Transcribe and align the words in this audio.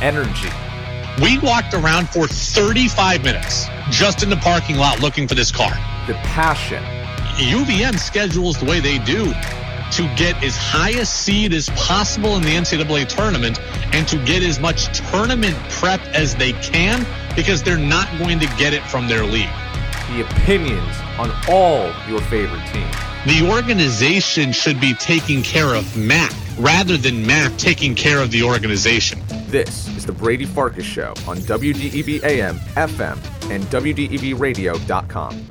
energy. 0.00 0.50
We 1.22 1.38
walked 1.38 1.74
around 1.74 2.08
for 2.08 2.26
35 2.26 3.24
minutes 3.24 3.66
just 3.90 4.22
in 4.22 4.30
the 4.30 4.36
parking 4.36 4.76
lot 4.76 5.00
looking 5.00 5.28
for 5.28 5.34
this 5.34 5.50
car. 5.50 5.72
The 6.06 6.14
passion. 6.22 6.82
UVM 7.36 7.98
schedules 7.98 8.58
the 8.58 8.64
way 8.64 8.80
they 8.80 8.98
do 8.98 9.32
to 9.92 10.02
get 10.16 10.42
as 10.42 10.56
high 10.56 10.90
a 10.90 11.04
seed 11.04 11.52
as 11.52 11.68
possible 11.70 12.36
in 12.36 12.42
the 12.42 12.50
NCAA 12.50 13.08
tournament 13.08 13.60
and 13.92 14.06
to 14.08 14.22
get 14.24 14.42
as 14.42 14.60
much 14.60 14.96
tournament 15.10 15.56
prep 15.70 16.00
as 16.14 16.36
they 16.36 16.52
can 16.52 17.04
because 17.34 17.62
they're 17.62 17.76
not 17.76 18.08
going 18.18 18.38
to 18.38 18.46
get 18.56 18.72
it 18.72 18.82
from 18.84 19.08
their 19.08 19.24
league. 19.24 19.50
The 20.10 20.22
opinions 20.22 20.96
on 21.18 21.30
all 21.48 21.92
your 22.08 22.20
favorite 22.22 22.64
teams. 22.72 22.94
The 23.26 23.50
organization 23.50 24.52
should 24.52 24.80
be 24.80 24.94
taking 24.94 25.42
care 25.42 25.74
of 25.74 25.96
Mac 25.96 26.32
rather 26.58 26.96
than 26.96 27.26
Mac 27.26 27.56
taking 27.56 27.94
care 27.94 28.20
of 28.20 28.30
the 28.30 28.42
organization. 28.42 29.20
This 29.50 29.88
is 29.96 30.06
the 30.06 30.12
Brady 30.12 30.44
Farkas 30.44 30.84
Show 30.84 31.08
on 31.26 31.38
WDEV 31.38 32.22
AM, 32.22 32.56
FM, 32.76 33.18
and 33.50 33.64
WDEVradio.com. 33.64 35.44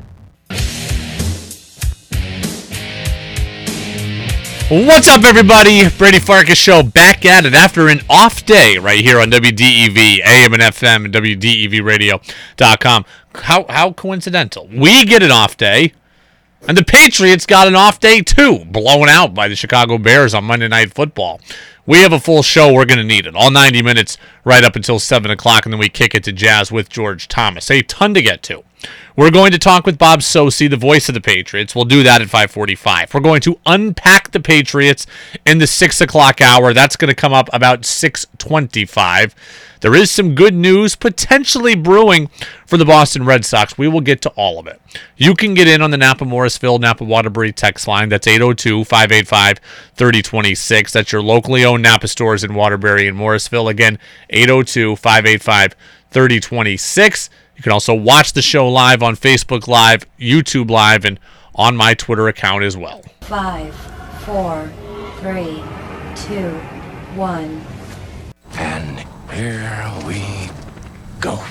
What's 4.88 5.10
up, 5.10 5.26
everybody? 5.26 5.90
Brady 5.98 6.20
Farkas 6.20 6.58
Show 6.58 6.82
back 6.82 7.26
at 7.26 7.46
it 7.46 7.54
after 7.54 7.90
an 7.90 8.00
off 8.10 8.46
day 8.46 8.78
right 8.78 9.02
here 9.02 9.20
on 9.20 9.32
WDEV, 9.32 10.22
AM 10.26 10.54
and 10.54 10.64
FM, 10.64 11.04
and 11.04 11.14
WDEVradio.com. 11.14 13.06
How, 13.36 13.66
how 13.68 13.92
coincidental. 13.92 14.70
We 14.74 15.04
get 15.04 15.24
an 15.24 15.32
off 15.32 15.58
day, 15.58 15.92
and 16.66 16.78
the 16.78 16.86
Patriots 16.86 17.46
got 17.46 17.68
an 17.68 17.76
off 17.76 18.00
day 18.00 18.22
too, 18.22 18.64
blown 18.64 19.10
out 19.10 19.34
by 19.34 19.50
the 19.50 19.58
Chicago 19.58 19.98
Bears 19.98 20.34
on 20.34 20.46
Monday 20.46 20.70
Night 20.70 20.94
Football. 20.94 21.42
We 21.90 22.02
have 22.02 22.14
a 22.14 22.20
full 22.20 22.44
show. 22.44 22.72
We're 22.72 22.86
going 22.86 23.00
to 23.00 23.04
need 23.04 23.26
it. 23.26 23.36
All 23.36 23.50
90 23.50 23.82
minutes 23.82 24.20
right 24.46 24.64
up 24.64 24.76
until 24.76 25.00
7 25.00 25.32
o'clock, 25.32 25.66
and 25.66 25.74
then 25.74 25.80
we 25.80 25.90
kick 25.90 26.14
it 26.14 26.24
to 26.26 26.32
Jazz 26.32 26.72
with 26.72 26.88
George 26.88 27.28
Thomas. 27.28 27.72
A 27.72 27.82
ton 27.82 28.14
to 28.14 28.22
get 28.22 28.44
to. 28.44 28.64
We're 29.20 29.32
going 29.32 29.52
to 29.52 29.60
talk 29.60 29.86
with 29.86 29.98
Bob 29.98 30.22
Socci, 30.22 30.70
the 30.70 30.78
voice 30.78 31.10
of 31.10 31.14
the 31.14 31.20
Patriots. 31.20 31.76
We'll 31.76 31.84
do 31.84 32.04
that 32.04 32.22
at 32.22 32.30
545. 32.30 33.14
We're 33.14 33.20
going 33.20 33.42
to 33.42 33.60
unpack 33.66 34.32
the 34.32 34.40
Patriots 34.40 35.06
in 35.46 35.58
the 35.58 35.68
6 35.68 36.00
o'clock 36.00 36.40
hour. 36.40 36.74
That's 36.74 36.96
going 36.96 37.10
to 37.10 37.14
come 37.14 37.34
up 37.34 37.50
about 37.52 37.84
625. 37.84 39.36
There 39.82 39.94
is 39.94 40.10
some 40.10 40.36
good 40.36 40.54
news 40.54 40.96
potentially 40.96 41.76
brewing 41.76 42.28
for 42.66 42.78
the 42.78 42.86
Boston 42.86 43.26
Red 43.26 43.44
Sox. 43.44 43.78
We 43.78 43.90
will 43.90 44.00
get 44.00 44.22
to 44.22 44.30
all 44.38 44.58
of 44.58 44.68
it. 44.68 44.80
You 45.18 45.36
can 45.36 45.54
get 45.54 45.68
in 45.68 45.82
on 45.82 45.92
the 45.92 45.98
Napa 45.98 46.24
Morrisville, 46.24 46.80
Napa 46.80 47.04
Waterbury 47.04 47.52
text 47.52 47.90
line. 47.90 48.08
That's 48.08 48.26
802 48.26 48.86
585 48.86 49.60
3026. 49.96 50.94
That's 50.94 51.12
your 51.12 51.22
locally 51.22 51.66
owned 51.66 51.84
Napa 51.84 52.08
stores 52.08 52.46
in 52.46 52.54
Waterbury 52.54 53.10
and 53.10 53.18
Morrisville. 53.18 53.68
Again, 53.68 54.00
802 54.30 54.96
585 54.96 55.76
3026. 56.12 57.30
You 57.60 57.64
can 57.64 57.74
also 57.74 57.94
watch 57.94 58.32
the 58.32 58.42
show 58.42 58.70
live 58.70 59.04
on 59.04 59.18
Facebook 59.18 59.68
Live, 59.68 60.06
YouTube 60.18 60.72
Live, 60.72 61.04
and 61.04 61.20
on 61.54 61.76
my 61.76 61.94
Twitter 61.94 62.30
account 62.30 62.64
as 62.64 62.78
well. 62.78 63.04
Five, 63.20 63.76
four, 64.22 64.72
three, 65.18 65.62
two, 66.16 66.52
one. 67.18 67.62
And 68.54 69.00
here 69.34 69.94
we 70.08 70.50
go. 71.20 71.44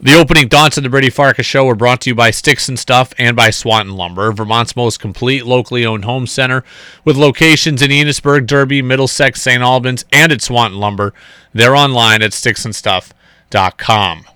The 0.00 0.14
opening 0.14 0.48
thoughts 0.48 0.76
of 0.76 0.84
the 0.84 0.88
Brady 0.88 1.10
Farkas 1.10 1.46
Show 1.46 1.64
were 1.64 1.74
brought 1.74 2.02
to 2.02 2.10
you 2.10 2.14
by 2.14 2.30
Sticks 2.30 2.68
and 2.68 2.78
Stuff 2.78 3.12
and 3.18 3.34
by 3.34 3.50
Swanton 3.50 3.96
Lumber, 3.96 4.30
Vermont's 4.30 4.76
most 4.76 5.00
complete 5.00 5.46
locally 5.46 5.84
owned 5.84 6.04
home 6.04 6.28
center, 6.28 6.62
with 7.04 7.16
locations 7.16 7.82
in 7.82 7.90
Enosburg, 7.90 8.46
Derby, 8.46 8.82
Middlesex, 8.82 9.42
St. 9.42 9.64
Albans, 9.64 10.04
and 10.12 10.30
at 10.30 10.42
Swanton 10.42 10.78
Lumber. 10.78 11.12
They're 11.52 11.74
online 11.74 12.22
at 12.22 12.30
sticksandstuff.com. 12.30 14.26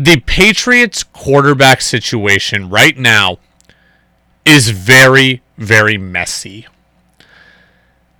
The 0.00 0.20
Patriots 0.20 1.02
quarterback 1.02 1.80
situation 1.80 2.70
right 2.70 2.96
now 2.96 3.38
is 4.44 4.70
very, 4.70 5.42
very 5.56 5.98
messy. 5.98 6.68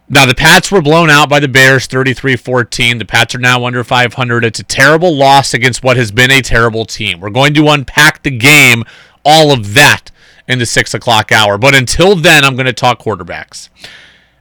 Now, 0.08 0.26
the 0.26 0.34
Pats 0.34 0.72
were 0.72 0.82
blown 0.82 1.08
out 1.08 1.28
by 1.28 1.38
the 1.38 1.46
Bears 1.46 1.86
33 1.86 2.34
14. 2.34 2.98
The 2.98 3.04
Pats 3.04 3.36
are 3.36 3.38
now 3.38 3.64
under 3.64 3.84
500. 3.84 4.44
It's 4.44 4.58
a 4.58 4.64
terrible 4.64 5.14
loss 5.14 5.54
against 5.54 5.84
what 5.84 5.96
has 5.96 6.10
been 6.10 6.32
a 6.32 6.42
terrible 6.42 6.84
team. 6.84 7.20
We're 7.20 7.30
going 7.30 7.54
to 7.54 7.68
unpack 7.68 8.24
the 8.24 8.36
game, 8.36 8.82
all 9.24 9.52
of 9.52 9.74
that, 9.74 10.10
in 10.48 10.58
the 10.58 10.66
6 10.66 10.94
o'clock 10.94 11.30
hour. 11.30 11.58
But 11.58 11.76
until 11.76 12.16
then, 12.16 12.42
I'm 12.42 12.56
going 12.56 12.66
to 12.66 12.72
talk 12.72 12.98
quarterbacks. 12.98 13.68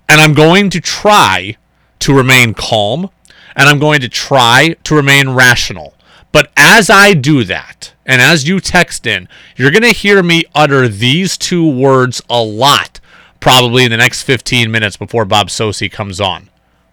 And 0.09 0.19
I'm 0.19 0.33
going 0.33 0.71
to 0.71 0.81
try 0.81 1.57
to 1.99 2.17
remain 2.17 2.55
calm, 2.55 3.11
and 3.55 3.69
I'm 3.69 3.77
going 3.77 4.01
to 4.01 4.09
try 4.09 4.75
to 4.85 4.95
remain 4.95 5.29
rational. 5.29 5.93
But 6.31 6.51
as 6.55 6.89
I 6.89 7.13
do 7.13 7.43
that, 7.45 7.93
and 8.05 8.21
as 8.21 8.47
you 8.47 8.59
text 8.59 9.07
in, 9.07 9.27
you're 9.55 9.71
going 9.71 9.81
to 9.83 9.89
hear 9.89 10.21
me 10.21 10.43
utter 10.53 10.87
these 10.87 11.37
two 11.37 11.67
words 11.69 12.21
a 12.29 12.41
lot 12.43 12.99
probably 13.39 13.85
in 13.85 13.91
the 13.91 13.97
next 13.97 14.23
15 14.23 14.71
minutes 14.71 14.97
before 14.97 15.25
Bob 15.25 15.47
Socci 15.47 15.91
comes 15.91 16.19
on. 16.19 16.49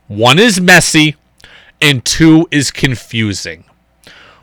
One 0.08 0.38
is 0.38 0.60
messy, 0.60 1.16
and 1.80 2.04
two 2.04 2.46
is 2.50 2.70
confusing. 2.70 3.64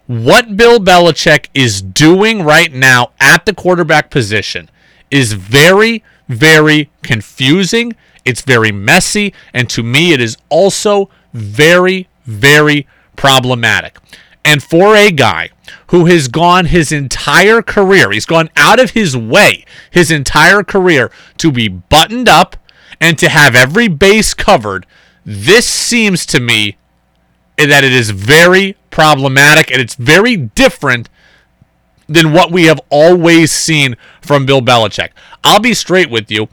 What 0.07 0.57
Bill 0.57 0.79
Belichick 0.79 1.47
is 1.53 1.81
doing 1.81 2.43
right 2.43 2.73
now 2.73 3.11
at 3.19 3.45
the 3.45 3.53
quarterback 3.53 4.09
position 4.09 4.69
is 5.09 5.33
very, 5.33 6.03
very 6.27 6.89
confusing. 7.03 7.95
It's 8.25 8.41
very 8.41 8.71
messy, 8.71 9.33
and 9.53 9.69
to 9.69 9.83
me, 9.83 10.13
it 10.13 10.21
is 10.21 10.37
also 10.49 11.09
very, 11.33 12.07
very 12.25 12.87
problematic. 13.15 13.97
And 14.43 14.63
for 14.63 14.95
a 14.95 15.11
guy 15.11 15.49
who 15.87 16.05
has 16.05 16.27
gone 16.27 16.65
his 16.65 16.91
entire 16.91 17.61
career, 17.61 18.11
he's 18.11 18.25
gone 18.25 18.49
out 18.55 18.79
of 18.79 18.91
his 18.91 19.15
way 19.15 19.65
his 19.91 20.09
entire 20.09 20.63
career 20.63 21.11
to 21.37 21.51
be 21.51 21.67
buttoned 21.67 22.27
up 22.27 22.57
and 22.99 23.17
to 23.19 23.29
have 23.29 23.55
every 23.55 23.87
base 23.87 24.33
covered, 24.33 24.85
this 25.25 25.67
seems 25.67 26.25
to 26.27 26.39
me 26.39 26.77
that 27.57 27.83
it 27.83 27.91
is 27.91 28.09
very 28.09 28.75
problematic 28.89 29.71
and 29.71 29.81
it's 29.81 29.95
very 29.95 30.35
different 30.35 31.09
than 32.07 32.33
what 32.33 32.51
we 32.51 32.65
have 32.65 32.81
always 32.89 33.51
seen 33.51 33.95
from 34.21 34.45
Bill 34.45 34.61
Belichick. 34.61 35.09
I'll 35.43 35.59
be 35.59 35.73
straight 35.73 36.09
with 36.09 36.29
you. 36.29 36.47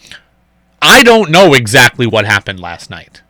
I 0.80 1.02
don't 1.02 1.30
know 1.30 1.54
exactly 1.54 2.06
what 2.06 2.24
happened 2.24 2.60
last 2.60 2.90
night. 2.90 3.22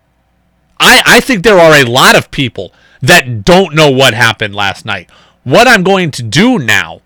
I, 0.78 1.02
I 1.06 1.20
think 1.20 1.42
there 1.42 1.58
are 1.58 1.74
a 1.74 1.84
lot 1.84 2.16
of 2.16 2.30
people 2.30 2.72
that 3.00 3.44
don't 3.44 3.74
know 3.74 3.90
what 3.90 4.14
happened 4.14 4.54
last 4.54 4.84
night. 4.84 5.10
What 5.44 5.68
I'm 5.68 5.82
going 5.82 6.10
to 6.12 6.22
do 6.22 6.58
now 6.58 7.00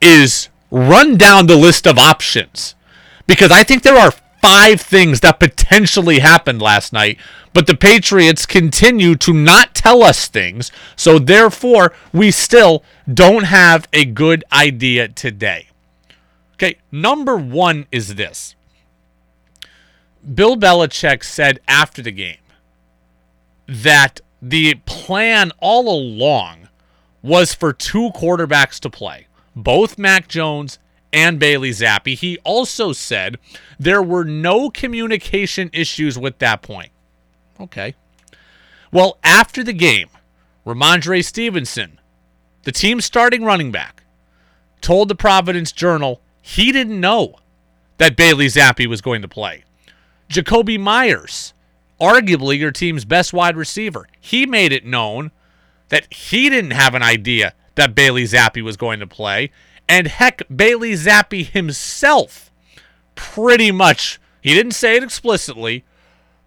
is 0.00 0.48
run 0.70 1.16
down 1.16 1.46
the 1.46 1.56
list 1.56 1.86
of 1.86 1.98
options 1.98 2.74
because 3.26 3.50
I 3.50 3.62
think 3.62 3.82
there 3.82 3.98
are 3.98 4.12
five 4.42 4.80
things 4.80 5.20
that 5.20 5.40
potentially 5.40 6.18
happened 6.18 6.60
last 6.60 6.92
night, 6.92 7.18
but 7.54 7.66
the 7.66 7.74
Patriots 7.74 8.44
continue 8.44 9.14
to 9.14 9.32
not 9.32 9.74
tell 9.74 10.02
us 10.02 10.28
things, 10.28 10.70
so 10.96 11.18
therefore 11.18 11.94
we 12.12 12.30
still 12.30 12.82
don't 13.12 13.44
have 13.44 13.88
a 13.92 14.04
good 14.04 14.44
idea 14.52 15.08
today. 15.08 15.68
Okay, 16.54 16.76
number 16.92 17.36
one 17.36 17.86
is 17.90 18.16
this 18.16 18.54
Bill 20.34 20.56
Belichick 20.56 21.24
said 21.24 21.60
after 21.66 22.02
the 22.02 22.12
game 22.12 22.36
that 23.66 24.20
the 24.46 24.74
plan 24.84 25.52
all 25.58 25.88
along 25.88 26.68
was 27.22 27.54
for 27.54 27.72
two 27.72 28.10
quarterbacks 28.10 28.78
to 28.80 28.90
play, 28.90 29.26
both 29.56 29.96
Mac 29.96 30.28
Jones 30.28 30.78
and 31.14 31.38
Bailey 31.38 31.70
Zappe. 31.70 32.14
He 32.14 32.36
also 32.44 32.92
said 32.92 33.38
there 33.78 34.02
were 34.02 34.24
no 34.24 34.68
communication 34.68 35.70
issues 35.72 36.18
with 36.18 36.40
that 36.40 36.60
point. 36.60 36.90
Okay. 37.58 37.94
Well, 38.92 39.18
after 39.24 39.64
the 39.64 39.72
game, 39.72 40.10
Rhamondre 40.66 41.24
Stevenson, 41.24 41.98
the 42.64 42.72
team's 42.72 43.06
starting 43.06 43.44
running 43.44 43.72
back, 43.72 44.02
told 44.82 45.08
the 45.08 45.14
Providence 45.14 45.72
Journal 45.72 46.20
he 46.42 46.70
didn't 46.70 47.00
know 47.00 47.36
that 47.96 48.14
Bailey 48.14 48.48
Zappe 48.48 48.86
was 48.86 49.00
going 49.00 49.22
to 49.22 49.28
play. 49.28 49.64
Jakobi 50.28 50.78
Meyers, 50.78 51.54
arguably 52.00 52.58
your 52.58 52.70
team's 52.70 53.04
best 53.04 53.32
wide 53.32 53.56
receiver. 53.56 54.06
He 54.20 54.46
made 54.46 54.72
it 54.72 54.84
known 54.84 55.30
that 55.88 56.12
he 56.12 56.48
didn't 56.50 56.72
have 56.72 56.94
an 56.94 57.02
idea 57.02 57.54
that 57.74 57.94
Bailey 57.94 58.24
Zappe 58.24 58.62
was 58.62 58.76
going 58.76 59.00
to 59.00 59.06
play. 59.06 59.50
And 59.88 60.06
heck, 60.06 60.42
Bailey 60.54 60.92
Zappe 60.92 61.46
himself 61.46 62.50
pretty 63.14 63.70
much, 63.70 64.20
he 64.40 64.54
didn't 64.54 64.72
say 64.72 64.96
it 64.96 65.02
explicitly, 65.02 65.84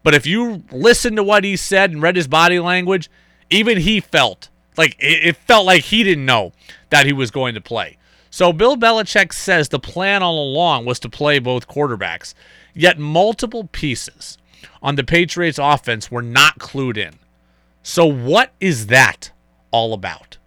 but 0.04 0.16
if 0.16 0.26
you 0.26 0.64
listen 0.72 1.16
to 1.16 1.24
what 1.24 1.44
he 1.44 1.56
said 1.56 1.92
and 1.92 2.02
read 2.02 2.16
his 2.16 2.28
body 2.28 2.60
language, 2.60 3.10
even 3.50 3.80
he 3.80 4.00
felt 4.00 4.50
like 4.78 4.96
it, 5.00 5.36
felt 5.36 5.66
like 5.66 5.84
he 5.86 6.04
didn't 6.04 6.26
know 6.26 6.54
that 6.90 7.06
he 7.06 7.14
was 7.14 7.32
going 7.32 7.56
to 7.56 7.62
play. 7.62 7.98
So 8.30 8.54
Bill 8.54 8.78
Belichick 8.78 9.34
says 9.34 9.70
the 9.70 9.80
plan 9.80 10.22
all 10.22 10.52
along 10.52 10.86
was 10.86 11.00
to 11.00 11.10
play 11.10 11.40
both 11.40 11.68
quarterbacks, 11.68 12.34
yet 12.74 13.00
multiple 13.00 13.68
pieces 13.72 14.38
on 14.81 14.95
the 14.95 15.03
Patriots 15.03 15.59
offense 15.62 16.12
were 16.12 16.21
not 16.21 16.59
clued 16.59 16.97
in. 16.97 17.15
So, 17.83 18.06
what 18.06 18.51
is 18.59 18.88
that 18.88 19.31
all 19.71 19.94
about? 19.94 20.38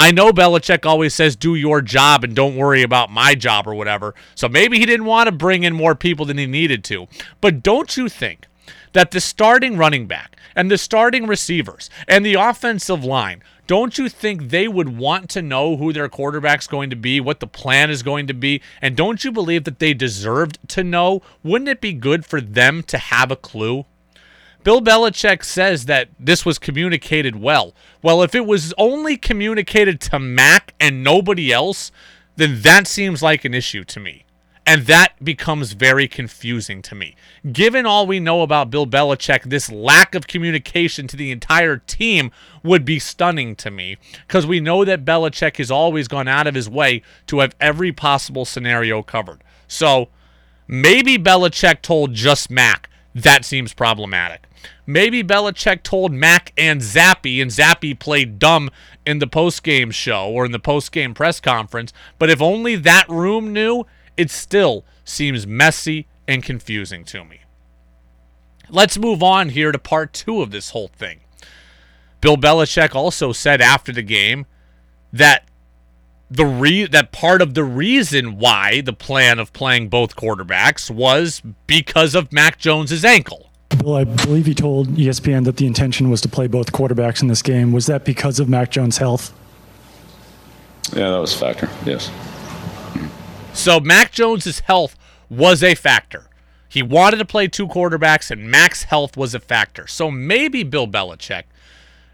I 0.00 0.12
know 0.12 0.32
Belichick 0.32 0.86
always 0.86 1.14
says, 1.14 1.36
do 1.36 1.54
your 1.54 1.82
job 1.82 2.24
and 2.24 2.34
don't 2.34 2.56
worry 2.56 2.82
about 2.82 3.10
my 3.10 3.34
job 3.34 3.66
or 3.66 3.74
whatever. 3.74 4.14
So 4.34 4.48
maybe 4.48 4.78
he 4.78 4.86
didn't 4.86 5.04
want 5.04 5.26
to 5.26 5.32
bring 5.32 5.62
in 5.62 5.74
more 5.74 5.94
people 5.94 6.24
than 6.24 6.38
he 6.38 6.46
needed 6.46 6.82
to. 6.84 7.06
But 7.42 7.62
don't 7.62 7.94
you 7.98 8.08
think 8.08 8.46
that 8.94 9.10
the 9.10 9.20
starting 9.20 9.76
running 9.76 10.06
back 10.06 10.36
and 10.54 10.70
the 10.70 10.78
starting 10.78 11.26
receivers 11.26 11.90
and 12.08 12.24
the 12.24 12.34
offensive 12.34 13.04
line, 13.04 13.42
don't 13.66 13.98
you 13.98 14.08
think 14.08 14.48
they 14.48 14.66
would 14.66 14.96
want 14.96 15.30
to 15.30 15.42
know 15.42 15.76
who 15.76 15.92
their 15.92 16.08
quarterback's 16.08 16.66
going 16.66 16.90
to 16.90 16.96
be, 16.96 17.20
what 17.20 17.40
the 17.40 17.46
plan 17.46 17.90
is 17.90 18.02
going 18.02 18.26
to 18.26 18.34
be? 18.34 18.60
And 18.82 18.96
don't 18.96 19.22
you 19.22 19.30
believe 19.30 19.64
that 19.64 19.78
they 19.78 19.94
deserved 19.94 20.58
to 20.68 20.82
know? 20.82 21.22
Wouldn't 21.44 21.68
it 21.68 21.80
be 21.80 21.92
good 21.92 22.26
for 22.26 22.40
them 22.40 22.82
to 22.84 22.98
have 22.98 23.30
a 23.30 23.36
clue? 23.36 23.86
Bill 24.62 24.82
Belichick 24.82 25.42
says 25.42 25.86
that 25.86 26.08
this 26.18 26.44
was 26.44 26.58
communicated 26.58 27.36
well. 27.36 27.74
Well, 28.02 28.22
if 28.22 28.34
it 28.34 28.44
was 28.44 28.74
only 28.76 29.16
communicated 29.16 30.00
to 30.02 30.18
Mac 30.18 30.74
and 30.78 31.02
nobody 31.02 31.50
else, 31.52 31.92
then 32.36 32.60
that 32.62 32.86
seems 32.86 33.22
like 33.22 33.44
an 33.44 33.54
issue 33.54 33.84
to 33.84 34.00
me. 34.00 34.24
And 34.66 34.86
that 34.86 35.14
becomes 35.24 35.72
very 35.72 36.06
confusing 36.06 36.80
to 36.82 36.94
me. 36.94 37.16
Given 37.50 37.86
all 37.86 38.06
we 38.06 38.20
know 38.20 38.42
about 38.42 38.70
Bill 38.70 38.86
Belichick, 38.86 39.44
this 39.44 39.70
lack 39.72 40.14
of 40.14 40.26
communication 40.26 41.08
to 41.08 41.16
the 41.16 41.32
entire 41.32 41.78
team 41.78 42.30
would 42.62 42.84
be 42.84 42.98
stunning 42.98 43.56
to 43.56 43.70
me 43.70 43.96
because 44.26 44.46
we 44.46 44.60
know 44.60 44.84
that 44.84 45.04
Belichick 45.04 45.56
has 45.56 45.70
always 45.70 46.08
gone 46.08 46.28
out 46.28 46.46
of 46.46 46.54
his 46.54 46.68
way 46.68 47.02
to 47.26 47.40
have 47.40 47.56
every 47.60 47.90
possible 47.90 48.44
scenario 48.44 49.02
covered. 49.02 49.42
So 49.66 50.08
maybe 50.68 51.18
Belichick 51.18 51.82
told 51.82 52.14
just 52.14 52.50
Mac. 52.50 52.88
That 53.14 53.44
seems 53.44 53.72
problematic. 53.72 54.46
Maybe 54.86 55.24
Belichick 55.24 55.82
told 55.82 56.12
Mac 56.12 56.52
and 56.56 56.80
Zappe, 56.80 57.40
and 57.40 57.50
Zappe 57.50 57.98
played 57.98 58.38
dumb 58.38 58.70
in 59.06 59.18
the 59.18 59.26
post-game 59.26 59.90
show 59.90 60.28
or 60.28 60.44
in 60.44 60.52
the 60.52 60.58
post-game 60.58 61.14
press 61.14 61.40
conference. 61.40 61.92
But 62.18 62.30
if 62.30 62.40
only 62.40 62.76
that 62.76 63.08
room 63.08 63.52
knew, 63.52 63.86
it 64.16 64.30
still 64.30 64.84
seems 65.04 65.46
messy 65.46 66.06
and 66.26 66.42
confusing 66.42 67.04
to 67.04 67.24
me. 67.24 67.40
Let's 68.68 68.98
move 68.98 69.22
on 69.22 69.50
here 69.50 69.72
to 69.72 69.78
part 69.78 70.12
two 70.12 70.42
of 70.42 70.50
this 70.50 70.70
whole 70.70 70.88
thing. 70.88 71.20
Bill 72.20 72.36
Belichick 72.36 72.94
also 72.94 73.32
said 73.32 73.60
after 73.60 73.92
the 73.92 74.02
game 74.02 74.46
that 75.12 75.48
the 76.30 76.46
re- 76.46 76.86
that 76.86 77.10
part 77.10 77.42
of 77.42 77.54
the 77.54 77.64
reason 77.64 78.38
why 78.38 78.80
the 78.82 78.92
plan 78.92 79.38
of 79.38 79.52
playing 79.52 79.88
both 79.88 80.14
quarterbacks 80.14 80.90
was 80.90 81.42
because 81.66 82.14
of 82.14 82.32
Mac 82.32 82.58
Jones's 82.58 83.04
ankle. 83.04 83.50
Well, 83.82 83.96
I 83.96 84.04
believe 84.04 84.46
he 84.46 84.54
told 84.54 84.88
ESPN 84.88 85.44
that 85.44 85.56
the 85.56 85.66
intention 85.66 86.10
was 86.10 86.20
to 86.20 86.28
play 86.28 86.46
both 86.46 86.72
quarterbacks 86.72 87.22
in 87.22 87.28
this 87.28 87.42
game. 87.42 87.72
Was 87.72 87.86
that 87.86 88.04
because 88.04 88.38
of 88.38 88.48
Mac 88.48 88.70
Jones' 88.70 88.98
health? 88.98 89.32
Yeah, 90.92 91.10
that 91.10 91.18
was 91.18 91.34
a 91.34 91.38
factor. 91.38 91.70
Yes. 91.84 92.10
So 93.52 93.80
Mac 93.80 94.12
Jones's 94.12 94.60
health 94.60 94.96
was 95.28 95.62
a 95.62 95.74
factor. 95.74 96.26
He 96.68 96.82
wanted 96.82 97.18
to 97.18 97.24
play 97.24 97.48
two 97.48 97.66
quarterbacks, 97.66 98.30
and 98.30 98.50
Mac's 98.50 98.84
health 98.84 99.16
was 99.16 99.34
a 99.34 99.40
factor. 99.40 99.86
So 99.86 100.10
maybe 100.10 100.62
Bill 100.62 100.86
Belichick 100.86 101.44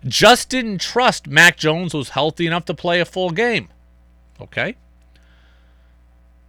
just 0.05 0.49
didn't 0.49 0.81
trust 0.81 1.27
Mac 1.27 1.56
Jones 1.56 1.93
was 1.93 2.11
healthy 2.11 2.47
enough 2.47 2.65
to 2.67 2.75
play 2.75 3.00
a 3.00 3.05
full 3.05 3.31
game. 3.31 3.69
Okay? 4.41 4.77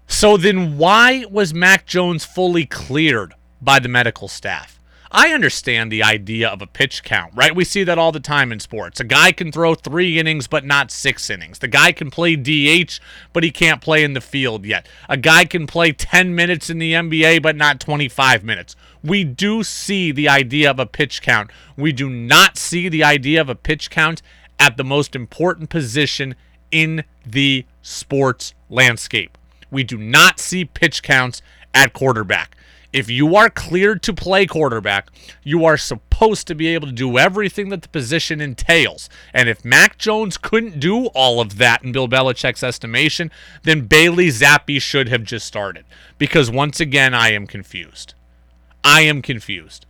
So 0.08 0.38
then 0.38 0.78
why 0.78 1.26
was 1.30 1.54
Mac 1.54 1.86
Jones 1.86 2.24
fully 2.24 2.66
cleared 2.66 3.34
by 3.62 3.80
the 3.80 3.90
medical 3.90 4.28
staff? 4.28 4.77
I 5.12 5.34
understand 5.34 5.92
the 5.92 6.04
idea 6.04 6.50
of 6.50 6.62
a 6.62 6.68
pitch 6.68 7.04
count, 7.04 7.34
right? 7.36 7.56
We 7.56 7.64
see 7.64 7.84
that 7.84 7.98
all 7.98 8.12
the 8.12 8.20
time 8.20 8.52
in 8.52 8.60
sports. 8.60 9.00
A 9.00 9.06
guy 9.06 9.32
can 9.32 9.52
throw 9.52 9.74
three 9.74 10.20
innings, 10.20 10.48
but 10.48 10.66
not 10.66 10.92
six 10.92 11.30
innings. 11.30 11.60
The 11.60 11.68
guy 11.68 11.92
can 11.92 12.12
play 12.12 12.36
DH, 12.36 13.00
but 13.32 13.44
he 13.44 13.52
can't 13.52 13.82
play 13.82 14.04
in 14.04 14.14
the 14.14 14.22
field 14.22 14.66
yet. 14.66 14.88
A 15.08 15.18
guy 15.18 15.46
can 15.46 15.68
play 15.68 15.92
10 15.92 16.36
minutes 16.36 16.70
in 16.70 16.78
the 16.78 16.94
NBA, 16.94 17.42
but 17.42 17.56
not 17.56 17.80
25 17.80 18.44
minutes. 18.44 18.76
We 19.04 19.24
do 19.24 19.64
see 19.64 20.12
the 20.12 20.28
idea 20.28 20.70
of 20.70 20.80
a 20.80 20.86
pitch 20.86 21.22
count. 21.22 21.52
We 21.78 21.94
do 21.94 22.10
not 22.10 22.58
see 22.58 22.90
the 22.90 23.04
idea 23.04 23.40
of 23.40 23.50
a 23.50 23.56
pitch 23.56 23.90
count 23.90 24.22
at 24.60 24.76
the 24.76 24.84
most 24.84 25.16
important 25.16 25.70
position 25.70 26.36
in 26.72 27.04
the 27.26 27.66
sports 27.82 28.54
landscape. 28.70 29.38
We 29.72 29.84
do 29.84 29.98
not 29.98 30.40
see 30.40 30.66
pitch 30.66 31.04
counts 31.04 31.42
at 31.74 31.94
quarterback. 31.94 32.58
If 32.98 33.12
you 33.12 33.36
are 33.36 33.52
cleared 33.52 34.02
to 34.02 34.12
play 34.12 34.48
quarterback, 34.48 35.10
you 35.44 35.66
are 35.66 35.78
supposed 35.78 36.48
to 36.48 36.56
be 36.56 36.66
able 36.70 36.88
to 36.88 36.92
do 36.94 37.20
everything 37.20 37.70
that 37.70 37.84
the 37.84 37.90
position 37.90 38.42
entails. 38.42 39.08
And 39.36 39.48
if 39.48 39.64
Mac 39.64 40.00
Jones 40.00 40.36
couldn't 40.36 40.80
do 40.80 41.06
all 41.14 41.40
of 41.40 41.60
that 41.60 41.84
in 41.84 41.92
Bill 41.92 42.08
Belichick's 42.08 42.64
estimation, 42.64 43.30
then 43.62 43.86
Bailey 43.86 44.30
Zappe 44.30 44.82
should 44.82 45.10
have 45.10 45.24
just 45.24 45.46
started. 45.46 45.86
Because 46.18 46.50
once 46.50 46.80
again, 46.80 47.14
I 47.14 47.34
am 47.34 47.46
confused. 47.46 48.16
I 48.84 49.02
am 49.02 49.22
confused 49.22 49.86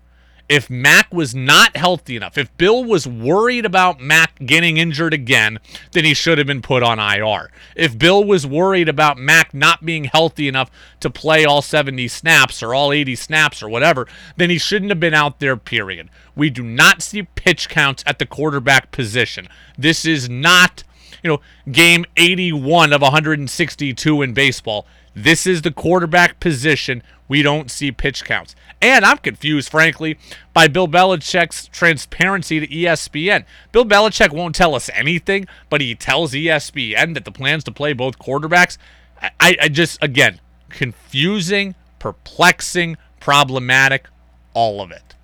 if 0.49 0.69
Mac 0.69 1.13
was 1.13 1.35
not 1.35 1.75
healthy 1.75 2.15
enough, 2.15 2.37
if 2.37 2.55
Bill 2.57 2.83
was 2.83 3.05
worried 3.05 3.65
about 3.65 3.99
Mac 3.99 4.39
getting 4.45 4.77
injured 4.77 5.13
again, 5.13 5.59
then 5.91 6.05
he 6.05 6.13
should 6.13 6.37
have 6.37 6.47
been 6.47 6.61
put 6.61 6.83
on 6.83 6.99
IR. 6.99 7.51
If 7.75 7.99
Bill 7.99 8.23
was 8.23 8.47
worried 8.47 8.87
about 8.87 9.17
Mac 9.17 9.53
not 9.53 9.85
being 9.85 10.05
healthy 10.05 10.47
enough 10.47 10.71
to 11.01 11.09
play 11.09 11.43
all 11.43 11.61
70 11.61 12.07
snaps 12.07 12.63
or 12.63 12.73
all 12.73 12.93
80 12.93 13.15
snaps 13.15 13.61
or 13.61 13.67
whatever, 13.67 14.07
then 14.37 14.49
he 14.49 14.57
shouldn't 14.57 14.91
have 14.91 14.99
been 15.01 15.13
out 15.13 15.39
there, 15.39 15.57
period. 15.57 16.09
We 16.35 16.49
do 16.49 16.63
not 16.63 17.01
see 17.01 17.23
pitch 17.23 17.67
counts 17.67 18.03
at 18.07 18.19
the 18.19 18.25
quarterback 18.25 18.91
position. 18.91 19.49
This 19.77 20.05
is 20.05 20.29
not, 20.29 20.83
you 21.23 21.29
know, 21.29 21.41
game 21.69 22.05
81 22.15 22.93
of 22.93 23.01
162 23.01 24.21
in 24.21 24.33
baseball. 24.33 24.85
This 25.17 25.47
is 25.47 25.63
the 25.63 25.71
quarterback 25.71 26.39
position. 26.39 27.01
We 27.27 27.41
don't 27.41 27.71
see 27.71 27.91
pitch 27.91 28.23
counts. 28.23 28.55
And 28.79 29.03
I'm 29.03 29.17
confused, 29.17 29.67
frankly, 29.67 30.19
by 30.53 30.67
Bill 30.67 30.87
Belichick's 30.87 31.69
transparency 31.69 32.59
to 32.59 32.67
ESPN. 32.67 33.43
Bill 33.71 33.83
Belichick 33.83 34.31
won't 34.31 34.53
tell 34.53 34.75
us 34.75 34.91
anything, 34.93 35.47
but 35.71 35.81
he 35.81 35.95
tells 35.95 36.33
ESPN 36.33 37.15
that 37.15 37.25
the 37.25 37.31
plans 37.31 37.63
to 37.63 37.71
play 37.71 37.93
both 37.93 38.19
quarterbacks. 38.19 38.77
I, 39.39 39.57
I 39.59 39.69
just, 39.69 39.97
again, 40.03 40.39
confusing, 40.69 41.73
perplexing, 41.97 42.95
problematic, 43.19 44.09
all 44.53 44.81
of 44.81 44.91
it. 44.91 45.15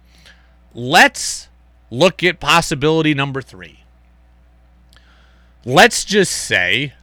Let's 0.73 1.49
look 1.91 2.23
at 2.23 2.39
possibility 2.39 3.13
number 3.13 3.43
three. 3.43 3.83
Let's 5.63 6.03
just 6.03 6.31
say 6.31 6.93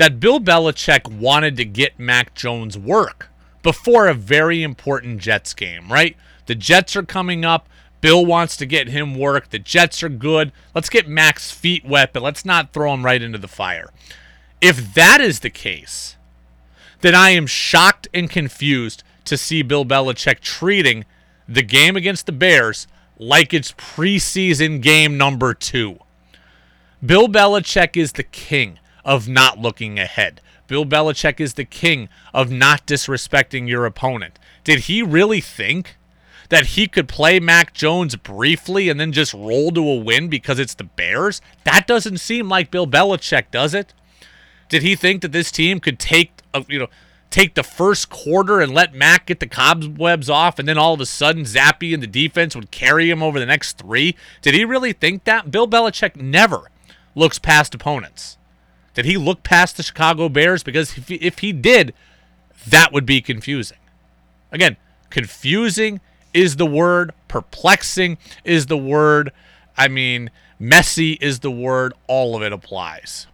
that 0.00 0.18
Bill 0.18 0.40
Belichick 0.40 1.06
wanted 1.06 1.58
to 1.58 1.64
get 1.66 2.00
Mac 2.00 2.34
Jones 2.34 2.78
work 2.78 3.28
before 3.62 4.08
a 4.08 4.14
very 4.14 4.62
important 4.62 5.20
Jets 5.20 5.52
game, 5.52 5.92
right? 5.92 6.16
The 6.46 6.54
Jets 6.54 6.96
are 6.96 7.02
coming 7.02 7.44
up. 7.44 7.68
Bill 8.00 8.24
wants 8.24 8.56
to 8.56 8.64
get 8.64 8.88
him 8.88 9.14
work. 9.14 9.50
The 9.50 9.58
Jets 9.58 10.02
are 10.02 10.08
good. 10.08 10.52
Let's 10.74 10.88
get 10.88 11.06
Mac's 11.06 11.50
feet 11.50 11.84
wet, 11.84 12.14
but 12.14 12.22
let's 12.22 12.46
not 12.46 12.72
throw 12.72 12.94
him 12.94 13.04
right 13.04 13.20
into 13.20 13.36
the 13.36 13.46
fire. 13.46 13.90
If 14.62 14.94
that 14.94 15.20
is 15.20 15.40
the 15.40 15.50
case, 15.50 16.16
then 17.02 17.14
I 17.14 17.32
am 17.32 17.46
shocked 17.46 18.08
and 18.14 18.30
confused 18.30 19.02
to 19.26 19.36
see 19.36 19.60
Bill 19.60 19.84
Belichick 19.84 20.40
treating 20.40 21.04
the 21.46 21.62
game 21.62 21.94
against 21.94 22.24
the 22.24 22.32
Bears 22.32 22.86
like 23.18 23.52
it's 23.52 23.72
preseason 23.72 24.80
game 24.80 25.18
number 25.18 25.52
two. 25.52 25.98
Bill 27.04 27.28
Belichick 27.28 27.98
is 27.98 28.12
the 28.12 28.22
king 28.22 28.79
of 29.04 29.28
not 29.28 29.58
looking 29.58 29.98
ahead. 29.98 30.40
Bill 30.66 30.84
Belichick 30.84 31.40
is 31.40 31.54
the 31.54 31.64
king 31.64 32.08
of 32.32 32.50
not 32.50 32.86
disrespecting 32.86 33.68
your 33.68 33.86
opponent. 33.86 34.38
Did 34.62 34.80
he 34.80 35.02
really 35.02 35.40
think 35.40 35.96
that 36.48 36.66
he 36.66 36.86
could 36.86 37.08
play 37.08 37.40
Mac 37.40 37.74
Jones 37.74 38.16
briefly 38.16 38.88
and 38.88 39.00
then 39.00 39.12
just 39.12 39.34
roll 39.34 39.70
to 39.72 39.88
a 39.88 39.96
win 39.96 40.28
because 40.28 40.58
it's 40.58 40.74
the 40.74 40.84
Bears? 40.84 41.40
That 41.64 41.86
doesn't 41.86 42.18
seem 42.18 42.48
like 42.48 42.70
Bill 42.70 42.86
Belichick, 42.86 43.50
does 43.50 43.74
it? 43.74 43.94
Did 44.68 44.82
he 44.82 44.94
think 44.94 45.22
that 45.22 45.32
this 45.32 45.50
team 45.50 45.80
could 45.80 45.98
take 45.98 46.32
a, 46.54 46.64
you 46.68 46.78
know 46.78 46.88
take 47.30 47.54
the 47.54 47.62
first 47.62 48.10
quarter 48.10 48.60
and 48.60 48.74
let 48.74 48.92
Mac 48.92 49.26
get 49.26 49.40
the 49.40 49.46
cobwebs 49.46 50.28
off, 50.28 50.58
and 50.58 50.68
then 50.68 50.76
all 50.76 50.94
of 50.94 51.00
a 51.00 51.06
sudden 51.06 51.44
Zappe 51.44 51.94
and 51.94 52.02
the 52.02 52.08
defense 52.08 52.54
would 52.54 52.70
carry 52.70 53.08
him 53.08 53.22
over 53.22 53.38
the 53.38 53.46
next 53.46 53.78
three? 53.78 54.16
Did 54.42 54.54
he 54.54 54.64
really 54.64 54.92
think 54.92 55.24
that? 55.24 55.50
Bill 55.50 55.68
Belichick 55.68 56.16
never 56.16 56.70
looks 57.14 57.38
past 57.38 57.74
opponents. 57.74 58.36
Did 58.94 59.04
he 59.04 59.16
look 59.16 59.42
past 59.42 59.76
the 59.76 59.82
Chicago 59.82 60.28
Bears? 60.28 60.62
Because 60.62 60.96
if 60.98 61.08
he, 61.08 61.14
if 61.16 61.38
he 61.38 61.52
did, 61.52 61.94
that 62.66 62.92
would 62.92 63.06
be 63.06 63.20
confusing. 63.20 63.78
Again, 64.52 64.76
confusing 65.10 66.00
is 66.34 66.56
the 66.56 66.66
word, 66.66 67.12
perplexing 67.28 68.18
is 68.44 68.66
the 68.66 68.76
word. 68.76 69.32
I 69.76 69.88
mean, 69.88 70.30
messy 70.58 71.12
is 71.14 71.40
the 71.40 71.50
word. 71.50 71.94
All 72.06 72.36
of 72.36 72.42
it 72.42 72.52
applies. 72.52 73.26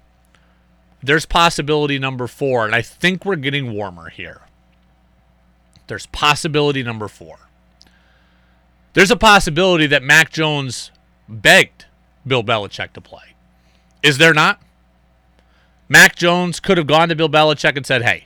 There's 1.03 1.27
possibility 1.27 1.99
number 1.99 2.27
four, 2.27 2.65
and 2.65 2.75
I 2.75 2.83
think 2.83 3.25
we're 3.25 3.37
getting 3.37 3.73
warmer 3.75 4.09
here. 4.09 4.43
There's 5.87 6.07
possibility 6.07 6.83
number 6.83 7.09
four. 7.09 7.39
There's 8.95 9.11
a 9.11 9.17
possibility 9.17 9.87
that 9.87 10.03
Mac 10.03 10.31
Jones 10.31 10.91
begged 11.29 11.85
Bill 12.27 12.43
Belichick 12.43 12.93
to 12.95 13.01
play. 13.01 13.35
Is 14.03 14.19
there 14.19 14.35
not? 14.35 14.61
Mac 15.89 16.17
Jones 16.17 16.61
could 16.61 16.79
have 16.79 16.87
gone 16.87 17.09
to 17.09 17.17
Bill 17.17 17.29
Belichick 17.29 17.77
and 17.77 17.87
said, 17.87 18.03
"Hey, 18.03 18.25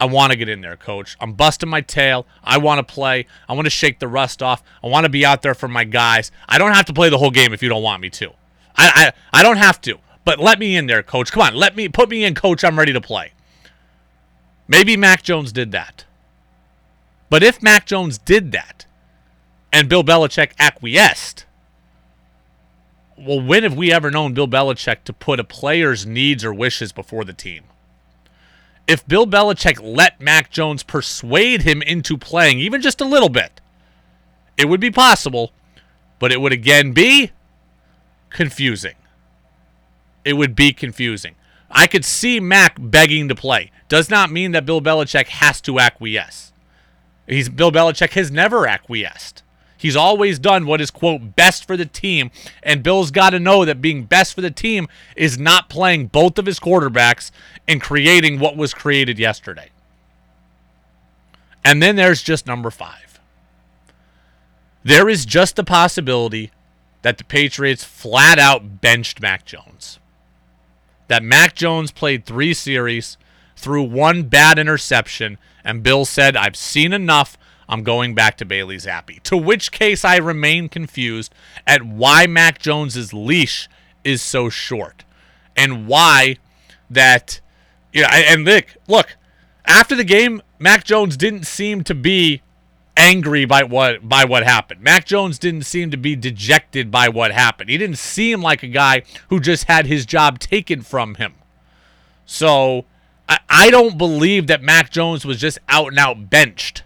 I 0.00 0.04
want 0.04 0.32
to 0.32 0.36
get 0.36 0.48
in 0.48 0.60
there, 0.60 0.76
coach. 0.76 1.16
I'm 1.20 1.32
busting 1.32 1.68
my 1.68 1.80
tail. 1.80 2.26
I 2.42 2.58
want 2.58 2.86
to 2.86 2.94
play. 2.94 3.26
I 3.48 3.54
want 3.54 3.66
to 3.66 3.70
shake 3.70 3.98
the 3.98 4.08
rust 4.08 4.42
off. 4.42 4.62
I 4.82 4.88
want 4.88 5.04
to 5.04 5.10
be 5.10 5.24
out 5.24 5.42
there 5.42 5.54
for 5.54 5.68
my 5.68 5.84
guys. 5.84 6.30
I 6.48 6.58
don't 6.58 6.72
have 6.72 6.86
to 6.86 6.92
play 6.92 7.08
the 7.08 7.18
whole 7.18 7.30
game 7.30 7.52
if 7.52 7.62
you 7.62 7.68
don't 7.68 7.82
want 7.82 8.02
me 8.02 8.10
to. 8.10 8.30
I 8.76 9.12
I, 9.32 9.40
I 9.40 9.42
don't 9.42 9.56
have 9.58 9.80
to. 9.82 9.98
But 10.24 10.38
let 10.38 10.58
me 10.58 10.76
in 10.76 10.86
there, 10.86 11.02
coach. 11.02 11.32
Come 11.32 11.42
on, 11.42 11.54
let 11.54 11.74
me 11.76 11.88
put 11.88 12.08
me 12.08 12.24
in, 12.24 12.34
coach. 12.34 12.64
I'm 12.64 12.78
ready 12.78 12.92
to 12.92 13.00
play." 13.00 13.32
Maybe 14.68 14.96
Mac 14.96 15.22
Jones 15.22 15.52
did 15.52 15.72
that. 15.72 16.04
But 17.28 17.42
if 17.42 17.62
Mac 17.62 17.86
Jones 17.86 18.18
did 18.18 18.52
that 18.52 18.86
and 19.72 19.88
Bill 19.88 20.04
Belichick 20.04 20.52
acquiesced, 20.58 21.44
well, 23.24 23.40
when 23.40 23.62
have 23.62 23.76
we 23.76 23.92
ever 23.92 24.10
known 24.10 24.34
Bill 24.34 24.48
Belichick 24.48 25.04
to 25.04 25.12
put 25.12 25.40
a 25.40 25.44
player's 25.44 26.04
needs 26.04 26.44
or 26.44 26.52
wishes 26.52 26.92
before 26.92 27.24
the 27.24 27.32
team? 27.32 27.64
If 28.86 29.06
Bill 29.06 29.26
Belichick 29.26 29.80
let 29.80 30.20
Mac 30.20 30.50
Jones 30.50 30.82
persuade 30.82 31.62
him 31.62 31.82
into 31.82 32.18
playing 32.18 32.58
even 32.58 32.82
just 32.82 33.00
a 33.00 33.06
little 33.06 33.28
bit, 33.28 33.60
it 34.56 34.68
would 34.68 34.80
be 34.80 34.90
possible, 34.90 35.52
but 36.18 36.32
it 36.32 36.40
would 36.40 36.52
again 36.52 36.92
be 36.92 37.30
confusing. 38.30 38.96
It 40.24 40.34
would 40.34 40.54
be 40.54 40.72
confusing. 40.72 41.36
I 41.70 41.86
could 41.86 42.04
see 42.04 42.38
Mac 42.40 42.76
begging 42.78 43.28
to 43.28 43.34
play. 43.34 43.70
Does 43.88 44.10
not 44.10 44.30
mean 44.30 44.52
that 44.52 44.66
Bill 44.66 44.80
Belichick 44.80 45.28
has 45.28 45.60
to 45.62 45.78
acquiesce. 45.78 46.52
He's 47.26 47.48
Bill 47.48 47.72
Belichick 47.72 48.10
has 48.10 48.30
never 48.30 48.66
acquiesced. 48.66 49.42
He's 49.82 49.96
always 49.96 50.38
done 50.38 50.64
what 50.66 50.80
is, 50.80 50.92
quote, 50.92 51.34
best 51.34 51.66
for 51.66 51.76
the 51.76 51.84
team. 51.84 52.30
And 52.62 52.84
Bill's 52.84 53.10
got 53.10 53.30
to 53.30 53.40
know 53.40 53.64
that 53.64 53.82
being 53.82 54.04
best 54.04 54.32
for 54.32 54.40
the 54.40 54.48
team 54.48 54.86
is 55.16 55.40
not 55.40 55.68
playing 55.68 56.06
both 56.06 56.38
of 56.38 56.46
his 56.46 56.60
quarterbacks 56.60 57.32
and 57.66 57.82
creating 57.82 58.38
what 58.38 58.56
was 58.56 58.72
created 58.72 59.18
yesterday. 59.18 59.70
And 61.64 61.82
then 61.82 61.96
there's 61.96 62.22
just 62.22 62.46
number 62.46 62.70
five. 62.70 63.18
There 64.84 65.08
is 65.08 65.26
just 65.26 65.56
the 65.56 65.64
possibility 65.64 66.52
that 67.02 67.18
the 67.18 67.24
Patriots 67.24 67.82
flat 67.82 68.38
out 68.38 68.80
benched 68.80 69.20
Mac 69.20 69.44
Jones. 69.44 69.98
That 71.08 71.24
Mac 71.24 71.56
Jones 71.56 71.90
played 71.90 72.24
three 72.24 72.54
series, 72.54 73.16
threw 73.56 73.82
one 73.82 74.22
bad 74.22 74.60
interception, 74.60 75.38
and 75.64 75.82
Bill 75.82 76.04
said, 76.04 76.36
I've 76.36 76.54
seen 76.54 76.92
enough. 76.92 77.36
I'm 77.72 77.84
going 77.84 78.14
back 78.14 78.36
to 78.36 78.44
Bailey 78.44 78.76
Zappe. 78.76 79.22
To 79.22 79.34
which 79.34 79.72
case 79.72 80.04
I 80.04 80.18
remain 80.18 80.68
confused 80.68 81.34
at 81.66 81.82
why 81.82 82.26
Mac 82.26 82.58
Jones's 82.58 83.14
leash 83.14 83.66
is 84.04 84.20
so 84.20 84.50
short 84.50 85.04
and 85.56 85.86
why 85.86 86.36
that 86.90 87.40
yeah 87.90 88.10
and 88.12 88.44
look 88.44 88.76
look 88.88 89.16
after 89.64 89.94
the 89.94 90.04
game 90.04 90.42
Mac 90.58 90.84
Jones 90.84 91.16
didn't 91.16 91.46
seem 91.46 91.82
to 91.84 91.94
be 91.94 92.42
angry 92.94 93.46
by 93.46 93.62
what 93.62 94.06
by 94.06 94.26
what 94.26 94.42
happened. 94.42 94.82
Mac 94.82 95.06
Jones 95.06 95.38
didn't 95.38 95.64
seem 95.64 95.90
to 95.92 95.96
be 95.96 96.14
dejected 96.14 96.90
by 96.90 97.08
what 97.08 97.32
happened. 97.32 97.70
He 97.70 97.78
didn't 97.78 97.96
seem 97.96 98.42
like 98.42 98.62
a 98.62 98.68
guy 98.68 99.02
who 99.28 99.40
just 99.40 99.64
had 99.64 99.86
his 99.86 100.04
job 100.04 100.38
taken 100.38 100.82
from 100.82 101.14
him. 101.14 101.36
So 102.26 102.84
I, 103.30 103.38
I 103.48 103.70
don't 103.70 103.96
believe 103.96 104.46
that 104.48 104.60
Mac 104.60 104.90
Jones 104.90 105.24
was 105.24 105.38
just 105.38 105.58
out 105.70 105.88
and 105.88 105.98
out 105.98 106.28
benched 106.28 106.82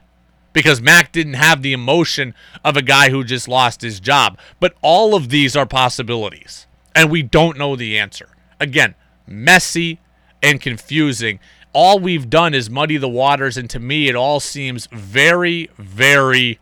because 0.56 0.80
Mac 0.80 1.12
didn't 1.12 1.34
have 1.34 1.60
the 1.60 1.74
emotion 1.74 2.34
of 2.64 2.78
a 2.78 2.82
guy 2.82 3.10
who 3.10 3.22
just 3.22 3.46
lost 3.46 3.82
his 3.82 4.00
job. 4.00 4.38
But 4.58 4.74
all 4.80 5.14
of 5.14 5.28
these 5.28 5.54
are 5.54 5.66
possibilities, 5.66 6.66
and 6.94 7.10
we 7.10 7.22
don't 7.22 7.58
know 7.58 7.76
the 7.76 7.98
answer. 7.98 8.30
Again, 8.58 8.94
messy 9.26 10.00
and 10.42 10.58
confusing. 10.58 11.40
All 11.74 11.98
we've 11.98 12.30
done 12.30 12.54
is 12.54 12.70
muddy 12.70 12.96
the 12.96 13.06
waters, 13.06 13.58
and 13.58 13.68
to 13.68 13.78
me, 13.78 14.08
it 14.08 14.16
all 14.16 14.40
seems 14.40 14.86
very, 14.86 15.68
very 15.76 16.58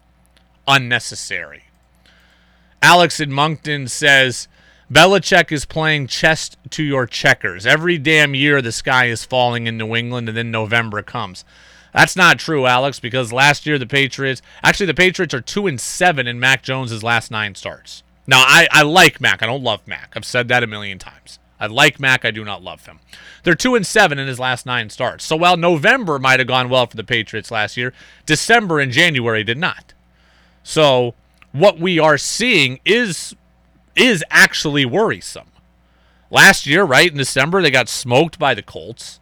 unnecessary. 0.67 1.63
Alex 2.83 3.21
in 3.21 3.31
Moncton 3.31 3.87
says, 3.87 4.49
Belichick 4.93 5.53
is 5.53 5.65
playing 5.65 6.09
chess 6.09 6.51
to 6.71 6.83
your 6.83 7.07
checkers. 7.07 7.65
Every 7.65 7.99
damn 7.99 8.35
year 8.35 8.61
the 8.61 8.73
sky 8.73 9.05
is 9.05 9.25
falling 9.25 9.69
in 9.69 9.79
New 9.79 9.95
England, 9.95 10.29
and 10.29 10.37
then 10.37 10.51
November 10.51 11.01
comes. 11.01 11.45
That's 11.95 12.17
not 12.17 12.41
true, 12.41 12.67
Alex, 12.67 12.99
because 12.99 13.33
last 13.33 13.67
year 13.67 13.79
the 13.79 13.87
Patriots 13.87 14.43
actually 14.63 14.87
the 14.87 14.95
Patriots 14.95 15.33
are 15.33 15.41
two 15.41 15.67
and 15.69 15.81
seven 15.81 16.27
in 16.27 16.41
Mac 16.41 16.63
Jones's 16.63 17.05
last 17.05 17.31
nine 17.31 17.55
starts. 17.55 18.03
Now 18.27 18.41
I, 18.41 18.67
I 18.71 18.83
like 18.83 19.21
Mac. 19.21 19.43
I 19.43 19.47
don't 19.47 19.63
love 19.63 19.87
Mac. 19.87 20.13
I've 20.17 20.25
said 20.25 20.49
that 20.49 20.65
a 20.65 20.67
million 20.67 20.99
times. 20.99 21.39
I 21.61 21.67
like 21.67 22.01
Mac. 22.01 22.25
I 22.25 22.33
do 22.33 22.45
not 22.45 22.63
love 22.63 22.85
him. 22.85 22.99
They're 23.45 23.55
two 23.55 23.77
and 23.77 23.87
seven 23.87 24.19
in 24.19 24.27
his 24.27 24.41
last 24.41 24.67
nine 24.67 24.91
starts. 24.91 25.25
So 25.25 25.37
while 25.37 25.57
November 25.57 26.19
might 26.19 26.41
have 26.41 26.49
gone 26.49 26.69
well 26.69 26.87
for 26.87 26.97
the 26.97 27.05
Patriots 27.05 27.53
last 27.53 27.77
year, 27.77 27.93
December 28.27 28.81
and 28.81 28.91
January 28.91 29.45
did 29.45 29.59
not. 29.59 29.95
So 30.65 31.15
what 31.53 31.79
we 31.79 32.01
are 32.01 32.19
seeing 32.19 32.81
is 32.85 33.37
is 33.95 34.25
actually 34.31 34.85
worrisome. 34.85 35.47
Last 36.29 36.67
year, 36.67 36.83
right 36.83 37.11
in 37.11 37.17
December, 37.17 37.63
they 37.63 37.71
got 37.71 37.89
smoked 37.89 38.41
by 38.41 38.55
the 38.55 38.63
Colts. 38.63 39.21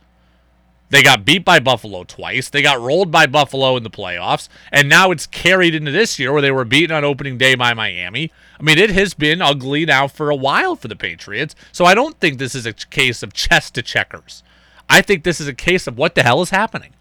They 0.93 1.03
got 1.03 1.25
beat 1.25 1.43
by 1.43 1.59
Buffalo 1.59 2.05
twice. 2.05 2.51
They 2.51 2.61
got 2.61 2.79
rolled 2.79 3.11
by 3.11 3.25
Buffalo 3.25 3.79
in 3.79 3.83
the 3.83 3.89
playoffs. 3.89 4.51
And 4.71 4.91
now 4.91 5.11
it's 5.11 5.27
carried 5.27 5.75
into 5.75 5.91
this 5.91 6.19
year 6.19 6.35
where 6.35 6.43
they 6.43 6.51
were 6.51 6.67
beaten 6.67 6.95
on 6.95 7.03
opening 7.03 7.39
day 7.39 7.55
by 7.55 7.73
Miami. 7.73 8.31
I 8.61 8.63
mean, 8.63 8.77
it 8.77 8.91
has 8.91 9.15
been 9.15 9.41
ugly 9.41 9.87
now 9.87 10.07
for 10.07 10.29
a 10.29 10.37
while 10.37 10.77
for 10.77 10.89
the 10.89 10.95
Patriots. 10.95 11.55
So 11.73 11.87
I 11.87 11.95
don't 11.95 12.21
think 12.21 12.37
this 12.37 12.55
is 12.55 12.67
a 12.67 12.75
case 12.75 13.23
of 13.23 13.33
chess 13.33 13.71
to 13.71 13.81
checkers. 13.81 14.43
I 14.87 15.01
think 15.01 15.25
this 15.25 15.41
is 15.41 15.49
a 15.49 15.55
case 15.55 15.87
of 15.87 15.97
what 15.97 16.15
the 16.15 16.25
hell 16.25 16.43
is 16.43 16.51
happening 16.51 16.93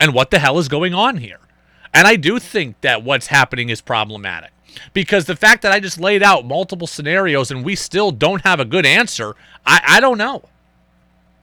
and 0.00 0.12
what 0.12 0.32
the 0.32 0.40
hell 0.40 0.58
is 0.58 0.66
going 0.66 0.92
on 0.92 1.18
here. 1.18 1.38
And 1.94 2.08
I 2.08 2.16
do 2.16 2.40
think 2.40 2.80
that 2.80 3.04
what's 3.04 3.28
happening 3.28 3.68
is 3.68 3.80
problematic 3.80 4.50
because 4.92 5.26
the 5.26 5.36
fact 5.36 5.62
that 5.62 5.70
I 5.70 5.78
just 5.78 6.00
laid 6.00 6.24
out 6.24 6.46
multiple 6.46 6.88
scenarios 6.88 7.52
and 7.52 7.64
we 7.64 7.76
still 7.76 8.10
don't 8.10 8.42
have 8.42 8.58
a 8.58 8.64
good 8.64 8.84
answer, 8.84 9.36
I, 9.64 9.82
I 9.86 10.00
don't 10.00 10.18
know. 10.18 10.49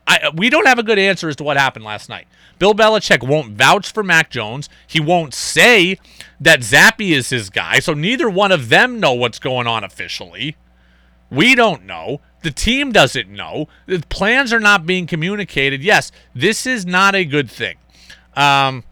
I, 0.08 0.32
we 0.34 0.50
don't 0.50 0.66
have 0.66 0.80
a 0.80 0.84
good 0.84 0.98
answer 0.98 1.28
as 1.28 1.36
to 1.36 1.44
what 1.44 1.58
happened 1.58 1.84
last 1.84 2.08
night. 2.08 2.28
Bill 2.60 2.74
Belichick 2.74 3.28
won't 3.28 3.54
vouch 3.54 3.92
for 3.92 4.04
Mac 4.04 4.30
Jones. 4.30 4.70
He 4.88 5.00
won't 5.02 5.34
say 5.34 6.00
that 6.40 6.62
Zappe 6.62 7.12
is 7.12 7.30
his 7.30 7.50
guy. 7.50 7.80
So 7.80 7.94
neither 7.94 8.30
one 8.30 8.52
of 8.52 8.70
them 8.70 9.00
know 9.00 9.14
what's 9.14 9.38
going 9.38 9.68
on 9.68 9.84
officially. 9.84 10.56
We 11.30 11.56
don't 11.56 11.86
know. 11.86 12.22
The 12.42 12.52
team 12.52 12.94
doesn't 12.94 13.30
know. 13.30 13.68
The 13.86 14.04
plans 14.08 14.54
are 14.54 14.60
not 14.60 14.86
being 14.86 15.08
communicated. 15.08 15.84
Yes, 15.84 16.12
this 16.34 16.66
is 16.66 16.86
not 16.86 17.14
a 17.14 17.26
good 17.26 17.52
thing. 17.52 17.76
Um, 18.36 18.86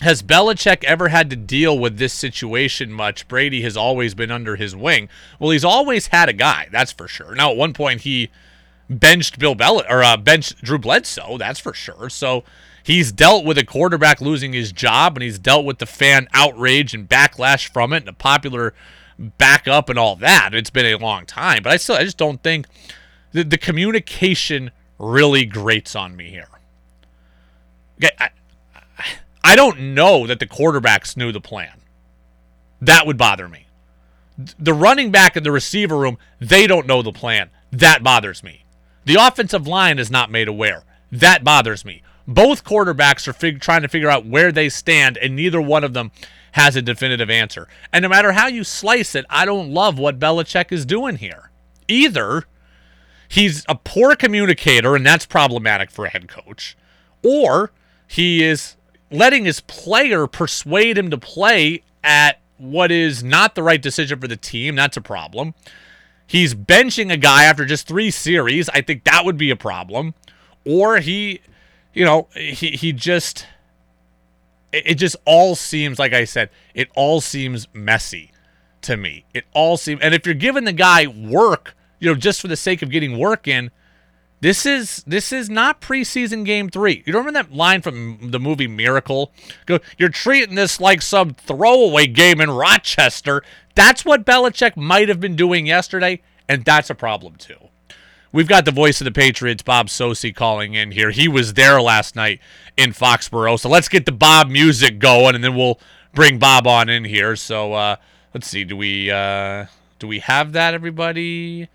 has 0.00 0.22
Belichick 0.22 0.82
ever 0.82 1.08
had 1.08 1.30
to 1.30 1.36
deal 1.36 1.78
with 1.78 1.98
this 1.98 2.12
situation 2.12 2.92
much? 2.92 3.28
Brady 3.28 3.62
has 3.62 3.76
always 3.76 4.14
been 4.14 4.32
under 4.32 4.56
his 4.56 4.74
wing. 4.74 5.08
Well, 5.38 5.50
he's 5.50 5.64
always 5.64 6.08
had 6.08 6.28
a 6.28 6.32
guy, 6.32 6.68
that's 6.72 6.90
for 6.90 7.06
sure. 7.06 7.36
Now, 7.36 7.52
at 7.52 7.56
one 7.56 7.72
point, 7.72 8.00
he 8.00 8.30
benched 8.88 9.38
Bill 9.38 9.54
Bell 9.54 9.82
or 9.88 10.02
uh, 10.02 10.16
benched 10.16 10.62
Drew 10.62 10.78
Bledsoe. 10.78 11.38
That's 11.38 11.60
for 11.60 11.74
sure. 11.74 12.08
So 12.10 12.44
he's 12.82 13.12
dealt 13.12 13.44
with 13.44 13.58
a 13.58 13.64
quarterback 13.64 14.20
losing 14.20 14.52
his 14.52 14.72
job, 14.72 15.16
and 15.16 15.22
he's 15.22 15.38
dealt 15.38 15.64
with 15.64 15.78
the 15.78 15.86
fan 15.86 16.28
outrage 16.32 16.94
and 16.94 17.08
backlash 17.08 17.68
from 17.68 17.92
it, 17.92 17.98
and 17.98 18.08
a 18.08 18.12
popular 18.12 18.74
backup 19.18 19.88
and 19.88 19.98
all 19.98 20.16
that. 20.16 20.54
It's 20.54 20.70
been 20.70 20.86
a 20.86 20.96
long 20.98 21.26
time, 21.26 21.62
but 21.62 21.72
I 21.72 21.76
still 21.76 21.96
I 21.96 22.04
just 22.04 22.18
don't 22.18 22.42
think 22.42 22.66
the, 23.32 23.44
the 23.44 23.58
communication 23.58 24.70
really 24.98 25.44
grates 25.44 25.94
on 25.96 26.16
me 26.16 26.30
here. 26.30 26.48
Okay, 27.98 28.14
I, 28.18 28.30
I 29.42 29.56
don't 29.56 29.94
know 29.94 30.26
that 30.26 30.40
the 30.40 30.46
quarterbacks 30.46 31.16
knew 31.16 31.30
the 31.30 31.40
plan. 31.40 31.80
That 32.80 33.06
would 33.06 33.16
bother 33.16 33.48
me. 33.48 33.66
The 34.58 34.74
running 34.74 35.10
back 35.10 35.36
in 35.36 35.44
the 35.44 35.52
receiver 35.52 35.96
room, 35.96 36.18
they 36.40 36.66
don't 36.66 36.86
know 36.86 37.02
the 37.02 37.12
plan. 37.12 37.50
That 37.70 38.02
bothers 38.02 38.42
me. 38.42 38.63
The 39.04 39.16
offensive 39.16 39.66
line 39.66 39.98
is 39.98 40.10
not 40.10 40.30
made 40.30 40.48
aware. 40.48 40.84
That 41.12 41.44
bothers 41.44 41.84
me. 41.84 42.02
Both 42.26 42.64
quarterbacks 42.64 43.28
are 43.28 43.32
fig- 43.32 43.60
trying 43.60 43.82
to 43.82 43.88
figure 43.88 44.08
out 44.08 44.26
where 44.26 44.50
they 44.50 44.68
stand, 44.68 45.18
and 45.18 45.36
neither 45.36 45.60
one 45.60 45.84
of 45.84 45.92
them 45.92 46.10
has 46.52 46.74
a 46.76 46.82
definitive 46.82 47.28
answer. 47.28 47.68
And 47.92 48.02
no 48.02 48.08
matter 48.08 48.32
how 48.32 48.46
you 48.46 48.64
slice 48.64 49.14
it, 49.14 49.26
I 49.28 49.44
don't 49.44 49.72
love 49.72 49.98
what 49.98 50.18
Belichick 50.18 50.72
is 50.72 50.86
doing 50.86 51.16
here. 51.16 51.50
Either 51.86 52.44
he's 53.28 53.64
a 53.68 53.74
poor 53.74 54.16
communicator, 54.16 54.96
and 54.96 55.04
that's 55.04 55.26
problematic 55.26 55.90
for 55.90 56.06
a 56.06 56.10
head 56.10 56.28
coach, 56.28 56.76
or 57.22 57.72
he 58.06 58.42
is 58.42 58.76
letting 59.10 59.44
his 59.44 59.60
player 59.60 60.26
persuade 60.26 60.96
him 60.96 61.10
to 61.10 61.18
play 61.18 61.82
at 62.02 62.40
what 62.56 62.90
is 62.90 63.22
not 63.22 63.54
the 63.54 63.62
right 63.62 63.82
decision 63.82 64.18
for 64.18 64.28
the 64.28 64.36
team. 64.36 64.76
That's 64.76 64.96
a 64.96 65.02
problem. 65.02 65.54
He's 66.26 66.54
benching 66.54 67.12
a 67.12 67.16
guy 67.16 67.44
after 67.44 67.64
just 67.64 67.86
three 67.86 68.10
series. 68.10 68.68
I 68.70 68.80
think 68.80 69.04
that 69.04 69.24
would 69.24 69.36
be 69.36 69.50
a 69.50 69.56
problem. 69.56 70.14
Or 70.64 70.98
he, 70.98 71.40
you 71.92 72.04
know, 72.04 72.28
he, 72.34 72.70
he 72.70 72.92
just, 72.92 73.46
it, 74.72 74.82
it 74.86 74.94
just 74.94 75.16
all 75.24 75.54
seems, 75.54 75.98
like 75.98 76.12
I 76.12 76.24
said, 76.24 76.50
it 76.74 76.88
all 76.96 77.20
seems 77.20 77.68
messy 77.74 78.32
to 78.82 78.96
me. 78.96 79.24
It 79.34 79.44
all 79.52 79.76
seems, 79.76 80.00
and 80.00 80.14
if 80.14 80.24
you're 80.24 80.34
giving 80.34 80.64
the 80.64 80.72
guy 80.72 81.06
work, 81.06 81.76
you 82.00 82.10
know, 82.10 82.14
just 82.14 82.40
for 82.40 82.48
the 82.48 82.56
sake 82.56 82.82
of 82.82 82.90
getting 82.90 83.18
work 83.18 83.46
in, 83.46 83.70
this 84.40 84.66
is 84.66 85.02
this 85.06 85.32
is 85.32 85.48
not 85.48 85.80
preseason 85.80 86.44
game 86.44 86.68
three. 86.68 87.02
You 87.06 87.14
remember 87.14 87.32
that 87.32 87.54
line 87.54 87.80
from 87.80 88.30
the 88.30 88.38
movie 88.38 88.66
Miracle? 88.66 89.32
Go, 89.64 89.78
you're 89.96 90.10
treating 90.10 90.54
this 90.54 90.78
like 90.78 91.00
some 91.00 91.32
throwaway 91.32 92.06
game 92.06 92.42
in 92.42 92.50
Rochester. 92.50 93.42
That's 93.74 94.04
what 94.04 94.24
Belichick 94.24 94.76
might 94.76 95.08
have 95.08 95.20
been 95.20 95.36
doing 95.36 95.66
yesterday, 95.66 96.22
and 96.48 96.64
that's 96.64 96.90
a 96.90 96.94
problem 96.94 97.36
too. 97.36 97.56
We've 98.32 98.48
got 98.48 98.64
the 98.64 98.72
voice 98.72 99.00
of 99.00 99.04
the 99.04 99.12
Patriots, 99.12 99.62
Bob 99.62 99.86
Socci, 99.86 100.34
calling 100.34 100.74
in 100.74 100.90
here. 100.90 101.10
He 101.10 101.28
was 101.28 101.54
there 101.54 101.80
last 101.80 102.16
night 102.16 102.40
in 102.76 102.90
Foxborough. 102.90 103.60
So 103.60 103.68
let's 103.68 103.88
get 103.88 104.06
the 104.06 104.12
Bob 104.12 104.48
music 104.48 104.98
going, 104.98 105.36
and 105.36 105.44
then 105.44 105.54
we'll 105.54 105.78
bring 106.14 106.38
Bob 106.38 106.66
on 106.66 106.88
in 106.88 107.04
here. 107.04 107.36
So 107.36 107.74
uh, 107.74 107.96
let's 108.32 108.48
see. 108.48 108.64
Do 108.64 108.76
we 108.76 109.10
uh, 109.10 109.66
do 110.00 110.08
we 110.08 110.18
have 110.18 110.52
that, 110.52 110.74
everybody? 110.74 111.68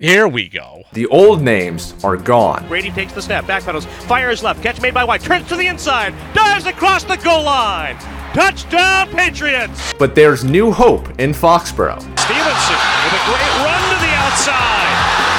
Here 0.00 0.28
we 0.28 0.48
go. 0.48 0.82
The 0.92 1.06
old 1.06 1.42
names 1.42 1.94
are 2.04 2.16
gone. 2.16 2.66
Brady 2.68 2.90
takes 2.90 3.12
the 3.12 3.22
snap, 3.22 3.44
backpedals, 3.44 3.86
fires 4.06 4.44
left, 4.44 4.62
catch 4.62 4.80
made 4.80 4.94
by 4.94 5.02
White, 5.02 5.22
turns 5.22 5.48
to 5.48 5.56
the 5.56 5.66
inside, 5.66 6.14
dives 6.34 6.66
across 6.66 7.02
the 7.02 7.16
goal 7.16 7.44
line. 7.44 7.96
Touchdown, 8.34 9.08
Patriots! 9.08 9.94
But 9.94 10.14
there's 10.14 10.44
new 10.44 10.70
hope 10.70 11.08
in 11.18 11.32
Foxborough. 11.32 12.00
Stevenson 12.20 12.78
with 13.04 13.14
a 13.16 13.22
great 13.24 13.54
run 13.64 13.82
to 13.88 13.96
the 14.04 14.12
outside. 14.20 14.92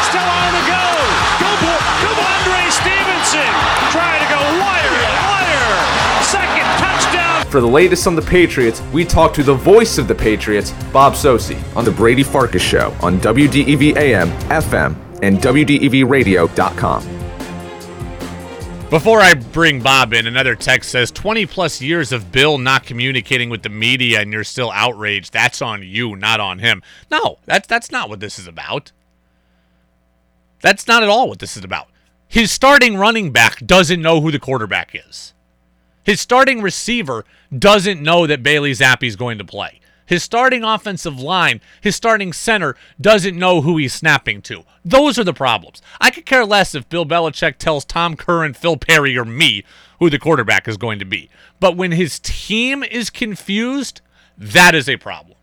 Still 0.10 0.26
on 0.26 0.52
to 0.58 0.64
go. 0.66 0.86
Go, 1.40 1.50
for, 1.62 1.78
go 2.02 2.12
Andre 2.18 2.62
Stevenson. 2.74 3.54
Trying 3.94 4.20
to 4.26 4.30
go 4.34 4.42
wire, 4.60 4.96
wire. 5.22 6.24
Second 6.24 6.66
touchdown. 6.82 7.46
For 7.52 7.62
the 7.62 7.68
latest 7.68 8.08
on 8.08 8.16
the 8.16 8.24
Patriots, 8.24 8.82
we 8.92 9.06
talk 9.06 9.34
to 9.36 9.44
the 9.44 9.54
voice 9.54 9.98
of 9.98 10.08
the 10.08 10.16
Patriots, 10.16 10.72
Bob 10.92 11.14
Socci, 11.14 11.62
on 11.78 11.86
the 11.86 11.92
Brady 11.92 12.24
Farkas 12.24 12.64
Show 12.64 12.94
on 13.02 13.20
WDEV 13.20 13.96
AM, 13.98 14.30
FM, 14.50 14.96
and 15.22 15.38
WDEVradio.com. 15.38 17.19
Before 18.90 19.22
I 19.22 19.36
bring 19.36 19.84
Bob 19.84 20.14
in, 20.14 20.26
another 20.26 20.56
text 20.56 20.90
says 20.90 21.12
20 21.12 21.46
plus 21.46 21.80
years 21.80 22.12
of 22.12 22.32
Bill 22.32 22.58
not 22.58 22.88
communicating 22.88 23.52
with 23.52 23.62
the 23.62 23.70
media 23.70 24.20
and 24.20 24.34
you're 24.34 24.44
still 24.44 24.72
outraged. 24.72 25.32
That's 25.32 25.62
on 25.62 25.84
you, 25.84 26.16
not 26.16 26.40
on 26.40 26.58
him. 26.58 26.82
No, 27.12 27.38
that's 27.46 27.68
that's 27.68 27.92
not 27.92 28.10
what 28.10 28.20
this 28.20 28.40
is 28.40 28.48
about. 28.48 28.92
That's 30.62 30.88
not 30.88 31.04
at 31.04 31.10
all 31.10 31.30
what 31.30 31.38
this 31.38 31.56
is 31.56 31.64
about. 31.64 31.90
His 32.28 32.52
starting 32.52 32.98
running 32.98 33.32
back 33.32 33.64
doesn't 33.64 34.02
know 34.02 34.22
who 34.22 34.32
the 34.32 34.40
quarterback 34.40 34.96
is. 34.96 35.36
His 36.04 36.20
starting 36.20 36.64
receiver 36.64 37.26
doesn't 37.56 38.02
know 38.02 38.26
that 38.26 38.42
Bailey 38.42 38.72
Zappe 38.72 39.08
is 39.08 39.16
going 39.16 39.38
to 39.38 39.46
play. 39.46 39.82
His 40.10 40.24
starting 40.24 40.64
offensive 40.64 41.20
line, 41.20 41.62
his 41.82 41.96
starting 41.96 42.34
center 42.34 42.76
doesn't 43.00 43.38
know 43.38 43.62
who 43.62 43.78
he's 43.78 43.94
snapping 43.94 44.42
to. 44.42 44.64
Those 44.84 45.20
are 45.20 45.24
the 45.24 45.36
problems. 45.36 45.84
I 46.02 46.10
could 46.10 46.26
care 46.26 46.46
less 46.46 46.74
if 46.74 46.90
Bill 46.90 47.06
Belichick 47.06 47.60
tells 47.60 47.86
Tom 47.86 48.16
Curran, 48.16 48.56
Phil 48.56 48.76
Perry, 48.76 49.16
or 49.16 49.24
me 49.24 49.64
who 50.00 50.10
the 50.10 50.18
quarterback 50.18 50.68
is 50.68 50.78
going 50.78 50.98
to 50.98 51.06
be. 51.06 51.30
But 51.60 51.78
when 51.78 51.92
his 51.92 52.18
team 52.18 52.82
is 52.82 53.12
confused, 53.12 54.02
that 54.36 54.74
is 54.74 54.90
a 54.90 54.98
problem. 54.98 55.38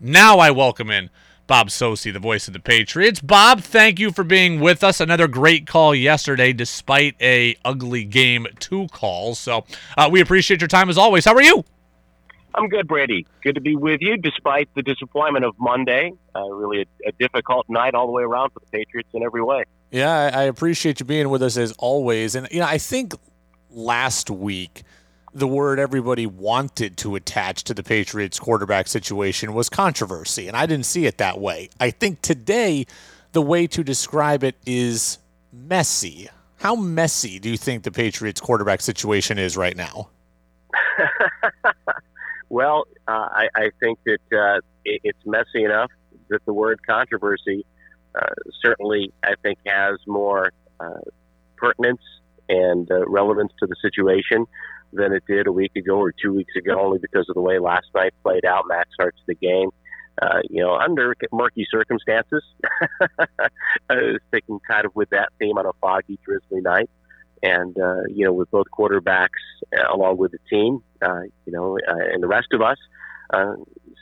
Now 0.00 0.40
I 0.40 0.50
welcome 0.50 0.90
in 0.90 1.08
Bob 1.46 1.68
Socci, 1.68 2.12
the 2.12 2.18
voice 2.18 2.48
of 2.48 2.54
the 2.54 2.58
Patriots. 2.58 3.20
Bob, 3.20 3.60
thank 3.60 4.00
you 4.00 4.10
for 4.10 4.24
being 4.24 4.58
with 4.58 4.82
us. 4.82 4.98
Another 4.98 5.28
great 5.28 5.68
call 5.68 5.94
yesterday, 5.94 6.52
despite 6.52 7.14
a 7.20 7.54
ugly 7.64 8.02
game 8.02 8.48
two 8.58 8.88
calls. 8.88 9.38
So 9.38 9.64
uh, 9.96 10.08
we 10.10 10.20
appreciate 10.20 10.60
your 10.60 10.66
time 10.66 10.90
as 10.90 10.98
always. 10.98 11.24
How 11.24 11.34
are 11.34 11.42
you? 11.42 11.64
I'm 12.54 12.68
good, 12.68 12.86
Brady. 12.86 13.26
Good 13.42 13.54
to 13.54 13.60
be 13.60 13.76
with 13.76 14.00
you, 14.00 14.16
despite 14.16 14.68
the 14.74 14.82
disappointment 14.82 15.44
of 15.44 15.54
Monday. 15.58 16.12
Uh, 16.34 16.48
really 16.50 16.82
a, 16.82 17.08
a 17.08 17.12
difficult 17.12 17.66
night 17.68 17.94
all 17.94 18.06
the 18.06 18.12
way 18.12 18.22
around 18.22 18.50
for 18.50 18.60
the 18.60 18.66
Patriots 18.66 19.08
in 19.14 19.22
every 19.22 19.42
way. 19.42 19.64
Yeah, 19.90 20.10
I 20.10 20.40
I 20.40 20.42
appreciate 20.44 21.00
you 21.00 21.06
being 21.06 21.28
with 21.28 21.42
us 21.42 21.56
as 21.56 21.72
always. 21.78 22.34
And 22.34 22.48
you 22.50 22.60
know, 22.60 22.66
I 22.66 22.78
think 22.78 23.14
last 23.70 24.30
week 24.30 24.82
the 25.34 25.46
word 25.46 25.78
everybody 25.78 26.26
wanted 26.26 26.96
to 26.98 27.14
attach 27.14 27.64
to 27.64 27.74
the 27.74 27.82
Patriots 27.82 28.38
quarterback 28.38 28.86
situation 28.86 29.54
was 29.54 29.68
controversy, 29.68 30.48
and 30.48 30.56
I 30.56 30.66
didn't 30.66 30.86
see 30.86 31.06
it 31.06 31.18
that 31.18 31.40
way. 31.40 31.70
I 31.80 31.90
think 31.90 32.20
today 32.22 32.86
the 33.32 33.42
way 33.42 33.66
to 33.66 33.82
describe 33.82 34.44
it 34.44 34.56
is 34.66 35.18
messy. 35.52 36.28
How 36.56 36.76
messy 36.76 37.38
do 37.38 37.50
you 37.50 37.56
think 37.56 37.82
the 37.82 37.90
Patriots 37.90 38.40
quarterback 38.40 38.80
situation 38.82 39.38
is 39.38 39.56
right 39.56 39.76
now? 39.76 40.10
Well, 42.52 42.84
uh, 43.08 43.28
I, 43.32 43.48
I 43.56 43.70
think 43.80 43.98
that 44.04 44.20
uh, 44.30 44.60
it, 44.84 45.00
it's 45.04 45.24
messy 45.24 45.64
enough 45.64 45.90
that 46.28 46.44
the 46.44 46.52
word 46.52 46.80
controversy 46.86 47.64
uh, 48.14 48.26
certainly, 48.62 49.10
I 49.24 49.36
think, 49.42 49.58
has 49.64 49.96
more 50.06 50.52
uh, 50.78 51.00
pertinence 51.56 52.02
and 52.50 52.90
uh, 52.92 53.08
relevance 53.08 53.52
to 53.60 53.66
the 53.66 53.74
situation 53.80 54.44
than 54.92 55.14
it 55.14 55.22
did 55.26 55.46
a 55.46 55.52
week 55.52 55.74
ago 55.76 55.96
or 55.96 56.12
two 56.12 56.34
weeks 56.34 56.52
ago, 56.54 56.78
only 56.78 56.98
because 56.98 57.24
of 57.30 57.36
the 57.36 57.40
way 57.40 57.58
last 57.58 57.86
night 57.94 58.12
played 58.22 58.44
out. 58.44 58.64
Mac 58.68 58.86
starts 58.92 59.18
the 59.26 59.34
game. 59.34 59.70
Uh, 60.20 60.40
you 60.50 60.62
know, 60.62 60.74
under 60.74 61.16
murky 61.32 61.66
circumstances, 61.70 62.42
thinking 64.30 64.60
kind 64.68 64.84
of 64.84 64.94
with 64.94 65.08
that 65.08 65.30
theme 65.38 65.56
on 65.56 65.64
a 65.64 65.72
foggy, 65.80 66.18
drizzly 66.22 66.60
night 66.60 66.90
and 67.42 67.74
you 68.14 68.26
know, 68.26 68.32
with 68.34 68.50
both 68.50 68.66
quarterbacks 68.78 69.40
along 69.90 70.18
with 70.18 70.32
the 70.32 70.38
team, 70.50 70.82
uh, 71.02 71.22
you 71.46 71.52
know, 71.52 71.78
uh, 71.88 72.12
and 72.12 72.22
the 72.22 72.28
rest 72.28 72.48
of 72.52 72.62
us, 72.62 72.78
uh, 73.32 73.54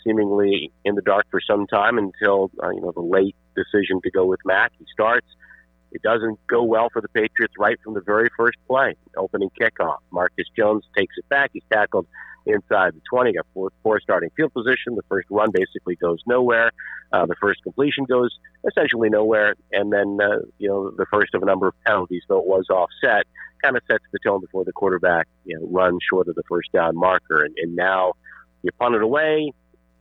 seemingly 0.04 0.72
in 0.84 0.94
the 0.94 1.02
dark 1.02 1.26
for 1.30 1.40
some 1.40 1.66
time 1.66 1.98
until 1.98 2.50
uh, 2.62 2.70
you 2.70 2.80
know 2.80 2.92
the 2.92 3.00
late 3.00 3.36
decision 3.54 4.00
to 4.02 4.10
go 4.10 4.26
with 4.26 4.40
Mac. 4.44 4.72
He 4.78 4.86
starts. 4.92 5.26
It 5.92 6.02
doesn't 6.02 6.38
go 6.46 6.62
well 6.62 6.88
for 6.92 7.02
the 7.02 7.08
Patriots 7.08 7.54
right 7.58 7.76
from 7.82 7.94
the 7.94 8.00
very 8.00 8.28
first 8.36 8.56
play, 8.68 8.94
opening 9.16 9.50
kickoff. 9.60 9.98
Marcus 10.12 10.46
Jones 10.56 10.84
takes 10.96 11.14
it 11.18 11.28
back. 11.28 11.50
He's 11.52 11.64
tackled 11.72 12.06
inside 12.46 12.94
the 12.94 13.00
20, 13.10 13.32
got 13.32 13.46
four, 13.52 13.70
four 13.82 14.00
starting 14.00 14.30
field 14.36 14.52
position. 14.52 14.94
The 14.94 15.02
first 15.08 15.28
run 15.30 15.50
basically 15.52 15.96
goes 15.96 16.20
nowhere. 16.26 16.70
Uh, 17.12 17.26
the 17.26 17.34
first 17.40 17.62
completion 17.62 18.04
goes 18.04 18.38
essentially 18.66 19.10
nowhere. 19.10 19.54
And 19.72 19.92
then, 19.92 20.18
uh, 20.22 20.38
you 20.58 20.68
know, 20.68 20.90
the 20.90 21.06
first 21.12 21.34
of 21.34 21.42
a 21.42 21.46
number 21.46 21.68
of 21.68 21.74
penalties, 21.84 22.22
though 22.28 22.38
it 22.38 22.46
was 22.46 22.66
offset, 22.70 23.26
kind 23.62 23.77
of 23.77 23.83
sets 23.90 24.05
the 24.12 24.18
tone 24.25 24.40
before 24.40 24.64
the 24.64 24.73
quarterback, 24.73 25.27
you 25.44 25.59
know, 25.59 25.66
runs 25.70 26.01
short 26.09 26.29
of 26.29 26.35
the 26.35 26.42
first 26.49 26.73
down 26.73 26.96
marker. 26.96 27.44
And, 27.44 27.55
and 27.59 27.77
now 27.77 28.12
you 28.62 28.70
punt 28.79 28.94
it 28.94 29.03
away. 29.03 29.53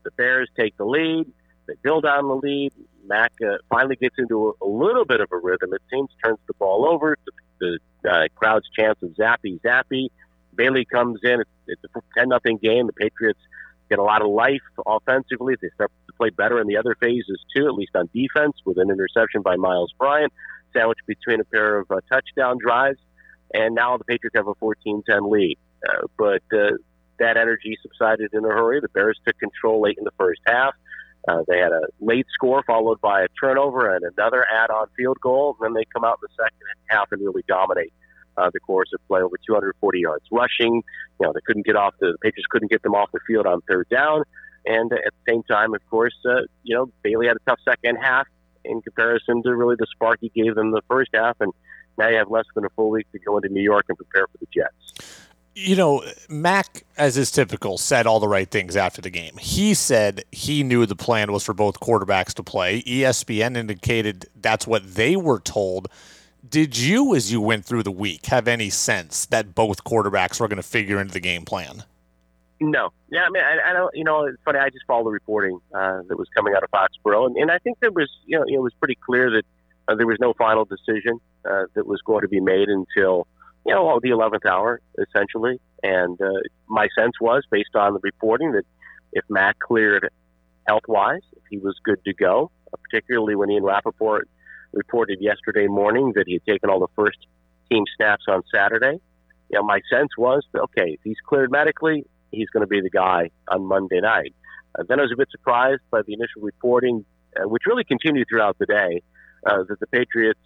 The 0.03 0.11
Bears 0.11 0.49
take 0.57 0.77
the 0.77 0.85
lead. 0.85 1.25
They 1.67 1.75
build 1.81 2.05
on 2.05 2.27
the 2.27 2.35
lead. 2.35 2.73
Mac 3.05 3.31
uh, 3.43 3.57
finally 3.69 3.95
gets 3.95 4.15
into 4.17 4.49
a, 4.61 4.65
a 4.65 4.67
little 4.67 5.05
bit 5.05 5.21
of 5.21 5.29
a 5.31 5.37
rhythm. 5.37 5.73
It 5.73 5.81
seems 5.91 6.09
turns 6.23 6.39
the 6.47 6.53
ball 6.55 6.87
over. 6.87 7.17
The, 7.59 7.79
the 8.01 8.09
uh, 8.09 8.27
crowd's 8.35 8.67
chance 8.77 8.97
of 9.03 9.09
Zappe, 9.11 9.59
Zappe. 9.61 10.09
Bailey 10.55 10.85
comes 10.85 11.19
in. 11.23 11.41
It's, 11.41 11.49
it's 11.67 11.83
a 11.83 12.01
10 12.17 12.29
nothing 12.29 12.57
game. 12.57 12.87
The 12.87 12.93
Patriots 12.93 13.39
get 13.89 13.99
a 13.99 14.03
lot 14.03 14.21
of 14.21 14.29
life 14.29 14.61
offensively. 14.85 15.55
They 15.61 15.69
start 15.75 15.91
to 16.07 16.13
play 16.13 16.29
better 16.29 16.59
in 16.59 16.67
the 16.67 16.77
other 16.77 16.95
phases 16.99 17.39
too, 17.55 17.65
at 17.65 17.73
least 17.73 17.95
on 17.95 18.09
defense, 18.13 18.55
with 18.65 18.77
an 18.77 18.89
interception 18.89 19.41
by 19.41 19.55
Myles 19.55 19.93
Bryant, 19.97 20.31
sandwiched 20.73 21.05
between 21.07 21.41
a 21.41 21.45
pair 21.45 21.79
of 21.79 21.91
uh, 21.91 21.99
touchdown 22.11 22.57
drives. 22.61 22.99
And 23.53 23.75
now 23.75 23.97
the 23.97 24.03
Patriots 24.03 24.35
have 24.35 24.47
a 24.47 24.55
14-10 24.55 25.29
lead. 25.29 25.57
Uh, 25.87 26.07
but 26.17 26.43
uh, 26.53 26.77
that 27.19 27.37
energy 27.37 27.77
subsided 27.81 28.33
in 28.33 28.45
a 28.45 28.49
hurry. 28.49 28.79
The 28.79 28.89
Bears 28.89 29.19
took 29.25 29.37
control 29.39 29.81
late 29.81 29.97
in 29.97 30.03
the 30.03 30.13
first 30.17 30.41
half. 30.45 30.73
Uh, 31.27 31.43
they 31.47 31.59
had 31.59 31.71
a 31.71 31.81
late 31.99 32.25
score 32.33 32.63
followed 32.65 33.01
by 33.01 33.23
a 33.23 33.27
turnover 33.41 33.93
and 33.93 34.05
another 34.17 34.45
add-on 34.51 34.87
field 34.95 35.17
goal. 35.21 35.55
And 35.59 35.67
then 35.67 35.73
they 35.73 35.85
come 35.93 36.03
out 36.03 36.19
in 36.21 36.27
the 36.29 36.43
second 36.43 36.67
half 36.89 37.11
and 37.11 37.21
really 37.21 37.43
dominate 37.47 37.93
uh, 38.37 38.49
the 38.53 38.59
course 38.59 38.89
of 38.93 39.05
play, 39.07 39.21
over 39.21 39.35
240 39.45 39.99
yards 39.99 40.25
rushing. 40.31 40.81
You 41.19 41.27
know, 41.27 41.33
they 41.33 41.41
couldn't 41.45 41.65
get 41.65 41.75
off 41.75 41.93
the, 41.99 42.13
the 42.13 42.17
Patriots 42.19 42.47
couldn't 42.49 42.71
get 42.71 42.81
them 42.83 42.95
off 42.95 43.11
the 43.11 43.19
field 43.27 43.45
on 43.45 43.61
third 43.67 43.87
down. 43.89 44.23
And 44.65 44.91
at 44.93 45.13
the 45.25 45.31
same 45.31 45.43
time, 45.43 45.73
of 45.73 45.81
course, 45.89 46.15
uh, 46.25 46.41
you 46.63 46.75
know, 46.75 46.91
Bailey 47.01 47.27
had 47.27 47.37
a 47.37 47.49
tough 47.49 47.59
second 47.67 47.97
half 47.97 48.27
in 48.65 48.81
comparison 48.81 49.41
to 49.43 49.55
really 49.55 49.75
the 49.77 49.87
spark 49.91 50.19
he 50.21 50.29
gave 50.29 50.55
them 50.55 50.71
the 50.71 50.81
first 50.89 51.09
half. 51.13 51.37
And 51.39 51.53
now 51.97 52.07
you 52.07 52.17
have 52.17 52.29
less 52.29 52.45
than 52.55 52.65
a 52.65 52.69
full 52.69 52.89
week 52.89 53.11
to 53.11 53.19
go 53.19 53.37
into 53.37 53.49
New 53.49 53.61
York 53.61 53.85
and 53.89 53.97
prepare 53.97 54.27
for 54.27 54.37
the 54.39 54.47
Jets. 54.53 55.17
You 55.55 55.75
know, 55.75 56.03
Mac, 56.29 56.85
as 56.97 57.17
is 57.17 57.31
typical, 57.31 57.77
said 57.77 58.07
all 58.07 58.21
the 58.21 58.27
right 58.27 58.49
things 58.49 58.77
after 58.77 59.01
the 59.01 59.09
game. 59.09 59.35
He 59.37 59.73
said 59.73 60.23
he 60.31 60.63
knew 60.63 60.85
the 60.85 60.95
plan 60.95 61.33
was 61.33 61.43
for 61.43 61.53
both 61.53 61.81
quarterbacks 61.81 62.33
to 62.35 62.43
play. 62.43 62.81
ESPN 62.83 63.57
indicated 63.57 64.27
that's 64.39 64.65
what 64.65 64.95
they 64.95 65.17
were 65.17 65.39
told. 65.39 65.89
Did 66.47 66.77
you, 66.77 67.13
as 67.13 67.31
you 67.31 67.41
went 67.41 67.65
through 67.65 67.83
the 67.83 67.91
week, 67.91 68.27
have 68.27 68.47
any 68.47 68.69
sense 68.69 69.25
that 69.25 69.53
both 69.53 69.83
quarterbacks 69.83 70.39
were 70.39 70.47
going 70.47 70.57
to 70.57 70.63
figure 70.63 71.01
into 71.01 71.13
the 71.13 71.19
game 71.19 71.43
plan? 71.43 71.83
No, 72.61 72.91
yeah, 73.09 73.23
I 73.23 73.29
mean, 73.29 73.43
I, 73.43 73.69
I 73.69 73.73
don't. 73.73 73.95
You 73.95 74.03
know, 74.03 74.25
it's 74.25 74.37
funny. 74.43 74.59
I 74.59 74.69
just 74.69 74.85
follow 74.85 75.05
the 75.05 75.11
reporting 75.11 75.59
uh, 75.73 76.01
that 76.07 76.17
was 76.17 76.27
coming 76.35 76.53
out 76.55 76.63
of 76.63 76.69
Foxborough, 76.71 77.27
and, 77.27 77.37
and 77.37 77.51
I 77.51 77.57
think 77.57 77.79
there 77.79 77.91
was, 77.91 78.09
you 78.25 78.37
know, 78.37 78.43
it 78.47 78.61
was 78.61 78.73
pretty 78.79 78.95
clear 78.95 79.29
that 79.31 79.43
uh, 79.89 79.95
there 79.95 80.05
was 80.05 80.17
no 80.21 80.33
final 80.37 80.65
decision 80.65 81.19
uh, 81.49 81.63
that 81.73 81.87
was 81.87 81.99
going 82.05 82.21
to 82.21 82.27
be 82.27 82.39
made 82.39 82.69
until, 82.69 83.27
you 83.65 83.73
know, 83.73 83.99
the 84.01 84.09
eleventh 84.09 84.45
hour, 84.45 84.79
essentially. 84.97 85.59
And 85.81 86.21
uh, 86.21 86.41
my 86.67 86.87
sense 86.97 87.13
was, 87.19 87.43
based 87.49 87.75
on 87.75 87.93
the 87.93 87.99
reporting, 88.03 88.51
that 88.51 88.63
if 89.13 89.23
Mac 89.29 89.57
cleared 89.59 90.09
health 90.67 90.83
wise, 90.87 91.21
if 91.35 91.43
he 91.49 91.57
was 91.57 91.75
good 91.83 92.03
to 92.05 92.13
go, 92.13 92.51
uh, 92.71 92.77
particularly 92.83 93.35
when 93.35 93.49
Ian 93.49 93.63
Rapoport 93.63 94.29
reported 94.71 95.17
yesterday 95.19 95.67
morning 95.67 96.13
that 96.15 96.25
he 96.27 96.33
had 96.33 96.45
taken 96.45 96.69
all 96.69 96.79
the 96.79 96.93
first 96.95 97.17
team 97.71 97.83
snaps 97.95 98.25
on 98.27 98.43
Saturday. 98.53 98.99
You 99.49 99.59
know, 99.59 99.63
my 99.63 99.79
sense 99.91 100.09
was, 100.15 100.43
okay, 100.55 100.91
if 100.91 100.99
he's 101.03 101.17
cleared 101.25 101.49
medically, 101.49 102.05
he's 102.31 102.49
going 102.49 102.61
to 102.61 102.67
be 102.67 102.81
the 102.81 102.91
guy 102.91 103.31
on 103.47 103.65
Monday 103.65 103.99
night. 103.99 104.35
Uh, 104.77 104.83
then 104.87 104.99
I 104.99 105.03
was 105.03 105.11
a 105.11 105.17
bit 105.17 105.29
surprised 105.31 105.81
by 105.89 106.01
the 106.03 106.13
initial 106.13 106.43
reporting, 106.43 107.03
uh, 107.35 107.47
which 107.47 107.63
really 107.65 107.83
continued 107.83 108.27
throughout 108.29 108.59
the 108.59 108.67
day, 108.67 109.01
uh, 109.45 109.63
that 109.67 109.79
the 109.79 109.87
Patriots 109.87 110.39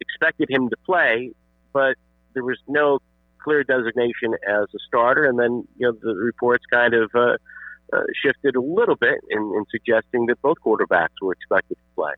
expected 0.00 0.50
him 0.50 0.68
to 0.70 0.76
play, 0.84 1.32
but 1.72 1.96
there 2.34 2.44
was 2.44 2.58
no 2.68 3.00
clear 3.42 3.62
designation 3.62 4.34
as 4.46 4.64
a 4.74 4.78
starter. 4.86 5.24
And 5.24 5.38
then, 5.38 5.66
you 5.76 5.86
know, 5.86 5.92
the 5.92 6.14
reports 6.14 6.64
kind 6.72 6.94
of 6.94 7.10
uh, 7.14 7.36
uh, 7.92 8.02
shifted 8.22 8.56
a 8.56 8.60
little 8.60 8.96
bit 8.96 9.18
in, 9.30 9.38
in 9.38 9.64
suggesting 9.70 10.26
that 10.26 10.40
both 10.42 10.56
quarterbacks 10.64 11.20
were 11.20 11.32
expected 11.32 11.74
to 11.74 11.94
play. 11.94 12.12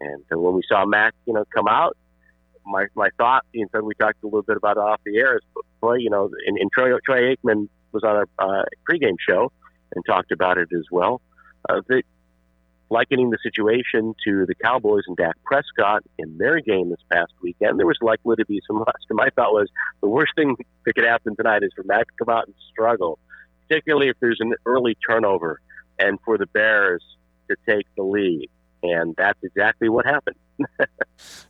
And 0.00 0.22
uh, 0.32 0.38
when 0.38 0.54
we 0.54 0.62
saw 0.68 0.84
Mac, 0.84 1.14
you 1.26 1.32
know, 1.32 1.44
come 1.54 1.68
out, 1.68 1.96
my 2.66 2.86
my 2.94 3.10
thought, 3.18 3.44
and 3.54 3.68
so 3.72 3.82
we 3.82 3.94
talked 3.94 4.22
a 4.22 4.26
little 4.26 4.42
bit 4.42 4.56
about 4.56 4.76
it 4.78 4.80
off 4.80 5.00
the 5.04 5.18
air, 5.18 5.36
is 5.36 5.42
boy, 5.80 5.96
you 5.96 6.10
know, 6.10 6.30
and, 6.46 6.58
and 6.58 6.70
Troy, 6.72 6.96
Troy 7.04 7.34
Aikman 7.34 7.68
was 7.92 8.02
on 8.02 8.16
our 8.16 8.28
uh, 8.38 8.64
pregame 8.90 9.16
show 9.26 9.52
and 9.94 10.04
talked 10.06 10.32
about 10.32 10.58
it 10.58 10.68
as 10.72 10.84
well. 10.90 11.20
Uh, 11.68 11.80
that 11.88 12.02
likening 12.94 13.30
the 13.30 13.38
situation 13.42 14.14
to 14.24 14.46
the 14.46 14.54
Cowboys 14.54 15.02
and 15.08 15.16
Dak 15.16 15.34
Prescott 15.44 16.04
in 16.16 16.38
their 16.38 16.60
game 16.60 16.90
this 16.90 17.00
past 17.10 17.32
weekend, 17.42 17.76
there 17.76 17.86
was 17.86 17.98
likely 18.00 18.36
to 18.36 18.46
be 18.46 18.60
some 18.68 18.78
rust. 18.78 19.06
And 19.10 19.16
my 19.16 19.30
thought 19.34 19.52
was 19.52 19.68
the 20.00 20.08
worst 20.08 20.32
thing 20.36 20.56
that 20.86 20.94
could 20.94 21.04
happen 21.04 21.34
tonight 21.34 21.64
is 21.64 21.72
for 21.74 21.82
Mac 21.82 22.06
to 22.06 22.24
come 22.24 22.32
out 22.32 22.46
and 22.46 22.54
struggle, 22.70 23.18
particularly 23.66 24.10
if 24.10 24.16
there's 24.20 24.38
an 24.38 24.54
early 24.64 24.96
turnover 25.06 25.60
and 25.98 26.20
for 26.24 26.38
the 26.38 26.46
Bears 26.46 27.02
to 27.50 27.56
take 27.68 27.86
the 27.96 28.04
lead. 28.04 28.48
And 28.84 29.16
that's 29.16 29.40
exactly 29.42 29.88
what 29.88 30.06
happened. 30.06 30.36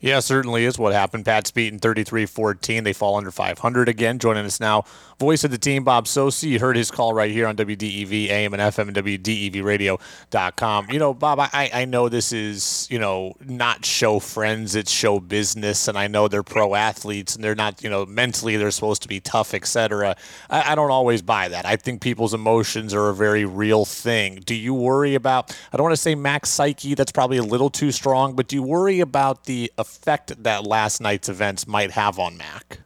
Yeah, 0.00 0.20
certainly 0.20 0.66
is 0.66 0.78
what 0.78 0.92
happened. 0.92 1.24
Pat's 1.24 1.50
beaten 1.50 1.78
33 1.78 2.26
14. 2.26 2.84
They 2.84 2.92
fall 2.92 3.16
under 3.16 3.30
500 3.30 3.88
again. 3.88 4.18
Joining 4.18 4.44
us 4.44 4.60
now, 4.60 4.84
voice 5.18 5.44
of 5.44 5.50
the 5.50 5.58
team, 5.58 5.82
Bob 5.82 6.04
Socci. 6.04 6.48
You 6.50 6.58
heard 6.58 6.76
his 6.76 6.90
call 6.90 7.14
right 7.14 7.30
here 7.30 7.46
on 7.46 7.56
WDEV 7.56 8.28
AM 8.28 8.52
and 8.52 8.62
FM 8.62 8.88
and 8.88 8.96
WDEVradio.com. 8.96 10.90
You 10.90 10.98
know, 10.98 11.14
Bob, 11.14 11.40
I, 11.40 11.70
I 11.72 11.84
know 11.86 12.08
this 12.10 12.32
is, 12.32 12.86
you 12.90 12.98
know, 12.98 13.32
not 13.46 13.84
show 13.86 14.18
friends, 14.18 14.74
it's 14.74 14.90
show 14.90 15.20
business. 15.20 15.88
And 15.88 15.96
I 15.96 16.06
know 16.06 16.28
they're 16.28 16.42
pro 16.42 16.74
athletes 16.74 17.34
and 17.34 17.42
they're 17.42 17.54
not, 17.54 17.82
you 17.82 17.88
know, 17.88 18.04
mentally 18.04 18.56
they're 18.56 18.70
supposed 18.70 19.02
to 19.02 19.08
be 19.08 19.20
tough, 19.20 19.54
etc. 19.54 20.16
I, 20.50 20.72
I 20.72 20.74
don't 20.74 20.90
always 20.90 21.22
buy 21.22 21.48
that. 21.48 21.64
I 21.64 21.76
think 21.76 22.02
people's 22.02 22.34
emotions 22.34 22.92
are 22.92 23.08
a 23.08 23.14
very 23.14 23.46
real 23.46 23.86
thing. 23.86 24.42
Do 24.44 24.54
you 24.54 24.74
worry 24.74 25.14
about, 25.14 25.56
I 25.72 25.78
don't 25.78 25.84
want 25.84 25.94
to 25.94 26.02
say 26.02 26.14
Mac's 26.14 26.50
psyche, 26.50 26.94
that's 26.94 27.12
probably 27.12 27.38
a 27.38 27.42
little 27.42 27.70
too 27.70 27.90
strong, 27.90 28.34
but 28.34 28.48
do 28.48 28.56
you 28.56 28.62
worry 28.62 28.93
about 29.00 29.44
the 29.44 29.72
effect 29.78 30.42
that 30.42 30.64
last 30.64 31.00
night's 31.00 31.28
events 31.28 31.66
might 31.66 31.92
have 31.92 32.18
on 32.18 32.36
Mac? 32.36 32.80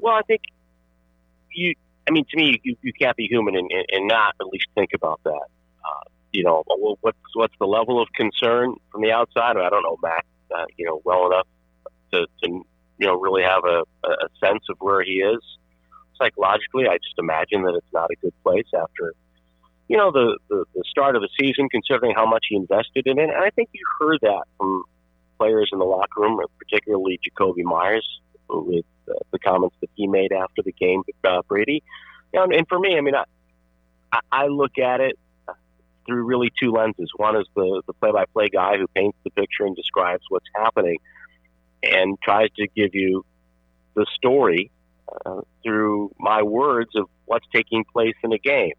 Well, 0.00 0.14
I 0.14 0.22
think 0.22 0.42
you. 1.52 1.74
I 2.08 2.12
mean, 2.12 2.24
to 2.30 2.36
me, 2.36 2.60
you, 2.62 2.76
you 2.82 2.92
can't 2.92 3.16
be 3.16 3.26
human 3.26 3.56
and, 3.56 3.68
and 3.90 4.06
not 4.06 4.36
at 4.40 4.46
least 4.46 4.66
think 4.76 4.90
about 4.94 5.20
that. 5.24 5.46
Uh, 5.84 6.04
you 6.32 6.44
know, 6.44 6.62
what's 7.00 7.18
what's 7.34 7.54
the 7.58 7.66
level 7.66 8.00
of 8.00 8.08
concern 8.14 8.74
from 8.92 9.02
the 9.02 9.10
outside? 9.10 9.56
I 9.56 9.68
don't 9.70 9.82
know 9.82 9.98
Mac, 10.02 10.24
uh, 10.54 10.66
you 10.76 10.86
know, 10.86 11.00
well 11.04 11.26
enough 11.26 11.46
to, 12.12 12.26
to 12.42 12.64
you 12.98 13.06
know 13.06 13.18
really 13.18 13.42
have 13.42 13.64
a, 13.64 13.82
a 14.08 14.28
sense 14.40 14.64
of 14.70 14.76
where 14.78 15.02
he 15.02 15.14
is 15.14 15.40
psychologically. 16.18 16.86
I 16.86 16.98
just 16.98 17.18
imagine 17.18 17.62
that 17.62 17.74
it's 17.74 17.92
not 17.92 18.10
a 18.10 18.16
good 18.16 18.32
place 18.42 18.66
after 18.74 19.14
you 19.88 19.96
know 19.96 20.10
the, 20.12 20.38
the 20.48 20.64
the 20.74 20.84
start 20.88 21.16
of 21.16 21.22
the 21.22 21.28
season, 21.38 21.68
considering 21.68 22.14
how 22.14 22.26
much 22.26 22.46
he 22.48 22.56
invested 22.56 23.06
in 23.06 23.18
it. 23.18 23.30
And 23.30 23.44
I 23.44 23.50
think 23.50 23.70
you 23.72 23.84
heard 24.00 24.18
that 24.22 24.44
from 24.58 24.84
players 25.38 25.70
in 25.72 25.78
the 25.78 25.84
locker 25.84 26.20
room, 26.20 26.40
particularly 26.58 27.18
Jakobi 27.26 27.62
Meyers, 27.62 28.06
with 28.48 28.84
uh, 29.08 29.14
the 29.32 29.38
comments 29.38 29.76
that 29.80 29.90
he 29.94 30.06
made 30.06 30.32
after 30.32 30.62
the 30.62 30.72
game 30.72 31.02
uh, 31.24 31.42
Brady. 31.48 31.82
Know, 32.32 32.44
and 32.44 32.66
for 32.68 32.78
me, 32.78 32.96
I 32.96 33.00
mean, 33.00 33.14
I, 33.14 34.20
I 34.30 34.46
look 34.46 34.78
at 34.78 35.00
it 35.00 35.18
through 36.06 36.24
really 36.24 36.52
two 36.60 36.70
lenses. 36.70 37.10
One 37.16 37.36
is 37.36 37.46
the, 37.54 37.82
the 37.86 37.92
play-by-play 37.94 38.48
guy 38.50 38.76
who 38.78 38.86
paints 38.88 39.18
the 39.24 39.30
picture 39.30 39.64
and 39.64 39.74
describes 39.74 40.22
what's 40.28 40.46
happening 40.54 40.98
and 41.82 42.18
tries 42.22 42.50
to 42.56 42.68
give 42.74 42.94
you 42.94 43.24
the 43.94 44.06
story 44.14 44.70
uh, 45.24 45.40
through 45.62 46.14
my 46.18 46.42
words 46.42 46.90
of 46.94 47.08
what's 47.24 47.46
taking 47.52 47.84
place 47.84 48.14
in 48.22 48.32
a 48.32 48.38
game. 48.38 48.74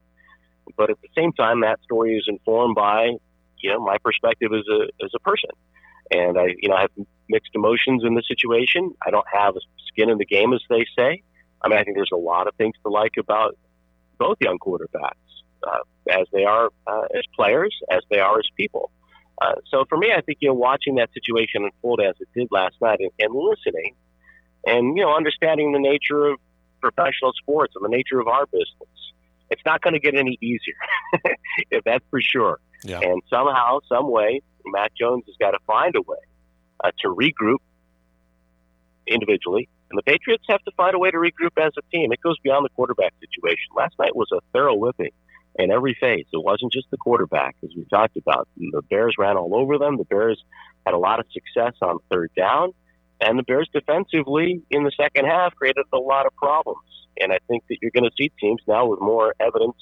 But 0.75 0.89
at 0.89 1.01
the 1.01 1.09
same 1.15 1.33
time, 1.33 1.61
that 1.61 1.81
story 1.83 2.17
is 2.17 2.25
informed 2.27 2.75
by, 2.75 3.11
you 3.59 3.71
know, 3.71 3.79
my 3.79 3.97
perspective 3.97 4.51
as 4.53 4.63
a, 4.71 5.05
as 5.05 5.11
a 5.15 5.19
person 5.19 5.49
and 6.11 6.37
I, 6.37 6.55
you 6.59 6.69
know, 6.69 6.75
I 6.75 6.81
have 6.81 6.91
mixed 7.29 7.51
emotions 7.53 8.03
in 8.05 8.15
the 8.15 8.23
situation. 8.27 8.93
I 9.05 9.11
don't 9.11 9.27
have 9.31 9.55
a 9.55 9.59
skin 9.87 10.09
in 10.09 10.17
the 10.17 10.25
game, 10.25 10.53
as 10.53 10.61
they 10.69 10.85
say. 10.97 11.23
I 11.61 11.67
mean, 11.67 11.77
I 11.77 11.83
think 11.83 11.97
there's 11.97 12.11
a 12.13 12.17
lot 12.17 12.47
of 12.47 12.55
things 12.55 12.75
to 12.83 12.89
like 12.89 13.13
about 13.17 13.57
both 14.17 14.37
young 14.39 14.59
quarterbacks, 14.59 15.13
uh, 15.63 15.79
as 16.09 16.27
they 16.31 16.45
are 16.45 16.69
uh, 16.85 17.05
as 17.15 17.23
players, 17.35 17.75
as 17.89 18.01
they 18.09 18.19
are 18.19 18.39
as 18.39 18.47
people. 18.55 18.91
Uh, 19.41 19.53
so 19.69 19.85
for 19.87 19.97
me, 19.97 20.11
I 20.15 20.21
think 20.21 20.39
you 20.41 20.49
know, 20.49 20.55
watching 20.55 20.95
that 20.95 21.09
situation 21.13 21.63
unfold 21.63 22.01
as 22.01 22.15
it 22.19 22.27
did 22.35 22.47
last 22.51 22.75
night, 22.81 22.99
and, 22.99 23.11
and 23.19 23.33
listening, 23.33 23.95
and 24.65 24.97
you 24.97 25.03
know, 25.03 25.15
understanding 25.15 25.73
the 25.73 25.79
nature 25.79 26.27
of 26.27 26.39
professional 26.81 27.33
sports 27.33 27.73
and 27.75 27.83
the 27.83 27.95
nature 27.95 28.19
of 28.19 28.27
our 28.27 28.45
business, 28.47 29.11
it's 29.49 29.61
not 29.65 29.81
going 29.81 29.93
to 29.93 29.99
get 29.99 30.15
any 30.15 30.37
easier. 30.41 30.75
if 31.71 31.83
that's 31.83 32.05
for 32.09 32.21
sure. 32.21 32.59
Yeah. 32.83 32.99
And 32.99 33.21
somehow, 33.29 33.79
some 33.89 34.11
way, 34.11 34.41
Mac 34.65 34.91
Jones 34.99 35.23
has 35.27 35.35
got 35.39 35.51
to 35.51 35.59
find 35.65 35.95
a 35.95 36.01
way 36.01 36.17
uh, 36.83 36.91
to 37.01 37.07
regroup 37.09 37.59
individually, 39.07 39.69
and 39.89 39.97
the 39.97 40.03
Patriots 40.03 40.43
have 40.49 40.63
to 40.63 40.71
find 40.71 40.93
a 40.95 40.99
way 40.99 41.11
to 41.11 41.17
regroup 41.17 41.57
as 41.57 41.73
a 41.77 41.81
team. 41.91 42.11
It 42.11 42.21
goes 42.21 42.37
beyond 42.43 42.65
the 42.65 42.69
quarterback 42.69 43.13
situation. 43.19 43.69
Last 43.75 43.95
night 43.99 44.15
was 44.15 44.27
a 44.33 44.39
thorough 44.53 44.75
whipping 44.75 45.11
in 45.57 45.71
every 45.71 45.97
phase. 45.99 46.25
It 46.31 46.43
wasn't 46.43 46.73
just 46.73 46.87
the 46.91 46.97
quarterback, 46.97 47.55
as 47.63 47.69
we 47.75 47.85
talked 47.85 48.17
about. 48.17 48.47
The 48.57 48.81
Bears 48.89 49.15
ran 49.17 49.37
all 49.37 49.55
over 49.55 49.77
them. 49.77 49.97
The 49.97 50.05
Bears 50.05 50.43
had 50.85 50.93
a 50.93 50.97
lot 50.97 51.19
of 51.19 51.25
success 51.31 51.73
on 51.81 51.99
third 52.11 52.31
down, 52.35 52.73
and 53.21 53.39
the 53.39 53.43
Bears 53.43 53.69
defensively 53.73 54.61
in 54.69 54.83
the 54.83 54.91
second 54.95 55.25
half 55.25 55.55
created 55.55 55.85
a 55.93 55.97
lot 55.97 56.25
of 56.25 56.35
problems. 56.35 56.83
And 57.19 57.31
I 57.31 57.39
think 57.47 57.63
that 57.69 57.77
you're 57.81 57.91
going 57.91 58.03
to 58.03 58.11
see 58.15 58.31
teams 58.39 58.61
now 58.67 58.85
with 58.85 59.01
more 59.01 59.33
evidence, 59.39 59.77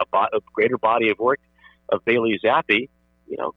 a, 0.00 0.06
bo- 0.06 0.28
a 0.32 0.40
greater 0.54 0.78
body 0.78 1.10
of 1.10 1.18
work 1.18 1.40
of 1.88 2.04
Bailey 2.04 2.38
Zappe, 2.42 2.88
you 3.26 3.36
know, 3.36 3.54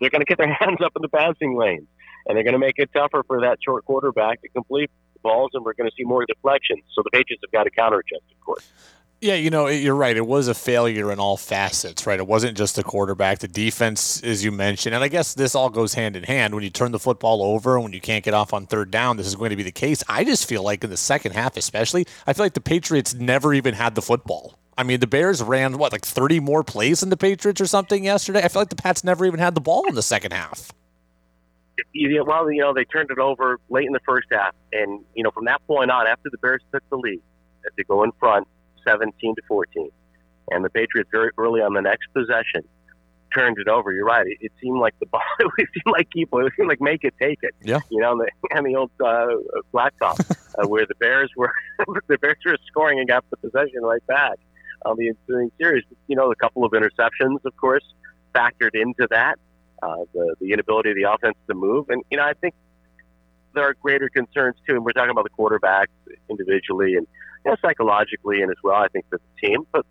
they're 0.00 0.10
going 0.10 0.20
to 0.20 0.26
get 0.26 0.38
their 0.38 0.52
hands 0.60 0.78
up 0.84 0.92
in 0.96 1.02
the 1.02 1.08
passing 1.08 1.56
lanes, 1.56 1.86
and 2.26 2.36
they're 2.36 2.44
going 2.44 2.54
to 2.54 2.58
make 2.58 2.78
it 2.78 2.90
tougher 2.92 3.22
for 3.26 3.40
that 3.40 3.58
short 3.64 3.84
quarterback 3.84 4.42
to 4.42 4.48
complete 4.48 4.90
balls, 5.22 5.50
and 5.54 5.64
we're 5.64 5.74
going 5.74 5.88
to 5.88 5.96
see 5.96 6.04
more 6.04 6.24
deflections. 6.26 6.82
So 6.94 7.02
the 7.02 7.10
Patriots 7.10 7.42
have 7.44 7.52
got 7.52 7.64
to 7.64 7.70
counter 7.70 7.98
adjust, 7.98 8.24
of 8.30 8.40
course. 8.44 8.68
Yeah, 9.22 9.34
you 9.34 9.48
know, 9.48 9.66
you're 9.68 9.94
right. 9.94 10.14
It 10.14 10.26
was 10.26 10.46
a 10.46 10.54
failure 10.54 11.10
in 11.10 11.18
all 11.18 11.38
facets, 11.38 12.06
right? 12.06 12.18
It 12.18 12.26
wasn't 12.26 12.54
just 12.54 12.76
the 12.76 12.82
quarterback, 12.82 13.38
the 13.38 13.48
defense, 13.48 14.22
as 14.22 14.44
you 14.44 14.52
mentioned. 14.52 14.94
And 14.94 15.02
I 15.02 15.08
guess 15.08 15.32
this 15.32 15.54
all 15.54 15.70
goes 15.70 15.94
hand 15.94 16.16
in 16.16 16.22
hand. 16.24 16.54
When 16.54 16.62
you 16.62 16.68
turn 16.68 16.92
the 16.92 16.98
football 16.98 17.42
over, 17.42 17.80
when 17.80 17.94
you 17.94 18.00
can't 18.00 18.22
get 18.22 18.34
off 18.34 18.52
on 18.52 18.66
third 18.66 18.90
down, 18.90 19.16
this 19.16 19.26
is 19.26 19.34
going 19.34 19.50
to 19.50 19.56
be 19.56 19.62
the 19.62 19.72
case. 19.72 20.04
I 20.06 20.22
just 20.22 20.46
feel 20.46 20.62
like 20.62 20.84
in 20.84 20.90
the 20.90 20.98
second 20.98 21.32
half, 21.32 21.56
especially, 21.56 22.06
I 22.26 22.34
feel 22.34 22.44
like 22.44 22.52
the 22.52 22.60
Patriots 22.60 23.14
never 23.14 23.54
even 23.54 23.72
had 23.72 23.94
the 23.94 24.02
football. 24.02 24.58
I 24.78 24.82
mean, 24.82 25.00
the 25.00 25.06
Bears 25.06 25.42
ran 25.42 25.78
what 25.78 25.92
like 25.92 26.04
30 26.04 26.40
more 26.40 26.62
plays 26.62 27.00
than 27.00 27.08
the 27.08 27.16
Patriots 27.16 27.60
or 27.60 27.66
something 27.66 28.04
yesterday. 28.04 28.42
I 28.42 28.48
feel 28.48 28.60
like 28.60 28.68
the 28.68 28.76
Pats 28.76 29.04
never 29.04 29.24
even 29.24 29.40
had 29.40 29.54
the 29.54 29.60
ball 29.60 29.86
in 29.88 29.94
the 29.94 30.02
second 30.02 30.32
half. 30.32 30.70
Yeah, 31.94 32.20
well, 32.20 32.50
you 32.50 32.60
know, 32.60 32.72
they 32.72 32.84
turned 32.84 33.10
it 33.10 33.18
over 33.18 33.58
late 33.68 33.86
in 33.86 33.92
the 33.92 34.00
first 34.06 34.28
half, 34.30 34.54
and 34.72 35.04
you 35.14 35.22
know, 35.22 35.30
from 35.30 35.44
that 35.44 35.66
point 35.66 35.90
on, 35.90 36.06
after 36.06 36.30
the 36.30 36.38
Bears 36.38 36.62
took 36.72 36.82
the 36.90 36.96
lead, 36.96 37.20
to 37.76 37.84
go 37.84 38.02
in 38.02 38.12
front, 38.12 38.46
17 38.86 39.34
to 39.34 39.42
14, 39.46 39.90
and 40.50 40.64
the 40.64 40.70
Patriots 40.70 41.10
very 41.12 41.30
early 41.36 41.60
on 41.60 41.74
the 41.74 41.82
next 41.82 42.06
possession 42.14 42.62
turned 43.34 43.58
it 43.58 43.68
over. 43.68 43.92
You're 43.92 44.06
right. 44.06 44.26
It, 44.26 44.38
it 44.40 44.52
seemed 44.60 44.78
like 44.78 44.94
the 45.00 45.06
ball. 45.12 45.20
It 45.58 45.68
seemed 45.74 45.92
like 45.92 46.10
keep. 46.10 46.30
It 46.32 46.52
seemed 46.56 46.68
like 46.68 46.80
make 46.80 47.04
it, 47.04 47.14
take 47.20 47.40
it. 47.42 47.54
Yeah. 47.62 47.80
You 47.90 48.00
know, 48.00 48.16
the, 48.16 48.30
and 48.56 48.66
the 48.66 48.76
old 48.76 48.90
uh, 49.00 49.26
blacktop 49.74 50.18
uh, 50.58 50.66
where 50.66 50.86
the 50.86 50.94
Bears 50.94 51.30
were 51.36 51.52
the 52.08 52.18
Bears 52.18 52.38
were 52.44 52.56
scoring 52.66 52.98
and 52.98 53.08
got 53.08 53.24
the 53.30 53.36
possession 53.36 53.82
right 53.82 54.06
back 54.06 54.38
on 54.86 54.96
the 54.96 55.08
ensuing 55.08 55.50
series. 55.58 55.84
You 56.06 56.16
know, 56.16 56.30
a 56.30 56.36
couple 56.36 56.64
of 56.64 56.72
interceptions, 56.72 57.44
of 57.44 57.56
course, 57.56 57.84
factored 58.34 58.74
into 58.74 59.06
that. 59.10 59.38
Uh, 59.82 60.04
the 60.14 60.36
the 60.40 60.52
inability 60.52 60.90
of 60.90 60.96
the 60.96 61.10
offense 61.10 61.36
to 61.48 61.54
move, 61.54 61.90
and 61.90 62.02
you 62.10 62.16
know, 62.16 62.24
I 62.24 62.32
think 62.32 62.54
there 63.54 63.64
are 63.64 63.74
greater 63.74 64.08
concerns 64.08 64.56
too. 64.66 64.74
And 64.74 64.84
we're 64.84 64.92
talking 64.92 65.10
about 65.10 65.24
the 65.24 65.36
quarterbacks 65.36 65.92
individually 66.30 66.94
and 66.94 67.06
you 67.44 67.50
know, 67.50 67.56
psychologically, 67.60 68.40
and 68.40 68.50
as 68.50 68.56
well, 68.62 68.76
I 68.76 68.88
think 68.88 69.04
for 69.10 69.18
the 69.18 69.48
team. 69.48 69.66
But 69.72 69.84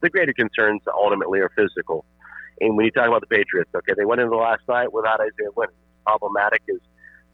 the 0.00 0.08
greater 0.08 0.32
concerns 0.32 0.80
ultimately 0.86 1.40
are 1.40 1.50
physical. 1.54 2.04
And 2.60 2.76
when 2.76 2.86
you 2.86 2.92
talk 2.92 3.08
about 3.08 3.20
the 3.20 3.26
Patriots, 3.26 3.70
okay, 3.74 3.92
they 3.96 4.04
went 4.04 4.20
into 4.20 4.30
the 4.30 4.36
last 4.36 4.62
night 4.68 4.92
without 4.92 5.20
Isaiah 5.20 5.52
Wynn. 5.56 5.68
Problematic 6.06 6.62
is, 6.68 6.80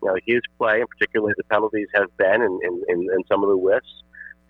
you 0.02 0.08
know, 0.08 0.16
his 0.26 0.40
play, 0.58 0.80
and 0.80 0.88
particularly 0.88 1.34
the 1.36 1.44
penalties 1.44 1.88
have 1.94 2.16
been, 2.16 2.42
and, 2.42 2.60
and, 2.62 3.10
and 3.10 3.24
some 3.28 3.42
of 3.42 3.48
the 3.48 3.56
whiffs 3.56 4.02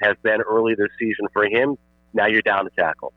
have 0.02 0.20
been 0.22 0.40
early 0.42 0.74
this 0.74 0.88
season 0.98 1.26
for 1.32 1.44
him 1.44 1.76
now 2.16 2.26
you're 2.26 2.42
down 2.42 2.64
to 2.64 2.70
tackle. 2.76 3.12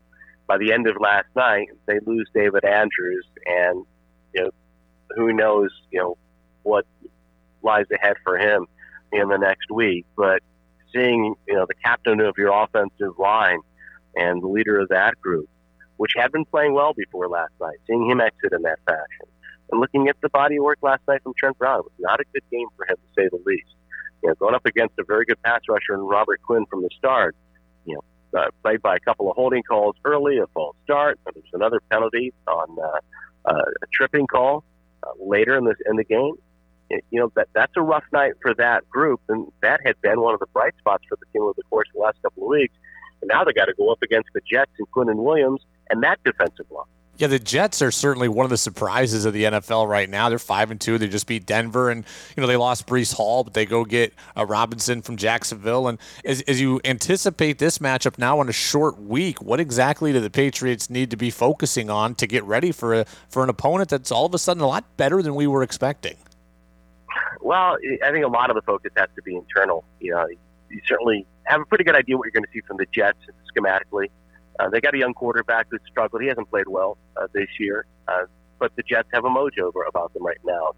by 0.46 0.58
the 0.58 0.72
end 0.72 0.86
of 0.88 0.96
last 1.00 1.28
night, 1.34 1.68
they 1.86 1.98
lose 2.04 2.28
David 2.34 2.64
Andrews, 2.64 3.26
and 3.46 3.84
you 4.34 4.44
know, 4.44 4.50
who 5.16 5.32
knows, 5.32 5.70
you 5.90 6.00
know, 6.00 6.16
what 6.62 6.84
lies 7.62 7.86
ahead 7.92 8.16
for 8.24 8.36
him 8.38 8.66
in 9.12 9.28
the 9.28 9.38
next 9.38 9.70
week. 9.70 10.06
But 10.16 10.42
seeing, 10.92 11.34
you 11.48 11.54
know, 11.54 11.66
the 11.66 11.74
captain 11.84 12.20
of 12.20 12.34
your 12.36 12.52
offensive 12.52 13.18
line 13.18 13.60
and 14.14 14.42
the 14.42 14.48
leader 14.48 14.78
of 14.80 14.88
that 14.88 15.20
group, 15.20 15.48
which 15.96 16.12
had 16.16 16.32
been 16.32 16.44
playing 16.44 16.74
well 16.74 16.94
before 16.94 17.28
last 17.28 17.52
night, 17.60 17.78
seeing 17.86 18.08
him 18.08 18.20
exit 18.20 18.52
in 18.52 18.62
that 18.62 18.78
fashion, 18.86 19.26
and 19.70 19.80
looking 19.80 20.08
at 20.08 20.16
the 20.20 20.28
body 20.30 20.56
of 20.56 20.64
work 20.64 20.78
last 20.82 21.02
night 21.08 21.22
from 21.22 21.32
Trent 21.38 21.56
Brown, 21.58 21.80
it 21.80 21.84
was 21.84 21.92
not 21.98 22.20
a 22.20 22.24
good 22.32 22.42
game 22.50 22.66
for 22.76 22.86
him 22.86 22.96
to 22.96 23.22
say 23.22 23.28
the 23.30 23.42
least. 23.46 23.70
You 24.22 24.28
know, 24.28 24.34
going 24.34 24.54
up 24.54 24.66
against 24.66 24.98
a 24.98 25.04
very 25.04 25.24
good 25.24 25.40
pass 25.42 25.60
rusher 25.68 25.94
and 25.94 26.08
Robert 26.08 26.42
Quinn 26.42 26.66
from 26.66 26.82
the 26.82 26.90
start, 26.98 27.36
uh, 28.36 28.46
played 28.62 28.82
by 28.82 28.96
a 28.96 29.00
couple 29.00 29.30
of 29.30 29.36
holding 29.36 29.62
calls 29.62 29.96
early, 30.04 30.38
a 30.38 30.46
false 30.48 30.76
start. 30.84 31.18
There 31.24 31.32
was 31.34 31.44
another 31.52 31.80
penalty 31.90 32.32
on 32.46 32.76
uh, 32.78 33.50
uh, 33.50 33.62
a 33.82 33.86
tripping 33.92 34.26
call 34.26 34.64
uh, 35.02 35.08
later 35.18 35.56
in 35.56 35.64
the 35.64 35.74
in 35.86 35.96
the 35.96 36.04
game. 36.04 36.34
It, 36.90 37.04
you 37.10 37.20
know 37.20 37.32
that 37.36 37.48
that's 37.54 37.72
a 37.76 37.82
rough 37.82 38.04
night 38.12 38.32
for 38.42 38.54
that 38.54 38.88
group, 38.88 39.20
and 39.28 39.50
that 39.62 39.80
had 39.84 40.00
been 40.00 40.20
one 40.20 40.34
of 40.34 40.40
the 40.40 40.46
bright 40.52 40.74
spots 40.78 41.04
for 41.08 41.16
the 41.16 41.26
team 41.32 41.42
over 41.42 41.54
the 41.56 41.62
course 41.64 41.88
of 41.88 41.94
the 41.94 42.00
last 42.00 42.22
couple 42.22 42.44
of 42.44 42.48
weeks. 42.48 42.74
And 43.20 43.28
now 43.28 43.44
they 43.44 43.52
got 43.52 43.66
to 43.66 43.74
go 43.74 43.90
up 43.92 44.02
against 44.02 44.30
the 44.34 44.40
Jets 44.50 44.72
and 44.78 44.90
Quinnen 44.90 45.22
Williams 45.22 45.60
and 45.90 46.02
that 46.02 46.18
defensive 46.24 46.66
line. 46.70 46.86
Yeah, 47.20 47.26
the 47.26 47.38
Jets 47.38 47.82
are 47.82 47.90
certainly 47.90 48.28
one 48.28 48.44
of 48.44 48.50
the 48.50 48.56
surprises 48.56 49.26
of 49.26 49.34
the 49.34 49.44
NFL 49.44 49.86
right 49.86 50.08
now. 50.08 50.30
They're 50.30 50.38
five 50.38 50.70
and 50.70 50.80
two. 50.80 50.96
They 50.96 51.06
just 51.06 51.26
beat 51.26 51.44
Denver, 51.44 51.90
and 51.90 52.02
you 52.34 52.40
know 52.40 52.46
they 52.46 52.56
lost 52.56 52.86
Breece 52.86 53.12
Hall, 53.12 53.44
but 53.44 53.52
they 53.52 53.66
go 53.66 53.84
get 53.84 54.14
uh, 54.34 54.46
Robinson 54.46 55.02
from 55.02 55.18
Jacksonville. 55.18 55.86
And 55.86 55.98
as, 56.24 56.40
as 56.48 56.62
you 56.62 56.80
anticipate 56.82 57.58
this 57.58 57.76
matchup 57.76 58.16
now 58.16 58.38
on 58.38 58.48
a 58.48 58.52
short 58.52 58.98
week, 58.98 59.42
what 59.42 59.60
exactly 59.60 60.14
do 60.14 60.20
the 60.20 60.30
Patriots 60.30 60.88
need 60.88 61.10
to 61.10 61.18
be 61.18 61.28
focusing 61.28 61.90
on 61.90 62.14
to 62.14 62.26
get 62.26 62.42
ready 62.44 62.72
for 62.72 62.94
a 62.94 63.04
for 63.28 63.44
an 63.44 63.50
opponent 63.50 63.90
that's 63.90 64.10
all 64.10 64.24
of 64.24 64.32
a 64.32 64.38
sudden 64.38 64.62
a 64.62 64.66
lot 64.66 64.86
better 64.96 65.22
than 65.22 65.34
we 65.34 65.46
were 65.46 65.62
expecting? 65.62 66.16
Well, 67.42 67.76
I 68.02 68.12
think 68.12 68.24
a 68.24 68.28
lot 68.28 68.48
of 68.48 68.56
the 68.56 68.62
focus 68.62 68.92
has 68.96 69.10
to 69.16 69.22
be 69.22 69.36
internal. 69.36 69.84
You 70.00 70.12
know, 70.12 70.26
you 70.70 70.80
certainly 70.86 71.26
have 71.44 71.60
a 71.60 71.66
pretty 71.66 71.84
good 71.84 71.96
idea 71.96 72.16
what 72.16 72.24
you're 72.24 72.32
going 72.32 72.44
to 72.44 72.50
see 72.50 72.62
from 72.66 72.78
the 72.78 72.86
Jets 72.90 73.18
schematically. 73.54 74.08
Uh, 74.58 74.68
they 74.68 74.80
got 74.80 74.94
a 74.94 74.98
young 74.98 75.14
quarterback 75.14 75.66
who's 75.70 75.80
struggled. 75.88 76.22
He 76.22 76.28
hasn't 76.28 76.50
played 76.50 76.68
well 76.68 76.98
uh, 77.16 77.26
this 77.32 77.48
year, 77.58 77.86
uh, 78.08 78.26
but 78.58 78.74
the 78.76 78.82
Jets 78.82 79.08
have 79.12 79.24
a 79.24 79.28
mojo 79.28 79.72
about 79.88 80.12
them 80.12 80.24
right 80.24 80.40
now. 80.44 80.72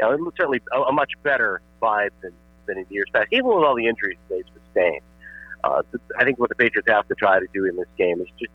You 0.00 0.16
know, 0.16 0.32
certainly 0.36 0.60
a, 0.72 0.80
a 0.82 0.92
much 0.92 1.12
better 1.22 1.60
vibe 1.82 2.10
than, 2.22 2.32
than 2.66 2.78
in 2.78 2.86
years 2.88 3.06
past, 3.12 3.28
even 3.32 3.46
with 3.46 3.64
all 3.64 3.74
the 3.74 3.86
injuries 3.86 4.18
they've 4.30 4.44
sustained. 4.64 5.02
Uh, 5.64 5.82
I 6.18 6.24
think 6.24 6.38
what 6.38 6.48
the 6.48 6.54
Patriots 6.54 6.88
have 6.88 7.08
to 7.08 7.14
try 7.14 7.40
to 7.40 7.46
do 7.52 7.64
in 7.64 7.76
this 7.76 7.88
game 7.96 8.20
is 8.20 8.28
just 8.38 8.52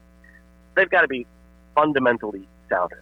they've 0.75 0.89
got 0.89 1.01
to 1.01 1.07
be 1.07 1.27
fundamentally 1.75 2.47
sounder. 2.69 3.01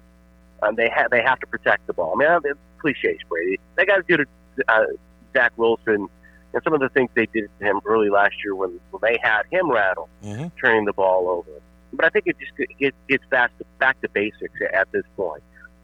Um, 0.63 0.76
they 0.76 0.89
have 0.89 1.12
they 1.12 1.21
have 1.21 1.39
to 1.39 1.47
protect 1.47 1.88
the 1.88 1.93
ball. 1.93 2.13
I 2.15 2.17
mean, 2.17 2.41
it's 2.45 2.60
cliches, 2.80 3.19
Brady. 3.30 3.60
They 3.76 3.86
got 3.86 3.97
to 3.97 4.04
do 4.08 4.17
to 4.17 4.26
uh, 4.67 4.86
Zach 5.34 5.54
Wilson 5.58 6.08
and 6.54 6.64
some 6.64 6.74
of 6.74 6.80
the 6.80 6.90
things 6.90 7.10
they 7.16 7.28
did 7.28 7.50
to 7.60 7.66
him 7.66 7.80
early 7.86 8.10
last 8.10 8.36
year 8.44 8.56
when, 8.56 8.80
when 8.92 9.02
they 9.02 9.20
had 9.22 9.44
him 9.52 9.72
rattled, 9.72 10.10
mm-hmm. 10.24 10.48
turning 10.60 10.86
the 10.86 10.94
ball 10.94 11.30
over. 11.30 11.62
But 11.94 12.06
I 12.06 12.10
think 12.10 12.26
it 12.28 12.38
just 12.40 12.52
gets, 12.80 12.96
gets 13.10 13.26
back 13.30 13.58
to, 13.58 13.66
back 13.80 14.00
to 14.02 14.10
basics 14.10 14.54
at 14.74 14.92
this 14.92 15.04
point. 15.16 15.44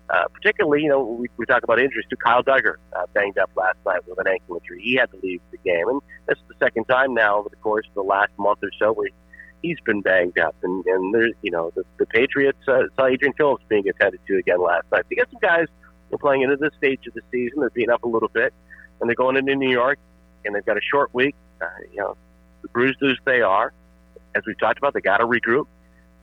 Uh, 0.10 0.24
particularly, 0.34 0.84
you 0.84 0.90
know, 0.90 1.04
we, 1.04 1.28
we 1.36 1.46
talk 1.46 1.64
about 1.64 1.80
injuries 1.80 2.06
to 2.10 2.16
Kyle 2.16 2.42
Dugger, 2.42 2.76
uh, 2.96 3.06
banged 3.14 3.38
up 3.38 3.52
last 3.58 3.78
night 3.86 4.08
with 4.08 4.18
an 4.20 4.28
ankle 4.28 4.56
injury. 4.56 4.82
He 4.82 4.96
had 4.96 5.12
to 5.12 5.18
leave 5.22 5.42
the 5.52 5.58
game, 5.58 5.90
and 5.90 6.02
this 6.28 6.38
is 6.38 6.44
the 6.48 6.66
second 6.66 6.86
time 6.86 7.14
now 7.14 7.40
over 7.40 7.50
the 7.50 7.58
course 7.58 7.86
of 7.90 7.94
the 7.94 8.04
last 8.04 8.32
month 8.38 8.60
or 8.64 8.72
so 8.80 8.94
where 8.94 9.10
he's 9.62 9.78
been 9.86 10.02
banged 10.02 10.40
up. 10.40 10.56
And, 10.64 10.86
and 10.86 11.14
there's, 11.14 11.34
you 11.42 11.52
know, 11.52 11.74
the, 11.76 11.84
the 12.00 12.06
Patriots 12.06 12.58
uh, 12.70 12.84
saw 12.96 13.08
Adrian 13.08 13.34
Phillips 13.34 13.66
being 13.68 13.88
attended 13.90 14.22
to 14.28 14.38
again 14.38 14.62
last 14.62 14.86
night. 14.94 15.04
They 15.10 15.18
got 15.18 15.30
some 15.30 15.42
guys 15.42 15.68
are 16.14 16.18
playing 16.18 16.44
into 16.44 16.56
this 16.56 16.72
stage 16.78 17.06
of 17.06 17.14
the 17.14 17.22
season. 17.30 17.60
They're 17.60 17.70
beating 17.70 17.90
up 17.90 18.04
a 18.04 18.08
little 18.08 18.30
bit, 18.30 18.54
and 19.02 19.10
they're 19.10 19.16
going 19.16 19.36
into 19.36 19.56
New 19.56 19.70
York, 19.70 20.00
and 20.45 20.56
they've 20.56 20.65
got 20.65 20.78
a 20.78 20.82
short 20.82 21.13
week. 21.13 21.36
Uh, 21.62 21.65
you 21.91 22.00
know, 22.00 22.15
the 22.62 22.67
bruised 22.69 23.02
as 23.04 23.17
they 23.26 23.41
are, 23.41 23.73
as 24.36 24.43
we've 24.45 24.60
talked 24.60 24.78
about, 24.78 24.93
they 24.93 25.02
got 25.02 25.17
to 25.17 25.26
regroup. 25.26 25.67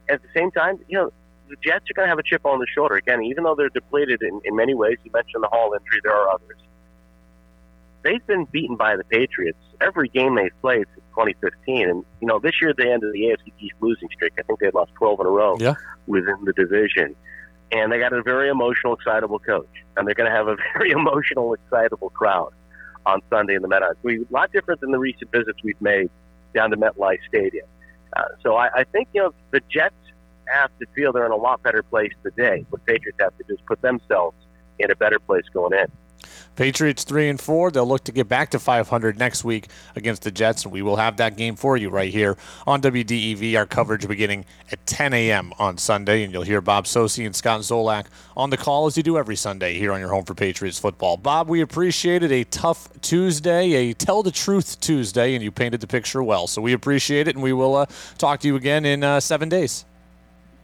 At 0.08 0.22
the 0.22 0.28
same 0.34 0.50
time, 0.50 0.78
you 0.88 0.98
know, 0.98 1.12
the 1.48 1.56
Jets 1.62 1.90
are 1.90 1.94
going 1.94 2.06
to 2.06 2.10
have 2.10 2.18
a 2.18 2.22
chip 2.22 2.44
on 2.44 2.58
the 2.58 2.66
shoulder 2.74 2.96
again, 2.96 3.22
even 3.22 3.44
though 3.44 3.54
they're 3.54 3.68
depleted 3.68 4.22
in, 4.22 4.40
in 4.44 4.56
many 4.56 4.74
ways. 4.74 4.98
You 5.04 5.10
mentioned 5.12 5.42
the 5.42 5.48
Hall 5.48 5.74
injury; 5.74 6.00
there 6.02 6.14
are 6.14 6.30
others. 6.30 6.58
They've 8.02 8.26
been 8.26 8.44
beaten 8.46 8.76
by 8.76 8.96
the 8.96 9.04
Patriots 9.04 9.58
every 9.80 10.08
game 10.08 10.34
they've 10.34 10.52
played 10.60 10.86
since 10.94 11.04
2015, 11.10 11.88
and 11.88 12.04
you 12.20 12.26
know 12.26 12.38
this 12.38 12.60
year 12.60 12.74
they 12.76 12.90
ended 12.90 13.12
the 13.12 13.22
AFC 13.22 13.52
East 13.60 13.74
losing 13.80 14.08
streak. 14.14 14.32
I 14.38 14.42
think 14.42 14.60
they 14.60 14.70
lost 14.70 14.92
12 14.94 15.20
in 15.20 15.26
a 15.26 15.30
row 15.30 15.56
yeah. 15.58 15.74
within 16.06 16.44
the 16.44 16.52
division 16.52 17.14
and 17.72 17.90
they 17.90 17.98
got 17.98 18.12
a 18.12 18.22
very 18.22 18.48
emotional, 18.48 18.94
excitable 18.94 19.38
coach, 19.38 19.68
and 19.96 20.06
they're 20.06 20.14
going 20.14 20.30
to 20.30 20.36
have 20.36 20.48
a 20.48 20.56
very 20.74 20.92
emotional, 20.92 21.54
excitable 21.54 22.10
crowd 22.10 22.52
on 23.06 23.20
Sunday 23.30 23.54
in 23.54 23.62
the 23.62 23.68
Meadows. 23.68 23.96
We 24.02 24.20
a 24.20 24.24
lot 24.30 24.52
different 24.52 24.80
than 24.80 24.90
the 24.90 24.98
recent 24.98 25.30
visits 25.30 25.58
we've 25.62 25.80
made 25.80 26.10
down 26.54 26.70
to 26.70 26.76
MetLife 26.76 27.18
Stadium. 27.28 27.66
Uh, 28.16 28.22
so 28.42 28.56
I, 28.56 28.68
I 28.74 28.84
think 28.84 29.08
you 29.12 29.22
know 29.22 29.34
the 29.50 29.60
Jets 29.70 29.94
have 30.46 30.70
to 30.78 30.86
feel 30.94 31.12
they're 31.12 31.26
in 31.26 31.32
a 31.32 31.36
lot 31.36 31.62
better 31.62 31.82
place 31.82 32.12
today. 32.22 32.64
What 32.70 32.84
Patriots 32.86 33.18
have 33.20 33.36
to 33.38 33.52
is 33.52 33.58
put 33.66 33.80
themselves 33.82 34.36
in 34.78 34.90
a 34.90 34.96
better 34.96 35.18
place 35.18 35.44
going 35.52 35.72
in. 35.72 35.86
Patriots 36.56 37.04
three 37.04 37.28
and 37.28 37.40
four. 37.40 37.70
They'll 37.70 37.86
look 37.86 38.04
to 38.04 38.12
get 38.12 38.28
back 38.28 38.50
to 38.50 38.58
500 38.58 39.18
next 39.18 39.44
week 39.44 39.68
against 39.96 40.22
the 40.22 40.30
Jets, 40.30 40.64
and 40.64 40.72
we 40.72 40.82
will 40.82 40.96
have 40.96 41.16
that 41.16 41.36
game 41.36 41.56
for 41.56 41.76
you 41.76 41.90
right 41.90 42.12
here 42.12 42.36
on 42.66 42.80
WDEV. 42.80 43.56
Our 43.56 43.66
coverage 43.66 44.06
beginning 44.06 44.44
at 44.70 44.84
10 44.86 45.12
a.m. 45.12 45.52
on 45.58 45.78
Sunday, 45.78 46.22
and 46.22 46.32
you'll 46.32 46.42
hear 46.42 46.60
Bob 46.60 46.84
Socci 46.84 47.26
and 47.26 47.34
Scott 47.34 47.60
Zolak 47.60 48.06
on 48.36 48.50
the 48.50 48.56
call 48.56 48.86
as 48.86 48.96
you 48.96 49.02
do 49.02 49.18
every 49.18 49.36
Sunday 49.36 49.74
here 49.78 49.92
on 49.92 50.00
your 50.00 50.10
home 50.10 50.24
for 50.24 50.34
Patriots 50.34 50.78
football. 50.78 51.16
Bob, 51.16 51.48
we 51.48 51.60
appreciate 51.60 52.22
it. 52.22 52.32
A 52.32 52.44
tough 52.44 52.88
Tuesday, 53.00 53.72
a 53.72 53.92
tell 53.92 54.22
the 54.22 54.30
truth 54.30 54.80
Tuesday, 54.80 55.34
and 55.34 55.42
you 55.42 55.50
painted 55.50 55.80
the 55.80 55.86
picture 55.86 56.22
well. 56.22 56.46
So 56.46 56.62
we 56.62 56.72
appreciate 56.72 57.28
it, 57.28 57.34
and 57.34 57.42
we 57.42 57.52
will 57.52 57.76
uh, 57.76 57.86
talk 58.18 58.40
to 58.40 58.48
you 58.48 58.56
again 58.56 58.84
in 58.84 59.02
uh, 59.02 59.20
seven 59.20 59.48
days. 59.48 59.84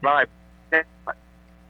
Bye. 0.03 0.27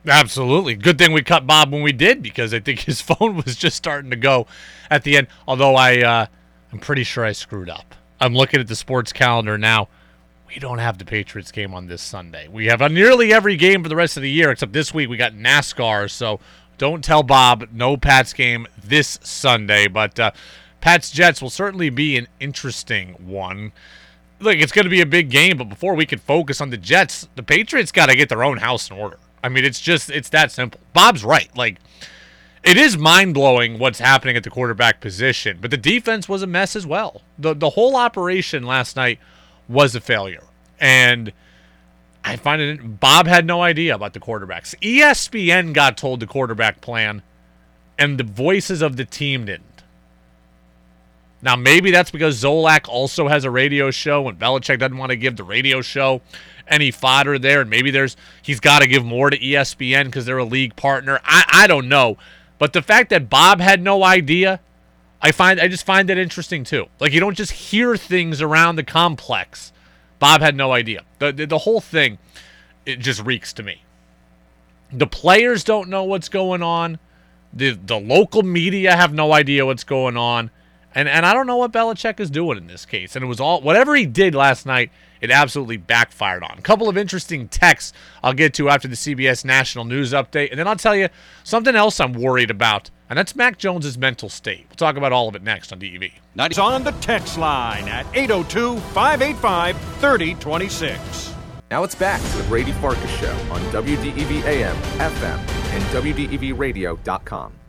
Absolutely. 0.06 0.74
Good 0.74 0.98
thing 0.98 1.12
we 1.12 1.22
cut 1.22 1.46
Bob 1.46 1.72
when 1.72 1.82
we 1.82 1.92
did 1.92 2.22
because 2.22 2.54
I 2.54 2.60
think 2.60 2.80
his 2.80 3.00
phone 3.00 3.36
was 3.36 3.56
just 3.56 3.76
starting 3.76 4.10
to 4.10 4.16
go 4.16 4.46
at 4.90 5.04
the 5.04 5.16
end. 5.16 5.26
Although 5.46 5.76
I, 5.76 6.00
uh, 6.00 6.26
I'm 6.72 6.78
pretty 6.78 7.04
sure 7.04 7.24
I 7.24 7.32
screwed 7.32 7.68
up. 7.68 7.94
I'm 8.20 8.34
looking 8.34 8.60
at 8.60 8.68
the 8.68 8.76
sports 8.76 9.12
calendar 9.12 9.56
now. 9.58 9.88
We 10.48 10.58
don't 10.58 10.78
have 10.78 10.98
the 10.98 11.04
Patriots 11.04 11.52
game 11.52 11.74
on 11.74 11.86
this 11.86 12.02
Sunday. 12.02 12.48
We 12.48 12.66
have 12.66 12.80
nearly 12.90 13.32
every 13.32 13.56
game 13.56 13.82
for 13.82 13.88
the 13.88 13.96
rest 13.96 14.16
of 14.16 14.22
the 14.22 14.30
year 14.30 14.50
except 14.50 14.72
this 14.72 14.92
week. 14.92 15.08
We 15.08 15.16
got 15.16 15.32
NASCAR, 15.32 16.10
so 16.10 16.40
don't 16.76 17.04
tell 17.04 17.22
Bob 17.22 17.68
no 17.72 17.96
Pats 17.96 18.32
game 18.32 18.66
this 18.82 19.18
Sunday. 19.22 19.86
But 19.86 20.18
uh, 20.18 20.32
Pats 20.80 21.10
Jets 21.10 21.40
will 21.40 21.50
certainly 21.50 21.88
be 21.88 22.16
an 22.16 22.26
interesting 22.40 23.14
one. 23.24 23.72
Look, 24.40 24.56
it's 24.56 24.72
going 24.72 24.86
to 24.86 24.90
be 24.90 25.02
a 25.02 25.06
big 25.06 25.30
game, 25.30 25.58
but 25.58 25.68
before 25.68 25.94
we 25.94 26.06
can 26.06 26.18
focus 26.18 26.60
on 26.60 26.70
the 26.70 26.78
Jets, 26.78 27.28
the 27.36 27.42
Patriots 27.42 27.92
got 27.92 28.06
to 28.06 28.16
get 28.16 28.28
their 28.28 28.42
own 28.42 28.56
house 28.56 28.90
in 28.90 28.96
order. 28.96 29.18
I 29.42 29.48
mean, 29.48 29.64
it's 29.64 29.80
just 29.80 30.10
it's 30.10 30.28
that 30.30 30.52
simple. 30.52 30.80
Bob's 30.92 31.24
right. 31.24 31.54
Like 31.56 31.78
it 32.62 32.76
is 32.76 32.98
mind 32.98 33.34
blowing 33.34 33.78
what's 33.78 33.98
happening 33.98 34.36
at 34.36 34.44
the 34.44 34.50
quarterback 34.50 35.00
position, 35.00 35.58
but 35.60 35.70
the 35.70 35.76
defense 35.76 36.28
was 36.28 36.42
a 36.42 36.46
mess 36.46 36.76
as 36.76 36.86
well. 36.86 37.22
the 37.38 37.54
The 37.54 37.70
whole 37.70 37.96
operation 37.96 38.64
last 38.64 38.96
night 38.96 39.18
was 39.68 39.94
a 39.94 40.00
failure, 40.00 40.44
and 40.78 41.32
I 42.22 42.36
find 42.36 42.60
it. 42.60 43.00
Bob 43.00 43.26
had 43.26 43.46
no 43.46 43.62
idea 43.62 43.94
about 43.94 44.12
the 44.12 44.20
quarterbacks. 44.20 44.74
ESPN 44.80 45.72
got 45.72 45.96
told 45.96 46.20
the 46.20 46.26
quarterback 46.26 46.82
plan, 46.82 47.22
and 47.98 48.18
the 48.18 48.24
voices 48.24 48.82
of 48.82 48.96
the 48.96 49.06
team 49.06 49.46
didn't. 49.46 49.69
Now 51.42 51.56
maybe 51.56 51.90
that's 51.90 52.10
because 52.10 52.42
Zolak 52.42 52.88
also 52.88 53.28
has 53.28 53.44
a 53.44 53.50
radio 53.50 53.90
show, 53.90 54.28
and 54.28 54.38
Belichick 54.38 54.78
doesn't 54.78 54.96
want 54.96 55.10
to 55.10 55.16
give 55.16 55.36
the 55.36 55.44
radio 55.44 55.80
show 55.80 56.20
any 56.68 56.90
fodder 56.90 57.38
there, 57.38 57.62
and 57.62 57.70
maybe 57.70 57.90
there's 57.90 58.16
he's 58.42 58.60
got 58.60 58.80
to 58.80 58.86
give 58.86 59.04
more 59.04 59.30
to 59.30 59.38
ESPN 59.38 60.04
because 60.06 60.26
they're 60.26 60.38
a 60.38 60.44
league 60.44 60.76
partner. 60.76 61.20
I 61.24 61.44
I 61.48 61.66
don't 61.66 61.88
know, 61.88 62.18
but 62.58 62.72
the 62.72 62.82
fact 62.82 63.10
that 63.10 63.30
Bob 63.30 63.60
had 63.60 63.82
no 63.82 64.04
idea, 64.04 64.60
I 65.22 65.32
find 65.32 65.60
I 65.60 65.68
just 65.68 65.84
find 65.84 66.08
that 66.08 66.18
interesting 66.18 66.62
too. 66.64 66.86
Like 67.00 67.12
you 67.12 67.20
don't 67.20 67.36
just 67.36 67.52
hear 67.52 67.96
things 67.96 68.42
around 68.42 68.76
the 68.76 68.84
complex. 68.84 69.72
Bob 70.18 70.42
had 70.42 70.54
no 70.54 70.72
idea. 70.72 71.04
The 71.18 71.32
the, 71.32 71.46
the 71.46 71.58
whole 71.58 71.80
thing, 71.80 72.18
it 72.84 72.96
just 72.96 73.24
reeks 73.24 73.52
to 73.54 73.62
me. 73.62 73.82
The 74.92 75.06
players 75.06 75.64
don't 75.64 75.88
know 75.88 76.04
what's 76.04 76.28
going 76.28 76.62
on. 76.62 76.98
The 77.52 77.70
the 77.70 77.98
local 77.98 78.42
media 78.42 78.94
have 78.94 79.14
no 79.14 79.32
idea 79.32 79.64
what's 79.64 79.84
going 79.84 80.16
on. 80.16 80.50
And 80.94 81.08
and 81.08 81.24
I 81.24 81.32
don't 81.32 81.46
know 81.46 81.56
what 81.56 81.72
Belichick 81.72 82.20
is 82.20 82.30
doing 82.30 82.58
in 82.58 82.66
this 82.66 82.84
case. 82.84 83.14
And 83.14 83.24
it 83.24 83.28
was 83.28 83.40
all 83.40 83.60
whatever 83.60 83.94
he 83.94 84.06
did 84.06 84.34
last 84.34 84.66
night, 84.66 84.90
it 85.20 85.30
absolutely 85.30 85.76
backfired 85.76 86.42
on. 86.42 86.58
A 86.58 86.62
couple 86.62 86.88
of 86.88 86.96
interesting 86.96 87.48
texts 87.48 87.92
I'll 88.22 88.32
get 88.32 88.54
to 88.54 88.68
after 88.68 88.88
the 88.88 88.96
CBS 88.96 89.44
national 89.44 89.84
news 89.84 90.12
update, 90.12 90.50
and 90.50 90.58
then 90.58 90.66
I'll 90.66 90.76
tell 90.76 90.96
you 90.96 91.08
something 91.44 91.76
else 91.76 92.00
I'm 92.00 92.14
worried 92.14 92.50
about, 92.50 92.90
and 93.08 93.18
that's 93.18 93.36
Mac 93.36 93.58
Jones's 93.58 93.98
mental 93.98 94.28
state. 94.28 94.66
We'll 94.68 94.76
talk 94.76 94.96
about 94.96 95.12
all 95.12 95.28
of 95.28 95.34
it 95.34 95.42
next 95.42 95.72
on 95.72 95.78
DEV. 95.78 96.10
It's 96.52 96.58
on 96.58 96.84
the 96.84 96.92
text 96.92 97.38
line 97.38 97.86
at 97.88 98.06
802 98.14 98.80
585 98.80 99.76
3026. 100.00 101.34
Now 101.70 101.84
it's 101.84 101.94
back 101.94 102.20
to 102.20 102.36
the 102.38 102.44
Brady 102.44 102.72
Farkas 102.72 103.10
Show 103.18 103.32
on 103.52 103.60
WDEV 103.72 104.44
AM, 104.44 104.76
FM, 104.98 105.38
and 105.72 105.82
WDEVradio.com. 105.84 107.59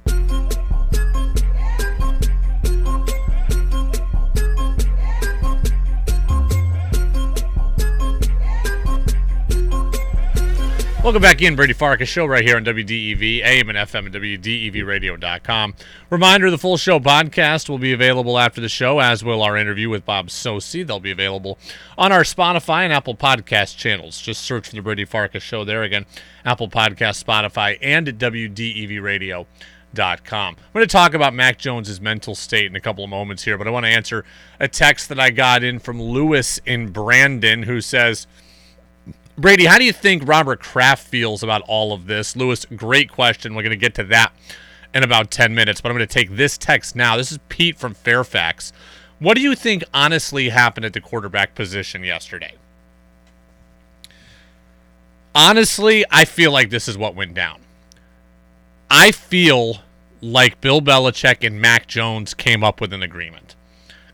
Welcome 11.04 11.24
back 11.24 11.42
in, 11.42 11.56
Brady 11.56 11.74
Farkas 11.74 12.10
show 12.10 12.28
right 12.28 12.44
here 12.44 12.58
on 12.58 12.64
WDEV, 12.64 13.44
AM 13.44 13.70
and 13.70 13.78
FM 13.78 14.06
and 14.06 14.14
WDEVradio.com. 14.14 15.74
Reminder, 16.12 16.52
the 16.52 16.60
full 16.60 16.78
show 16.78 17.00
podcast 17.00 17.70
will 17.70 17.80
be 17.80 17.92
available 17.92 18.38
after 18.38 18.62
the 18.62 18.70
show, 18.70 19.00
as 19.00 19.24
will 19.24 19.42
our 19.42 19.58
interview 19.58 19.90
with 19.90 20.06
Bob 20.06 20.28
Socci. 20.28 20.86
They'll 20.86 21.00
be 21.00 21.10
available 21.10 21.58
on 21.98 22.12
our 22.12 22.22
Spotify 22.22 22.84
and 22.84 22.94
Apple 22.94 23.16
Podcast 23.16 23.78
channels. 23.78 24.22
Just 24.22 24.44
search 24.44 24.70
for 24.70 24.76
the 24.76 24.84
Brady 24.84 25.04
Farkas 25.04 25.42
show 25.42 25.66
there 25.66 25.82
again, 25.82 26.06
Apple 26.46 26.70
Podcast, 26.70 27.24
Spotify, 27.24 27.80
and 27.82 28.08
at 28.08 28.20
WDEVradio.com. 28.20 29.46
I'm 29.98 30.74
going 30.74 30.88
to 30.88 30.92
talk 30.92 31.16
about 31.16 31.34
Mac 31.34 31.58
Jones's 31.58 32.00
mental 32.00 32.36
state 32.36 32.68
in 32.68 32.76
a 32.76 32.80
couple 32.80 33.04
of 33.04 33.10
moments 33.10 33.42
here, 33.44 33.58
but 33.58 33.66
I 33.66 33.72
want 33.72 33.88
to 33.88 33.92
answer 33.92 34.24
a 34.60 34.68
text 34.68 35.10
that 35.10 35.20
I 35.20 35.32
got 35.32 35.64
in 35.64 35.80
from 35.80 36.00
Lewis 36.00 36.60
in 36.64 36.92
Brandon 36.92 37.64
who 37.64 37.82
says, 37.82 38.28
Brady, 39.38 39.65
how 39.65 39.78
do 39.78 39.86
you 39.86 39.94
think 39.94 40.28
Robert 40.28 40.60
Kraft 40.60 41.08
feels 41.08 41.41
about 41.41 41.62
all 41.67 41.94
of 41.94 42.06
this? 42.08 42.36
Lewis, 42.36 42.65
great 42.76 43.10
question. 43.10 43.56
We're 43.56 43.63
going 43.63 43.72
to 43.72 43.78
get 43.78 43.96
to 43.96 44.04
that 44.06 44.34
in 44.94 45.04
about 45.04 45.32
10 45.32 45.56
minutes, 45.56 45.82
but 45.82 45.89
I'm 45.89 45.98
going 45.98 46.08
to 46.08 46.13
take 46.13 46.32
this 46.32 46.58
text 46.58 46.96
now. 46.96 47.17
This 47.17 47.32
is 47.32 47.39
Pete 47.50 47.78
from 47.78 47.94
Fairfax. 47.94 48.74
What 49.20 49.36
do 49.36 49.41
you 49.41 49.56
think 49.56 49.84
honestly 49.94 50.50
happened 50.50 50.86
at 50.86 50.94
the 50.94 51.02
quarterback 51.02 51.56
position 51.56 52.04
yesterday? 52.04 52.56
Honestly, 55.34 56.04
I 56.12 56.26
feel 56.26 56.52
like 56.52 56.70
this 56.70 56.88
is 56.88 56.98
what 56.98 57.15
went 57.15 57.34
down. 57.34 57.62
I 58.89 59.12
feel 59.12 59.78
like 60.20 60.60
Bill 60.60 60.82
Belichick 60.82 61.46
and 61.46 61.62
Mac 61.62 61.88
Jones 61.88 62.34
came 62.34 62.63
up 62.63 62.82
with 62.82 62.91
an 62.91 63.02
agreement. 63.02 63.56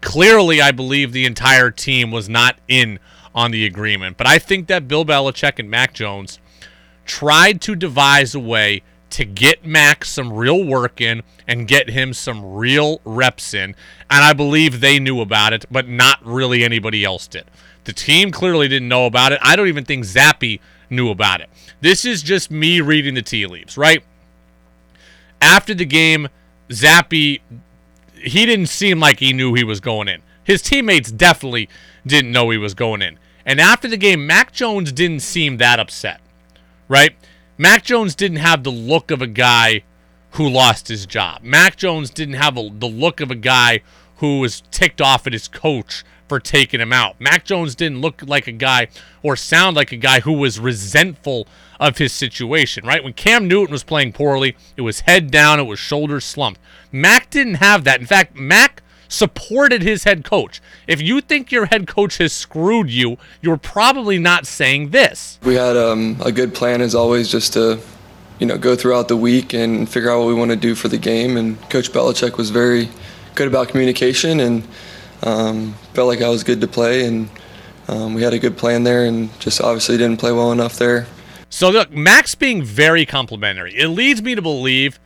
Clearly, 0.01 0.62
I 0.62 0.71
believe 0.71 1.12
the 1.12 1.25
entire 1.25 1.71
team 1.71 2.12
was 2.12 2.30
not 2.30 2.60
in 2.67 2.99
on 3.38 3.52
the 3.52 3.67
agreement. 3.67 4.17
But 4.17 4.26
I 4.26 4.39
think 4.39 4.65
that 4.67 4.88
Bill 4.88 5.06
Belichick 5.06 5.60
and 5.60 5.69
Mac 5.69 5.93
Jones 5.93 6.39
tried 7.06 7.62
to 7.62 7.76
devise 7.76 8.34
a 8.34 8.39
way 8.39 8.82
to 9.12 9.26
get 9.26 9.63
Mac 9.63 10.04
some 10.04 10.34
real 10.34 10.65
work 10.65 11.00
in 11.00 11.21
and 11.47 11.67
get 11.67 11.91
him 11.91 12.13
some 12.13 12.56
real 12.56 13.00
reps 13.06 13.54
in. 13.54 13.76
And 14.10 14.26
I 14.26 14.34
believe 14.34 14.82
they 14.82 15.00
knew 15.00 15.21
about 15.21 15.54
it, 15.54 15.65
but 15.69 15.88
not 15.88 16.19
really 16.26 16.63
anybody 16.63 17.06
else 17.06 17.28
did. 17.28 17.45
The 17.84 17.93
team 17.93 18.32
clearly 18.32 18.67
didn't 18.67 18.89
know 18.89 19.06
about 19.06 19.32
it. 19.32 19.39
I 19.43 19.56
don't 19.56 19.67
even 19.67 19.86
think 19.86 20.04
Zappe 20.04 20.60
knew 20.89 21.10
about 21.10 21.39
it. 21.39 21.50
This 21.80 22.06
is 22.06 22.23
just 22.23 22.50
me 22.50 22.82
reading 22.82 23.13
the 23.13 23.21
tea 23.21 23.45
leaves, 23.45 23.78
right? 23.78 24.04
After 25.39 25.76
the 25.76 25.86
game, 25.86 26.28
Zappe, 26.69 27.39
he 28.15 28.45
didn't 28.47 28.65
seem 28.65 29.00
like 29.00 29.19
he 29.19 29.32
knew 29.32 29.54
he 29.54 29.63
was 29.63 29.80
going 29.80 30.08
in. 30.08 30.23
His 30.43 30.63
teammates 30.63 31.12
definitely 31.12 31.69
didn't 32.06 32.32
know 32.32 32.50
he 32.50 32.58
was 32.58 32.73
going 32.73 33.04
in. 33.04 33.19
And 33.47 33.62
after 33.62 33.88
the 33.88 33.95
game, 33.95 34.27
Mac 34.27 34.51
Jones 34.51 34.91
didn't 34.91 35.21
seem 35.21 35.55
that 35.57 35.79
upset, 35.79 36.19
right? 36.89 37.15
Mac 37.57 37.86
Jones 37.86 38.13
didn't 38.13 38.38
have 38.38 38.63
the 38.63 38.71
look 38.71 39.10
of 39.10 39.21
a 39.21 39.27
guy 39.27 39.83
who 40.31 40.49
lost 40.49 40.89
his 40.89 41.05
job. 41.05 41.41
Mac 41.43 41.77
Jones 41.77 42.10
didn't 42.10 42.36
have 42.36 42.57
a, 42.57 42.69
the 42.69 42.89
look 42.89 43.21
of 43.21 43.31
a 43.31 43.36
guy 43.36 43.81
who 44.17 44.41
was 44.41 44.63
ticked 44.69 45.01
off 45.01 45.25
at 45.25 45.31
his 45.31 45.47
coach 45.47 46.03
for 46.27 46.41
taking 46.41 46.81
him 46.81 46.91
out. 46.91 47.19
Mac 47.21 47.45
Jones 47.45 47.73
didn't 47.73 48.01
look 48.01 48.21
like 48.27 48.47
a 48.47 48.51
guy 48.51 48.89
or 49.23 49.38
sound 49.38 49.77
like 49.77 49.93
a 49.93 49.97
guy 49.97 50.19
who 50.19 50.33
was 50.33 50.60
resentful 50.60 51.47
of 51.79 51.99
his 51.99 52.12
situation, 52.12 52.86
right? 52.86 53.03
When 53.03 53.13
Cam 53.13 53.47
Newton 53.47 53.71
was 53.71 53.83
playing 53.83 54.12
poorly, 54.12 54.57
it 54.75 54.81
was 54.81 55.01
head 55.01 55.31
down, 55.31 55.57
it 55.57 55.63
was 55.63 55.79
shoulders 55.79 56.25
slumped. 56.25 56.60
Mac 56.91 57.29
didn't 57.29 57.55
have 57.55 57.86
that. 57.86 58.01
In 58.01 58.07
fact, 58.07 58.36
Mac 58.36 58.83
supported 59.08 59.82
his 59.82 60.04
head 60.04 60.24
coach. 60.24 60.62
If 60.88 61.02
you 61.02 61.22
think 61.22 61.52
your 61.52 61.67
head 61.67 61.88
coach 61.88 62.17
has 62.17 62.34
screwed 62.34 62.89
you, 62.89 63.17
you're 63.41 63.58
probably 63.58 64.20
not 64.20 64.48
saying 64.48 64.89
this. 64.89 65.39
We 65.43 65.56
had 65.56 65.78
um, 65.78 66.17
a 66.24 66.32
good 66.32 66.54
plan 66.54 66.82
as 66.82 66.96
always 66.96 67.30
just 67.30 67.54
to, 67.54 67.80
you 68.39 68.46
know, 68.46 68.58
go 68.58 68.76
throughout 68.76 69.08
the 69.08 69.17
week 69.17 69.54
and 69.54 69.88
figure 69.89 70.12
out 70.12 70.20
what 70.20 70.28
we 70.28 70.34
want 70.34 70.52
to 70.52 70.58
do 70.58 70.76
for 70.76 70.88
the 70.88 70.98
game. 70.98 71.38
And 71.38 71.60
Coach 71.70 71.91
Belichick 71.91 72.38
was 72.38 72.50
very 72.50 72.89
good 73.36 73.48
about 73.48 73.70
communication 73.70 74.39
and 74.39 74.67
um, 75.24 75.74
felt 75.93 76.08
like 76.08 76.22
I 76.22 76.30
was 76.30 76.43
good 76.43 76.62
to 76.62 76.67
play. 76.67 77.06
And 77.06 77.30
um, 77.88 78.13
we 78.13 78.22
had 78.22 78.34
a 78.34 78.39
good 78.39 78.58
plan 78.58 78.84
there 78.84 79.06
and 79.06 79.38
just 79.39 79.62
obviously 79.62 79.98
didn't 79.98 80.17
play 80.17 80.32
well 80.32 80.52
enough 80.52 80.78
there. 80.78 81.08
So 81.50 81.70
look, 81.70 81.91
Mac's 81.91 82.36
being 82.36 82.62
very 82.62 83.06
complimentary. 83.06 83.74
It 83.76 83.88
leads 83.88 84.22
me 84.22 84.36
to 84.36 84.41
believe 84.41 85.00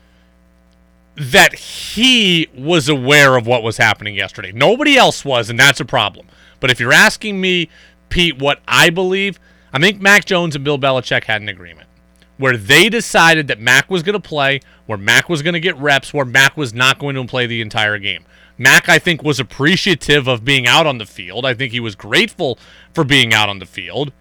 that 1.16 1.54
he 1.56 2.48
was 2.56 2.88
aware 2.90 3.36
of 3.36 3.46
what 3.46 3.64
was 3.64 3.78
happening 3.78 4.16
yesterday. 4.16 4.52
Nobody 4.52 4.98
else 4.98 5.26
was, 5.26 5.50
and 5.50 5.60
that's 5.60 5.80
a 5.80 5.86
problem. 5.86 6.28
But 6.60 6.72
if 6.72 6.80
you're 6.80 6.94
asking 6.94 7.42
me, 7.42 7.70
Pete, 8.10 8.40
what 8.40 8.62
I 8.68 8.90
believe, 8.90 9.40
I 9.74 9.80
think 9.80 10.02
Mac 10.02 10.26
Jones 10.26 10.56
and 10.56 10.64
Bill 10.64 10.80
Belichick 10.80 11.26
had 11.26 11.42
an 11.42 11.50
agreement 11.50 11.90
where 12.38 12.58
they 12.58 12.90
decided 12.90 13.48
that 13.48 13.60
Mac 13.60 13.90
was 13.90 14.02
going 14.04 14.20
to 14.20 14.20
play, 14.20 14.62
where 14.88 14.98
Mac 14.98 15.30
was 15.30 15.44
going 15.44 15.54
to 15.54 15.60
get 15.60 15.78
reps, 15.78 16.14
where 16.14 16.26
Mac 16.26 16.58
was 16.58 16.74
not 16.74 16.98
going 16.98 17.16
to 17.16 17.24
play 17.26 17.46
the 17.46 17.62
entire 17.62 18.00
game. 18.00 18.26
Mac, 18.58 18.90
I 18.90 19.00
think, 19.00 19.24
was 19.24 19.40
appreciative 19.40 20.28
of 20.28 20.44
being 20.44 20.68
out 20.68 20.88
on 20.88 20.98
the 20.98 21.06
field. 21.06 21.46
I 21.46 21.54
think 21.54 21.72
he 21.72 21.80
was 21.80 21.96
grateful 21.96 22.58
for 22.94 23.04
being 23.04 23.34
out 23.34 23.50
on 23.50 23.60
the 23.60 23.66
field. 23.66 24.12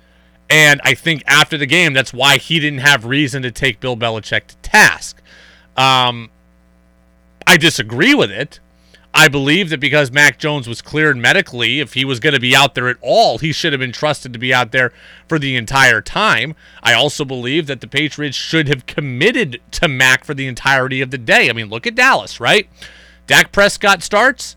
And 0.51 0.81
I 0.85 0.95
think 0.95 1.23
after 1.27 1.57
the 1.57 1.67
game, 1.67 1.93
that's 1.93 2.13
why 2.13 2.37
he 2.37 2.59
didn't 2.59 2.81
have 2.81 3.05
reason 3.05 3.43
to 3.43 3.51
take 3.51 3.81
Bill 3.81 3.97
Belichick 3.97 4.47
to 4.49 4.57
task. 4.57 5.23
Um, 5.77 6.31
I 7.51 7.57
disagree 7.57 8.15
with 8.15 8.31
it. 8.31 8.61
I 9.13 9.27
believe 9.27 9.71
that 9.71 9.81
because 9.81 10.13
Mac 10.13 10.39
Jones 10.39 10.69
was 10.69 10.81
cleared 10.81 11.17
medically, 11.17 11.81
if 11.81 11.95
he 11.95 12.05
was 12.05 12.21
going 12.21 12.35
to 12.35 12.39
be 12.39 12.55
out 12.55 12.77
there 12.77 12.87
at 12.87 12.97
all, 13.01 13.39
he 13.39 13.53
should 13.53 13.73
have 13.73 13.81
been 13.81 13.91
trusted 13.91 14.33
to 14.33 14.39
be 14.39 14.55
out 14.55 14.71
there 14.71 14.93
for 15.29 15.37
the 15.37 15.57
entire 15.57 16.01
time. 16.01 16.55
I 16.81 16.93
also 16.93 17.25
believe 17.25 17.67
that 17.67 17.81
the 17.81 17.89
Patriots 17.89 18.37
should 18.37 18.69
have 18.69 18.87
committed 18.87 19.61
to 19.73 19.89
Mac 19.89 20.23
for 20.23 20.33
the 20.33 20.47
entirety 20.47 21.01
of 21.01 21.11
the 21.11 21.19
day. 21.19 21.51
I 21.51 21.53
mean, 21.53 21.71
look 21.71 21.89
at 21.89 21.97
Dallas, 21.97 22.39
right? 22.39 22.69
Dak 23.27 23.51
Prescott 23.51 24.05
starts. 24.05 24.55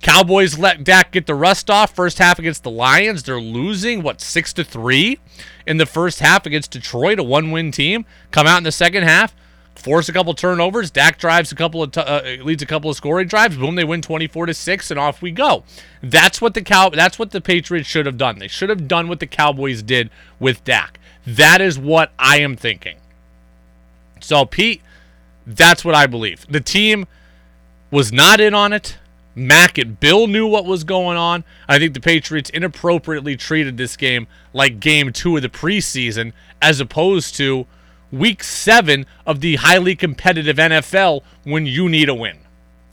Cowboys 0.00 0.58
let 0.58 0.82
Dak 0.82 1.10
get 1.10 1.26
the 1.26 1.34
rust 1.34 1.68
off. 1.68 1.94
First 1.94 2.16
half 2.16 2.38
against 2.38 2.62
the 2.62 2.70
Lions, 2.70 3.22
they're 3.22 3.38
losing 3.38 4.02
what 4.02 4.22
six 4.22 4.54
to 4.54 4.64
three 4.64 5.18
in 5.66 5.76
the 5.76 5.84
first 5.84 6.20
half 6.20 6.46
against 6.46 6.70
Detroit, 6.70 7.18
a 7.18 7.22
one-win 7.22 7.70
team. 7.70 8.06
Come 8.30 8.46
out 8.46 8.56
in 8.56 8.64
the 8.64 8.72
second 8.72 9.02
half, 9.02 9.36
force 9.74 10.08
a 10.08 10.12
couple 10.12 10.34
turnovers. 10.34 10.90
Dak 10.90 11.18
drives 11.18 11.52
a 11.52 11.54
couple 11.54 11.82
of 11.82 11.92
t- 11.92 12.00
uh, 12.00 12.42
leads 12.44 12.62
a 12.62 12.66
couple 12.66 12.90
of 12.90 12.96
scoring 12.96 13.28
drives. 13.28 13.56
Boom, 13.56 13.74
they 13.74 13.84
win 13.84 14.02
24 14.02 14.46
to 14.46 14.54
6 14.54 14.90
and 14.90 15.00
off 15.00 15.22
we 15.22 15.30
go. 15.30 15.64
That's 16.02 16.40
what 16.40 16.54
the 16.54 16.62
cow 16.62 16.90
that's 16.90 17.18
what 17.18 17.30
the 17.30 17.40
Patriots 17.40 17.88
should 17.88 18.06
have 18.06 18.18
done. 18.18 18.38
They 18.38 18.48
should 18.48 18.68
have 18.68 18.86
done 18.88 19.08
what 19.08 19.20
the 19.20 19.26
Cowboys 19.26 19.82
did 19.82 20.10
with 20.38 20.64
Dak. 20.64 20.98
That 21.26 21.60
is 21.60 21.78
what 21.78 22.12
I 22.18 22.40
am 22.40 22.56
thinking. 22.56 22.96
So 24.20 24.44
Pete, 24.44 24.82
that's 25.46 25.84
what 25.84 25.94
I 25.94 26.06
believe. 26.06 26.46
The 26.48 26.60
team 26.60 27.06
was 27.90 28.12
not 28.12 28.40
in 28.40 28.54
on 28.54 28.72
it. 28.72 28.98
Mac 29.34 29.78
and 29.78 29.98
Bill 29.98 30.26
knew 30.26 30.46
what 30.46 30.66
was 30.66 30.84
going 30.84 31.16
on. 31.16 31.44
I 31.68 31.78
think 31.78 31.94
the 31.94 32.00
Patriots 32.00 32.50
inappropriately 32.50 33.36
treated 33.36 33.76
this 33.76 33.96
game 33.96 34.26
like 34.52 34.80
game 34.80 35.12
2 35.12 35.36
of 35.36 35.42
the 35.42 35.48
preseason 35.48 36.32
as 36.60 36.80
opposed 36.80 37.36
to 37.36 37.66
week 38.12 38.42
seven 38.42 39.06
of 39.26 39.40
the 39.40 39.56
highly 39.56 39.94
competitive 39.94 40.56
NFL 40.56 41.22
when 41.44 41.66
you 41.66 41.88
need 41.88 42.08
a 42.08 42.14
win. 42.14 42.38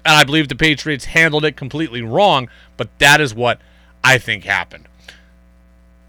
And 0.05 0.15
I 0.15 0.23
believe 0.23 0.47
the 0.47 0.55
Patriots 0.55 1.05
handled 1.05 1.43
it 1.43 1.57
completely 1.57 2.01
wrong, 2.01 2.49
but 2.77 2.89
that 2.99 3.19
is 3.19 3.33
what 3.35 3.59
I 4.03 4.17
think 4.17 4.45
happened. 4.45 4.87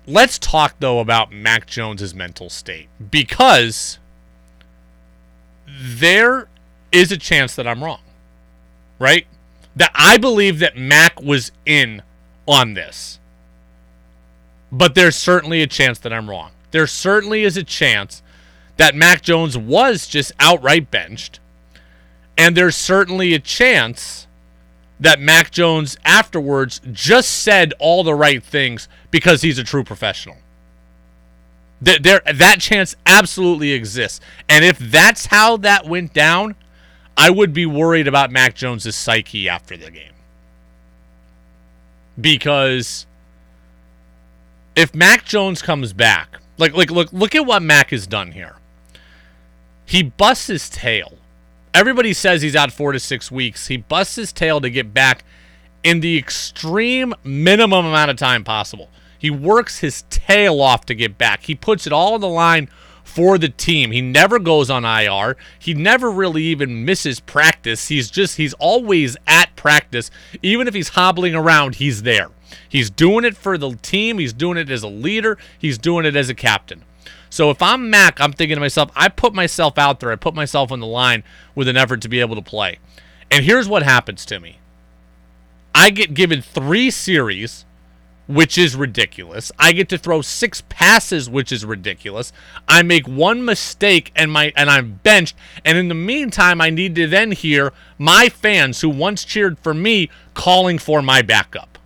Let's 0.06 0.38
talk, 0.38 0.76
though, 0.78 1.00
about 1.00 1.32
Mac 1.32 1.66
Jones's 1.66 2.14
mental 2.14 2.48
state 2.48 2.88
because 3.10 3.98
there 5.66 6.48
is 6.92 7.12
a 7.12 7.16
chance 7.16 7.54
that 7.56 7.66
I'm 7.66 7.84
wrong, 7.84 8.00
right? 8.98 9.26
That 9.76 9.90
I 9.94 10.16
believe 10.16 10.60
that 10.60 10.76
Mac 10.76 11.20
was 11.20 11.52
in 11.66 12.02
on 12.46 12.74
this, 12.74 13.18
but 14.72 14.94
there's 14.94 15.16
certainly 15.16 15.60
a 15.60 15.66
chance 15.66 15.98
that 15.98 16.12
I'm 16.12 16.30
wrong. 16.30 16.52
There 16.70 16.86
certainly 16.86 17.44
is 17.44 17.56
a 17.56 17.64
chance 17.64 18.22
that 18.78 18.94
Mac 18.94 19.22
Jones 19.22 19.58
was 19.58 20.06
just 20.06 20.32
outright 20.40 20.90
benched. 20.90 21.40
And 22.38 22.56
there's 22.56 22.76
certainly 22.76 23.34
a 23.34 23.38
chance 23.38 24.26
that 25.00 25.20
Mac 25.20 25.50
Jones 25.50 25.96
afterwards 26.04 26.80
just 26.92 27.30
said 27.30 27.74
all 27.78 28.02
the 28.02 28.14
right 28.14 28.42
things 28.42 28.88
because 29.10 29.42
he's 29.42 29.58
a 29.58 29.64
true 29.64 29.84
professional. 29.84 30.36
There, 31.80 32.20
that 32.34 32.60
chance 32.60 32.96
absolutely 33.06 33.72
exists. 33.72 34.20
And 34.48 34.64
if 34.64 34.78
that's 34.78 35.26
how 35.26 35.56
that 35.58 35.86
went 35.86 36.12
down, 36.12 36.56
I 37.16 37.30
would 37.30 37.52
be 37.52 37.66
worried 37.66 38.08
about 38.08 38.30
Mac 38.32 38.54
Jones's 38.54 38.96
psyche 38.96 39.48
after 39.48 39.76
the 39.76 39.90
game. 39.90 40.12
Because 42.20 43.06
if 44.74 44.94
Mac 44.94 45.24
Jones 45.24 45.62
comes 45.62 45.92
back, 45.92 46.38
like 46.58 46.74
like 46.74 46.90
look 46.90 47.12
look 47.12 47.36
at 47.36 47.46
what 47.46 47.62
Mac 47.62 47.90
has 47.90 48.06
done 48.06 48.32
here. 48.32 48.57
He 49.88 50.02
busts 50.02 50.48
his 50.48 50.68
tail. 50.68 51.14
Everybody 51.72 52.12
says 52.12 52.42
he's 52.42 52.54
out 52.54 52.70
four 52.70 52.92
to 52.92 53.00
six 53.00 53.30
weeks. 53.30 53.68
He 53.68 53.78
busts 53.78 54.16
his 54.16 54.34
tail 54.34 54.60
to 54.60 54.68
get 54.68 54.92
back 54.92 55.24
in 55.82 56.00
the 56.00 56.18
extreme 56.18 57.14
minimum 57.24 57.86
amount 57.86 58.10
of 58.10 58.18
time 58.18 58.44
possible. 58.44 58.90
He 59.18 59.30
works 59.30 59.78
his 59.78 60.02
tail 60.10 60.60
off 60.60 60.84
to 60.86 60.94
get 60.94 61.16
back. 61.16 61.44
He 61.44 61.54
puts 61.54 61.86
it 61.86 61.92
all 61.94 62.12
on 62.12 62.20
the 62.20 62.28
line 62.28 62.68
for 63.02 63.38
the 63.38 63.48
team. 63.48 63.90
He 63.90 64.02
never 64.02 64.38
goes 64.38 64.68
on 64.68 64.84
IR. 64.84 65.38
He 65.58 65.72
never 65.72 66.10
really 66.10 66.42
even 66.42 66.84
misses 66.84 67.18
practice. 67.18 67.88
He's 67.88 68.10
just 68.10 68.36
he's 68.36 68.52
always 68.54 69.16
at 69.26 69.56
practice. 69.56 70.10
Even 70.42 70.68
if 70.68 70.74
he's 70.74 70.90
hobbling 70.90 71.34
around, 71.34 71.76
he's 71.76 72.02
there. 72.02 72.28
He's 72.68 72.90
doing 72.90 73.24
it 73.24 73.38
for 73.38 73.56
the 73.56 73.74
team. 73.76 74.18
He's 74.18 74.34
doing 74.34 74.58
it 74.58 74.68
as 74.68 74.82
a 74.82 74.88
leader. 74.88 75.38
He's 75.58 75.78
doing 75.78 76.04
it 76.04 76.14
as 76.14 76.28
a 76.28 76.34
captain. 76.34 76.84
So 77.30 77.50
if 77.50 77.60
I'm 77.62 77.90
Mac, 77.90 78.20
I'm 78.20 78.32
thinking 78.32 78.56
to 78.56 78.60
myself, 78.60 78.90
I 78.96 79.08
put 79.08 79.34
myself 79.34 79.78
out 79.78 80.00
there. 80.00 80.12
I 80.12 80.16
put 80.16 80.34
myself 80.34 80.72
on 80.72 80.80
the 80.80 80.86
line 80.86 81.24
with 81.54 81.68
an 81.68 81.76
effort 81.76 82.02
to 82.02 82.08
be 82.08 82.20
able 82.20 82.36
to 82.36 82.42
play. 82.42 82.78
And 83.30 83.44
here's 83.44 83.68
what 83.68 83.82
happens 83.82 84.24
to 84.26 84.40
me. 84.40 84.58
I 85.74 85.90
get 85.90 86.14
given 86.14 86.42
3 86.42 86.90
series 86.90 87.64
which 88.28 88.58
is 88.58 88.76
ridiculous. 88.76 89.50
I 89.58 89.72
get 89.72 89.88
to 89.88 89.98
throw 89.98 90.20
six 90.20 90.62
passes, 90.68 91.28
which 91.28 91.50
is 91.50 91.64
ridiculous. 91.64 92.30
I 92.68 92.82
make 92.82 93.08
one 93.08 93.44
mistake 93.44 94.12
and 94.14 94.30
my 94.30 94.52
and 94.54 94.70
I'm 94.70 95.00
benched. 95.02 95.34
And 95.64 95.78
in 95.78 95.88
the 95.88 95.94
meantime, 95.94 96.60
I 96.60 96.70
need 96.70 96.94
to 96.96 97.06
then 97.06 97.32
hear 97.32 97.72
my 97.96 98.28
fans 98.28 98.82
who 98.82 98.90
once 98.90 99.24
cheered 99.24 99.58
for 99.58 99.74
me 99.74 100.10
calling 100.34 100.78
for 100.78 101.02
my 101.02 101.22
backup. 101.22 101.77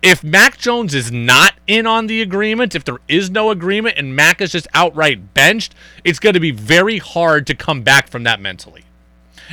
If 0.00 0.22
Mac 0.22 0.58
Jones 0.58 0.94
is 0.94 1.10
not 1.10 1.54
in 1.66 1.84
on 1.86 2.06
the 2.06 2.22
agreement, 2.22 2.76
if 2.76 2.84
there 2.84 2.98
is 3.08 3.30
no 3.30 3.50
agreement 3.50 3.98
and 3.98 4.14
Mac 4.14 4.40
is 4.40 4.52
just 4.52 4.68
outright 4.72 5.34
benched, 5.34 5.74
it's 6.04 6.20
going 6.20 6.34
to 6.34 6.40
be 6.40 6.52
very 6.52 6.98
hard 6.98 7.48
to 7.48 7.54
come 7.54 7.82
back 7.82 8.08
from 8.08 8.22
that 8.22 8.40
mentally. 8.40 8.84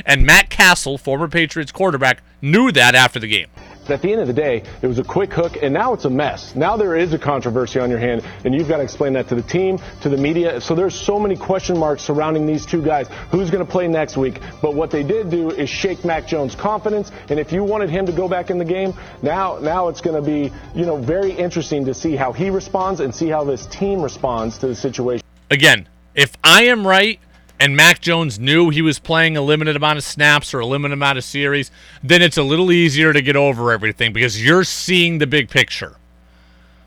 And 0.04 0.24
Matt 0.24 0.48
Cassel, 0.48 0.98
former 0.98 1.26
Patriots 1.26 1.72
quarterback, 1.72 2.22
knew 2.40 2.70
that 2.72 2.94
after 2.94 3.18
the 3.18 3.26
game. 3.26 3.48
At 3.88 4.02
the 4.02 4.10
end 4.10 4.20
of 4.20 4.26
the 4.26 4.32
day, 4.32 4.62
it 4.82 4.86
was 4.86 4.98
a 4.98 5.04
quick 5.04 5.32
hook, 5.32 5.62
and 5.62 5.72
now 5.72 5.92
it's 5.92 6.04
a 6.04 6.10
mess. 6.10 6.54
Now 6.56 6.76
there 6.76 6.96
is 6.96 7.12
a 7.12 7.18
controversy 7.18 7.78
on 7.78 7.88
your 7.88 7.98
hand, 7.98 8.24
and 8.44 8.54
you've 8.54 8.68
got 8.68 8.78
to 8.78 8.82
explain 8.82 9.12
that 9.12 9.28
to 9.28 9.34
the 9.34 9.42
team, 9.42 9.78
to 10.02 10.08
the 10.08 10.16
media. 10.16 10.60
So 10.60 10.74
there's 10.74 10.98
so 10.98 11.18
many 11.18 11.36
question 11.36 11.78
marks 11.78 12.02
surrounding 12.02 12.46
these 12.46 12.66
two 12.66 12.82
guys. 12.82 13.06
Who's 13.30 13.50
going 13.50 13.64
to 13.64 13.70
play 13.70 13.86
next 13.86 14.16
week? 14.16 14.40
But 14.60 14.74
what 14.74 14.90
they 14.90 15.02
did 15.02 15.30
do 15.30 15.50
is 15.50 15.70
shake 15.70 16.04
Mac 16.04 16.26
Jones' 16.26 16.54
confidence, 16.54 17.12
and 17.28 17.38
if 17.38 17.52
you 17.52 17.62
wanted 17.62 17.90
him 17.90 18.06
to 18.06 18.12
go 18.12 18.28
back 18.28 18.50
in 18.50 18.58
the 18.58 18.64
game, 18.64 18.94
now 19.22 19.58
now 19.60 19.88
it's 19.88 20.00
going 20.00 20.16
to 20.16 20.26
be 20.26 20.52
you 20.74 20.86
know 20.86 20.96
very 20.96 21.32
interesting 21.32 21.84
to 21.84 21.94
see 21.94 22.16
how 22.16 22.32
he 22.32 22.50
responds 22.50 23.00
and 23.00 23.14
see 23.14 23.28
how 23.28 23.44
this 23.44 23.66
team 23.66 24.02
responds 24.02 24.58
to 24.58 24.66
the 24.66 24.74
situation. 24.74 25.24
Again, 25.50 25.88
if 26.14 26.34
I 26.42 26.64
am 26.64 26.86
right, 26.86 27.20
and 27.58 27.76
Mac 27.76 28.00
Jones 28.00 28.38
knew 28.38 28.70
he 28.70 28.82
was 28.82 28.98
playing 28.98 29.36
a 29.36 29.42
limited 29.42 29.76
amount 29.76 29.98
of 29.98 30.04
snaps 30.04 30.52
or 30.52 30.60
a 30.60 30.66
limited 30.66 30.92
amount 30.94 31.18
of 31.18 31.24
series, 31.24 31.70
then 32.02 32.22
it's 32.22 32.36
a 32.36 32.42
little 32.42 32.70
easier 32.70 33.12
to 33.12 33.22
get 33.22 33.36
over 33.36 33.72
everything 33.72 34.12
because 34.12 34.44
you're 34.44 34.64
seeing 34.64 35.18
the 35.18 35.26
big 35.26 35.48
picture. 35.48 35.96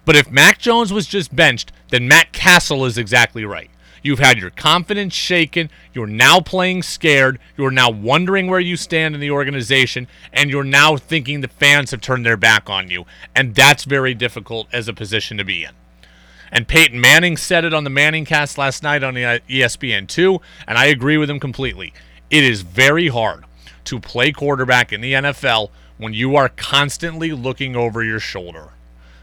But 0.05 0.15
if 0.15 0.31
Mac 0.31 0.59
Jones 0.59 0.93
was 0.93 1.07
just 1.07 1.35
benched, 1.35 1.71
then 1.89 2.07
Matt 2.07 2.31
Cassel 2.33 2.85
is 2.85 2.97
exactly 2.97 3.45
right. 3.45 3.69
You've 4.01 4.19
had 4.19 4.37
your 4.37 4.49
confidence 4.49 5.13
shaken. 5.13 5.69
You're 5.93 6.07
now 6.07 6.39
playing 6.39 6.83
scared. 6.83 7.39
You're 7.57 7.71
now 7.71 7.89
wondering 7.89 8.47
where 8.47 8.59
you 8.59 8.77
stand 8.77 9.13
in 9.13 9.21
the 9.21 9.31
organization. 9.31 10.07
And 10.31 10.49
you're 10.49 10.63
now 10.63 10.97
thinking 10.97 11.41
the 11.41 11.47
fans 11.47 11.91
have 11.91 12.01
turned 12.01 12.25
their 12.25 12.37
back 12.37 12.69
on 12.69 12.89
you. 12.89 13.05
And 13.35 13.55
that's 13.55 13.83
very 13.83 14.13
difficult 14.13 14.67
as 14.71 14.87
a 14.87 14.93
position 14.93 15.37
to 15.37 15.43
be 15.43 15.63
in. 15.63 15.71
And 16.51 16.67
Peyton 16.67 16.99
Manning 16.99 17.37
said 17.37 17.65
it 17.65 17.73
on 17.73 17.83
the 17.83 17.89
Manning 17.89 18.25
cast 18.25 18.57
last 18.57 18.83
night 18.83 19.03
on 19.03 19.13
ESPN2, 19.13 20.41
and 20.67 20.77
I 20.77 20.85
agree 20.85 21.17
with 21.17 21.29
him 21.29 21.39
completely. 21.39 21.93
It 22.29 22.43
is 22.43 22.61
very 22.61 23.07
hard 23.07 23.45
to 23.85 23.99
play 23.99 24.31
quarterback 24.31 24.91
in 24.91 25.01
the 25.01 25.13
NFL 25.13 25.69
when 25.97 26.13
you 26.13 26.35
are 26.35 26.49
constantly 26.49 27.31
looking 27.31 27.75
over 27.75 28.03
your 28.03 28.19
shoulder. 28.19 28.69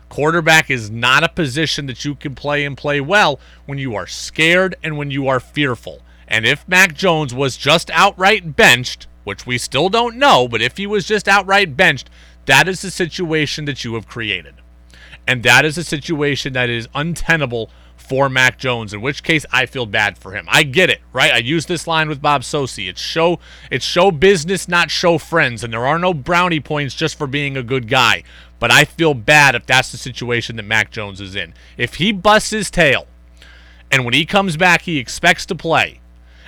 Quarterback 0.09 0.71
is 0.71 0.91
not 0.91 1.25
a 1.25 1.29
position 1.29 1.87
that 1.87 2.05
you 2.05 2.15
can 2.15 2.35
play 2.35 2.65
and 2.65 2.77
play 2.77 3.01
well 3.01 3.41
when 3.65 3.79
you 3.79 3.97
are 3.97 4.07
scared 4.07 4.77
and 4.83 4.97
when 4.97 5.11
you 5.11 5.27
are 5.27 5.41
fearful. 5.41 6.03
And 6.29 6.45
if 6.47 6.67
Mac 6.69 6.95
Jones 6.95 7.35
was 7.35 7.57
just 7.57 7.91
outright 7.91 8.57
benched, 8.57 9.09
which 9.25 9.47
we 9.47 9.59
still 9.59 9.89
don't 9.89 10.17
know, 10.17 10.47
but 10.47 10.63
if 10.63 10.77
he 10.77 10.87
was 10.87 11.07
just 11.07 11.27
outright 11.27 11.77
benched, 11.77 12.09
that 12.47 12.69
is 12.69 12.83
the 12.83 12.91
situation 12.91 13.65
that 13.65 13.85
you 13.85 13.95
have 13.95 14.07
created. 14.07 14.55
And 15.27 15.43
that 15.43 15.65
is 15.65 15.77
a 15.77 15.85
situation 15.85 16.53
that 16.53 16.71
is 16.71 16.89
untenable 16.95 17.71
for 17.97 18.29
Mac 18.29 18.59
Jones, 18.59 18.95
in 18.95 19.01
which 19.01 19.23
case 19.23 19.45
I 19.51 19.67
feel 19.67 19.87
bad 19.87 20.17
for 20.17 20.33
him. 20.33 20.47
I 20.49 20.63
get 20.63 20.91
it, 20.91 21.01
right? 21.13 21.33
I 21.33 21.39
use 21.39 21.67
this 21.67 21.87
line 21.87 22.09
with 22.09 22.23
Bob 22.23 22.43
Socci. 22.43 22.89
It's 22.89 23.01
show 23.01 23.41
it's 23.71 23.85
show 23.85 24.11
business, 24.11 24.69
not 24.69 24.91
show 24.91 25.19
friends, 25.19 25.65
and 25.65 25.73
there 25.73 25.87
are 25.87 25.99
no 25.99 26.15
brownie 26.15 26.61
points 26.61 26.95
just 26.95 27.19
for 27.19 27.27
being 27.27 27.57
a 27.57 27.63
good 27.63 27.89
guy. 27.89 28.23
But 28.59 28.71
I 28.71 28.85
feel 28.85 29.13
bad 29.15 29.55
if 29.55 29.67
that's 29.67 29.91
the 29.91 29.99
situation 29.99 30.57
that 30.57 30.63
Mac 30.63 30.91
Jones 30.91 31.21
is 31.21 31.35
in. 31.35 31.55
If 31.77 31.95
he 31.95 32.13
busts 32.13 32.51
his 32.51 32.71
tail 32.71 33.07
and 33.91 34.05
when 34.05 34.15
he 34.15 34.25
comes 34.25 34.57
back 34.57 34.83
he 34.83 34.99
expects 34.99 35.45
to 35.47 35.55
play, 35.55 36.01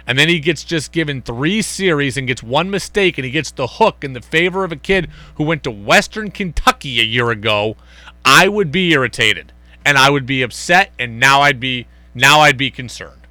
and 0.09 0.19
then 0.19 0.31
he 0.31 0.41
gets 0.41 0.65
just 0.65 0.91
given 0.91 1.21
three 1.21 1.61
series 1.61 2.17
and 2.17 2.27
gets 2.27 2.43
one 2.43 2.71
mistake 2.71 3.19
and 3.19 3.27
he 3.27 3.31
gets 3.31 3.51
the 3.51 3.67
hook 3.67 4.03
in 4.03 4.15
the 4.15 4.23
favor 4.23 4.65
of 4.65 4.73
a 4.73 4.77
kid 4.77 5.11
who 5.35 5.45
went 5.45 5.63
to 5.65 5.71
Western 5.71 6.31
Kentucky 6.31 6.99
a 6.99 7.05
year 7.05 7.31
ago, 7.31 7.77
I 8.25 8.49
would 8.49 8.73
be 8.73 8.91
irritated 8.91 9.53
and 9.85 9.99
I 9.99 10.09
would 10.09 10.25
be 10.25 10.41
upset 10.41 10.93
and 10.99 11.21
now 11.21 11.43
I'd 11.43 11.61
be 11.61 11.87
now 12.15 12.41
I'd 12.41 12.57
be 12.57 12.71
concerned. 12.71 13.27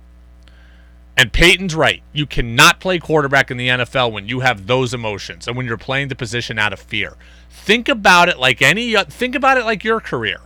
And 1.18 1.34
Peyton's 1.34 1.74
right. 1.74 2.04
You 2.14 2.28
cannot 2.28 2.80
play 2.80 3.00
quarterback 3.00 3.50
in 3.50 3.58
the 3.58 3.70
NFL 3.70 4.12
when 4.12 4.28
you 4.28 4.42
have 4.42 4.68
those 4.68 4.94
emotions 4.94 5.48
and 5.48 5.58
when 5.58 5.66
you're 5.66 5.78
playing 5.78 6.10
the 6.10 6.16
position 6.16 6.60
out 6.60 6.74
of 6.74 6.80
fear. 6.80 7.16
Think 7.50 7.90
about 7.90 8.30
it 8.30 8.38
like 8.38 8.62
any 8.62 8.96
think 9.06 9.34
about 9.34 9.58
it 9.58 9.66
like 9.66 9.84
your 9.84 10.00
career. 10.00 10.42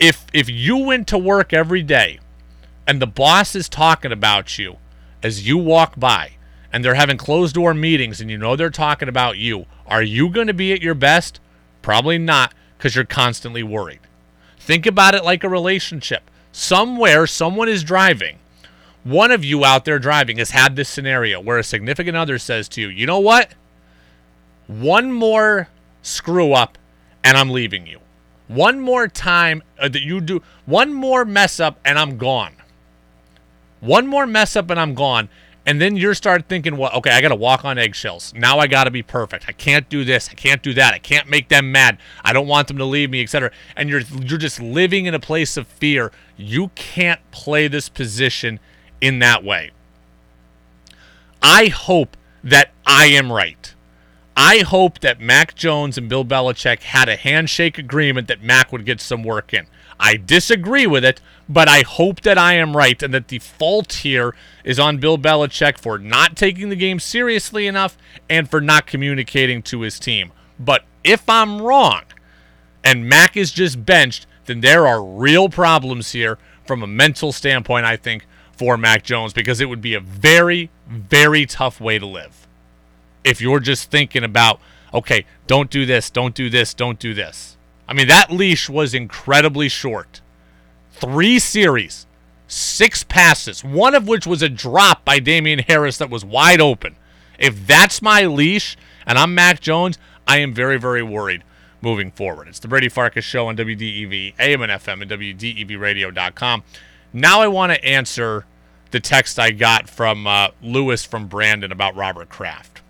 If 0.00 0.24
if 0.32 0.48
you 0.48 0.78
went 0.78 1.06
to 1.08 1.18
work 1.18 1.52
every 1.52 1.82
day 1.82 2.20
and 2.86 3.00
the 3.00 3.06
boss 3.06 3.54
is 3.54 3.68
talking 3.68 4.12
about 4.12 4.58
you 4.58 4.76
as 5.22 5.46
you 5.46 5.56
walk 5.56 5.98
by 5.98 6.32
and 6.72 6.84
they're 6.84 6.94
having 6.94 7.16
closed 7.16 7.54
door 7.54 7.72
meetings 7.72 8.20
and 8.20 8.30
you 8.30 8.36
know 8.36 8.56
they're 8.56 8.70
talking 8.70 9.08
about 9.08 9.38
you, 9.38 9.66
are 9.86 10.02
you 10.02 10.28
going 10.28 10.48
to 10.48 10.54
be 10.54 10.72
at 10.72 10.82
your 10.82 10.94
best? 10.94 11.40
Probably 11.82 12.18
not 12.18 12.52
because 12.76 12.94
you're 12.94 13.04
constantly 13.04 13.62
worried. 13.62 14.00
Think 14.58 14.86
about 14.86 15.14
it 15.14 15.24
like 15.24 15.44
a 15.44 15.48
relationship. 15.48 16.30
Somewhere, 16.52 17.26
someone 17.26 17.68
is 17.68 17.84
driving. 17.84 18.38
One 19.02 19.30
of 19.30 19.44
you 19.44 19.64
out 19.64 19.84
there 19.84 19.98
driving 19.98 20.38
has 20.38 20.50
had 20.50 20.76
this 20.76 20.88
scenario 20.88 21.40
where 21.40 21.58
a 21.58 21.64
significant 21.64 22.16
other 22.16 22.38
says 22.38 22.68
to 22.70 22.80
you, 22.80 22.88
you 22.88 23.06
know 23.06 23.18
what? 23.18 23.52
One 24.66 25.12
more 25.12 25.68
screw 26.02 26.54
up 26.54 26.78
and 27.22 27.36
I'm 27.36 27.50
leaving 27.50 27.86
you. 27.86 28.00
One 28.48 28.80
more 28.80 29.08
time 29.08 29.62
uh, 29.78 29.88
that 29.88 30.02
you 30.02 30.20
do, 30.20 30.42
one 30.66 30.92
more 30.92 31.24
mess 31.24 31.60
up 31.60 31.78
and 31.84 31.98
I'm 31.98 32.18
gone. 32.18 32.54
One 33.80 34.06
more 34.06 34.26
mess 34.26 34.56
up 34.56 34.70
and 34.70 34.80
I'm 34.80 34.94
gone. 34.94 35.28
And 35.66 35.80
then 35.80 35.96
you're 35.96 36.14
start 36.14 36.46
thinking, 36.46 36.76
well, 36.76 36.92
okay, 36.92 37.10
I 37.10 37.22
got 37.22 37.28
to 37.28 37.34
walk 37.34 37.64
on 37.64 37.78
eggshells. 37.78 38.34
Now 38.34 38.58
I 38.58 38.66
got 38.66 38.84
to 38.84 38.90
be 38.90 39.02
perfect. 39.02 39.46
I 39.48 39.52
can't 39.52 39.88
do 39.88 40.04
this. 40.04 40.28
I 40.30 40.34
can't 40.34 40.62
do 40.62 40.74
that. 40.74 40.92
I 40.92 40.98
can't 40.98 41.28
make 41.28 41.48
them 41.48 41.72
mad. 41.72 41.98
I 42.22 42.34
don't 42.34 42.46
want 42.46 42.68
them 42.68 42.76
to 42.78 42.84
leave 42.84 43.08
me, 43.08 43.22
etc. 43.22 43.50
And 43.74 43.88
you're 43.88 44.00
you're 44.00 44.38
just 44.38 44.60
living 44.60 45.06
in 45.06 45.14
a 45.14 45.20
place 45.20 45.56
of 45.56 45.66
fear. 45.66 46.12
You 46.36 46.68
can't 46.74 47.20
play 47.30 47.66
this 47.66 47.88
position 47.88 48.60
in 49.00 49.20
that 49.20 49.42
way. 49.42 49.70
I 51.42 51.66
hope 51.66 52.16
that 52.42 52.72
I 52.86 53.06
am 53.06 53.32
right. 53.32 53.74
I 54.36 54.58
hope 54.58 55.00
that 55.00 55.20
Mac 55.20 55.54
Jones 55.54 55.96
and 55.96 56.08
Bill 56.08 56.24
Belichick 56.24 56.82
had 56.82 57.08
a 57.08 57.16
handshake 57.16 57.78
agreement 57.78 58.28
that 58.28 58.42
Mac 58.42 58.72
would 58.72 58.84
get 58.84 59.00
some 59.00 59.22
work 59.22 59.54
in. 59.54 59.66
I 59.98 60.16
disagree 60.16 60.86
with 60.86 61.04
it, 61.04 61.20
but 61.48 61.68
I 61.68 61.82
hope 61.82 62.22
that 62.22 62.38
I 62.38 62.54
am 62.54 62.76
right 62.76 63.02
and 63.02 63.12
that 63.14 63.28
the 63.28 63.38
fault 63.38 63.92
here 63.92 64.34
is 64.64 64.78
on 64.78 64.98
Bill 64.98 65.18
Belichick 65.18 65.78
for 65.78 65.98
not 65.98 66.36
taking 66.36 66.68
the 66.68 66.76
game 66.76 66.98
seriously 66.98 67.66
enough 67.66 67.96
and 68.28 68.48
for 68.48 68.60
not 68.60 68.86
communicating 68.86 69.62
to 69.64 69.82
his 69.82 69.98
team. 69.98 70.32
But 70.58 70.84
if 71.02 71.28
I'm 71.28 71.60
wrong 71.60 72.02
and 72.82 73.08
Mac 73.08 73.36
is 73.36 73.52
just 73.52 73.84
benched, 73.84 74.26
then 74.46 74.60
there 74.60 74.86
are 74.86 75.02
real 75.02 75.48
problems 75.48 76.12
here 76.12 76.38
from 76.66 76.82
a 76.82 76.86
mental 76.86 77.32
standpoint, 77.32 77.86
I 77.86 77.96
think, 77.96 78.26
for 78.52 78.76
Mac 78.76 79.02
Jones 79.02 79.32
because 79.32 79.60
it 79.60 79.68
would 79.68 79.80
be 79.80 79.94
a 79.94 80.00
very, 80.00 80.70
very 80.86 81.46
tough 81.46 81.80
way 81.80 81.98
to 81.98 82.06
live. 82.06 82.46
If 83.22 83.40
you're 83.40 83.60
just 83.60 83.90
thinking 83.90 84.22
about, 84.24 84.60
okay, 84.92 85.26
don't 85.46 85.70
do 85.70 85.86
this, 85.86 86.10
don't 86.10 86.34
do 86.34 86.50
this, 86.50 86.74
don't 86.74 86.98
do 86.98 87.14
this. 87.14 87.53
I 87.88 87.92
mean, 87.92 88.08
that 88.08 88.30
leash 88.30 88.68
was 88.68 88.94
incredibly 88.94 89.68
short. 89.68 90.20
Three 90.92 91.38
series, 91.38 92.06
six 92.46 93.04
passes, 93.04 93.62
one 93.62 93.94
of 93.94 94.08
which 94.08 94.26
was 94.26 94.42
a 94.42 94.48
drop 94.48 95.04
by 95.04 95.18
Damien 95.18 95.60
Harris 95.60 95.98
that 95.98 96.10
was 96.10 96.24
wide 96.24 96.60
open. 96.60 96.96
If 97.38 97.66
that's 97.66 98.00
my 98.00 98.24
leash 98.26 98.76
and 99.06 99.18
I'm 99.18 99.34
Mac 99.34 99.60
Jones, 99.60 99.98
I 100.26 100.38
am 100.38 100.54
very, 100.54 100.78
very 100.78 101.02
worried 101.02 101.44
moving 101.82 102.10
forward. 102.10 102.48
It's 102.48 102.58
the 102.58 102.68
Brady 102.68 102.88
Farkas 102.88 103.24
Show 103.24 103.48
on 103.48 103.56
WDEV, 103.56 104.34
AM 104.38 104.62
and 104.62 104.72
FM, 104.72 105.02
and 105.02 105.10
WDEVradio.com. 105.10 106.62
Now 107.12 107.40
I 107.40 107.48
want 107.48 107.72
to 107.72 107.84
answer 107.84 108.46
the 108.90 109.00
text 109.00 109.38
I 109.38 109.50
got 109.50 109.88
from 109.88 110.26
uh, 110.26 110.48
Lewis 110.62 111.04
from 111.04 111.26
Brandon 111.26 111.70
about 111.70 111.94
Robert 111.94 112.28
Kraft. 112.28 112.80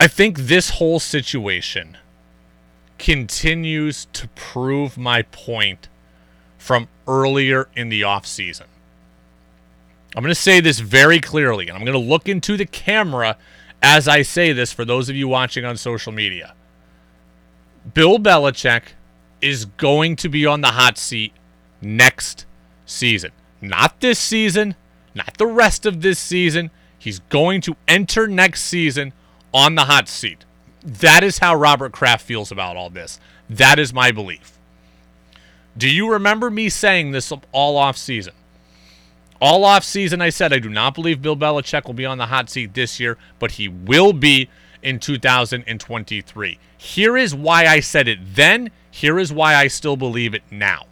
I 0.00 0.08
think 0.08 0.38
this 0.40 0.70
whole 0.70 0.98
situation 1.00 1.96
continues 2.98 4.06
to 4.12 4.28
prove 4.28 4.96
my 4.96 5.22
point 5.22 5.88
from 6.58 6.88
earlier 7.06 7.68
in 7.74 7.88
the 7.88 8.02
offseason. 8.02 8.66
I'm 10.14 10.22
going 10.22 10.30
to 10.30 10.34
say 10.34 10.60
this 10.60 10.80
very 10.80 11.20
clearly, 11.20 11.68
and 11.68 11.76
I'm 11.76 11.84
going 11.84 11.92
to 11.92 11.98
look 12.10 12.28
into 12.28 12.56
the 12.56 12.64
camera 12.64 13.36
as 13.82 14.08
I 14.08 14.22
say 14.22 14.52
this 14.52 14.72
for 14.72 14.84
those 14.84 15.08
of 15.08 15.16
you 15.16 15.28
watching 15.28 15.64
on 15.64 15.76
social 15.76 16.10
media. 16.10 16.54
Bill 17.92 18.18
Belichick 18.18 18.82
is 19.42 19.66
going 19.66 20.16
to 20.16 20.28
be 20.28 20.46
on 20.46 20.62
the 20.62 20.68
hot 20.68 20.96
seat 20.96 21.32
next 21.82 22.46
season. 22.86 23.30
Not 23.60 24.00
this 24.00 24.18
season, 24.18 24.74
not 25.14 25.36
the 25.36 25.46
rest 25.46 25.84
of 25.84 26.00
this 26.00 26.18
season. 26.18 26.70
He's 26.98 27.18
going 27.18 27.60
to 27.62 27.76
enter 27.86 28.26
next 28.26 28.62
season 28.64 29.12
on 29.52 29.74
the 29.74 29.84
hot 29.84 30.08
seat. 30.08 30.45
That 30.86 31.24
is 31.24 31.38
how 31.38 31.56
Robert 31.56 31.90
Kraft 31.90 32.24
feels 32.24 32.52
about 32.52 32.76
all 32.76 32.90
this. 32.90 33.18
That 33.50 33.80
is 33.80 33.92
my 33.92 34.12
belief. 34.12 34.56
Do 35.76 35.90
you 35.90 36.12
remember 36.12 36.48
me 36.48 36.68
saying 36.68 37.10
this 37.10 37.32
all 37.50 37.76
off 37.76 37.96
season? 37.96 38.32
All 39.40 39.64
off 39.64 39.84
season, 39.84 40.22
I 40.22 40.30
said 40.30 40.52
I 40.52 40.60
do 40.60 40.70
not 40.70 40.94
believe 40.94 41.20
Bill 41.20 41.36
Belichick 41.36 41.84
will 41.84 41.92
be 41.92 42.06
on 42.06 42.18
the 42.18 42.26
hot 42.26 42.48
seat 42.48 42.72
this 42.72 43.00
year, 43.00 43.18
but 43.40 43.52
he 43.52 43.68
will 43.68 44.12
be 44.12 44.48
in 44.80 45.00
2023. 45.00 46.58
Here 46.78 47.16
is 47.16 47.34
why 47.34 47.66
I 47.66 47.80
said 47.80 48.06
it 48.06 48.20
then. 48.34 48.70
Here 48.90 49.18
is 49.18 49.32
why 49.32 49.56
I 49.56 49.66
still 49.66 49.96
believe 49.96 50.34
it 50.34 50.44
now. 50.50 50.86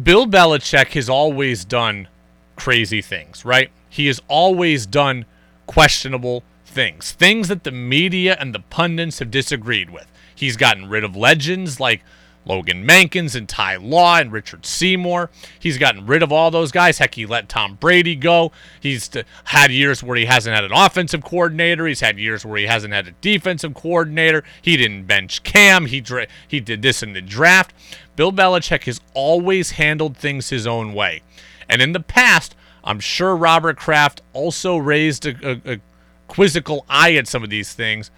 Bill 0.00 0.26
Belichick 0.26 0.88
has 0.88 1.08
always 1.08 1.64
done 1.64 2.06
crazy 2.54 3.00
things, 3.00 3.44
right? 3.46 3.70
He 3.88 4.06
has 4.08 4.20
always 4.28 4.84
done 4.84 5.24
questionable 5.66 6.44
things, 6.76 7.12
things 7.12 7.48
that 7.48 7.64
the 7.64 7.72
media 7.72 8.36
and 8.38 8.54
the 8.54 8.60
pundits 8.60 9.18
have 9.18 9.30
disagreed 9.30 9.88
with. 9.88 10.06
He's 10.34 10.58
gotten 10.58 10.90
rid 10.90 11.04
of 11.04 11.16
legends 11.16 11.80
like 11.80 12.02
Logan 12.44 12.86
Mankins 12.86 13.34
and 13.34 13.48
Ty 13.48 13.76
Law 13.76 14.18
and 14.18 14.30
Richard 14.30 14.66
Seymour. 14.66 15.30
He's 15.58 15.78
gotten 15.78 16.06
rid 16.06 16.22
of 16.22 16.30
all 16.30 16.50
those 16.50 16.70
guys. 16.70 16.98
Heck, 16.98 17.14
he 17.14 17.24
let 17.24 17.48
Tom 17.48 17.76
Brady 17.80 18.14
go. 18.14 18.52
He's 18.78 19.10
had 19.44 19.72
years 19.72 20.02
where 20.02 20.18
he 20.18 20.26
hasn't 20.26 20.54
had 20.54 20.64
an 20.64 20.72
offensive 20.72 21.24
coordinator. 21.24 21.86
He's 21.86 22.00
had 22.00 22.18
years 22.18 22.44
where 22.44 22.58
he 22.58 22.66
hasn't 22.66 22.92
had 22.92 23.08
a 23.08 23.12
defensive 23.22 23.72
coordinator. 23.72 24.44
He 24.60 24.76
didn't 24.76 25.04
bench 25.04 25.42
Cam. 25.44 25.86
He 25.86 26.02
dra- 26.02 26.26
he 26.46 26.60
did 26.60 26.82
this 26.82 27.02
in 27.02 27.14
the 27.14 27.22
draft. 27.22 27.72
Bill 28.16 28.32
Belichick 28.32 28.84
has 28.84 29.00
always 29.14 29.70
handled 29.72 30.18
things 30.18 30.50
his 30.50 30.66
own 30.66 30.92
way, 30.92 31.22
and 31.70 31.80
in 31.80 31.92
the 31.92 32.00
past, 32.00 32.54
I'm 32.84 33.00
sure 33.00 33.34
Robert 33.34 33.78
Kraft 33.78 34.20
also 34.34 34.76
raised 34.76 35.26
a, 35.26 35.34
a, 35.42 35.72
a 35.74 35.80
quizzical 36.28 36.84
eye 36.88 37.14
at 37.14 37.28
some 37.28 37.42
of 37.42 37.50
these 37.50 37.72
things, 37.72 38.10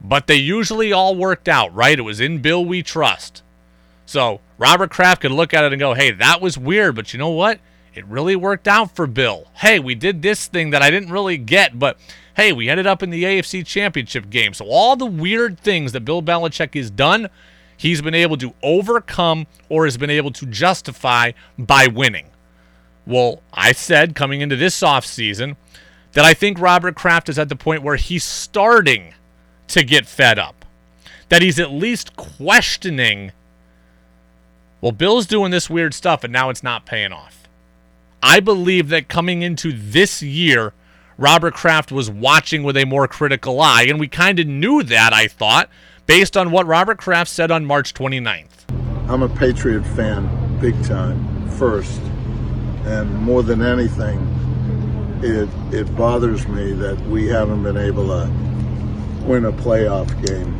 but 0.00 0.26
they 0.26 0.36
usually 0.36 0.92
all 0.92 1.14
worked 1.14 1.48
out, 1.48 1.74
right? 1.74 1.98
It 1.98 2.02
was 2.02 2.20
in 2.20 2.38
Bill 2.38 2.64
we 2.64 2.82
trust. 2.82 3.42
So 4.06 4.40
Robert 4.58 4.90
Kraft 4.90 5.22
could 5.22 5.32
look 5.32 5.54
at 5.54 5.64
it 5.64 5.72
and 5.72 5.80
go, 5.80 5.94
hey, 5.94 6.10
that 6.10 6.40
was 6.40 6.58
weird, 6.58 6.96
but 6.96 7.12
you 7.12 7.18
know 7.18 7.30
what? 7.30 7.60
It 7.94 8.04
really 8.06 8.36
worked 8.36 8.68
out 8.68 8.94
for 8.94 9.06
Bill. 9.06 9.48
Hey, 9.54 9.78
we 9.78 9.94
did 9.94 10.22
this 10.22 10.46
thing 10.46 10.70
that 10.70 10.82
I 10.82 10.90
didn't 10.90 11.10
really 11.10 11.36
get, 11.36 11.78
but 11.78 11.98
hey, 12.34 12.52
we 12.52 12.68
ended 12.68 12.86
up 12.86 13.02
in 13.02 13.10
the 13.10 13.24
AFC 13.24 13.66
Championship 13.66 14.30
game. 14.30 14.54
So 14.54 14.66
all 14.66 14.96
the 14.96 15.06
weird 15.06 15.58
things 15.58 15.92
that 15.92 16.04
Bill 16.04 16.22
Belichick 16.22 16.74
has 16.74 16.90
done, 16.90 17.28
he's 17.76 18.00
been 18.00 18.14
able 18.14 18.36
to 18.38 18.54
overcome 18.62 19.46
or 19.68 19.84
has 19.84 19.96
been 19.96 20.10
able 20.10 20.30
to 20.32 20.46
justify 20.46 21.32
by 21.58 21.86
winning. 21.88 22.26
Well, 23.06 23.42
I 23.52 23.72
said 23.72 24.14
coming 24.14 24.40
into 24.40 24.56
this 24.56 24.80
offseason 24.80 25.56
that 26.12 26.24
I 26.24 26.34
think 26.34 26.58
Robert 26.58 26.94
Kraft 26.96 27.28
is 27.28 27.38
at 27.38 27.48
the 27.48 27.56
point 27.56 27.82
where 27.82 27.96
he's 27.96 28.24
starting 28.24 29.14
to 29.68 29.84
get 29.84 30.06
fed 30.06 30.38
up. 30.38 30.64
That 31.28 31.42
he's 31.42 31.60
at 31.60 31.70
least 31.70 32.16
questioning 32.16 33.32
well, 34.80 34.92
Bill's 34.92 35.26
doing 35.26 35.50
this 35.50 35.68
weird 35.68 35.92
stuff 35.92 36.24
and 36.24 36.32
now 36.32 36.48
it's 36.48 36.62
not 36.62 36.86
paying 36.86 37.12
off. 37.12 37.48
I 38.22 38.40
believe 38.40 38.88
that 38.88 39.08
coming 39.08 39.42
into 39.42 39.72
this 39.72 40.22
year, 40.22 40.72
Robert 41.18 41.54
Kraft 41.54 41.92
was 41.92 42.10
watching 42.10 42.62
with 42.62 42.76
a 42.76 42.84
more 42.84 43.06
critical 43.06 43.60
eye, 43.60 43.84
and 43.88 44.00
we 44.00 44.08
kind 44.08 44.38
of 44.38 44.46
knew 44.46 44.82
that, 44.82 45.12
I 45.12 45.26
thought, 45.26 45.68
based 46.06 46.36
on 46.36 46.50
what 46.50 46.66
Robert 46.66 46.98
Kraft 46.98 47.30
said 47.30 47.50
on 47.50 47.64
March 47.64 47.92
29th. 47.94 48.48
I'm 49.08 49.22
a 49.22 49.28
Patriot 49.28 49.84
fan, 49.84 50.58
big 50.60 50.82
time, 50.84 51.48
first. 51.50 52.00
And 52.84 53.14
more 53.20 53.42
than 53.42 53.62
anything, 53.62 54.18
it, 55.22 55.48
it 55.72 55.96
bothers 55.96 56.46
me 56.48 56.72
that 56.72 57.00
we 57.06 57.26
haven't 57.26 57.62
been 57.62 57.76
able 57.76 58.06
to 58.08 58.26
win 59.24 59.44
a 59.44 59.52
playoff 59.52 60.08
game 60.26 60.54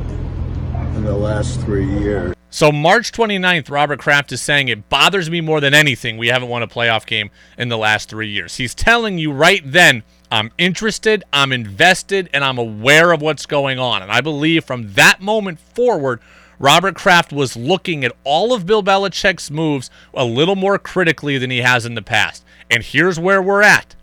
in 0.96 1.04
the 1.04 1.16
last 1.16 1.60
three 1.60 1.86
years. 1.86 2.34
So 2.52 2.72
March 2.72 3.12
29th, 3.12 3.70
Robert 3.70 4.00
Kraft 4.00 4.32
is 4.32 4.42
saying 4.42 4.68
it 4.68 4.88
bothers 4.88 5.30
me 5.30 5.40
more 5.40 5.60
than 5.60 5.72
anything 5.72 6.18
we 6.18 6.28
haven't 6.28 6.48
won 6.48 6.62
a 6.62 6.68
playoff 6.68 7.06
game 7.06 7.30
in 7.56 7.68
the 7.68 7.78
last 7.78 8.08
three 8.10 8.28
years. 8.28 8.56
He's 8.56 8.74
telling 8.74 9.18
you 9.18 9.32
right 9.32 9.62
then, 9.64 10.02
I'm 10.32 10.50
interested, 10.58 11.22
I'm 11.32 11.52
invested, 11.52 12.28
and 12.32 12.44
I'm 12.44 12.58
aware 12.58 13.12
of 13.12 13.22
what's 13.22 13.46
going 13.46 13.78
on. 13.78 14.02
And 14.02 14.10
I 14.10 14.20
believe 14.20 14.64
from 14.64 14.92
that 14.94 15.20
moment 15.20 15.60
forward, 15.60 16.20
Robert 16.58 16.96
Kraft 16.96 17.32
was 17.32 17.56
looking 17.56 18.04
at 18.04 18.12
all 18.24 18.52
of 18.52 18.66
Bill 18.66 18.82
Belichick's 18.82 19.50
moves 19.50 19.88
a 20.12 20.24
little 20.24 20.56
more 20.56 20.78
critically 20.78 21.38
than 21.38 21.50
he 21.50 21.58
has 21.58 21.86
in 21.86 21.94
the 21.94 22.02
past. 22.02 22.44
And 22.68 22.82
here's 22.82 23.18
where 23.18 23.40
we're 23.40 23.62
at. 23.62 23.94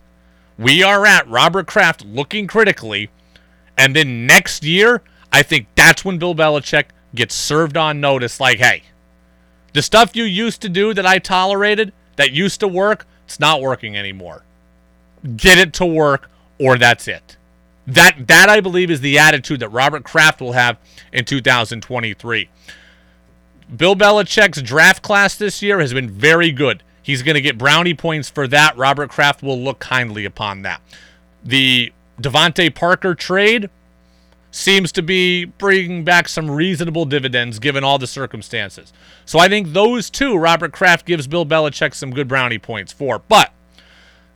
We 0.58 0.82
are 0.82 1.06
at 1.06 1.28
Robert 1.28 1.68
Kraft 1.68 2.04
looking 2.04 2.48
critically, 2.48 3.10
and 3.76 3.94
then 3.94 4.26
next 4.26 4.64
year, 4.64 5.02
I 5.32 5.42
think 5.42 5.68
that's 5.76 6.04
when 6.04 6.18
Bill 6.18 6.34
Belichick 6.34 6.86
gets 7.14 7.34
served 7.34 7.76
on 7.76 8.00
notice 8.00 8.40
like, 8.40 8.58
hey, 8.58 8.82
the 9.72 9.82
stuff 9.82 10.16
you 10.16 10.24
used 10.24 10.60
to 10.62 10.68
do 10.68 10.92
that 10.94 11.06
I 11.06 11.20
tolerated, 11.20 11.92
that 12.16 12.32
used 12.32 12.58
to 12.60 12.68
work, 12.68 13.06
it's 13.24 13.38
not 13.38 13.60
working 13.60 13.96
anymore. 13.96 14.42
Get 15.36 15.58
it 15.58 15.72
to 15.74 15.86
work, 15.86 16.28
or 16.58 16.76
that's 16.76 17.06
it. 17.06 17.36
That 17.86 18.26
that 18.26 18.48
I 18.48 18.60
believe 18.60 18.90
is 18.90 19.00
the 19.00 19.18
attitude 19.18 19.60
that 19.60 19.68
Robert 19.68 20.04
Kraft 20.04 20.40
will 20.40 20.52
have 20.52 20.76
in 21.12 21.24
2023. 21.24 22.48
Bill 23.76 23.94
Belichick's 23.94 24.60
draft 24.62 25.02
class 25.02 25.36
this 25.36 25.62
year 25.62 25.78
has 25.78 25.92
been 25.92 26.10
very 26.10 26.50
good. 26.50 26.82
He's 27.08 27.22
going 27.22 27.36
to 27.36 27.40
get 27.40 27.56
brownie 27.56 27.94
points 27.94 28.28
for 28.28 28.46
that. 28.48 28.76
Robert 28.76 29.08
Kraft 29.08 29.42
will 29.42 29.58
look 29.58 29.78
kindly 29.78 30.26
upon 30.26 30.60
that. 30.60 30.82
The 31.42 31.90
DeVante 32.20 32.74
Parker 32.74 33.14
trade, 33.14 33.70
seems 34.50 34.92
to 34.92 35.00
be 35.00 35.46
bringing 35.46 36.04
back 36.04 36.28
some 36.28 36.50
reasonable 36.50 37.06
dividends 37.06 37.58
given 37.58 37.82
all 37.82 37.98
the 37.98 38.06
circumstances. 38.06 38.92
So 39.24 39.38
I 39.38 39.48
think 39.48 39.68
those 39.68 40.10
two, 40.10 40.36
Robert 40.36 40.72
Kraft 40.72 41.06
gives 41.06 41.26
Bill 41.26 41.46
Belichick 41.46 41.94
some 41.94 42.10
good 42.12 42.28
brownie 42.28 42.58
points 42.58 42.92
for. 42.92 43.18
But 43.18 43.52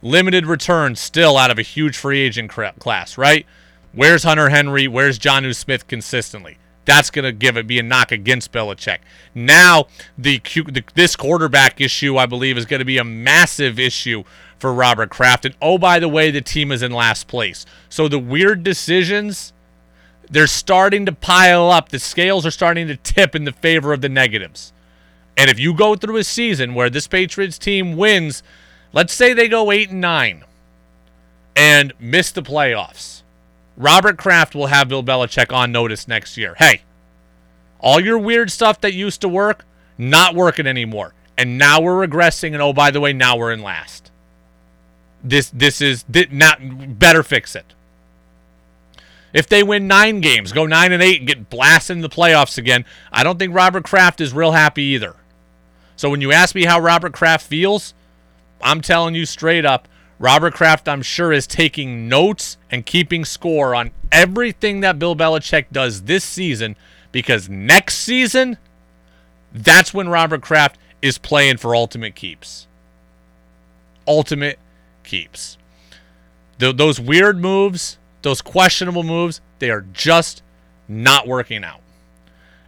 limited 0.00 0.46
returns 0.46 0.98
still 0.98 1.36
out 1.36 1.50
of 1.50 1.58
a 1.58 1.62
huge 1.62 1.98
free 1.98 2.20
agent 2.20 2.50
class, 2.50 3.18
right? 3.18 3.44
Where's 3.92 4.22
Hunter 4.22 4.48
Henry? 4.48 4.88
Where's 4.88 5.18
Jonnu 5.18 5.54
Smith 5.54 5.86
consistently? 5.88 6.56
That's 6.84 7.10
going 7.10 7.24
to 7.24 7.32
give 7.32 7.56
it 7.56 7.66
be 7.66 7.78
a 7.78 7.82
knock 7.82 8.10
against 8.10 8.52
Belichick. 8.52 8.98
Now, 9.34 9.86
the, 10.18 10.40
the 10.66 10.82
this 10.94 11.14
quarterback 11.14 11.80
issue, 11.80 12.16
I 12.16 12.26
believe, 12.26 12.58
is 12.58 12.66
going 12.66 12.80
to 12.80 12.84
be 12.84 12.98
a 12.98 13.04
massive 13.04 13.78
issue 13.78 14.24
for 14.58 14.72
Robert 14.72 15.10
Kraft. 15.10 15.44
And 15.44 15.54
oh, 15.62 15.78
by 15.78 15.98
the 15.98 16.08
way, 16.08 16.30
the 16.30 16.40
team 16.40 16.72
is 16.72 16.82
in 16.82 16.92
last 16.92 17.28
place. 17.28 17.64
So 17.88 18.08
the 18.08 18.18
weird 18.18 18.62
decisions 18.62 19.52
they're 20.32 20.46
starting 20.46 21.04
to 21.06 21.12
pile 21.12 21.70
up. 21.70 21.90
The 21.90 21.98
scales 21.98 22.46
are 22.46 22.50
starting 22.50 22.88
to 22.88 22.96
tip 22.96 23.34
in 23.34 23.44
the 23.44 23.52
favor 23.52 23.92
of 23.92 24.00
the 24.00 24.08
negatives. 24.08 24.72
And 25.36 25.50
if 25.50 25.58
you 25.58 25.74
go 25.74 25.94
through 25.94 26.16
a 26.16 26.24
season 26.24 26.74
where 26.74 26.90
this 26.90 27.06
Patriots 27.06 27.58
team 27.58 27.96
wins, 27.96 28.42
let's 28.92 29.12
say 29.12 29.34
they 29.34 29.48
go 29.48 29.70
8 29.70 29.90
and 29.90 30.00
9 30.00 30.44
and 31.54 31.92
miss 32.00 32.30
the 32.32 32.42
playoffs. 32.42 33.21
Robert 33.82 34.16
Kraft 34.16 34.54
will 34.54 34.68
have 34.68 34.88
Bill 34.88 35.02
Belichick 35.02 35.52
on 35.52 35.72
notice 35.72 36.06
next 36.06 36.36
year. 36.36 36.54
Hey, 36.58 36.82
all 37.80 37.98
your 38.00 38.18
weird 38.18 38.50
stuff 38.50 38.80
that 38.80 38.94
used 38.94 39.20
to 39.22 39.28
work, 39.28 39.64
not 39.98 40.34
working 40.34 40.66
anymore. 40.66 41.14
And 41.36 41.58
now 41.58 41.80
we're 41.80 42.06
regressing 42.06 42.52
and 42.52 42.62
oh 42.62 42.72
by 42.72 42.90
the 42.90 43.00
way, 43.00 43.12
now 43.12 43.36
we're 43.36 43.52
in 43.52 43.62
last. 43.62 44.10
This 45.24 45.50
this 45.50 45.80
is 45.80 46.04
not 46.30 46.58
better 46.98 47.22
fix 47.22 47.56
it. 47.56 47.74
If 49.32 49.48
they 49.48 49.62
win 49.62 49.88
nine 49.88 50.20
games, 50.20 50.52
go 50.52 50.66
nine 50.66 50.92
and 50.92 51.02
eight, 51.02 51.20
and 51.20 51.26
get 51.26 51.48
blasted 51.48 51.96
in 51.96 52.02
the 52.02 52.08
playoffs 52.08 52.58
again, 52.58 52.84
I 53.10 53.24
don't 53.24 53.38
think 53.38 53.54
Robert 53.54 53.84
Kraft 53.84 54.20
is 54.20 54.32
real 54.32 54.52
happy 54.52 54.82
either. 54.82 55.16
So 55.96 56.10
when 56.10 56.20
you 56.20 56.32
ask 56.32 56.54
me 56.54 56.64
how 56.64 56.78
Robert 56.80 57.12
Kraft 57.14 57.46
feels, 57.46 57.94
I'm 58.60 58.80
telling 58.80 59.14
you 59.14 59.24
straight 59.24 59.64
up, 59.64 59.88
Robert 60.22 60.54
Kraft, 60.54 60.88
I'm 60.88 61.02
sure, 61.02 61.32
is 61.32 61.48
taking 61.48 62.08
notes 62.08 62.56
and 62.70 62.86
keeping 62.86 63.24
score 63.24 63.74
on 63.74 63.90
everything 64.12 64.78
that 64.78 64.96
Bill 64.96 65.16
Belichick 65.16 65.64
does 65.72 66.02
this 66.02 66.22
season 66.22 66.76
because 67.10 67.48
next 67.48 67.96
season, 67.96 68.56
that's 69.52 69.92
when 69.92 70.08
Robert 70.08 70.40
Kraft 70.40 70.78
is 71.02 71.18
playing 71.18 71.56
for 71.56 71.74
ultimate 71.74 72.14
keeps. 72.14 72.68
Ultimate 74.06 74.60
keeps. 75.02 75.58
Th- 76.60 76.76
those 76.76 77.00
weird 77.00 77.40
moves, 77.40 77.98
those 78.22 78.40
questionable 78.40 79.02
moves, 79.02 79.40
they 79.58 79.70
are 79.70 79.84
just 79.92 80.40
not 80.86 81.26
working 81.26 81.64
out. 81.64 81.80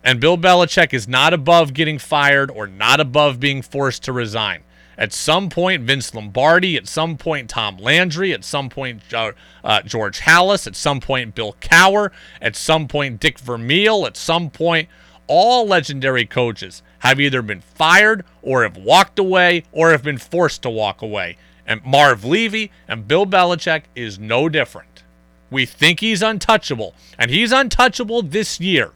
And 0.02 0.18
Bill 0.18 0.36
Belichick 0.36 0.92
is 0.92 1.06
not 1.06 1.32
above 1.32 1.72
getting 1.72 2.00
fired 2.00 2.50
or 2.50 2.66
not 2.66 2.98
above 2.98 3.38
being 3.38 3.62
forced 3.62 4.02
to 4.02 4.12
resign. 4.12 4.64
At 4.96 5.12
some 5.12 5.48
point, 5.48 5.82
Vince 5.82 6.14
Lombardi. 6.14 6.76
At 6.76 6.86
some 6.86 7.16
point, 7.16 7.50
Tom 7.50 7.76
Landry. 7.78 8.32
At 8.32 8.44
some 8.44 8.68
point, 8.68 9.02
uh, 9.12 9.32
uh, 9.62 9.82
George 9.82 10.20
Halas. 10.20 10.66
At 10.66 10.76
some 10.76 11.00
point, 11.00 11.34
Bill 11.34 11.56
Cowher. 11.60 12.10
At 12.40 12.56
some 12.56 12.88
point, 12.88 13.20
Dick 13.20 13.38
Vermeil. 13.38 14.06
At 14.06 14.16
some 14.16 14.50
point, 14.50 14.88
all 15.26 15.66
legendary 15.66 16.26
coaches 16.26 16.82
have 17.00 17.20
either 17.20 17.42
been 17.42 17.60
fired 17.60 18.24
or 18.42 18.62
have 18.62 18.76
walked 18.76 19.18
away 19.18 19.64
or 19.72 19.90
have 19.90 20.02
been 20.02 20.18
forced 20.18 20.62
to 20.62 20.70
walk 20.70 21.02
away. 21.02 21.36
And 21.66 21.84
Marv 21.84 22.24
Levy 22.24 22.70
and 22.86 23.08
Bill 23.08 23.26
Belichick 23.26 23.84
is 23.94 24.18
no 24.18 24.48
different. 24.48 25.02
We 25.50 25.66
think 25.66 26.00
he's 26.00 26.22
untouchable, 26.22 26.94
and 27.18 27.30
he's 27.30 27.52
untouchable 27.52 28.22
this 28.22 28.60
year. 28.60 28.92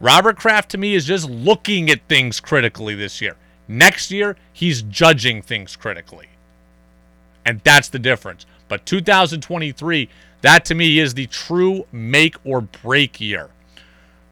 Robert 0.00 0.38
Kraft, 0.38 0.70
to 0.70 0.78
me, 0.78 0.94
is 0.94 1.04
just 1.04 1.28
looking 1.28 1.90
at 1.90 2.00
things 2.08 2.40
critically 2.40 2.94
this 2.94 3.20
year. 3.20 3.36
Next 3.70 4.10
year, 4.10 4.36
he's 4.52 4.82
judging 4.82 5.42
things 5.42 5.76
critically. 5.76 6.26
And 7.46 7.60
that's 7.62 7.88
the 7.88 8.00
difference. 8.00 8.44
But 8.66 8.84
2023, 8.84 10.08
that 10.40 10.64
to 10.64 10.74
me 10.74 10.98
is 10.98 11.14
the 11.14 11.28
true 11.28 11.86
make 11.92 12.34
or 12.44 12.62
break 12.62 13.20
year 13.20 13.48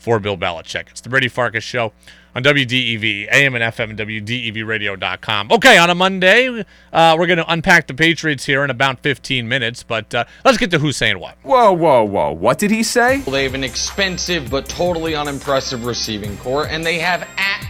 for 0.01 0.19
Bill 0.19 0.37
Belichick. 0.37 0.89
It's 0.91 1.01
the 1.01 1.09
Brady 1.09 1.29
Farkas 1.29 1.63
Show 1.63 1.93
on 2.35 2.43
WDEV, 2.43 3.29
AM 3.31 3.55
and 3.55 3.63
FM, 3.63 3.91
and 3.91 3.99
WDEVradio.com. 4.01 5.53
Okay, 5.53 5.79
on 5.79 5.89
a 5.89 5.95
Monday, 5.95 6.65
uh, 6.93 7.17
we're 7.17 7.27
going 7.29 7.39
to 7.39 7.53
unpack 7.53 7.87
the 7.87 7.95
Patriots 7.95 8.45
here 8.45 8.65
in 8.65 8.71
about 8.71 8.99
15 9.05 9.47
minutes, 9.47 9.85
but 9.85 10.13
uh, 10.17 10.25
let's 10.45 10.59
get 10.59 10.73
to 10.73 10.81
who's 10.81 10.97
saying 10.97 11.21
what. 11.21 11.37
Whoa, 11.45 11.73
whoa, 11.73 12.03
whoa. 12.03 12.33
What 12.33 12.59
did 12.59 12.73
he 12.73 12.83
say? 12.83 13.19
Well, 13.21 13.31
They 13.31 13.45
have 13.45 13.55
an 13.55 13.63
expensive 13.63 14.51
but 14.51 14.69
totally 14.69 15.15
unimpressive 15.15 15.85
receiving 15.87 16.37
corps, 16.39 16.67
and 16.67 16.85
they 16.85 16.99
have 16.99 17.23
at 17.37 17.69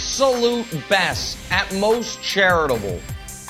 absolute 0.00 0.66
best, 0.88 1.36
at 1.50 1.72
most 1.74 2.22
charitable, 2.22 2.98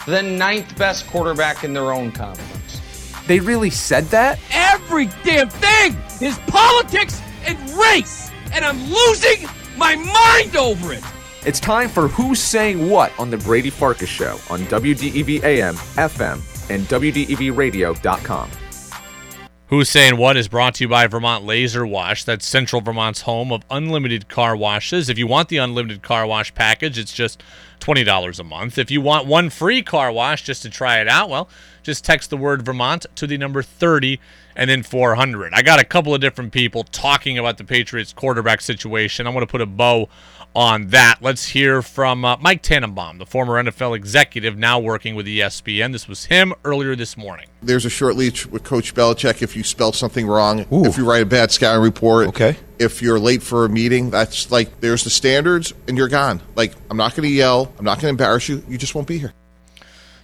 the 0.07 0.20
ninth 0.20 0.76
best 0.76 1.07
quarterback 1.07 1.62
in 1.62 1.72
their 1.72 1.92
own 1.92 2.11
conference. 2.11 2.80
They 3.28 3.38
really 3.38 3.70
said 3.70 4.07
that? 4.07 4.40
Every 4.51 5.07
damn 5.22 5.48
thing 5.48 5.96
is 6.20 6.38
politics 6.48 7.22
and 7.46 7.57
race, 7.70 8.32
and 8.53 8.64
I'm 8.64 8.82
losing 8.90 9.48
my 9.76 9.94
mind 9.94 10.57
over 10.57 10.92
it. 10.92 11.05
It's 11.46 11.61
time 11.61 11.88
for 11.88 12.09
Who's 12.09 12.40
Saying 12.40 12.90
What 12.90 13.16
on 13.18 13.30
The 13.30 13.38
Brady 13.38 13.70
Farkas 13.70 14.09
Show 14.09 14.38
on 14.51 14.61
WDEV 14.62 15.44
AM, 15.44 15.76
FM, 15.76 16.40
and 16.68 16.84
WDEVradio.com. 16.86 18.51
Who's 19.71 19.89
Saying 19.89 20.16
What 20.16 20.37
is 20.37 20.49
brought 20.49 20.75
to 20.75 20.85
you 20.85 20.89
by 20.89 21.07
Vermont 21.07 21.45
Laser 21.45 21.87
Wash. 21.87 22.25
That's 22.25 22.45
Central 22.45 22.83
Vermont's 22.83 23.21
home 23.21 23.53
of 23.53 23.62
unlimited 23.71 24.29
car 24.29 24.57
washes. 24.57 25.09
If 25.09 25.16
you 25.16 25.29
want 25.29 25.49
the 25.49 25.59
unlimited 25.59 26.03
car 26.03 26.27
wash 26.27 26.53
package, 26.57 26.99
it's 26.99 27.12
just 27.12 27.45
$20 27.79 28.41
a 28.41 28.43
month. 28.43 28.79
If 28.79 28.91
you 28.91 29.01
want 29.01 29.29
one 29.29 29.49
free 29.49 29.81
car 29.81 30.11
wash 30.11 30.43
just 30.43 30.62
to 30.62 30.71
try 30.71 30.99
it 30.99 31.07
out, 31.07 31.31
well, 31.31 31.49
just 31.85 32.05
text 32.05 32.31
the 32.31 32.37
word 32.37 32.62
Vermont 32.62 33.07
to 33.14 33.29
the 33.29 33.39
number 33.39 33.62
30 33.62 34.18
and 34.57 34.68
then 34.68 34.83
400. 34.83 35.53
I 35.55 35.62
got 35.62 35.81
a 35.81 35.85
couple 35.85 36.16
of 36.16 36.21
different 36.21 36.53
people 36.53 36.83
talking 36.83 37.39
about 37.39 37.57
the 37.57 37.62
Patriots 37.62 38.12
quarterback 38.12 38.62
situation. 38.62 39.29
I 39.29 39.31
want 39.31 39.47
to 39.47 39.51
put 39.51 39.61
a 39.61 39.66
bow 39.66 40.09
on 40.55 40.88
that. 40.88 41.18
Let's 41.20 41.48
hear 41.48 41.82
from 41.82 42.24
uh, 42.24 42.36
Mike 42.38 42.62
Tannenbaum, 42.62 43.18
the 43.18 43.26
former 43.26 43.62
NFL 43.62 43.96
executive 43.96 44.59
now 44.59 44.78
working 44.78 45.14
with 45.14 45.26
ESPN. 45.26 45.92
This 45.92 46.09
was 46.09 46.26
him 46.26 46.53
earlier 46.64 46.96
this 46.96 47.16
morning. 47.16 47.48
There's 47.62 47.84
a 47.84 47.90
short 47.90 48.16
leash 48.16 48.46
with 48.46 48.64
Coach 48.64 48.94
Belichick 48.94 49.42
if 49.42 49.57
you 49.57 49.62
spell 49.62 49.92
something 49.92 50.26
wrong, 50.26 50.66
Ooh. 50.72 50.84
if 50.84 50.96
you 50.96 51.09
write 51.09 51.22
a 51.22 51.26
bad 51.26 51.51
scouting 51.51 51.82
report. 51.82 52.28
Okay. 52.28 52.57
If 52.78 53.03
you're 53.03 53.20
late 53.20 53.42
for 53.42 53.64
a 53.64 53.68
meeting, 53.68 54.11
that's 54.11 54.51
like 54.51 54.80
there's 54.80 55.05
the 55.05 55.11
standards 55.11 55.72
and 55.86 55.96
you're 55.96 56.09
gone. 56.09 56.40
Like 56.57 56.74
I'm 56.90 56.96
not 56.96 57.14
going 57.14 57.28
to 57.28 57.34
yell, 57.34 57.72
I'm 57.78 57.84
not 57.84 57.96
going 57.96 58.03
to 58.03 58.09
embarrass 58.09 58.48
you. 58.48 58.62
You 58.68 58.78
just 58.78 58.94
won't 58.94 59.07
be 59.07 59.18
here. 59.18 59.32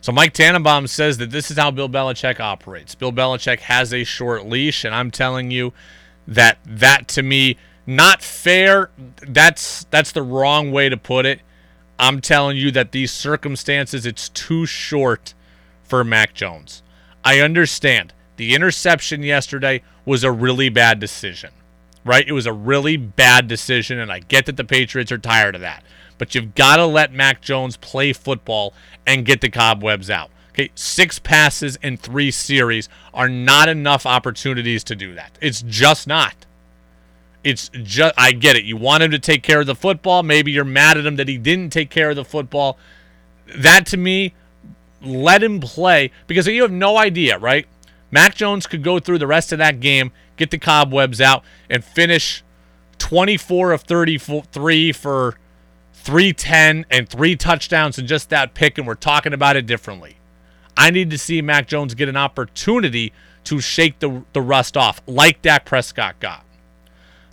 So 0.01 0.13
Mike 0.13 0.35
Tannenbaum 0.35 0.87
says 0.87 1.19
that 1.19 1.31
this 1.31 1.51
is 1.51 1.59
how 1.59 1.73
Bill 1.73 1.89
Belichick 1.89 2.39
operates. 2.39 2.95
Bill 2.95 3.13
Belichick 3.13 3.59
has 3.61 3.93
a 3.93 4.05
short 4.05 4.47
leash, 4.47 4.85
and 4.85 4.95
I'm 4.95 5.11
telling 5.11 5.51
you 5.51 5.73
that 6.29 6.59
that 6.65 7.09
to 7.09 7.23
me 7.23 7.57
not 7.87 8.23
fair. 8.23 8.91
That's 9.27 9.85
that's 9.91 10.13
the 10.13 10.23
wrong 10.23 10.73
way 10.73 10.89
to 10.89 10.97
put 10.97 11.27
it. 11.27 11.41
I'm 11.99 12.21
telling 12.21 12.57
you 12.57 12.71
that 12.73 12.93
these 12.93 13.13
circumstances 13.13 14.05
it's 14.05 14.29
too 14.29 14.67
short 14.67 15.35
for 15.83 16.05
Mac 16.05 16.35
Jones. 16.35 16.83
I 17.25 17.41
understand 17.41 18.13
the 18.37 18.55
interception 18.55 19.23
yesterday 19.23 19.83
was 20.05 20.25
a 20.25 20.33
really 20.33 20.69
bad 20.69 21.01
decision. 21.01 21.51
Right? 22.05 22.29
It 22.29 22.33
was 22.33 22.47
a 22.47 22.53
really 22.53 22.97
bad 22.97 23.49
decision 23.49 23.99
and 23.99 24.13
I 24.13 24.21
get 24.21 24.47
that 24.47 24.57
the 24.57 24.65
Patriots 24.65 25.11
are 25.11 25.19
tired 25.19 25.57
of 25.57 25.61
that 25.63 25.83
but 26.19 26.35
you've 26.35 26.55
got 26.55 26.77
to 26.77 26.87
let 26.87 27.13
Mac 27.13 27.41
Jones 27.41 27.77
play 27.77 28.13
football 28.13 28.75
and 29.07 29.25
get 29.25 29.41
the 29.41 29.51
cobwebs 29.51 30.11
out. 30.11 30.31
Okay, 30.51 30.71
six 30.75 31.19
passes 31.19 31.77
in 31.83 31.99
three 31.99 32.31
series 32.31 32.89
are 33.13 33.29
not 33.29 33.69
enough 33.69 34.07
opportunities 34.07 34.83
to 34.85 34.97
do 34.97 35.15
that. 35.15 35.37
It's 35.41 35.63
just 35.63 36.07
not. 36.07 36.46
It's 37.47 37.71
just, 37.85 38.13
I 38.19 38.33
get 38.33 38.57
it. 38.57 38.65
You 38.65 38.77
want 38.77 39.05
him 39.05 39.13
to 39.13 39.21
take 39.21 39.45
care 39.45 39.61
of 39.61 39.67
the 39.67 39.77
football. 39.77 40.25
Maybe 40.25 40.51
you're 40.51 40.65
mad 40.65 40.99
at 40.99 41.07
him 41.07 41.15
that 41.15 41.29
he 41.29 41.39
didn't 41.39 41.71
take 41.71 41.91
care 41.91 42.11
of 42.11 42.17
the 42.17 42.25
football. 42.25 42.77
That 43.57 43.87
to 43.87 43.97
me, 43.97 44.35
let 45.01 45.45
him 45.45 45.61
play 45.61 46.11
because 46.27 46.49
you 46.49 46.63
have 46.63 46.73
no 46.73 46.97
idea, 46.97 47.39
right? 47.39 47.69
Mac 48.11 48.35
Jones 48.35 48.67
could 48.67 48.83
go 48.83 48.99
through 48.99 49.19
the 49.19 49.29
rest 49.29 49.53
of 49.53 49.59
that 49.59 49.79
game, 49.79 50.11
get 50.37 50.51
the 50.51 50.59
cobwebs 50.59 51.21
out, 51.21 51.45
and 51.71 51.85
finish 51.85 52.43
24 52.99 53.71
of 53.71 53.83
33 53.83 54.91
for 54.91 55.37
310 55.93 56.87
and 56.91 57.09
three 57.09 57.37
touchdowns 57.37 57.97
and 57.97 58.09
just 58.09 58.29
that 58.31 58.55
pick, 58.55 58.77
and 58.77 58.89
we're 58.89 58.95
talking 58.97 59.33
about 59.33 59.55
it 59.55 59.67
differently. 59.67 60.17
I 60.77 60.91
need 60.91 61.11
to 61.11 61.19
see 61.19 61.41
Mac 61.43 61.69
Jones 61.69 61.95
get 61.95 62.09
an 62.09 62.17
opportunity 62.17 63.13
to 63.45 63.61
shake 63.61 64.01
the, 64.01 64.25
the 64.33 64.43
rust 64.43 64.77
off, 64.77 65.01
like 65.07 65.43
Dak 65.43 65.65
Prescott 65.65 66.19
got, 66.19 66.45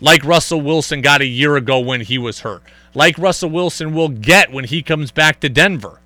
like 0.04 0.26
Russell 0.26 0.60
Wilson 0.60 1.00
got 1.02 1.22
a 1.22 1.26
year 1.26 1.56
ago 1.56 1.80
when 1.80 2.02
he 2.02 2.18
was 2.18 2.42
hurt, 2.42 2.62
like 2.94 3.18
Russell 3.18 3.50
Wilson 3.50 3.94
will 3.94 4.10
get 4.10 4.52
when 4.52 4.66
he 4.66 4.84
comes 4.84 5.12
back 5.12 5.40
to 5.40 5.48
Denver 5.48 6.02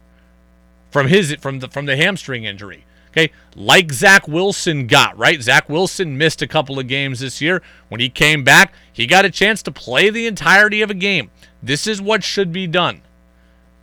from 0.92 1.08
his 1.08 1.34
from 1.42 1.60
the 1.60 1.68
from 1.68 1.88
the 1.88 1.98
hamstring 1.98 2.44
injury. 2.44 2.86
Okay, 3.10 3.32
like 3.56 3.92
Zach 3.92 4.28
Wilson 4.28 4.86
got 4.86 5.18
right. 5.18 5.42
Zach 5.42 5.68
Wilson 5.68 6.16
missed 6.16 6.44
a 6.44 6.48
couple 6.48 6.78
of 6.78 6.88
games 6.88 7.22
this 7.22 7.42
year. 7.42 7.64
When 7.90 8.00
he 8.00 8.08
came 8.08 8.44
back, 8.44 8.72
he 8.94 9.08
got 9.08 9.26
a 9.26 9.32
chance 9.32 9.64
to 9.64 9.72
play 9.72 10.12
the 10.12 10.28
entirety 10.28 10.84
of 10.84 10.92
a 10.92 10.94
game. 10.94 11.32
This 11.64 11.88
is 11.88 12.00
what 12.00 12.24
should 12.24 12.52
be 12.52 12.68
done. 12.68 13.02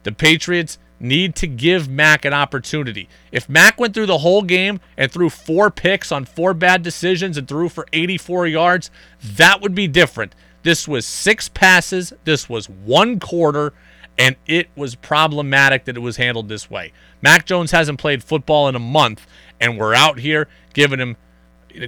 The 0.05 0.12
Patriots 0.12 0.79
need 1.05 1.36
to 1.36 1.46
give 1.46 1.88
Mac 1.88 2.24
an 2.24 2.32
opportunity. 2.32 3.09
If 3.30 3.48
Mac 3.48 3.78
went 3.78 3.94
through 3.94 4.07
the 4.07 4.18
whole 4.18 4.42
game 4.42 4.80
and 4.96 5.12
threw 5.12 5.30
four 5.30 5.70
picks 5.70 6.11
on 6.11 6.24
four 6.24 6.55
bad 6.55 6.82
decisions 6.82 7.36
and 7.36 7.46
threw 7.46 7.68
for 7.68 7.86
84 7.92 8.46
yards, 8.48 8.90
that 9.22 9.61
would 9.61 9.74
be 9.74 9.86
different. 9.86 10.34
This 10.62 10.88
was 10.88 11.07
six 11.07 11.48
passes, 11.48 12.12
this 12.24 12.48
was 12.48 12.68
one 12.68 13.20
quarter, 13.20 13.74
and 14.18 14.36
it 14.46 14.68
was 14.76 14.94
problematic 14.94 15.84
that 15.84 15.96
it 15.96 16.00
was 16.00 16.16
handled 16.16 16.48
this 16.48 16.70
way. 16.70 16.92
Mac 17.20 17.46
Jones 17.46 17.70
hasn't 17.70 17.98
played 17.98 18.24
football 18.24 18.68
in 18.68 18.74
a 18.74 18.80
month, 18.80 19.26
and 19.61 19.78
we're 19.78 19.94
out 19.94 20.18
here 20.18 20.48
giving 20.72 20.98
him 20.98 21.16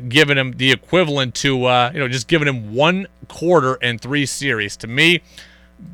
giving 0.09 0.37
him 0.37 0.53
the 0.53 0.73
equivalent 0.73 1.35
to 1.37 1.65
uh, 1.67 1.91
you 1.95 2.01
know 2.01 2.09
just 2.09 2.29
giving 2.29 2.49
him 2.49 2.75
one 2.75 3.07
quarter 3.29 3.79
and 3.81 4.01
three 4.01 4.27
series. 4.27 4.77
To 4.79 4.87
me, 4.87 5.23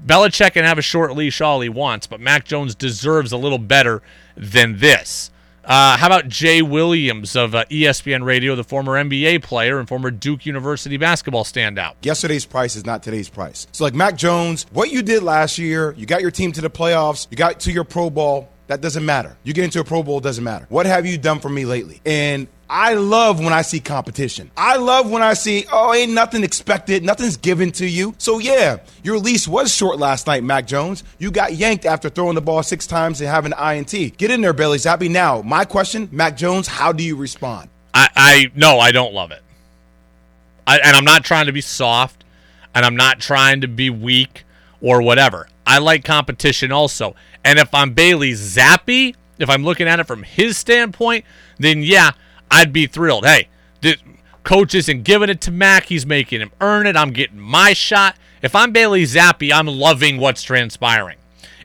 Belichick 0.07 0.53
can 0.53 0.65
have 0.65 0.79
a 0.79 0.83
short 0.83 1.17
leash 1.17 1.41
all 1.41 1.61
he 1.61 1.69
wants, 1.69 2.07
but 2.07 2.21
Mac 2.21 2.45
Jones 2.45 2.75
deserves 2.75 3.33
a 3.33 3.37
little 3.37 3.59
better 3.59 4.03
than 4.37 4.79
this. 4.79 5.31
Uh, 5.65 5.97
how 5.97 6.07
about 6.07 6.27
Jay 6.29 6.61
Williams 6.61 7.37
of 7.37 7.55
uh, 7.55 7.65
ESPN 7.67 8.25
Radio, 8.25 8.57
the 8.57 8.65
former 8.65 8.93
NBA 8.93 9.43
player 9.45 9.79
and 9.79 9.89
former 9.89 10.11
Duke 10.11 10.45
University 10.45 10.97
basketball 10.97 11.45
standout? 11.45 11.95
Yesterday's 12.03 12.45
price 12.45 12.75
is 12.75 12.85
not 12.85 13.03
today's 13.03 13.29
price. 13.29 13.69
So, 13.71 13.85
like 13.85 13.95
Mac 13.95 14.17
Jones, 14.17 14.67
what 14.73 14.91
you 14.91 15.03
did 15.03 15.23
last 15.23 15.59
year, 15.59 15.95
you 15.97 16.05
got 16.05 16.21
your 16.21 16.33
team 16.33 16.51
to 16.53 16.61
the 16.61 16.71
playoffs, 16.71 17.29
you 17.31 17.37
got 17.37 17.61
to 17.61 17.73
your 17.73 17.85
Pro 17.85 18.11
Bowl. 18.11 18.49
That 18.67 18.81
doesn't 18.81 19.05
matter. 19.05 19.37
You 19.45 19.53
get 19.53 19.65
into 19.65 19.81
a 19.81 19.85
Pro 19.85 20.03
Bowl, 20.03 20.19
doesn't 20.21 20.43
matter. 20.43 20.67
What 20.69 20.87
have 20.87 21.05
you 21.05 21.19
done 21.19 21.41
for 21.41 21.49
me 21.49 21.65
lately? 21.65 22.01
And 22.07 22.49
I 22.75 22.95
love 22.95 23.39
when 23.39 23.53
I 23.53 23.61
see 23.61 23.81
competition. 23.81 24.51
I 24.57 24.79
love 24.79 25.11
when 25.11 25.21
I 25.21 25.35
see, 25.35 25.67
oh, 25.71 25.93
ain't 25.93 26.13
nothing 26.13 26.43
expected, 26.43 27.05
nothing's 27.05 27.37
given 27.37 27.71
to 27.73 27.87
you. 27.87 28.15
So, 28.17 28.39
yeah, 28.39 28.79
your 29.03 29.19
leash 29.19 29.47
was 29.47 29.75
short 29.75 29.99
last 29.99 30.27
night, 30.27 30.43
Mac 30.43 30.67
Jones. 30.67 31.05
You 31.19 31.31
got 31.31 31.53
yanked 31.53 31.85
after 31.85 32.09
throwing 32.09 32.35
the 32.35 32.41
ball 32.41 32.63
six 32.63 32.87
times 32.87 33.21
and 33.21 33.29
having 33.29 33.53
an 33.53 33.77
INT. 33.77 34.17
Get 34.17 34.31
in 34.31 34.41
there, 34.41 34.55
Bailey 34.55 34.79
Zappe. 34.79 35.11
Now, 35.11 35.43
my 35.43 35.67
question, 35.67 36.09
Mac 36.13 36.35
Jones, 36.35 36.67
how 36.67 36.93
do 36.93 37.05
you 37.05 37.15
respond? 37.15 37.69
I, 37.93 38.09
I 38.17 38.51
no, 38.55 38.79
I 38.79 38.91
don't 38.91 39.13
love 39.13 39.33
it. 39.33 39.43
I, 40.67 40.79
and 40.79 40.97
I'm 40.97 41.05
not 41.05 41.25
trying 41.25 41.47
to 41.47 41.53
be 41.53 41.61
soft, 41.61 42.25
and 42.75 42.87
I'm 42.87 42.97
not 42.97 43.21
trying 43.21 43.61
to 43.61 43.69
be 43.69 43.91
weak 43.91 44.45
or 44.81 45.03
whatever. 45.03 45.47
I 45.67 45.77
like 45.77 46.05
competition 46.05 46.73
also. 46.73 47.17
And 47.45 47.59
if 47.59 47.75
I'm 47.75 47.93
Bailey 47.93 48.33
Zappe, 48.33 49.15
if 49.39 49.51
I'm 49.51 49.63
looking 49.63 49.89
at 49.89 50.01
it 50.01 50.07
from 50.07 50.23
his 50.23 50.57
standpoint, 50.57 51.27
then 51.59 51.83
yeah, 51.83 52.13
I'd 52.53 52.73
be 52.73 52.87
thrilled. 52.87 53.25
Hey, 53.25 53.49
the 53.81 53.97
coach 54.45 54.75
isn't 54.75 55.05
giving 55.05 55.31
it 55.31 55.41
to 55.41 55.51
Mac. 55.51 55.87
He's 55.87 56.05
making 56.05 56.43
him 56.43 56.53
earn 56.61 56.87
it. 56.87 56.97
I'm 56.97 57.13
getting 57.13 57.41
my 57.41 57.73
shot. 57.73 58.17
If 58.43 58.55
I'm 58.55 58.73
Bailey 58.73 59.05
Zappe, 59.05 59.51
I'm 59.51 59.67
loving 59.67 60.19
what's 60.19 60.43
transpiring. 60.43 61.17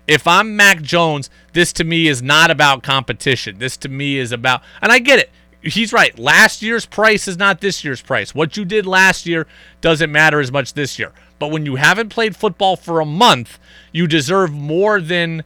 If 0.07 0.25
I'm 0.25 0.55
Mac 0.55 0.81
Jones, 0.81 1.29
this 1.51 1.73
to 1.73 1.83
me 1.83 2.07
is 2.07 2.21
not 2.21 2.49
about 2.49 2.83
competition. 2.83 3.59
This 3.59 3.75
to 3.77 3.89
me 3.89 4.17
is 4.17 4.31
about, 4.31 4.61
and 4.81 4.89
I 4.89 4.99
get 4.99 5.19
it. 5.19 5.29
He's 5.61 5.91
right. 5.91 6.17
Last 6.17 6.61
year's 6.61 6.85
price 6.85 7.27
is 7.27 7.37
not 7.37 7.59
this 7.59 7.83
year's 7.83 8.01
price. 8.01 8.33
What 8.33 8.55
you 8.55 8.63
did 8.63 8.85
last 8.85 9.25
year 9.25 9.45
doesn't 9.81 10.11
matter 10.11 10.39
as 10.39 10.51
much 10.51 10.73
this 10.73 10.97
year. 10.97 11.11
But 11.39 11.51
when 11.51 11.65
you 11.65 11.75
haven't 11.75 12.09
played 12.09 12.37
football 12.37 12.77
for 12.77 13.01
a 13.01 13.05
month, 13.05 13.59
you 13.91 14.07
deserve 14.07 14.53
more 14.53 15.01
than 15.01 15.43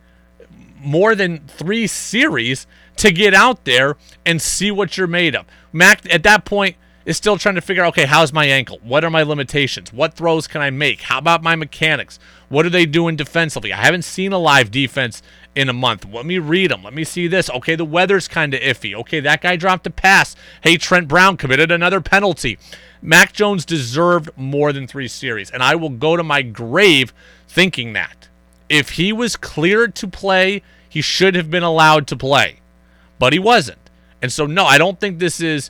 more 0.80 1.16
than 1.16 1.40
3 1.48 1.88
series 1.88 2.68
to 2.98 3.12
get 3.12 3.34
out 3.34 3.66
there 3.66 3.98
and 4.26 4.42
see 4.42 4.72
what 4.72 4.98
you're 4.98 5.08
made 5.08 5.36
of. 5.36 5.46
Mac 5.74 6.12
at 6.14 6.24
that 6.24 6.46
point 6.46 6.76
is 7.06 7.18
still 7.18 7.38
trying 7.38 7.56
to 7.56 7.62
figure 7.62 7.84
out 7.84 7.90
okay, 7.90 8.06
how's 8.06 8.32
my 8.32 8.46
ankle? 8.46 8.80
What 8.84 9.04
are 9.04 9.10
my 9.10 9.24
limitations? 9.24 9.92
What 9.92 10.14
throws 10.14 10.48
can 10.48 10.62
I 10.62 10.70
make? 10.70 11.02
How 11.02 11.18
about 11.18 11.44
my 11.44 11.56
mechanics? 11.56 12.20
What 12.50 12.66
are 12.66 12.70
they 12.70 12.86
doing 12.86 13.16
defensively? 13.16 13.74
I 13.74 13.78
haven't 13.78 14.04
seen 14.04 14.34
a 14.34 14.38
live 14.38 14.72
defense 14.72 15.22
in 15.56 15.70
a 15.70 15.74
month. 15.74 16.06
Let 16.06 16.26
me 16.26 16.38
read 16.38 16.72
them. 16.72 16.84
Let 16.84 16.94
me 16.94 17.04
see 17.04 17.28
this. 17.28 17.50
Okay, 17.50 17.76
the 17.76 17.86
weather's 17.86 18.28
kind 18.28 18.54
of 18.54 18.62
iffy. 18.62 18.94
Okay, 18.96 19.20
that 19.22 19.42
guy 19.42 19.56
dropped 19.56 19.88
a 19.88 19.90
pass. 19.90 20.36
Hey, 20.62 20.78
Trent 20.78 21.08
Brown 21.08 21.38
committed 21.38 21.72
another 21.72 22.02
penalty. 22.02 22.58
Mac 23.02 23.34
Jones 23.34 23.66
deserved 23.66 24.30
more 24.38 24.72
than 24.72 24.88
three 24.88 25.08
series, 25.08 25.50
and 25.50 25.64
I 25.64 25.76
will 25.76 25.90
go 25.90 26.16
to 26.16 26.24
my 26.24 26.42
grave 26.42 27.14
thinking 27.48 27.94
that. 27.94 28.30
If 28.70 28.92
he 28.92 29.12
was 29.12 29.36
cleared 29.36 29.96
to 29.96 30.08
play, 30.08 30.62
he 30.88 31.02
should 31.02 31.36
have 31.36 31.50
been 31.50 31.64
allowed 31.64 32.08
to 32.08 32.16
play, 32.16 32.61
but 33.22 33.34
he 33.34 33.40
wasn't. 33.40 33.78
And 34.20 34.34
so, 34.34 34.48
no, 34.48 34.66
I 34.66 34.80
don't 34.80 35.00
think 35.00 35.20
this 35.20 35.40
is. 35.40 35.70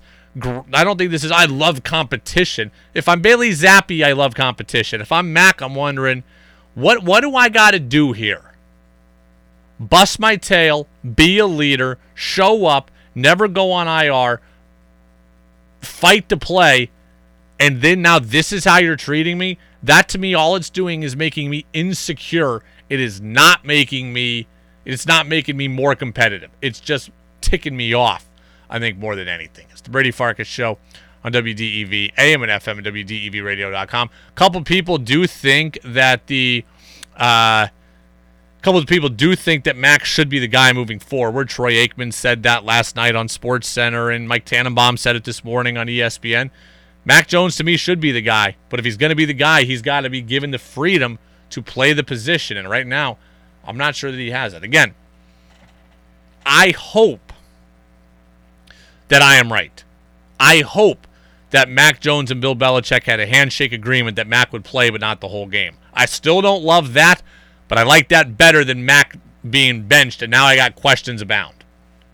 I 0.74 0.86
don't 0.86 0.98
think 0.98 1.12
this 1.12 1.26
is. 1.26 1.32
I 1.32 1.44
love 1.44 1.84
competition. 1.84 2.72
If 2.94 3.10
I'm 3.10 3.22
Bailey 3.22 3.50
Zappe, 3.50 4.06
I 4.06 4.14
love 4.14 4.36
competition. 4.36 5.02
If 5.02 5.12
I'm 5.12 5.34
Mac, 5.34 5.60
I'm 5.60 5.76
wondering, 5.76 6.24
what 6.76 7.04
what 7.04 7.20
do 7.20 7.36
I 7.36 7.50
got 7.50 7.72
to 7.72 7.80
do 7.80 8.14
here? 8.14 8.54
Bust 9.82 10.18
my 10.18 10.38
tail, 10.38 10.88
be 11.16 11.40
a 11.40 11.46
leader, 11.46 11.98
show 12.16 12.68
up, 12.68 12.90
never 13.14 13.50
go 13.50 13.74
on 13.74 13.90
IR, 13.90 14.40
fight 15.82 16.30
to 16.30 16.38
play, 16.38 16.90
and 17.60 17.82
then 17.82 18.02
now 18.02 18.18
this 18.18 18.54
is 18.54 18.64
how 18.64 18.78
you're 18.78 18.96
treating 18.96 19.38
me, 19.38 19.58
that 19.84 20.08
to 20.10 20.18
me, 20.18 20.34
all 20.34 20.56
it's 20.56 20.70
doing 20.70 21.04
is 21.04 21.18
making 21.18 21.50
me 21.50 21.66
insecure. 21.74 22.64
It 22.90 23.02
is 23.02 23.20
not 23.20 23.66
making 23.66 24.14
me, 24.14 24.48
it's 24.86 25.06
not 25.06 25.28
making 25.28 25.58
me 25.58 25.68
more 25.68 25.96
competitive. 25.96 26.52
It's 26.62 26.80
just 26.80 27.10
ticking 27.42 27.76
me 27.76 27.94
off, 27.94 28.30
I 28.70 28.80
think, 28.80 28.98
more 28.98 29.16
than 29.16 29.28
anything. 29.28 29.68
It's 29.72 29.82
the 29.82 29.90
Brady 29.90 30.12
Farkas 30.12 30.48
Show 30.48 30.78
on 31.24 31.32
WDEV, 31.34 32.14
AM 32.18 32.44
and 32.44 32.52
FM, 32.52 32.78
and 32.78 32.86
WDEVradio.com. 32.86 34.10
A 34.30 34.32
couple 34.34 34.62
people 34.64 34.98
do 34.98 35.28
think 35.28 35.80
that 35.84 36.28
the, 36.28 36.66
uh, 37.16 37.68
a 37.68 38.64
couple 38.64 38.80
of 38.80 38.88
people 38.88 39.10
do 39.10 39.36
think 39.36 39.64
that 39.66 39.76
Max 39.76 40.08
should 40.08 40.30
be 40.30 40.40
the 40.40 40.48
guy 40.48 40.74
moving 40.74 41.00
forward. 41.00 41.50
Troy 41.50 41.74
Aikman 41.74 42.14
said 42.14 42.44
that 42.44 42.64
last 42.64 42.96
night 42.96 43.16
on 43.16 43.28
Sports 43.28 43.68
Center, 43.68 44.10
and 44.10 44.28
Mike 44.28 44.46
Tannenbaum 44.46 44.98
said 44.98 45.16
it 45.16 45.24
this 45.24 45.44
morning 45.44 45.78
on 45.78 45.88
ESPN. 45.88 46.50
Mac 47.04 47.28
Jones 47.28 47.56
to 47.56 47.64
me 47.64 47.78
should 47.78 48.00
be 48.00 48.12
the 48.12 48.22
guy, 48.22 48.56
but 48.70 48.80
if 48.80 48.86
he's 48.86 48.98
going 48.98 49.10
to 49.10 49.16
be 49.16 49.26
the 49.26 49.34
guy, 49.34 49.64
he's 49.64 49.82
got 49.82 50.02
to 50.02 50.10
be 50.10 50.22
given 50.22 50.52
the 50.52 50.60
freedom 50.60 51.18
to 51.50 51.62
play 51.62 51.94
the 51.94 52.04
position. 52.04 52.58
And 52.58 52.70
right 52.70 52.86
now, 52.86 53.18
I'm 53.64 53.78
not 53.78 53.96
sure 53.96 54.12
that 54.12 54.18
he 54.18 54.32
has 54.32 54.54
it. 54.54 54.64
Again, 54.64 54.94
I 56.46 56.72
hope 56.72 57.31
that 59.12 59.22
I 59.22 59.36
am 59.36 59.52
right. 59.52 59.84
I 60.40 60.62
hope 60.62 61.06
that 61.50 61.68
Mac 61.70 62.00
Jones 62.00 62.32
and 62.32 62.40
Bill 62.40 62.56
Belichick 62.56 63.04
had 63.04 63.20
a 63.20 63.28
handshake 63.28 63.74
agreement 63.74 64.16
that 64.16 64.26
Mac 64.26 64.54
would 64.54 64.64
play, 64.64 64.90
but 64.90 65.02
not 65.02 65.20
the 65.20 65.28
whole 65.28 65.48
game. 65.48 65.76
I 65.94 66.06
still 66.06 66.42
don't 66.42 66.64
love 66.64 66.94
that, 66.94 67.22
but 67.68 67.78
I 67.78 67.84
like 67.84 68.08
that 68.08 68.38
better 68.38 68.64
than 68.64 68.86
Mac 68.86 69.18
being 69.48 69.84
benched, 69.84 70.22
and 70.22 70.32
now 70.32 70.46
I 70.46 70.56
got 70.56 70.76
questions 70.76 71.22
abound. 71.22 71.56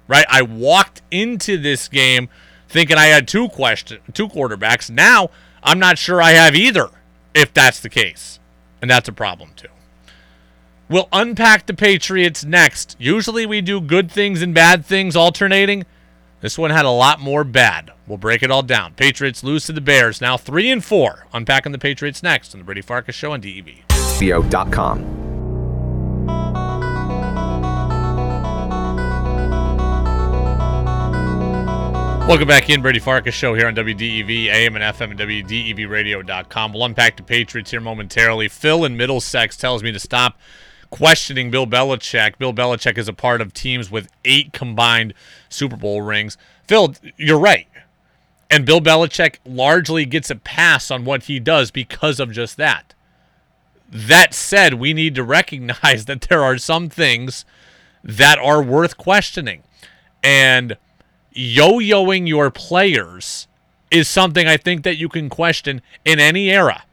Right? 0.08 0.26
I 0.28 0.42
walked 0.42 1.04
into 1.12 1.58
this 1.58 1.88
game 1.88 2.30
thinking 2.68 2.98
I 2.98 3.06
had 3.06 3.28
two 3.28 3.48
question 3.50 4.00
two 4.14 4.28
quarterbacks. 4.28 4.90
Now 4.90 5.30
I'm 5.62 5.80
not 5.80 5.98
sure 5.98 6.22
I 6.22 6.32
have 6.32 6.56
either 6.56 6.90
if 7.36 7.54
that's 7.54 7.80
the 7.80 7.90
case. 7.90 8.40
And 8.82 8.90
that's 8.90 9.10
a 9.10 9.14
problem 9.14 9.52
too. 9.56 9.68
We'll 10.90 11.10
unpack 11.12 11.66
the 11.66 11.74
Patriots 11.74 12.46
next. 12.46 12.96
Usually 12.98 13.46
we 13.46 13.62
do 13.62 13.82
good 13.82 14.10
things 14.10 14.42
and 14.42 14.54
bad 14.54 14.86
things 14.86 15.16
alternating. 15.16 15.86
This 16.40 16.56
one 16.56 16.70
had 16.70 16.86
a 16.86 16.92
lot 16.92 17.20
more 17.20 17.44
bad. 17.44 17.92
We'll 18.06 18.20
break 18.20 18.44
it 18.44 18.52
all 18.52 18.62
down. 18.62 18.94
Patriots 18.94 19.44
lose 19.44 19.66
to 19.66 19.72
the 19.74 19.82
Bears, 19.82 20.22
now 20.22 20.38
3 20.38 20.70
and 20.70 20.86
4. 20.86 21.26
Unpacking 21.34 21.72
the 21.72 21.80
Patriots 21.80 22.22
next 22.22 22.54
on 22.54 22.60
the 22.60 22.64
Brady 22.64 22.82
Farkas 22.82 23.16
Show 23.16 23.32
on 23.32 23.42
DEV. 23.42 23.84
com. 24.72 25.18
Welcome 32.28 32.48
back 32.48 32.70
in, 32.70 32.82
Brady 32.82 33.00
Farkas 33.00 33.34
show 33.34 33.54
here 33.54 33.68
on 33.68 33.76
WDEV, 33.76 34.48
AM 34.48 34.76
and 34.76 34.84
FM 34.84 35.12
and 35.12 35.20
WDEVradio.com. 35.20 36.74
We'll 36.74 36.84
unpack 36.84 37.16
the 37.16 37.24
Patriots 37.24 37.72
here 37.72 37.80
momentarily. 37.80 38.50
Phil 38.50 38.84
in 38.84 38.98
Middlesex 38.98 39.56
tells 39.56 39.82
me 39.82 39.94
to 39.94 40.00
stop 40.00 40.38
questioning 40.90 41.52
Bill 41.52 41.68
Belichick. 41.68 42.38
Bill 42.38 42.54
Belichick 42.54 42.98
is 42.98 43.08
a 43.08 43.14
part 43.14 43.42
of 43.42 43.54
teams 43.54 43.92
with 43.92 44.10
eight 44.26 44.54
combined 44.54 45.14
Super 45.50 45.76
Bowl 45.76 46.02
rings. 46.02 46.38
Phil, 46.68 46.96
you're 47.18 47.40
right. 47.40 47.68
And 48.50 48.66
Bill 48.66 48.82
Belichick 48.82 49.38
largely 49.46 50.06
gets 50.06 50.30
a 50.30 50.36
pass 50.36 50.90
on 50.90 51.06
what 51.06 51.24
he 51.24 51.40
does 51.40 51.72
because 51.72 52.20
of 52.20 52.32
just 52.32 52.58
that. 52.58 52.94
That 53.90 54.34
said, 54.34 54.76
we 54.76 54.94
need 54.94 55.16
to 55.16 55.24
recognize 55.24 56.06
that 56.08 56.22
there 56.22 56.44
are 56.44 56.58
some 56.58 56.90
things 56.90 57.46
that 58.04 58.40
are 58.40 58.62
worth 58.62 58.98
questioning. 58.98 59.64
And 60.24 60.78
yo-yoing 61.32 62.28
your 62.28 62.50
players 62.50 63.48
is 63.92 64.08
something 64.08 64.48
I 64.48 64.58
think 64.58 64.84
that 64.84 64.98
you 64.98 65.10
can 65.10 65.30
question 65.30 65.82
in 66.04 66.20
any 66.20 66.50
era. 66.50 66.84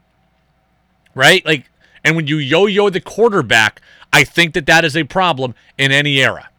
Right? 1.13 1.45
Like 1.45 1.69
and 2.05 2.15
when 2.15 2.27
you 2.27 2.37
yo-yo 2.37 2.89
the 2.89 3.01
quarterback, 3.01 3.81
I 4.13 4.23
think 4.23 4.53
that 4.53 4.67
that 4.67 4.85
is 4.85 4.95
a 4.95 5.03
problem 5.03 5.55
in 5.77 5.91
any 5.91 6.21
era. 6.21 6.49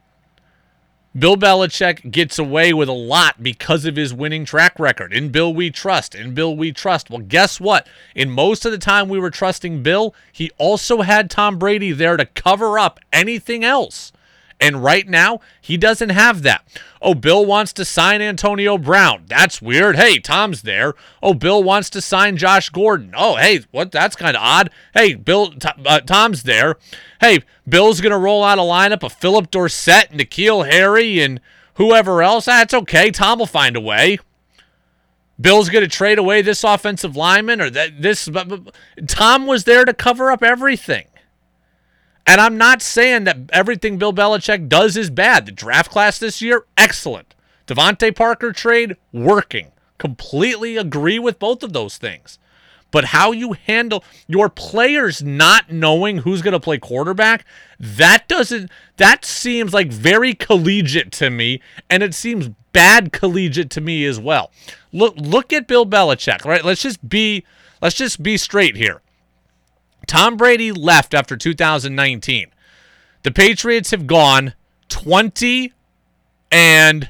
Bill 1.17 1.37
Belichick 1.37 2.11
gets 2.11 2.39
away 2.39 2.75
with 2.75 2.91
a 2.91 2.93
lot 2.93 3.43
because 3.43 3.87
of 3.87 3.97
his 3.97 4.13
winning 4.13 4.45
track 4.45 4.79
record. 4.79 5.15
In 5.15 5.31
Bill 5.31 5.55
we 5.55 5.71
trust. 5.71 6.15
In 6.15 6.35
Bill 6.35 6.55
we 6.55 6.73
trust. 6.73 7.09
Well, 7.09 7.21
guess 7.21 7.59
what? 7.59 7.87
In 8.15 8.31
most 8.31 8.67
of 8.67 8.73
the 8.73 8.77
time 8.77 9.09
we 9.09 9.19
were 9.19 9.31
trusting 9.31 9.83
Bill, 9.83 10.15
he 10.31 10.51
also 10.59 11.01
had 11.01 11.31
Tom 11.31 11.59
Brady 11.59 11.93
there 11.93 12.19
to 12.19 12.27
cover 12.27 12.79
up 12.79 13.01
anything 13.13 13.65
else. 13.65 14.13
And 14.59 14.83
right 14.83 15.07
now, 15.07 15.41
he 15.61 15.77
doesn't 15.77 16.09
have 16.09 16.43
that. 16.43 16.67
Oh, 17.03 17.15
Bill 17.15 17.45
wants 17.45 17.75
to 17.75 17.85
sign 17.85 18.23
Antonio 18.23 18.79
Brown. 18.79 19.25
That's 19.27 19.61
weird. 19.61 19.97
Hey, 19.97 20.19
Tom's 20.19 20.63
there. 20.63 20.95
Oh, 21.23 21.35
Bill 21.35 21.63
wants 21.63 21.91
to 21.91 22.01
sign 22.01 22.39
Josh 22.39 22.71
Gordon. 22.71 23.13
Oh, 23.15 23.37
hey, 23.37 23.61
what? 23.71 23.93
That's 23.93 24.17
kind 24.17 24.35
of 24.35 24.43
odd. 24.43 24.71
Hey, 24.95 25.15
Bill, 25.15 25.53
uh, 25.85 26.01
Tom's 26.01 26.45
there. 26.45 26.77
Hey, 27.21 27.41
Bill's 27.69 28.01
going 28.01 28.13
to 28.13 28.19
roll 28.19 28.43
out 28.43 28.59
a 28.59 28.63
lineup 28.63 29.03
of 29.03 29.13
Phillip 29.13 29.51
Dorsett, 29.51 30.11
N'Keal 30.13 30.71
Harry, 30.71 31.21
and 31.21 31.41
whoever 31.75 32.23
else. 32.23 32.47
That's 32.47 32.73
okay. 32.73 33.11
Tom 33.11 33.39
will 33.41 33.47
find 33.47 33.77
a 33.77 33.81
way. 33.81 34.19
Bill's 35.39 35.69
going 35.69 35.85
to 35.85 35.89
trade 35.89 36.19
away 36.19 36.41
this 36.41 36.65
offensive 36.65 37.15
lineman 37.15 37.61
or 37.61 37.69
that 37.69 38.01
this. 38.01 38.27
Tom 39.07 39.47
was 39.47 39.65
there 39.65 39.85
to 39.85 39.93
cover 39.93 40.31
up 40.31 40.43
everything. 40.43 41.07
And 42.27 42.41
I'm 42.41 42.59
not 42.59 42.83
saying 42.83 43.25
that 43.25 43.39
everything 43.53 43.99
Bill 43.99 44.13
Belichick 44.13 44.69
does 44.69 44.97
is 44.97 45.11
bad. 45.11 45.47
The 45.47 45.53
draft 45.53 45.91
class 45.91 46.19
this 46.19 46.43
year, 46.43 46.67
excellent. 46.77 47.35
DeVante 47.67 48.15
Parker 48.15 48.53
trade, 48.53 48.97
working. 49.13 49.73
Completely 49.99 50.77
agree 50.77 51.19
with 51.19 51.39
both 51.39 51.63
of 51.63 51.73
those 51.73 51.97
things. 51.99 52.39
But 52.91 53.07
how 53.07 53.33
you 53.33 53.53
handle 53.53 54.05
your 54.27 54.49
players 54.49 55.23
not 55.23 55.71
knowing 55.71 56.19
who's 56.19 56.43
going 56.43 56.53
to 56.53 56.61
play 56.61 56.79
quarterback, 56.79 57.45
that 57.79 58.29
doesn't 58.29 58.71
that 58.97 59.25
seems 59.25 59.75
like 59.75 59.89
very 59.89 60.35
collegiate 60.35 61.13
to 61.13 61.29
me 61.29 61.61
and 61.91 62.03
it 62.03 62.15
seems 62.15 62.49
bad 62.73 63.13
collegiate 63.13 63.71
to 63.71 63.81
me 63.81 64.05
as 64.05 64.21
well. 64.21 64.51
Look 64.93 65.15
look 65.17 65.53
at 65.53 65.67
Bill 65.67 65.85
Belichick, 65.85 66.45
right? 66.45 66.65
Let's 66.65 66.83
just 66.83 67.07
be 67.07 67.45
let's 67.83 67.97
just 67.97 68.23
be 68.23 68.37
straight 68.37 68.77
here. 68.77 69.03
Tom 70.07 70.37
Brady 70.37 70.73
left 70.73 71.15
after 71.15 71.37
2019. 71.37 72.49
The 73.23 73.31
Patriots 73.31 73.91
have 73.91 74.07
gone 74.07 74.55
20 74.89 75.73
and 76.53 77.09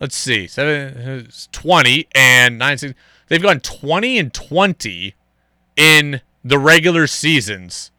let's 0.00 0.16
see, 0.16 0.46
seven, 0.46 1.28
20 1.52 2.08
and 2.14 2.58
9 2.58 2.94
They've 3.28 3.42
gone 3.42 3.60
20 3.60 4.18
and 4.18 4.32
20 4.32 5.14
in 5.76 6.20
the 6.44 6.58
regular 6.58 7.06
seasons 7.06 7.90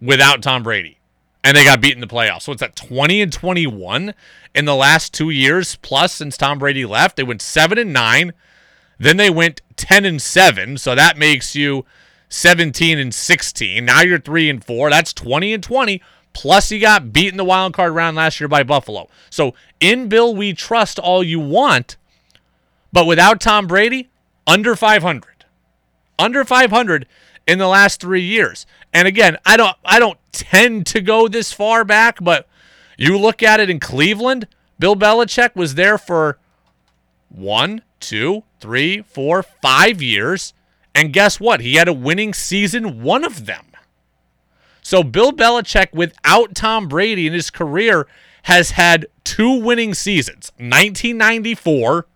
without 0.00 0.42
Tom 0.42 0.62
Brady. 0.62 0.98
And 1.42 1.56
they 1.56 1.64
got 1.64 1.82
beat 1.82 1.94
in 1.94 2.00
the 2.00 2.06
playoffs. 2.06 2.42
So 2.42 2.52
it's 2.52 2.62
at 2.62 2.74
20 2.74 3.20
and 3.20 3.32
21 3.32 4.14
in 4.54 4.64
the 4.64 4.74
last 4.74 5.12
two 5.12 5.28
years 5.28 5.76
plus 5.76 6.14
since 6.14 6.38
Tom 6.38 6.58
Brady 6.58 6.86
left. 6.86 7.16
They 7.16 7.22
went 7.22 7.42
7 7.42 7.76
and 7.76 7.92
9. 7.92 8.32
Then 8.98 9.18
they 9.18 9.28
went 9.28 9.60
10 9.76 10.06
and 10.06 10.22
7. 10.22 10.78
So 10.78 10.94
that 10.94 11.18
makes 11.18 11.54
you 11.54 11.84
17 12.34 12.98
and 12.98 13.14
16. 13.14 13.84
Now 13.84 14.02
you're 14.02 14.18
3 14.18 14.50
and 14.50 14.64
4. 14.64 14.90
That's 14.90 15.12
20 15.12 15.54
and 15.54 15.62
20. 15.62 16.02
Plus, 16.32 16.72
you 16.72 16.80
got 16.80 17.12
beat 17.12 17.28
in 17.28 17.36
the 17.36 17.44
wild 17.44 17.74
card 17.74 17.94
round 17.94 18.16
last 18.16 18.40
year 18.40 18.48
by 18.48 18.64
Buffalo. 18.64 19.08
So 19.30 19.54
in 19.78 20.08
Bill, 20.08 20.34
we 20.34 20.52
trust 20.52 20.98
all 20.98 21.22
you 21.22 21.38
want. 21.38 21.96
But 22.92 23.06
without 23.06 23.40
Tom 23.40 23.68
Brady, 23.68 24.10
under 24.48 24.74
500. 24.74 25.44
Under 26.18 26.44
500 26.44 27.06
in 27.46 27.58
the 27.58 27.68
last 27.68 28.00
3 28.00 28.20
years. 28.20 28.66
And 28.92 29.06
again, 29.06 29.38
I 29.46 29.56
don't 29.56 29.76
I 29.84 30.00
don't 30.00 30.18
tend 30.32 30.86
to 30.86 31.00
go 31.00 31.28
this 31.28 31.52
far 31.52 31.84
back, 31.84 32.18
but 32.20 32.48
you 32.96 33.16
look 33.16 33.42
at 33.44 33.60
it 33.60 33.70
in 33.70 33.78
Cleveland, 33.78 34.48
Bill 34.78 34.96
Belichick 34.96 35.54
was 35.54 35.76
there 35.76 35.98
for 35.98 36.38
one, 37.28 37.82
two, 38.00 38.42
three, 38.60 39.02
four, 39.02 39.42
five 39.42 40.02
years. 40.02 40.52
And 40.94 41.12
guess 41.12 41.40
what? 41.40 41.60
He 41.60 41.74
had 41.74 41.88
a 41.88 41.92
winning 41.92 42.32
season, 42.32 43.02
one 43.02 43.24
of 43.24 43.46
them. 43.46 43.66
So 44.82 45.02
Bill 45.02 45.32
Belichick, 45.32 45.92
without 45.92 46.54
Tom 46.54 46.88
Brady 46.88 47.26
in 47.26 47.32
his 47.32 47.50
career, 47.50 48.06
has 48.44 48.72
had 48.72 49.06
two 49.24 49.60
winning 49.60 49.94
seasons 49.94 50.52
1994 50.58 52.06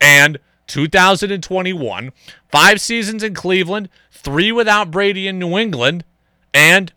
and 0.00 0.38
2021. 0.66 2.12
Five 2.50 2.80
seasons 2.80 3.22
in 3.22 3.34
Cleveland, 3.34 3.88
three 4.10 4.50
without 4.50 4.90
Brady 4.90 5.28
in 5.28 5.38
New 5.38 5.56
England, 5.56 6.04
and 6.54 6.92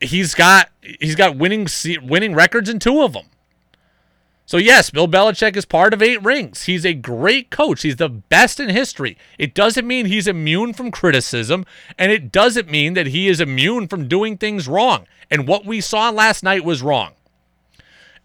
he's 0.00 0.34
got 0.34 0.70
he's 1.00 1.16
got 1.16 1.36
winning 1.36 1.66
winning 2.02 2.34
records 2.34 2.68
in 2.70 2.78
two 2.78 3.02
of 3.02 3.12
them. 3.12 3.26
So 4.48 4.56
yes, 4.56 4.88
Bill 4.88 5.06
Belichick 5.06 5.58
is 5.58 5.66
part 5.66 5.92
of 5.92 6.00
eight 6.00 6.24
rings. 6.24 6.62
He's 6.62 6.86
a 6.86 6.94
great 6.94 7.50
coach. 7.50 7.82
He's 7.82 7.96
the 7.96 8.08
best 8.08 8.58
in 8.58 8.70
history. 8.70 9.18
It 9.36 9.52
doesn't 9.52 9.86
mean 9.86 10.06
he's 10.06 10.26
immune 10.26 10.72
from 10.72 10.90
criticism, 10.90 11.66
and 11.98 12.10
it 12.10 12.32
doesn't 12.32 12.70
mean 12.70 12.94
that 12.94 13.08
he 13.08 13.28
is 13.28 13.42
immune 13.42 13.88
from 13.88 14.08
doing 14.08 14.38
things 14.38 14.66
wrong. 14.66 15.06
And 15.30 15.46
what 15.46 15.66
we 15.66 15.82
saw 15.82 16.08
last 16.08 16.42
night 16.42 16.64
was 16.64 16.80
wrong. 16.80 17.12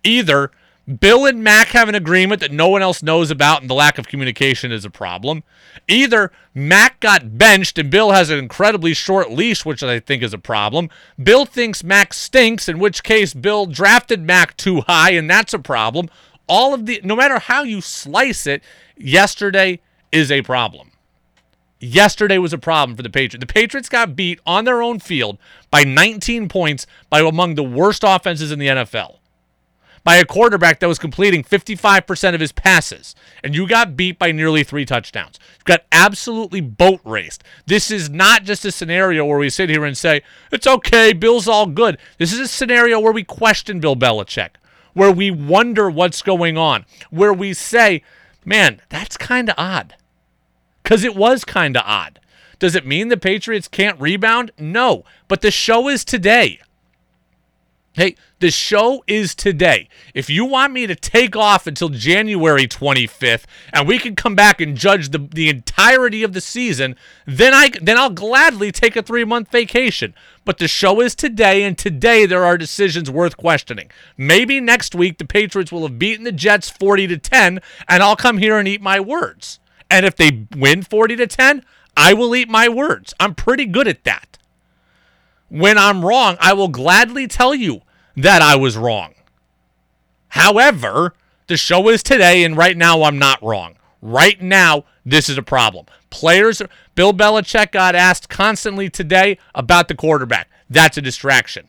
Either 0.05 0.51
Bill 1.00 1.26
and 1.26 1.42
Mac 1.42 1.70
have 1.70 1.88
an 1.88 1.96
agreement 1.96 2.42
that 2.42 2.52
no 2.52 2.68
one 2.68 2.82
else 2.82 3.02
knows 3.02 3.32
about, 3.32 3.62
and 3.62 3.70
the 3.70 3.74
lack 3.74 3.98
of 3.98 4.10
communication 4.10 4.70
is 4.70 4.84
a 4.84 4.90
problem. 4.90 5.44
Either 5.88 6.30
Mac 6.54 7.00
got 7.00 7.38
benched 7.38 7.78
and 7.78 7.90
Bill 7.90 8.12
has 8.12 8.30
an 8.30 8.38
incredibly 8.38 8.94
short 8.94 9.32
leash, 9.32 9.64
which 9.64 9.82
I 9.82 10.02
think 10.02 10.22
is 10.22 10.34
a 10.34 10.38
problem. 10.38 10.90
Bill 11.22 11.46
thinks 11.46 11.86
Mac 11.86 12.14
stinks, 12.14 12.68
in 12.68 12.80
which 12.80 13.02
case 13.02 13.34
Bill 13.34 13.66
drafted 13.66 14.24
Mac 14.24 14.58
too 14.58 14.82
high, 14.82 15.12
and 15.12 15.30
that's 15.30 15.54
a 15.54 15.60
problem. 15.60 16.10
All 16.48 16.74
of 16.74 16.86
the, 16.86 17.00
no 17.02 17.16
matter 17.16 17.40
how 17.40 17.64
you 17.64 17.80
slice 17.80 18.46
it, 18.46 18.62
yesterday 18.98 19.80
is 20.12 20.32
a 20.32 20.42
problem. 20.42 20.92
Yesterday 21.80 22.38
was 22.38 22.52
a 22.52 22.58
problem 22.58 22.98
for 22.98 23.04
the 23.04 23.10
Patriots. 23.10 23.42
The 23.42 23.54
Patriots 23.54 23.88
got 23.88 24.18
beat 24.18 24.42
on 24.46 24.66
their 24.66 24.82
own 24.82 25.00
field 25.00 25.38
by 25.72 25.86
19 25.86 26.50
points 26.50 26.86
by 27.10 27.22
among 27.22 27.56
the 27.56 27.64
worst 27.64 28.04
offenses 28.06 28.52
in 28.52 28.60
the 28.60 28.68
NFL 28.68 29.20
by 30.04 30.18
a 30.18 30.26
quarterback 30.26 30.80
that 30.80 30.88
was 30.88 30.99
completing 30.99 31.43
55% 31.43 32.34
of 32.34 32.41
his 32.41 32.51
passes, 32.51 33.16
and 33.43 33.56
you 33.56 33.68
got 33.68 33.95
beat 33.95 34.20
by 34.20 34.32
nearly 34.32 34.64
three 34.64 34.86
touchdowns. 34.86 35.39
You 35.60 35.64
got 35.66 35.86
absolutely 35.91 36.62
boat 36.62 36.99
raced. 37.06 37.43
This 37.66 37.89
is 37.89 38.10
not 38.10 38.43
just 38.43 38.66
a 38.66 38.72
scenario 38.72 39.26
where 39.26 39.38
we 39.38 39.49
sit 39.49 39.70
here 39.70 39.86
and 39.86 39.97
say, 39.97 40.22
it's 40.51 40.68
okay, 40.68 41.14
Bill's 41.14 41.47
all 41.47 41.68
good. 41.68 41.97
This 42.18 42.34
is 42.34 42.39
a 42.39 42.47
scenario 42.47 42.99
where 42.99 43.14
we 43.14 43.24
question 43.24 43.80
Bill 43.80 43.95
Belichick, 43.95 44.51
where 44.93 45.12
we 45.12 45.32
wonder 45.32 45.89
what's 45.89 46.22
going 46.22 46.58
on, 46.58 46.86
where 47.10 47.34
we 47.34 47.54
say, 47.54 48.04
man, 48.43 48.82
that's 48.89 49.16
kind 49.18 49.49
of 49.49 49.56
odd. 49.58 49.95
Because 50.84 51.06
it 51.06 51.16
was 51.16 51.45
kind 51.45 51.78
of 51.78 51.84
odd. 51.86 52.20
Does 52.60 52.76
it 52.76 52.86
mean 52.86 53.08
the 53.08 53.18
Patriots 53.18 53.68
can't 53.70 53.99
rebound? 53.99 54.51
No, 54.58 55.06
but 55.28 55.41
the 55.41 55.51
show 55.51 55.88
is 55.88 56.04
today. 56.04 56.60
Hey, 57.96 58.16
the 58.39 58.50
show 58.50 59.04
is 59.06 59.36
today. 59.36 59.88
If 60.16 60.28
you 60.28 60.46
want 60.46 60.74
me 60.74 60.88
to 60.88 60.96
take 60.96 61.36
off 61.36 61.68
until 61.68 61.89
January 61.89 62.68
25th 62.68 63.44
and 63.72 63.88
we 63.88 64.00
can 64.00 64.16
come 64.16 64.34
back 64.34 64.60
and 64.60 64.76
judge 64.76 65.10
the, 65.10 65.20
the 65.20 65.48
entirety 65.48 66.24
of 66.24 66.34
the 66.34 66.41
season, 66.41 66.96
then 67.28 67.54
I 67.54 67.70
then 67.80 68.00
I'll 68.00 68.10
gladly 68.10 68.72
take 68.72 68.96
a 68.96 69.04
3-month 69.04 69.52
vacation. 69.52 70.16
But 70.44 70.58
the 70.58 70.68
show 70.68 71.02
is 71.02 71.14
today 71.14 71.62
and 71.62 71.78
today 71.78 72.26
there 72.26 72.44
are 72.44 72.58
decisions 72.58 73.12
worth 73.12 73.38
questioning. 73.38 73.91
Maybe 74.18 74.60
next 74.60 74.96
week 74.96 75.20
the 75.20 75.26
Patriots 75.26 75.72
will 75.72 75.84
have 75.88 76.00
beaten 76.00 76.24
the 76.24 76.32
Jets 76.32 76.72
40 76.72 77.06
to 77.10 77.18
10 77.20 77.60
and 77.88 78.02
I'll 78.02 78.16
come 78.16 78.39
here 78.39 78.58
and 78.58 78.68
eat 78.68 78.82
my 78.82 79.00
words. 79.00 79.60
And 79.91 80.04
if 80.04 80.16
they 80.16 80.48
win 80.56 80.82
40 80.82 81.18
to 81.18 81.28
10, 81.28 81.64
I 81.96 82.16
will 82.16 82.36
eat 82.36 82.50
my 82.50 82.70
words. 82.70 83.14
I'm 83.20 83.36
pretty 83.36 83.68
good 83.68 83.88
at 83.88 84.04
that. 84.06 84.39
When 85.54 85.78
I'm 85.78 86.04
wrong, 86.04 86.36
I 86.39 86.54
will 86.54 86.68
gladly 86.68 87.28
tell 87.28 87.54
you 87.54 87.82
that 88.16 88.41
I 88.41 88.56
was 88.56 88.76
wrong. 88.76 89.14
However, 90.30 91.14
the 91.45 91.58
show 91.58 91.89
is 91.89 92.01
today, 92.01 92.43
and 92.43 92.58
right 92.58 92.76
now 92.76 93.04
I'm 93.04 93.20
not 93.20 93.43
wrong. 93.43 93.76
Right 94.01 94.41
now, 94.41 94.86
this 95.06 95.30
is 95.30 95.38
a 95.38 95.43
problem. 95.43 95.86
Players, 96.10 96.64
Bill 96.95 97.14
Belichick 97.14 97.72
got 97.72 97.93
asked 97.93 98.30
constantly 98.30 98.89
today 98.89 99.38
about 99.54 99.89
the 99.89 99.93
quarterback. 99.93 100.49
That's 100.72 100.97
a 100.97 101.01
distraction. 101.01 101.68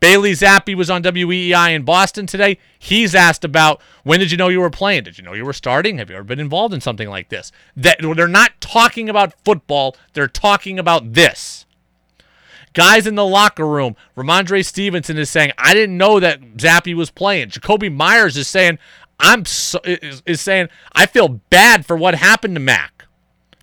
Bailey 0.00 0.32
Zappe 0.32 0.74
was 0.74 0.90
on 0.90 1.02
WEEI 1.02 1.74
in 1.74 1.82
Boston 1.82 2.26
today. 2.26 2.58
He's 2.78 3.14
asked 3.14 3.42
about 3.42 3.80
when 4.02 4.20
did 4.20 4.32
you 4.32 4.36
know 4.36 4.48
you 4.48 4.60
were 4.60 4.68
playing? 4.68 5.04
Did 5.04 5.16
you 5.16 5.24
know 5.24 5.32
you 5.32 5.46
were 5.46 5.54
starting? 5.54 5.96
Have 5.96 6.10
you 6.10 6.16
ever 6.16 6.24
been 6.24 6.40
involved 6.40 6.74
in 6.74 6.82
something 6.82 7.08
like 7.08 7.30
this? 7.30 7.52
That 7.74 8.00
they're 8.02 8.28
not 8.28 8.60
talking 8.60 9.08
about 9.08 9.32
football, 9.46 9.96
they're 10.12 10.28
talking 10.28 10.78
about 10.78 11.14
this. 11.14 11.63
Guys 12.74 13.06
in 13.06 13.14
the 13.14 13.24
locker 13.24 13.66
room, 13.66 13.96
Rhamondre 14.16 14.64
Stevenson 14.64 15.16
is 15.16 15.30
saying, 15.30 15.52
"I 15.56 15.74
didn't 15.74 15.96
know 15.96 16.20
that 16.20 16.56
Zappe 16.56 16.94
was 16.94 17.10
playing." 17.10 17.50
Jakobi 17.50 17.92
Meyers 17.92 18.36
is 18.36 18.48
saying, 18.48 18.78
"I'm 19.18 19.44
so, 19.44 19.80
is, 19.84 20.22
is 20.26 20.40
saying 20.40 20.68
I 20.92 21.06
feel 21.06 21.28
bad 21.28 21.86
for 21.86 21.96
what 21.96 22.16
happened 22.16 22.56
to 22.56 22.60
Mac." 22.60 23.06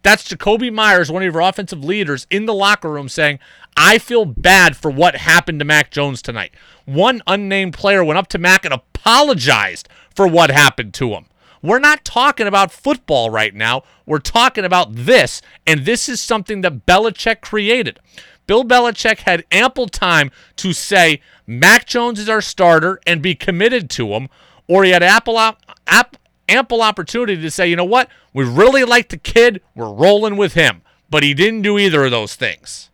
That's 0.04 0.28
Jakobi 0.28 0.74
Meyers, 0.74 1.12
one 1.12 1.22
of 1.22 1.32
your 1.32 1.42
offensive 1.42 1.84
leaders, 1.84 2.26
in 2.32 2.48
the 2.48 2.56
locker 2.56 2.90
room 2.90 3.08
saying, 3.08 3.38
I 3.78 4.00
feel 4.00 4.26
bad 4.26 4.76
for 4.76 4.92
what 4.92 5.16
happened 5.16 5.60
to 5.60 5.66
Mac 5.66 5.92
Jones 5.92 6.22
tonight. 6.22 6.54
One 6.86 7.22
unnamed 7.28 7.74
player 7.74 8.04
went 8.04 8.18
up 8.18 8.28
to 8.30 8.38
Mac 8.38 8.66
and 8.66 8.74
apologized 8.74 9.88
for 10.16 10.28
what 10.28 10.50
happened 10.50 10.94
to 10.96 11.10
him. 11.10 11.26
We're 11.62 11.80
not 11.80 12.04
talking 12.04 12.48
about 12.48 12.72
football 12.72 13.30
right 13.30 13.54
now. 13.54 13.84
We're 14.06 14.18
talking 14.20 14.66
about 14.66 14.96
this, 14.96 15.42
and 15.68 15.86
this 15.86 16.10
is 16.10 16.20
something 16.20 16.62
that 16.62 16.88
Belichick 16.88 17.42
created. 17.42 18.00
Bill 18.48 18.64
Belichick 18.64 19.20
had 19.20 19.46
ample 19.52 19.88
time 19.88 20.32
to 20.58 20.74
say 20.74 21.22
Mac 21.48 21.86
Jones 21.86 22.20
is 22.20 22.30
our 22.30 22.42
starter 22.42 23.00
and 23.06 23.22
be 23.22 23.36
committed 23.36 23.90
to 23.92 24.08
him, 24.10 24.30
or 24.68 24.84
he 24.84 24.92
had 24.92 25.04
ample, 25.04 25.40
ample 26.50 26.82
opportunity 26.82 27.42
to 27.42 27.52
say, 27.52 27.68
you 27.68 27.76
know 27.76 27.86
what, 27.86 28.10
we 28.34 28.46
really 28.46 28.84
like 28.84 29.10
the 29.10 29.18
kid, 29.18 29.62
we're 29.76 29.92
rolling 29.92 30.38
with 30.38 30.54
him. 30.54 30.82
But 31.10 31.24
he 31.24 31.34
didn't 31.34 31.64
do 31.64 31.78
either 31.78 32.06
of 32.06 32.12
those 32.12 32.36
things. 32.36 32.90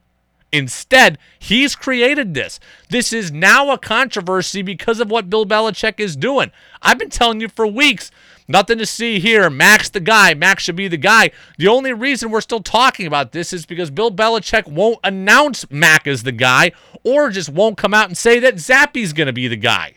Instead, 0.52 1.18
he's 1.38 1.76
created 1.76 2.34
this. 2.34 2.60
This 2.89 3.12
is 3.12 3.32
now 3.32 3.70
a 3.72 3.78
controversy 3.78 4.62
because 4.62 5.00
of 5.00 5.12
what 5.12 5.30
Bill 5.30 5.45
Belichick 5.45 6.00
is 6.00 6.16
doing. 6.16 6.52
I've 6.82 6.98
been 6.98 7.10
telling 7.10 7.41
you 7.41 7.50
for 7.50 7.68
weeks 7.68 8.10
Nothing 8.48 8.78
to 8.78 8.86
see 8.86 9.20
here. 9.20 9.50
Mac's 9.50 9.89
the 9.89 10.00
guy. 10.00 10.34
Max 10.34 10.64
should 10.64 10.78
be 10.78 10.88
the 10.88 10.98
guy. 10.98 11.32
The 11.58 11.68
only 11.68 11.91
reason 11.91 12.32
we're 12.32 12.39
still 12.41 12.62
talking 12.62 13.06
about 13.06 13.34
this 13.34 13.52
is 13.52 13.66
because 13.66 13.91
Bill 13.91 14.10
Belichick 14.10 14.68
won't 14.68 15.00
announce 15.04 15.70
Mac 15.70 16.08
as 16.08 16.24
the 16.24 16.32
guy 16.32 16.72
or 17.04 17.30
just 17.30 17.50
won't 17.50 17.78
come 17.78 17.93
out 17.93 18.08
and 18.08 18.18
say 18.18 18.39
that 18.39 18.56
Zappe's 18.56 19.12
going 19.12 19.28
to 19.28 19.34
be 19.34 19.50
the 19.50 19.58
guy. 19.58 19.95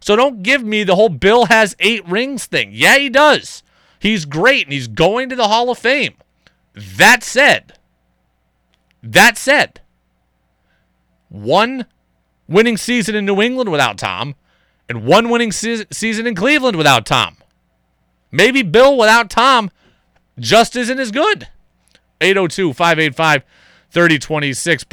So 0.00 0.14
don't 0.14 0.44
give 0.44 0.62
me 0.62 0.84
the 0.84 0.94
whole 0.94 1.08
Bill 1.08 1.46
has 1.46 1.74
eight 1.80 2.06
rings 2.08 2.46
thing. 2.46 2.70
Yeah, 2.72 2.96
he 2.96 3.08
does. 3.08 3.64
He's 3.98 4.24
great 4.24 4.64
and 4.64 4.72
he's 4.72 4.86
going 4.86 5.28
to 5.28 5.36
the 5.36 5.48
Hall 5.48 5.70
of 5.70 5.78
Fame. 5.78 6.14
That 6.74 7.24
said, 7.24 7.72
that 9.02 9.36
said, 9.36 9.80
one 11.28 11.86
winning 12.46 12.76
season 12.76 13.16
in 13.16 13.26
New 13.26 13.42
England 13.42 13.70
without 13.72 13.98
Tom, 13.98 14.36
and 14.88 15.04
one 15.04 15.28
winning 15.28 15.50
se- 15.50 15.86
season 15.90 16.26
in 16.26 16.36
Cleveland 16.36 16.76
without 16.76 17.04
Tom. 17.04 17.37
Maybe 18.30 18.62
Bill 18.62 18.96
without 18.96 19.30
Tom 19.30 19.70
just 20.38 20.76
isn't 20.76 20.98
as 20.98 21.10
good. 21.10 21.48
802 22.20 22.72
585 22.72 23.42
3026. 23.90 24.84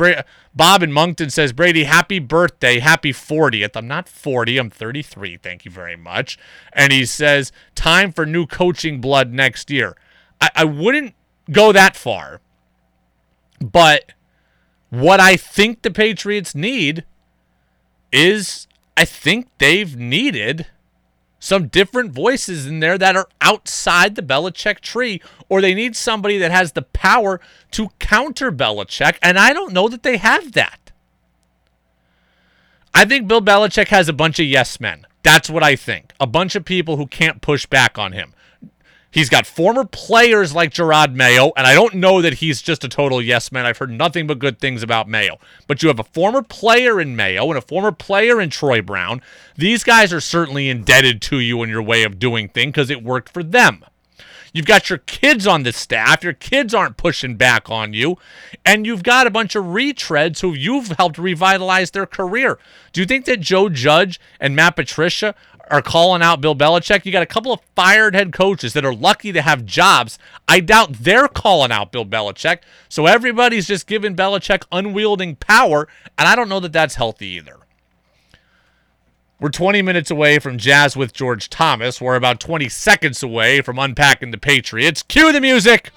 Bob 0.56 0.84
in 0.84 0.92
Moncton 0.92 1.30
says, 1.30 1.52
Brady, 1.52 1.84
happy 1.84 2.20
birthday. 2.20 2.80
Happy 2.80 3.12
40th. 3.12 3.76
I'm 3.76 3.88
not 3.88 4.08
40, 4.08 4.58
I'm 4.58 4.70
33. 4.70 5.38
Thank 5.38 5.66
you 5.66 5.72
very 5.72 5.98
much. 5.98 6.38
And 6.72 6.94
he 6.94 7.06
says, 7.06 7.52
time 7.76 8.12
for 8.12 8.26
new 8.26 8.46
coaching 8.46 9.02
blood 9.02 9.34
next 9.34 9.70
year. 9.70 9.98
I, 10.40 10.50
I 10.56 10.64
wouldn't 10.64 11.14
go 11.52 11.72
that 11.72 11.96
far, 11.96 12.42
but 13.60 14.14
what 14.90 15.20
I 15.20 15.36
think 15.36 15.82
the 15.82 15.92
Patriots 15.92 16.56
need 16.56 17.06
is 18.12 18.68
I 18.96 19.06
think 19.06 19.50
they've 19.58 19.96
needed 19.96 20.68
some 21.46 21.68
different 21.68 22.12
voices 22.12 22.66
in 22.66 22.80
there 22.80 22.98
that 22.98 23.16
are 23.16 23.28
outside 23.40 24.16
the 24.16 24.24
Belichick 24.24 24.80
tree, 24.80 25.22
or 25.48 25.62
they 25.62 25.76
need 25.76 25.96
somebody 25.96 26.40
that 26.40 26.50
has 26.50 26.72
the 26.72 26.82
power 26.82 27.40
to 27.70 27.90
counter 28.00 28.52
Belichick, 28.52 29.20
and 29.22 29.38
I 29.38 29.54
don't 29.54 29.72
know 29.72 29.88
that 29.88 30.02
they 30.02 30.18
have 30.18 30.54
that. 30.54 30.92
I 32.96 33.06
think 33.06 33.28
Bill 33.28 33.44
Belichick 33.44 33.90
has 33.90 34.10
a 34.10 34.14
bunch 34.14 34.40
of 34.40 34.48
yes 34.48 34.80
men. 34.80 35.06
That's 35.22 35.48
what 35.48 35.62
I 35.62 35.76
think. 35.76 36.14
A 36.20 36.26
bunch 36.26 36.56
of 36.56 36.66
people 36.66 36.98
who 36.98 37.06
can't 37.06 37.42
push 37.42 37.68
back 37.68 38.00
on 38.00 38.14
him. 38.14 38.34
He's 39.16 39.30
got 39.30 39.48
former 39.48 39.86
players 39.86 40.54
like 40.54 40.72
Jerod 40.72 41.14
Mayo, 41.14 41.54
and 41.56 41.66
I 41.66 41.74
don't 41.74 41.94
know 41.94 42.22
that 42.22 42.34
he's 42.34 42.62
just 42.62 42.84
a 42.84 42.90
total 42.90 43.22
yes 43.22 43.50
man. 43.50 43.66
I've 43.66 43.78
heard 43.78 43.90
nothing 43.90 44.28
but 44.28 44.40
good 44.40 44.60
things 44.60 44.84
about 44.84 45.08
Mayo. 45.08 45.40
But 45.68 45.82
you 45.82 45.88
have 45.88 46.02
a 46.02 46.04
former 46.04 46.42
player 46.42 47.00
in 47.00 47.16
Mayo 47.16 47.48
and 47.48 47.58
a 47.58 47.62
former 47.62 47.94
player 47.94 48.42
in 48.42 48.50
Troy 48.50 48.82
Brown. 48.82 49.22
These 49.56 49.86
guys 49.86 50.12
are 50.12 50.20
certainly 50.20 50.68
indebted 50.68 51.22
to 51.22 51.40
you 51.40 51.64
in 51.64 51.70
your 51.70 51.82
way 51.82 52.04
of 52.04 52.20
doing 52.20 52.50
things 52.50 52.74
because 52.74 52.90
it 52.90 53.04
worked 53.06 53.30
for 53.30 53.42
them. 53.42 53.86
You've 54.52 54.66
got 54.66 54.90
your 54.90 55.00
kids 55.00 55.48
on 55.48 55.64
the 55.64 55.72
staff. 55.72 56.22
Your 56.22 56.34
kids 56.34 56.74
aren't 56.74 56.98
pushing 56.98 57.36
back 57.36 57.70
on 57.70 57.94
you. 57.94 58.18
And 58.66 58.86
you've 58.86 59.04
got 59.04 59.28
a 59.28 59.32
bunch 59.32 59.56
of 59.56 59.64
retreads 59.64 60.42
who 60.42 60.54
you've 60.54 60.90
helped 60.98 61.18
revitalize 61.18 61.92
their 61.92 62.06
career. 62.06 62.58
Do 62.92 63.00
you 63.00 63.08
think 63.08 63.26
that 63.26 63.40
Joe 63.40 63.70
Judge 63.70 64.20
and 64.42 64.56
Matt 64.58 64.76
Patricia 64.76 65.36
are 65.70 65.82
calling 65.82 66.22
out 66.22 66.42
Bill 66.42 66.56
Belichick. 66.56 67.06
You 67.06 67.12
got 67.12 67.24
a 67.24 67.28
couple 67.28 67.52
of 67.52 67.60
fired 67.76 68.16
head 68.16 68.34
coaches 68.34 68.74
that 68.74 68.86
are 68.86 68.94
lucky 68.94 69.32
to 69.32 69.42
have 69.42 69.66
jobs. 69.66 70.18
I 70.48 70.60
doubt 70.60 70.94
they're 70.94 71.28
calling 71.28 71.72
out 71.72 71.92
Bill 71.92 72.06
Belichick. 72.06 72.60
So 72.90 73.06
everybody's 73.06 73.68
just 73.68 73.88
giving 73.88 74.16
Belichick 74.16 74.64
unwielding 74.72 75.36
power, 75.36 75.88
and 76.18 76.28
I 76.28 76.36
don't 76.36 76.50
know 76.50 76.60
that 76.60 76.74
that's 76.74 76.96
healthy 76.96 77.28
either. 77.28 77.58
We're 79.40 79.50
20 79.50 79.82
minutes 79.82 80.10
away 80.10 80.40
from 80.40 80.58
Jazz 80.58 80.96
with 80.96 81.14
George 81.14 81.50
Thomas. 81.50 82.00
We're 82.00 82.16
about 82.16 82.40
20 82.40 82.70
seconds 82.70 83.22
away 83.22 83.62
from 83.62 83.78
unpacking 83.78 84.32
the 84.32 84.38
Patriots. 84.38 85.04
Cue 85.04 85.34
the 85.34 85.42
music. 85.42 85.92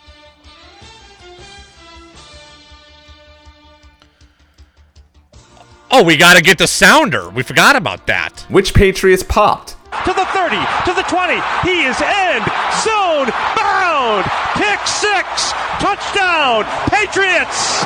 Oh, 5.91 6.05
we 6.05 6.17
got 6.17 6.37
to 6.37 6.43
get 6.43 6.59
the 6.59 6.67
sounder. 6.67 7.31
We 7.31 7.43
forgot 7.43 7.75
about 7.75 8.07
that. 8.09 8.45
Which 8.51 8.75
Patriots 8.75 9.23
popped? 9.23 9.71
To 10.05 10.13
the 10.13 10.27
30, 10.27 10.57
to 10.85 10.93
the 10.93 11.03
20. 11.09 11.33
He 11.65 11.85
is 11.85 11.97
end 12.03 12.45
zone 12.85 13.33
bound. 13.57 14.25
Pick 14.55 14.87
six. 14.87 15.53
Touchdown. 15.81 16.65
Patriots. 16.91 17.85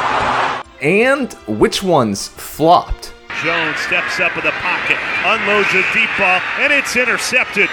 And 0.81 1.33
which 1.61 1.83
ones 1.85 2.27
flopped? 2.27 3.15
Jones 3.43 3.79
steps 3.79 4.19
up 4.21 4.37
in 4.37 4.45
the 4.45 4.51
pocket, 4.51 4.99
unloads 5.25 5.69
a 5.71 5.83
deep 5.95 6.11
ball, 6.19 6.41
and 6.59 6.73
it's 6.73 6.97
intercepted. 6.97 7.69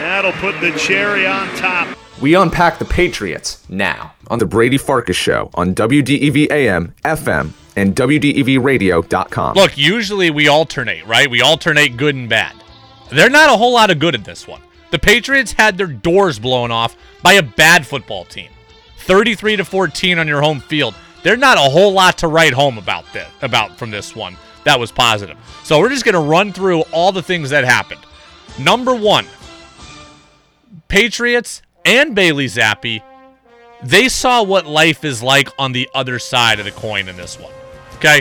That'll 0.00 0.32
put 0.32 0.60
the 0.60 0.76
cherry 0.78 1.26
on 1.26 1.48
top. 1.56 1.96
We 2.22 2.34
unpack 2.34 2.78
the 2.78 2.84
Patriots 2.84 3.64
now 3.68 4.14
on 4.28 4.38
the 4.38 4.46
Brady 4.46 4.78
Farkas 4.78 5.16
Show 5.16 5.50
on 5.54 5.74
WDEV 5.74 6.50
AM, 6.50 6.94
FM, 7.04 7.52
and 7.76 7.94
WDEVradio.com. 7.94 9.54
Look, 9.54 9.76
usually 9.76 10.30
we 10.30 10.48
alternate, 10.48 11.06
right? 11.06 11.30
We 11.30 11.40
alternate 11.42 11.96
good 11.96 12.14
and 12.14 12.28
bad. 12.28 12.54
They're 13.10 13.30
not 13.30 13.50
a 13.50 13.56
whole 13.56 13.72
lot 13.72 13.90
of 13.90 13.98
good 13.98 14.14
in 14.14 14.22
this 14.22 14.46
one. 14.46 14.60
The 14.90 14.98
Patriots 14.98 15.52
had 15.52 15.76
their 15.76 15.88
doors 15.88 16.38
blown 16.38 16.70
off 16.70 16.96
by 17.22 17.34
a 17.34 17.42
bad 17.42 17.86
football 17.86 18.24
team. 18.24 18.50
33 18.98 19.56
to 19.56 19.64
14 19.64 20.18
on 20.18 20.28
your 20.28 20.40
home 20.40 20.60
field. 20.60 20.94
They're 21.22 21.36
not 21.36 21.58
a 21.58 21.70
whole 21.70 21.92
lot 21.92 22.18
to 22.18 22.28
write 22.28 22.52
home 22.52 22.78
about 22.78 23.04
this 23.12 23.28
about 23.42 23.78
from 23.78 23.90
this 23.90 24.14
one. 24.14 24.36
That 24.64 24.78
was 24.80 24.92
positive. 24.92 25.36
So 25.62 25.78
we're 25.78 25.90
just 25.90 26.04
going 26.04 26.14
to 26.14 26.20
run 26.20 26.52
through 26.52 26.82
all 26.92 27.12
the 27.12 27.22
things 27.22 27.50
that 27.50 27.64
happened. 27.64 28.00
Number 28.58 28.94
1, 28.94 29.26
Patriots 30.88 31.62
and 31.84 32.14
Bailey 32.14 32.46
Zappe, 32.46 33.02
they 33.82 34.08
saw 34.08 34.42
what 34.42 34.66
life 34.66 35.04
is 35.04 35.22
like 35.22 35.48
on 35.58 35.72
the 35.72 35.88
other 35.94 36.18
side 36.18 36.58
of 36.58 36.64
the 36.64 36.70
coin 36.70 37.08
in 37.08 37.16
this 37.16 37.38
one. 37.38 37.52
Okay? 38.04 38.20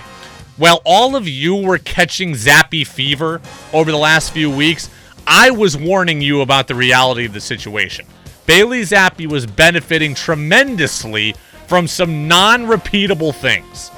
While 0.55 0.81
all 0.86 1.15
of 1.15 1.27
you 1.27 1.55
were 1.55 1.77
catching 1.77 2.34
Zappe 2.34 2.88
fever 2.88 3.41
over 3.73 3.91
the 3.91 3.97
last 3.97 4.31
few 4.31 4.49
weeks, 4.49 4.89
I 5.27 5.51
was 5.51 5.75
warning 5.75 6.21
you 6.21 6.41
about 6.41 6.67
the 6.67 6.75
reality 6.75 7.25
of 7.25 7.34
the 7.34 7.41
situation. 7.41 8.05
Bailey 8.45 8.81
Zappe 8.81 9.27
was 9.27 9.45
benefiting 9.45 10.15
tremendously 10.15 11.36
from 11.67 11.88
some 11.88 12.27
non 12.27 12.65
repeatable 12.65 13.36
things. 13.36 13.89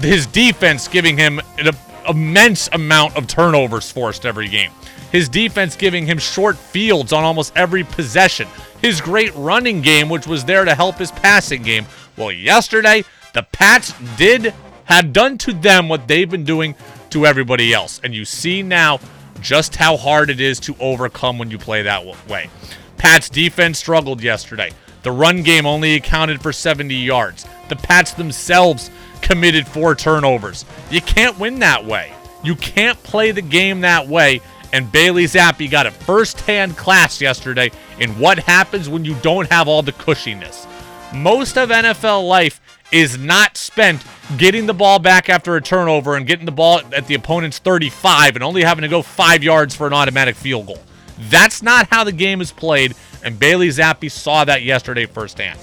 His 0.00 0.26
defense 0.26 0.88
giving 0.88 1.16
him 1.16 1.40
an 1.58 1.70
immense 2.08 2.68
amount 2.72 3.16
of 3.16 3.26
turnovers 3.26 3.90
forced 3.90 4.26
every 4.26 4.48
game. 4.48 4.72
His 5.12 5.28
defense 5.28 5.76
giving 5.76 6.04
him 6.04 6.18
short 6.18 6.56
fields 6.56 7.12
on 7.12 7.22
almost 7.22 7.52
every 7.56 7.84
possession. 7.84 8.48
His 8.82 9.00
great 9.00 9.34
running 9.34 9.82
game, 9.82 10.08
which 10.08 10.26
was 10.26 10.44
there 10.44 10.64
to 10.64 10.74
help 10.74 10.96
his 10.96 11.10
passing 11.10 11.62
game. 11.62 11.86
Well, 12.16 12.32
yesterday, 12.32 13.04
the 13.34 13.42
Pats 13.42 13.94
did 14.16 14.54
had 14.86 15.12
done 15.12 15.36
to 15.38 15.52
them 15.52 15.88
what 15.88 16.08
they've 16.08 16.30
been 16.30 16.44
doing 16.44 16.74
to 17.10 17.26
everybody 17.26 17.74
else. 17.74 18.00
And 18.02 18.14
you 18.14 18.24
see 18.24 18.62
now 18.62 18.98
just 19.40 19.76
how 19.76 19.96
hard 19.96 20.30
it 20.30 20.40
is 20.40 20.58
to 20.60 20.74
overcome 20.80 21.38
when 21.38 21.50
you 21.50 21.58
play 21.58 21.82
that 21.82 22.04
way. 22.28 22.48
Pats 22.96 23.28
defense 23.28 23.78
struggled 23.78 24.22
yesterday. 24.22 24.70
The 25.02 25.12
run 25.12 25.42
game 25.42 25.66
only 25.66 25.94
accounted 25.94 26.40
for 26.40 26.52
70 26.52 26.94
yards. 26.94 27.46
The 27.68 27.76
Pats 27.76 28.12
themselves 28.12 28.90
committed 29.20 29.66
four 29.66 29.94
turnovers. 29.94 30.64
You 30.90 31.00
can't 31.00 31.38
win 31.38 31.58
that 31.60 31.84
way. 31.84 32.12
You 32.42 32.54
can't 32.56 33.00
play 33.02 33.30
the 33.32 33.42
game 33.42 33.82
that 33.82 34.08
way. 34.08 34.40
And 34.72 34.90
Bailey 34.90 35.24
Zappe 35.24 35.70
got 35.70 35.86
a 35.86 35.90
first-hand 35.90 36.76
class 36.76 37.20
yesterday 37.20 37.70
in 38.00 38.18
what 38.18 38.38
happens 38.38 38.88
when 38.88 39.04
you 39.04 39.14
don't 39.22 39.50
have 39.50 39.68
all 39.68 39.82
the 39.82 39.92
cushiness. 39.92 40.66
Most 41.14 41.56
of 41.56 41.68
NFL 41.70 42.26
life 42.26 42.60
is 42.92 43.18
not 43.18 43.56
spent 43.56 44.04
getting 44.36 44.66
the 44.66 44.74
ball 44.74 44.98
back 44.98 45.28
after 45.28 45.56
a 45.56 45.62
turnover 45.62 46.16
and 46.16 46.26
getting 46.26 46.46
the 46.46 46.52
ball 46.52 46.80
at 46.94 47.06
the 47.06 47.14
opponent's 47.14 47.58
35 47.58 48.36
and 48.36 48.44
only 48.44 48.62
having 48.62 48.82
to 48.82 48.88
go 48.88 49.02
five 49.02 49.42
yards 49.42 49.74
for 49.74 49.86
an 49.86 49.92
automatic 49.92 50.36
field 50.36 50.66
goal. 50.66 50.78
That's 51.18 51.62
not 51.62 51.88
how 51.90 52.04
the 52.04 52.12
game 52.12 52.40
is 52.40 52.52
played, 52.52 52.94
and 53.24 53.38
Bailey 53.38 53.68
Zappe 53.68 54.10
saw 54.10 54.44
that 54.44 54.62
yesterday 54.62 55.06
firsthand. 55.06 55.58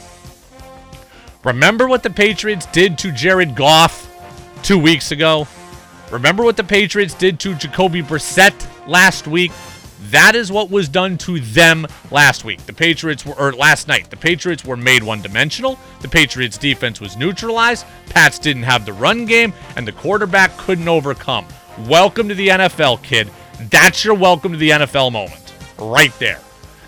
Remember 1.44 1.88
what 1.88 2.04
the 2.04 2.10
Patriots 2.10 2.66
did 2.68 2.98
to 3.00 3.12
Jared 3.12 3.56
Goff 3.56 4.10
two 4.64 4.80
weeks 4.80 5.12
ago? 5.12 5.48
Remember 6.10 6.44
what 6.44 6.58
the 6.58 6.64
Patriots 6.64 7.14
did 7.14 7.40
to 7.42 7.54
Jacoby 7.56 8.02
Brissett 8.02 8.54
last 8.88 9.28
week? 9.28 9.52
That 10.14 10.36
is 10.36 10.52
what 10.52 10.70
was 10.70 10.90
done 10.90 11.18
to 11.20 11.40
them 11.40 11.88
last 12.12 12.46
week. 12.46 12.64
The 12.68 12.74
Patriots 12.74 13.26
were, 13.26 13.34
or 13.34 13.52
last 13.52 13.88
night, 13.88 14.12
the 14.12 14.16
Patriots 14.16 14.64
were 14.64 14.78
made 14.78 15.02
one 15.02 15.24
dimensional. 15.24 15.80
The 16.02 16.08
Patriots 16.08 16.56
defense 16.56 17.02
was 17.02 17.18
neutralized. 17.18 17.88
Pats 18.10 18.38
didn't 18.38 18.62
have 18.62 18.86
the 18.86 18.94
run 18.94 19.26
game, 19.26 19.54
and 19.76 19.88
the 19.88 19.92
quarterback 19.92 20.56
couldn't 20.56 20.88
overcome. 20.88 21.48
Welcome 21.88 22.30
to 22.30 22.36
the 22.36 22.50
NFL, 22.50 23.02
kid. 23.02 23.28
That's 23.72 24.06
your 24.06 24.14
welcome 24.14 24.52
to 24.52 24.58
the 24.60 24.70
NFL 24.70 25.12
moment. 25.12 25.52
Right 25.80 26.14
there. 26.20 26.42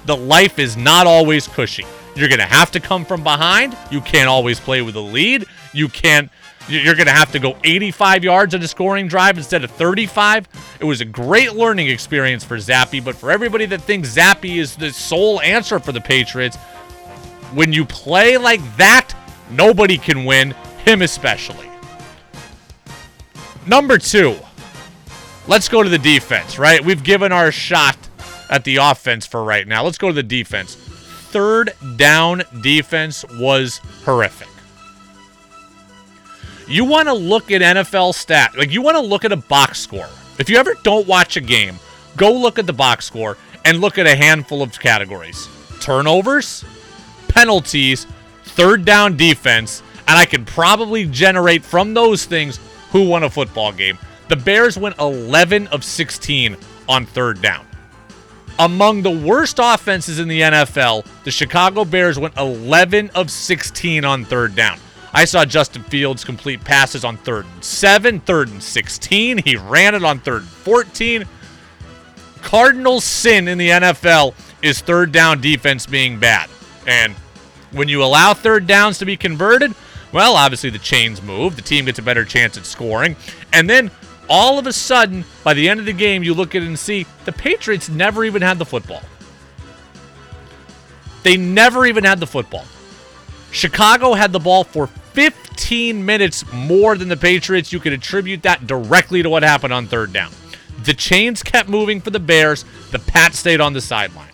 The 0.06 0.16
life 0.16 0.60
is 0.60 0.78
not 0.78 1.08
always 1.08 1.48
cushy. 1.48 1.86
You're 2.16 2.30
going 2.30 2.40
to 2.40 2.46
have 2.46 2.72
to 2.72 2.80
come 2.80 3.06
from 3.06 3.24
behind. 3.24 3.78
You 3.92 4.02
can't 4.02 4.30
always 4.30 4.60
play 4.60 4.82
with 4.82 4.96
a 4.96 5.02
lead. 5.02 5.46
You 5.74 5.90
can't 5.90 6.32
you're 6.68 6.96
going 6.96 7.06
to 7.06 7.14
have 7.14 7.32
to 7.34 7.40
go 7.40 7.58
85 7.64 8.24
yards 8.24 8.56
on 8.56 8.62
a 8.62 8.68
scoring 8.68 9.08
drive 9.08 9.38
instead 9.38 9.64
of 9.64 9.72
35. 9.72 10.48
It 10.80 10.86
was 10.86 11.00
a 11.02 11.06
great 11.06 11.54
learning 11.54 11.90
experience 11.90 12.44
for 12.44 12.58
Zappe, 12.58 13.04
but 13.04 13.16
for 13.16 13.32
everybody 13.32 13.66
that 13.68 13.82
thinks 13.82 14.16
Zappe 14.16 14.58
is 14.58 14.76
the 14.76 14.92
sole 14.92 15.40
answer 15.42 15.80
for 15.80 15.92
the 15.92 16.02
Patriots, 16.02 16.58
when 17.54 17.72
you 17.72 17.86
play 17.86 18.38
like 18.38 18.62
that, 18.78 19.14
nobody 19.52 19.98
can 19.98 20.26
win, 20.26 20.52
him 20.84 21.02
especially. 21.04 21.70
Number 23.68 23.98
two, 23.98 24.36
let's 25.48 25.70
go 25.70 25.84
to 25.84 25.90
the 25.90 26.00
defense, 26.00 26.58
right? 26.58 26.84
We've 26.84 27.04
given 27.04 27.32
our 27.32 27.52
shot 27.52 27.98
at 28.50 28.64
the 28.64 28.78
offense 28.78 29.26
for 29.26 29.44
right 29.44 29.68
now. 29.68 29.84
Let's 29.84 29.98
go 29.98 30.08
to 30.08 30.14
the 30.14 30.24
defense. 30.24 30.78
Third 31.36 31.74
down 31.98 32.44
defense 32.62 33.26
was 33.34 33.82
horrific. 34.06 34.48
You 36.66 36.86
want 36.86 37.10
to 37.10 37.14
look 37.14 37.52
at 37.52 37.62
NFL 37.62 38.16
stat, 38.16 38.58
like 38.58 38.72
you 38.72 38.82
want 38.82 38.96
to 38.96 39.02
look 39.02 39.26
at 39.26 39.34
a 39.34 39.36
box 39.36 39.80
score. 39.80 40.08
If 40.40 40.50
you 40.50 40.56
ever 40.56 40.76
don't 40.84 41.06
watch 41.06 41.36
a 41.36 41.42
game, 41.42 41.78
go 42.16 42.32
look 42.32 42.58
at 42.58 42.68
the 42.68 42.72
box 42.72 43.04
score 43.04 43.36
and 43.66 43.82
look 43.82 43.98
at 43.98 44.08
a 44.08 44.16
handful 44.16 44.62
of 44.62 44.80
categories. 44.80 45.50
Turnovers, 45.82 46.64
penalties, 47.28 48.08
third 48.46 48.86
down 48.86 49.18
defense, 49.18 49.84
and 50.08 50.18
I 50.18 50.24
can 50.24 50.46
probably 50.46 51.06
generate 51.06 51.66
from 51.66 51.94
those 51.94 52.24
things 52.24 52.62
who 52.92 53.10
won 53.10 53.24
a 53.24 53.30
football 53.30 53.74
game. 53.74 53.98
The 54.30 54.38
Bears 54.38 54.78
went 54.78 54.98
11 55.00 55.68
of 55.68 55.84
16 55.84 56.56
on 56.88 57.06
third 57.06 57.42
down. 57.42 57.68
Among 58.58 59.02
the 59.02 59.12
worst 59.12 59.60
offenses 59.62 60.20
in 60.20 60.30
the 60.30 60.40
NFL, 60.42 61.06
the 61.26 61.32
Chicago 61.32 61.84
Bears 61.84 62.18
went 62.18 62.38
11 62.38 63.10
of 63.14 63.30
16 63.30 64.06
on 64.06 64.24
third 64.24 64.56
down. 64.56 64.80
I 65.14 65.26
saw 65.26 65.44
Justin 65.46 65.84
Fields 65.84 66.24
complete 66.24 66.64
passes 66.64 67.04
on 67.04 67.18
third 67.18 67.46
and 67.46 67.64
seven, 67.64 68.20
third 68.22 68.50
and 68.50 68.64
16. 68.64 69.40
He 69.40 69.58
ran 69.58 69.96
it 69.96 70.04
on 70.04 70.20
third 70.20 70.44
and 70.44 70.52
14. 70.52 71.26
Cardinals' 72.42 73.04
sin 73.04 73.48
in 73.48 73.58
the 73.58 73.70
NFL 73.70 74.34
is 74.62 74.80
third 74.80 75.12
down 75.12 75.42
defense 75.42 75.86
being 75.86 76.18
bad. 76.18 76.50
And 76.88 77.14
when 77.72 77.90
you 77.90 78.04
allow 78.04 78.34
third 78.34 78.68
downs 78.68 78.98
to 79.00 79.06
be 79.06 79.18
converted, 79.18 79.74
well, 80.12 80.36
obviously 80.36 80.70
the 80.70 80.80
chains 80.80 81.22
move. 81.22 81.58
The 81.58 81.62
team 81.62 81.86
gets 81.86 82.00
a 82.00 82.02
better 82.02 82.24
chance 82.24 82.58
at 82.58 82.66
scoring. 82.66 83.18
And 83.52 83.70
then 83.70 83.92
all 84.30 84.60
of 84.60 84.68
a 84.68 84.74
sudden, 84.74 85.26
by 85.44 85.54
the 85.54 85.70
end 85.70 85.80
of 85.80 85.86
the 85.86 85.94
game, 85.94 86.24
you 86.24 86.34
look 86.34 86.56
at 86.56 86.64
it 86.64 86.68
and 86.68 86.78
see 86.78 87.06
the 87.26 87.32
Patriots 87.32 87.90
never 87.90 88.26
even 88.26 88.42
had 88.42 88.60
the 88.60 88.66
football. 88.66 89.02
They 91.24 91.38
never 91.38 91.86
even 91.86 92.04
had 92.04 92.20
the 92.20 92.28
football. 92.28 92.66
Chicago 93.52 94.14
had 94.14 94.32
the 94.32 94.40
ball 94.40 94.64
for 94.64 94.88
15 95.14 96.06
minutes 96.06 96.44
more 96.54 96.98
than 96.98 97.08
the 97.08 97.18
Patriots. 97.18 97.72
You 97.72 97.80
could 97.80 97.94
attribute 97.94 98.44
that 98.44 98.68
directly 98.68 99.24
to 99.24 99.30
what 99.30 99.44
happened 99.44 99.74
on 99.74 99.88
third 99.88 100.14
down. 100.14 100.32
The 100.84 100.94
chains 100.94 101.42
kept 101.42 101.70
moving 101.70 102.02
for 102.02 102.10
the 102.10 102.20
Bears. 102.20 102.66
The 102.92 103.00
Pats 103.00 103.40
stayed 103.40 103.62
on 103.62 103.74
the 103.74 103.82
sideline. 103.82 104.30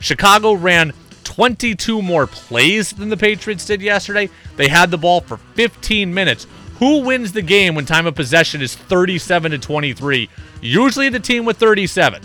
Chicago 0.00 0.52
ran 0.52 0.92
22 1.24 2.02
more 2.02 2.26
plays 2.26 2.92
than 2.92 3.08
the 3.08 3.16
Patriots 3.16 3.64
did 3.64 3.80
yesterday. 3.80 4.28
They 4.56 4.68
had 4.68 4.90
the 4.90 4.98
ball 4.98 5.20
for 5.20 5.36
15 5.36 6.12
minutes. 6.12 6.46
Who 6.82 7.02
wins 7.02 7.30
the 7.30 7.42
game 7.42 7.76
when 7.76 7.86
time 7.86 8.08
of 8.08 8.16
possession 8.16 8.60
is 8.60 8.74
37 8.74 9.52
to 9.52 9.58
23? 9.58 10.28
Usually 10.60 11.08
the 11.10 11.20
team 11.20 11.44
with 11.44 11.56
37. 11.56 12.20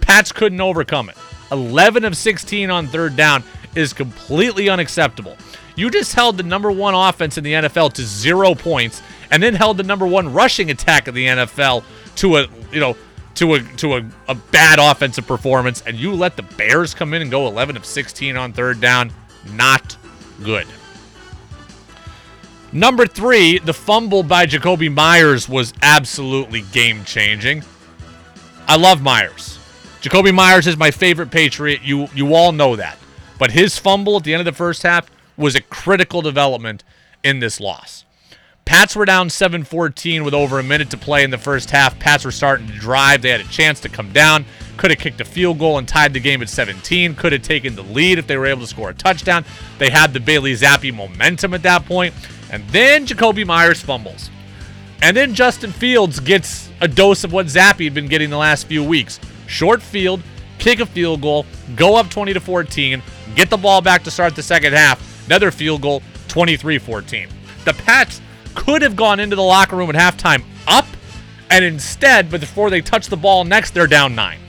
Pats 0.00 0.30
couldn't 0.30 0.60
overcome 0.60 1.08
it. 1.08 1.16
11 1.50 2.04
of 2.04 2.16
16 2.16 2.70
on 2.70 2.86
third 2.86 3.16
down 3.16 3.42
is 3.74 3.92
completely 3.92 4.68
unacceptable. 4.68 5.36
You 5.74 5.90
just 5.90 6.14
held 6.14 6.36
the 6.36 6.44
number 6.44 6.70
one 6.70 6.94
offense 6.94 7.36
in 7.36 7.42
the 7.42 7.54
NFL 7.54 7.94
to 7.94 8.02
zero 8.02 8.54
points, 8.54 9.02
and 9.32 9.42
then 9.42 9.56
held 9.56 9.76
the 9.76 9.82
number 9.82 10.06
one 10.06 10.32
rushing 10.32 10.70
attack 10.70 11.08
of 11.08 11.16
the 11.16 11.26
NFL 11.26 11.82
to 12.14 12.36
a 12.36 12.46
you 12.70 12.78
know 12.78 12.96
to 13.34 13.54
a 13.54 13.60
to 13.60 13.96
a, 13.96 14.08
a 14.28 14.36
bad 14.36 14.78
offensive 14.78 15.26
performance, 15.26 15.82
and 15.84 15.96
you 15.96 16.12
let 16.12 16.36
the 16.36 16.44
Bears 16.44 16.94
come 16.94 17.12
in 17.12 17.22
and 17.22 17.30
go 17.32 17.48
11 17.48 17.76
of 17.76 17.84
16 17.84 18.36
on 18.36 18.52
third 18.52 18.80
down. 18.80 19.12
Not 19.52 19.96
good. 20.44 20.68
Number 22.72 23.06
three, 23.06 23.58
the 23.58 23.72
fumble 23.72 24.22
by 24.22 24.46
Jakobi 24.46 24.92
Meyers 24.92 25.48
was 25.48 25.72
absolutely 25.82 26.62
game 26.72 27.04
changing. 27.04 27.62
I 28.66 28.76
love 28.76 29.00
Meyers. 29.02 29.58
Jakobi 30.02 30.34
Meyers 30.34 30.66
is 30.66 30.76
my 30.76 30.90
favorite 30.90 31.30
Patriot. 31.30 31.82
You 31.82 32.08
you 32.14 32.34
all 32.34 32.52
know 32.52 32.76
that. 32.76 32.98
But 33.38 33.52
his 33.52 33.78
fumble 33.78 34.16
at 34.16 34.24
the 34.24 34.34
end 34.34 34.40
of 34.40 34.46
the 34.46 34.56
first 34.56 34.82
half 34.82 35.10
was 35.36 35.54
a 35.54 35.60
critical 35.60 36.22
development 36.22 36.82
in 37.22 37.38
this 37.40 37.60
loss. 37.60 38.04
Pats 38.64 38.96
were 38.96 39.04
down 39.04 39.30
7 39.30 39.62
14 39.62 40.24
with 40.24 40.34
over 40.34 40.58
a 40.58 40.62
minute 40.62 40.90
to 40.90 40.96
play 40.96 41.22
in 41.22 41.30
the 41.30 41.38
first 41.38 41.70
half. 41.70 41.98
Pats 42.00 42.24
were 42.24 42.32
starting 42.32 42.66
to 42.66 42.72
drive. 42.72 43.22
They 43.22 43.30
had 43.30 43.40
a 43.40 43.44
chance 43.44 43.78
to 43.80 43.88
come 43.88 44.12
down. 44.12 44.44
Could 44.76 44.90
have 44.90 44.98
kicked 44.98 45.20
a 45.20 45.24
field 45.24 45.60
goal 45.60 45.78
and 45.78 45.86
tied 45.86 46.12
the 46.12 46.20
game 46.20 46.42
at 46.42 46.48
17. 46.48 47.14
Could 47.14 47.32
have 47.32 47.42
taken 47.42 47.76
the 47.76 47.82
lead 47.82 48.18
if 48.18 48.26
they 48.26 48.36
were 48.36 48.46
able 48.46 48.62
to 48.62 48.66
score 48.66 48.90
a 48.90 48.94
touchdown. 48.94 49.44
They 49.78 49.88
had 49.88 50.12
the 50.12 50.20
Bailey 50.20 50.52
Zappe 50.54 50.92
momentum 50.92 51.54
at 51.54 51.62
that 51.62 51.86
point. 51.86 52.12
And 52.50 52.66
then 52.68 53.06
Jakobi 53.06 53.46
Meyers 53.46 53.80
fumbles. 53.80 54.30
And 55.02 55.16
then 55.16 55.34
Justin 55.34 55.72
Fields 55.72 56.20
gets 56.20 56.70
a 56.80 56.88
dose 56.88 57.24
of 57.24 57.32
what 57.32 57.46
Zappe 57.46 57.84
had 57.84 57.94
been 57.94 58.08
getting 58.08 58.30
the 58.30 58.36
last 58.36 58.66
few 58.66 58.82
weeks. 58.82 59.20
Short 59.46 59.82
field, 59.82 60.22
kick 60.58 60.80
a 60.80 60.86
field 60.86 61.20
goal, 61.20 61.46
go 61.74 61.96
up 61.96 62.08
20 62.08 62.32
to 62.34 62.40
14, 62.40 63.02
get 63.34 63.50
the 63.50 63.56
ball 63.56 63.80
back 63.80 64.02
to 64.04 64.10
start 64.10 64.34
the 64.34 64.42
second 64.42 64.72
half, 64.72 65.26
another 65.26 65.50
field 65.50 65.82
goal, 65.82 66.02
23 66.28 66.78
14. 66.78 67.28
The 67.64 67.74
Pats 67.74 68.20
could 68.54 68.82
have 68.82 68.96
gone 68.96 69.20
into 69.20 69.36
the 69.36 69.42
locker 69.42 69.76
room 69.76 69.94
at 69.94 69.96
halftime 69.96 70.42
up, 70.66 70.86
and 71.50 71.64
instead, 71.64 72.30
but 72.30 72.40
before 72.40 72.70
they 72.70 72.80
touch 72.80 73.08
the 73.08 73.16
ball 73.16 73.44
next, 73.44 73.74
they're 73.74 73.86
down 73.86 74.14
nine. 74.14 74.40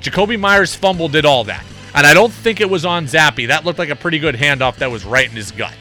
Jakobi 0.00 0.38
Meyers' 0.38 0.74
fumble 0.74 1.08
did 1.08 1.24
all 1.24 1.44
that. 1.44 1.64
And 1.94 2.06
I 2.06 2.12
don't 2.12 2.32
think 2.32 2.60
it 2.60 2.68
was 2.68 2.84
on 2.84 3.06
Zappe. 3.06 3.46
That 3.46 3.64
looked 3.64 3.78
like 3.78 3.88
a 3.88 3.96
pretty 3.96 4.18
good 4.18 4.34
handoff 4.34 4.76
that 4.76 4.90
was 4.90 5.04
right 5.04 5.28
in 5.28 5.36
his 5.36 5.50
gut. 5.52 5.76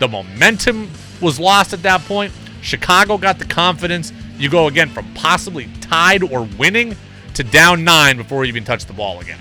The 0.00 0.08
momentum 0.08 0.90
was 1.20 1.38
lost 1.38 1.72
at 1.72 1.82
that 1.82 2.00
point. 2.02 2.32
Chicago 2.62 3.16
got 3.18 3.38
the 3.38 3.44
confidence. 3.44 4.12
You 4.38 4.50
go 4.50 4.66
again 4.66 4.88
from 4.88 5.06
possibly 5.14 5.68
tied 5.80 6.22
or 6.22 6.48
winning 6.58 6.96
to 7.34 7.44
down 7.44 7.84
nine 7.84 8.16
before 8.16 8.44
you 8.44 8.48
even 8.48 8.64
touch 8.64 8.86
the 8.86 8.92
ball 8.92 9.20
again. 9.20 9.38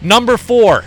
Number 0.00 0.36
four, 0.36 0.84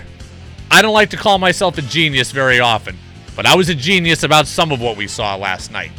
I 0.71 0.81
don't 0.81 0.93
like 0.93 1.09
to 1.09 1.17
call 1.17 1.37
myself 1.37 1.77
a 1.77 1.81
genius 1.81 2.31
very 2.31 2.61
often, 2.61 2.97
but 3.35 3.45
I 3.45 3.55
was 3.55 3.67
a 3.67 3.75
genius 3.75 4.23
about 4.23 4.47
some 4.47 4.71
of 4.71 4.79
what 4.79 4.95
we 4.95 5.05
saw 5.05 5.35
last 5.35 5.69
night. 5.69 5.91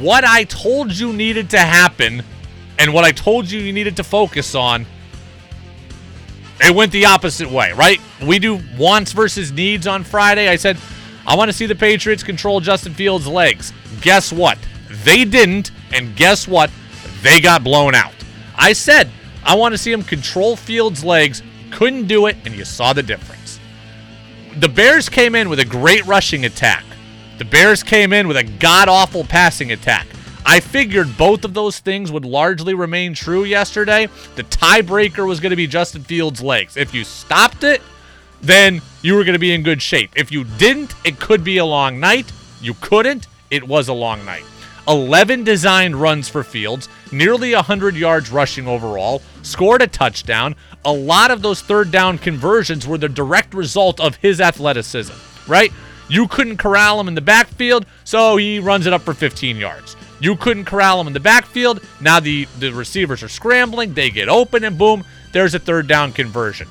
What 0.00 0.24
I 0.24 0.44
told 0.44 0.92
you 0.92 1.12
needed 1.12 1.48
to 1.50 1.60
happen 1.60 2.24
and 2.78 2.92
what 2.92 3.04
I 3.04 3.12
told 3.12 3.48
you 3.48 3.60
you 3.60 3.72
needed 3.72 3.96
to 3.98 4.04
focus 4.04 4.56
on, 4.56 4.84
it 6.60 6.74
went 6.74 6.90
the 6.90 7.06
opposite 7.06 7.48
way, 7.48 7.72
right? 7.72 8.00
We 8.20 8.40
do 8.40 8.60
wants 8.76 9.12
versus 9.12 9.52
needs 9.52 9.86
on 9.86 10.02
Friday. 10.02 10.48
I 10.48 10.56
said, 10.56 10.76
I 11.30 11.36
want 11.36 11.48
to 11.48 11.52
see 11.52 11.66
the 11.66 11.76
Patriots 11.76 12.24
control 12.24 12.58
Justin 12.58 12.92
Fields' 12.92 13.28
legs. 13.28 13.72
Guess 14.00 14.32
what? 14.32 14.58
They 15.04 15.24
didn't, 15.24 15.70
and 15.94 16.16
guess 16.16 16.48
what? 16.48 16.72
They 17.22 17.40
got 17.40 17.62
blown 17.62 17.94
out. 17.94 18.14
I 18.56 18.72
said, 18.72 19.08
I 19.44 19.54
want 19.54 19.72
to 19.72 19.78
see 19.78 19.92
him 19.92 20.02
control 20.02 20.56
Fields' 20.56 21.04
legs. 21.04 21.44
Couldn't 21.70 22.08
do 22.08 22.26
it, 22.26 22.36
and 22.44 22.52
you 22.52 22.64
saw 22.64 22.92
the 22.92 23.04
difference. 23.04 23.60
The 24.56 24.68
Bears 24.68 25.08
came 25.08 25.36
in 25.36 25.48
with 25.48 25.60
a 25.60 25.64
great 25.64 26.04
rushing 26.04 26.46
attack. 26.46 26.82
The 27.38 27.44
Bears 27.44 27.84
came 27.84 28.12
in 28.12 28.26
with 28.26 28.36
a 28.36 28.42
god 28.42 28.88
awful 28.88 29.22
passing 29.22 29.70
attack. 29.70 30.08
I 30.44 30.58
figured 30.58 31.16
both 31.16 31.44
of 31.44 31.54
those 31.54 31.78
things 31.78 32.10
would 32.10 32.24
largely 32.24 32.74
remain 32.74 33.14
true 33.14 33.44
yesterday. 33.44 34.08
The 34.34 34.42
tiebreaker 34.42 35.28
was 35.28 35.38
going 35.38 35.50
to 35.50 35.56
be 35.56 35.68
Justin 35.68 36.02
Fields' 36.02 36.42
legs. 36.42 36.76
If 36.76 36.92
you 36.92 37.04
stopped 37.04 37.62
it, 37.62 37.82
then 38.42 38.80
you 39.02 39.14
were 39.14 39.24
going 39.24 39.34
to 39.34 39.38
be 39.38 39.52
in 39.52 39.62
good 39.62 39.82
shape. 39.82 40.10
If 40.16 40.32
you 40.32 40.44
didn't, 40.44 40.94
it 41.04 41.20
could 41.20 41.44
be 41.44 41.58
a 41.58 41.64
long 41.64 42.00
night. 42.00 42.32
You 42.60 42.74
couldn't, 42.74 43.26
it 43.50 43.66
was 43.66 43.88
a 43.88 43.92
long 43.92 44.24
night. 44.24 44.44
11 44.88 45.44
designed 45.44 45.94
runs 45.94 46.28
for 46.28 46.42
Fields, 46.42 46.88
nearly 47.12 47.54
100 47.54 47.94
yards 47.94 48.30
rushing 48.30 48.66
overall, 48.66 49.22
scored 49.42 49.82
a 49.82 49.86
touchdown. 49.86 50.56
A 50.84 50.92
lot 50.92 51.30
of 51.30 51.42
those 51.42 51.60
third 51.60 51.90
down 51.90 52.18
conversions 52.18 52.86
were 52.86 52.98
the 52.98 53.08
direct 53.08 53.54
result 53.54 54.00
of 54.00 54.16
his 54.16 54.40
athleticism, 54.40 55.12
right? 55.46 55.72
You 56.08 56.26
couldn't 56.26 56.56
corral 56.56 56.98
him 56.98 57.08
in 57.08 57.14
the 57.14 57.20
backfield, 57.20 57.86
so 58.04 58.36
he 58.36 58.58
runs 58.58 58.86
it 58.86 58.92
up 58.92 59.02
for 59.02 59.14
15 59.14 59.58
yards. 59.58 59.96
You 60.18 60.34
couldn't 60.36 60.64
corral 60.64 61.00
him 61.00 61.06
in 61.06 61.12
the 61.12 61.20
backfield. 61.20 61.80
Now 62.00 62.18
the, 62.18 62.46
the 62.58 62.72
receivers 62.72 63.22
are 63.22 63.28
scrambling. 63.28 63.94
They 63.94 64.10
get 64.10 64.28
open, 64.28 64.64
and 64.64 64.76
boom, 64.76 65.04
there's 65.32 65.54
a 65.54 65.58
third 65.58 65.86
down 65.86 66.12
conversion. 66.12 66.68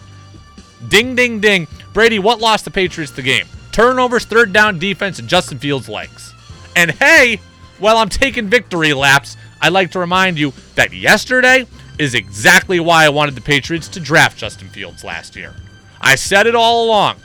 Ding, 0.87 1.15
ding, 1.15 1.39
ding. 1.39 1.67
Brady, 1.93 2.19
what 2.19 2.39
lost 2.39 2.65
the 2.65 2.71
Patriots 2.71 3.11
the 3.11 3.21
game? 3.21 3.45
Turnovers, 3.71 4.25
third 4.25 4.53
down 4.53 4.79
defense, 4.79 5.19
and 5.19 5.27
Justin 5.27 5.59
Fields' 5.59 5.89
legs. 5.89 6.33
And 6.75 6.91
hey, 6.91 7.41
while 7.79 7.97
I'm 7.97 8.09
taking 8.09 8.47
victory 8.47 8.93
laps, 8.93 9.37
I'd 9.61 9.73
like 9.73 9.91
to 9.91 9.99
remind 9.99 10.39
you 10.39 10.53
that 10.75 10.93
yesterday 10.93 11.65
is 11.97 12.15
exactly 12.15 12.79
why 12.79 13.05
I 13.05 13.09
wanted 13.09 13.35
the 13.35 13.41
Patriots 13.41 13.89
to 13.89 13.99
draft 13.99 14.37
Justin 14.37 14.69
Fields 14.69 15.03
last 15.03 15.35
year. 15.35 15.53
I 15.99 16.15
said 16.15 16.47
it 16.47 16.55
all 16.55 16.85
along. 16.85 17.17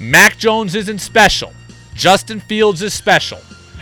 Mac 0.00 0.36
Jones 0.36 0.74
isn't 0.74 0.98
special. 0.98 1.52
Justin 1.94 2.40
Fields 2.40 2.82
is 2.82 2.92
special. 2.92 3.38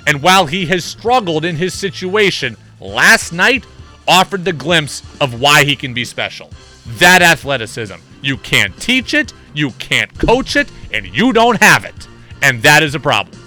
And 0.06 0.22
while 0.22 0.47
he 0.47 0.66
has 0.66 0.85
struggled 0.85 1.44
in 1.44 1.56
his 1.56 1.72
situation, 1.72 2.56
last 2.81 3.32
night 3.32 3.64
offered 4.06 4.44
the 4.44 4.52
glimpse 4.52 5.02
of 5.20 5.40
why 5.40 5.64
he 5.64 5.77
can 5.77 5.94
be 5.94 6.05
special. 6.05 6.51
That 6.98 7.22
athleticism. 7.22 7.97
You 8.22 8.36
can't 8.36 8.76
teach 8.80 9.14
it, 9.14 9.32
you 9.55 9.70
can't 9.72 10.16
coach 10.18 10.56
it, 10.56 10.70
and 10.92 11.06
you 11.06 11.32
don't 11.32 11.60
have 11.60 11.84
it. 11.84 12.09
And 12.42 12.62
that 12.62 12.82
is 12.82 12.94
a 12.94 13.01
problem. 13.01 13.38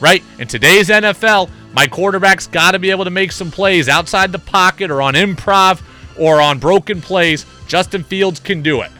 Right? 0.00 0.22
In 0.38 0.46
today's 0.48 0.88
NFL, 0.88 1.50
my 1.72 1.86
quarterback's 1.86 2.46
got 2.46 2.72
to 2.72 2.78
be 2.78 2.90
able 2.90 3.04
to 3.04 3.10
make 3.10 3.32
some 3.32 3.50
plays 3.50 3.88
outside 3.88 4.32
the 4.32 4.38
pocket 4.38 4.90
or 4.90 5.02
on 5.02 5.14
improv 5.14 5.82
or 6.18 6.40
on 6.40 6.58
broken 6.58 7.00
plays. 7.00 7.46
Justin 7.66 8.02
Fields 8.02 8.40
can 8.40 8.62
do 8.62 8.82
it. 8.82 8.90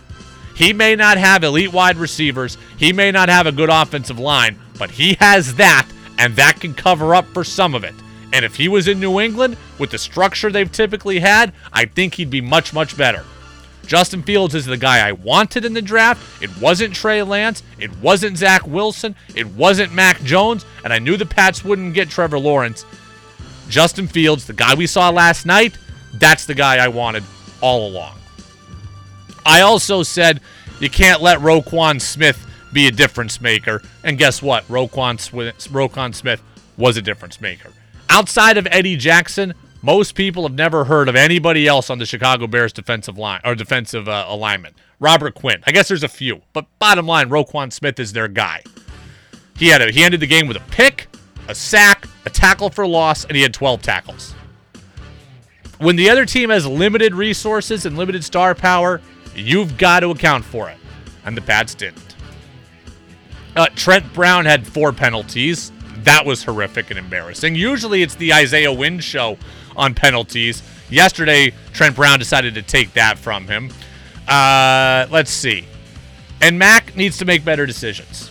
He 0.54 0.72
may 0.72 0.96
not 0.96 1.18
have 1.18 1.44
elite 1.44 1.72
wide 1.72 1.96
receivers, 1.96 2.58
he 2.76 2.92
may 2.92 3.12
not 3.12 3.28
have 3.28 3.46
a 3.46 3.52
good 3.52 3.70
offensive 3.70 4.18
line, 4.18 4.58
but 4.76 4.90
he 4.90 5.14
has 5.20 5.54
that, 5.54 5.86
and 6.18 6.34
that 6.34 6.60
can 6.60 6.74
cover 6.74 7.14
up 7.14 7.26
for 7.26 7.44
some 7.44 7.74
of 7.76 7.84
it. 7.84 7.94
And 8.32 8.44
if 8.44 8.56
he 8.56 8.68
was 8.68 8.88
in 8.88 9.00
New 9.00 9.20
England 9.20 9.56
with 9.78 9.90
the 9.90 9.98
structure 9.98 10.50
they've 10.50 10.70
typically 10.70 11.20
had, 11.20 11.52
I 11.72 11.84
think 11.84 12.14
he'd 12.14 12.28
be 12.28 12.40
much, 12.40 12.74
much 12.74 12.96
better. 12.96 13.24
Justin 13.88 14.22
Fields 14.22 14.54
is 14.54 14.66
the 14.66 14.76
guy 14.76 15.08
I 15.08 15.12
wanted 15.12 15.64
in 15.64 15.72
the 15.72 15.80
draft. 15.80 16.42
It 16.42 16.50
wasn't 16.60 16.94
Trey 16.94 17.22
Lance. 17.22 17.62
It 17.78 17.90
wasn't 18.00 18.36
Zach 18.36 18.66
Wilson. 18.66 19.16
It 19.34 19.46
wasn't 19.46 19.94
Mac 19.94 20.22
Jones. 20.22 20.66
And 20.84 20.92
I 20.92 20.98
knew 20.98 21.16
the 21.16 21.24
Pats 21.24 21.64
wouldn't 21.64 21.94
get 21.94 22.10
Trevor 22.10 22.38
Lawrence. 22.38 22.84
Justin 23.70 24.06
Fields, 24.06 24.46
the 24.46 24.52
guy 24.52 24.74
we 24.74 24.86
saw 24.86 25.08
last 25.08 25.46
night, 25.46 25.78
that's 26.14 26.44
the 26.44 26.54
guy 26.54 26.76
I 26.76 26.88
wanted 26.88 27.24
all 27.62 27.88
along. 27.88 28.18
I 29.46 29.62
also 29.62 30.02
said 30.02 30.42
you 30.80 30.90
can't 30.90 31.22
let 31.22 31.38
Roquan 31.38 31.98
Smith 31.98 32.46
be 32.74 32.88
a 32.88 32.92
difference 32.92 33.40
maker. 33.40 33.82
And 34.04 34.18
guess 34.18 34.42
what? 34.42 34.68
Roquan, 34.68 35.16
Roquan 35.70 36.14
Smith 36.14 36.42
was 36.76 36.98
a 36.98 37.02
difference 37.02 37.40
maker. 37.40 37.70
Outside 38.10 38.58
of 38.58 38.68
Eddie 38.70 38.96
Jackson, 38.96 39.54
most 39.82 40.14
people 40.14 40.42
have 40.42 40.54
never 40.54 40.84
heard 40.84 41.08
of 41.08 41.14
anybody 41.16 41.66
else 41.66 41.88
on 41.90 41.98
the 41.98 42.06
Chicago 42.06 42.46
Bears 42.46 42.72
defensive 42.72 43.16
line 43.16 43.40
or 43.44 43.54
defensive 43.54 44.08
uh, 44.08 44.26
alignment. 44.28 44.76
Robert 45.00 45.34
Quinn. 45.34 45.62
I 45.66 45.72
guess 45.72 45.88
there's 45.88 46.02
a 46.02 46.08
few, 46.08 46.42
but 46.52 46.66
bottom 46.78 47.06
line, 47.06 47.28
Roquan 47.28 47.72
Smith 47.72 48.00
is 48.00 48.12
their 48.12 48.26
guy. 48.26 48.62
He 49.56 49.68
had 49.68 49.80
a, 49.80 49.90
he 49.90 50.02
ended 50.02 50.20
the 50.20 50.26
game 50.26 50.48
with 50.48 50.56
a 50.56 50.62
pick, 50.70 51.06
a 51.48 51.54
sack, 51.54 52.06
a 52.24 52.30
tackle 52.30 52.70
for 52.70 52.86
loss, 52.86 53.24
and 53.24 53.36
he 53.36 53.42
had 53.42 53.54
12 53.54 53.82
tackles. 53.82 54.34
When 55.78 55.94
the 55.94 56.10
other 56.10 56.26
team 56.26 56.50
has 56.50 56.66
limited 56.66 57.14
resources 57.14 57.86
and 57.86 57.96
limited 57.96 58.24
star 58.24 58.54
power, 58.54 59.00
you've 59.34 59.78
got 59.78 60.00
to 60.00 60.10
account 60.10 60.44
for 60.44 60.68
it, 60.68 60.78
and 61.24 61.36
the 61.36 61.40
Pats 61.40 61.74
didn't. 61.74 62.16
Uh, 63.54 63.66
Trent 63.76 64.12
Brown 64.12 64.44
had 64.44 64.66
four 64.66 64.92
penalties. 64.92 65.70
That 66.02 66.24
was 66.26 66.42
horrific 66.42 66.90
and 66.90 66.98
embarrassing. 66.98 67.54
Usually 67.54 68.02
it's 68.02 68.16
the 68.16 68.32
Isaiah 68.32 68.72
Wynn 68.72 68.98
show 68.98 69.38
on 69.78 69.94
penalties. 69.94 70.62
Yesterday, 70.90 71.54
Trent 71.72 71.96
Brown 71.96 72.18
decided 72.18 72.54
to 72.54 72.62
take 72.62 72.92
that 72.94 73.16
from 73.16 73.46
him. 73.46 73.70
Uh, 74.26 75.06
let's 75.10 75.30
see. 75.30 75.64
And 76.42 76.58
Mac 76.58 76.94
needs 76.96 77.16
to 77.18 77.24
make 77.24 77.44
better 77.44 77.64
decisions. 77.64 78.30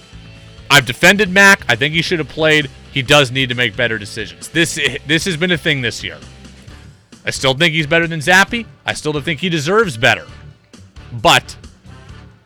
I've 0.69 0.85
defended 0.85 1.29
Mac. 1.29 1.63
I 1.69 1.75
think 1.75 1.93
he 1.93 2.01
should 2.01 2.19
have 2.19 2.29
played. 2.29 2.69
He 2.91 3.01
does 3.01 3.31
need 3.31 3.49
to 3.49 3.55
make 3.55 3.75
better 3.75 3.97
decisions. 3.97 4.49
This 4.49 4.79
this 5.07 5.25
has 5.25 5.37
been 5.37 5.51
a 5.51 5.57
thing 5.57 5.81
this 5.81 6.03
year. 6.03 6.19
I 7.25 7.31
still 7.31 7.53
think 7.53 7.73
he's 7.73 7.87
better 7.87 8.07
than 8.07 8.19
Zappe. 8.19 8.65
I 8.85 8.93
still 8.93 9.19
think 9.21 9.39
he 9.39 9.49
deserves 9.49 9.97
better. 9.97 10.25
But 11.11 11.57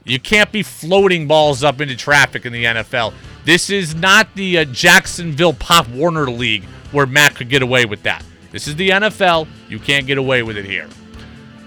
you 0.03 0.19
can't 0.19 0.51
be 0.51 0.63
floating 0.63 1.27
balls 1.27 1.63
up 1.63 1.81
into 1.81 1.95
traffic 1.95 2.45
in 2.45 2.53
the 2.53 2.63
NFL. 2.63 3.13
This 3.45 3.69
is 3.69 3.95
not 3.95 4.33
the 4.35 4.59
uh, 4.59 4.65
Jacksonville 4.65 5.53
Pop 5.53 5.87
Warner 5.89 6.29
League 6.29 6.63
where 6.91 7.05
Mac 7.05 7.35
could 7.35 7.49
get 7.49 7.61
away 7.61 7.85
with 7.85 8.03
that. 8.03 8.23
This 8.51 8.67
is 8.67 8.75
the 8.75 8.89
NFL. 8.89 9.47
You 9.69 9.79
can't 9.79 10.05
get 10.05 10.17
away 10.17 10.43
with 10.43 10.57
it 10.57 10.65
here. 10.65 10.87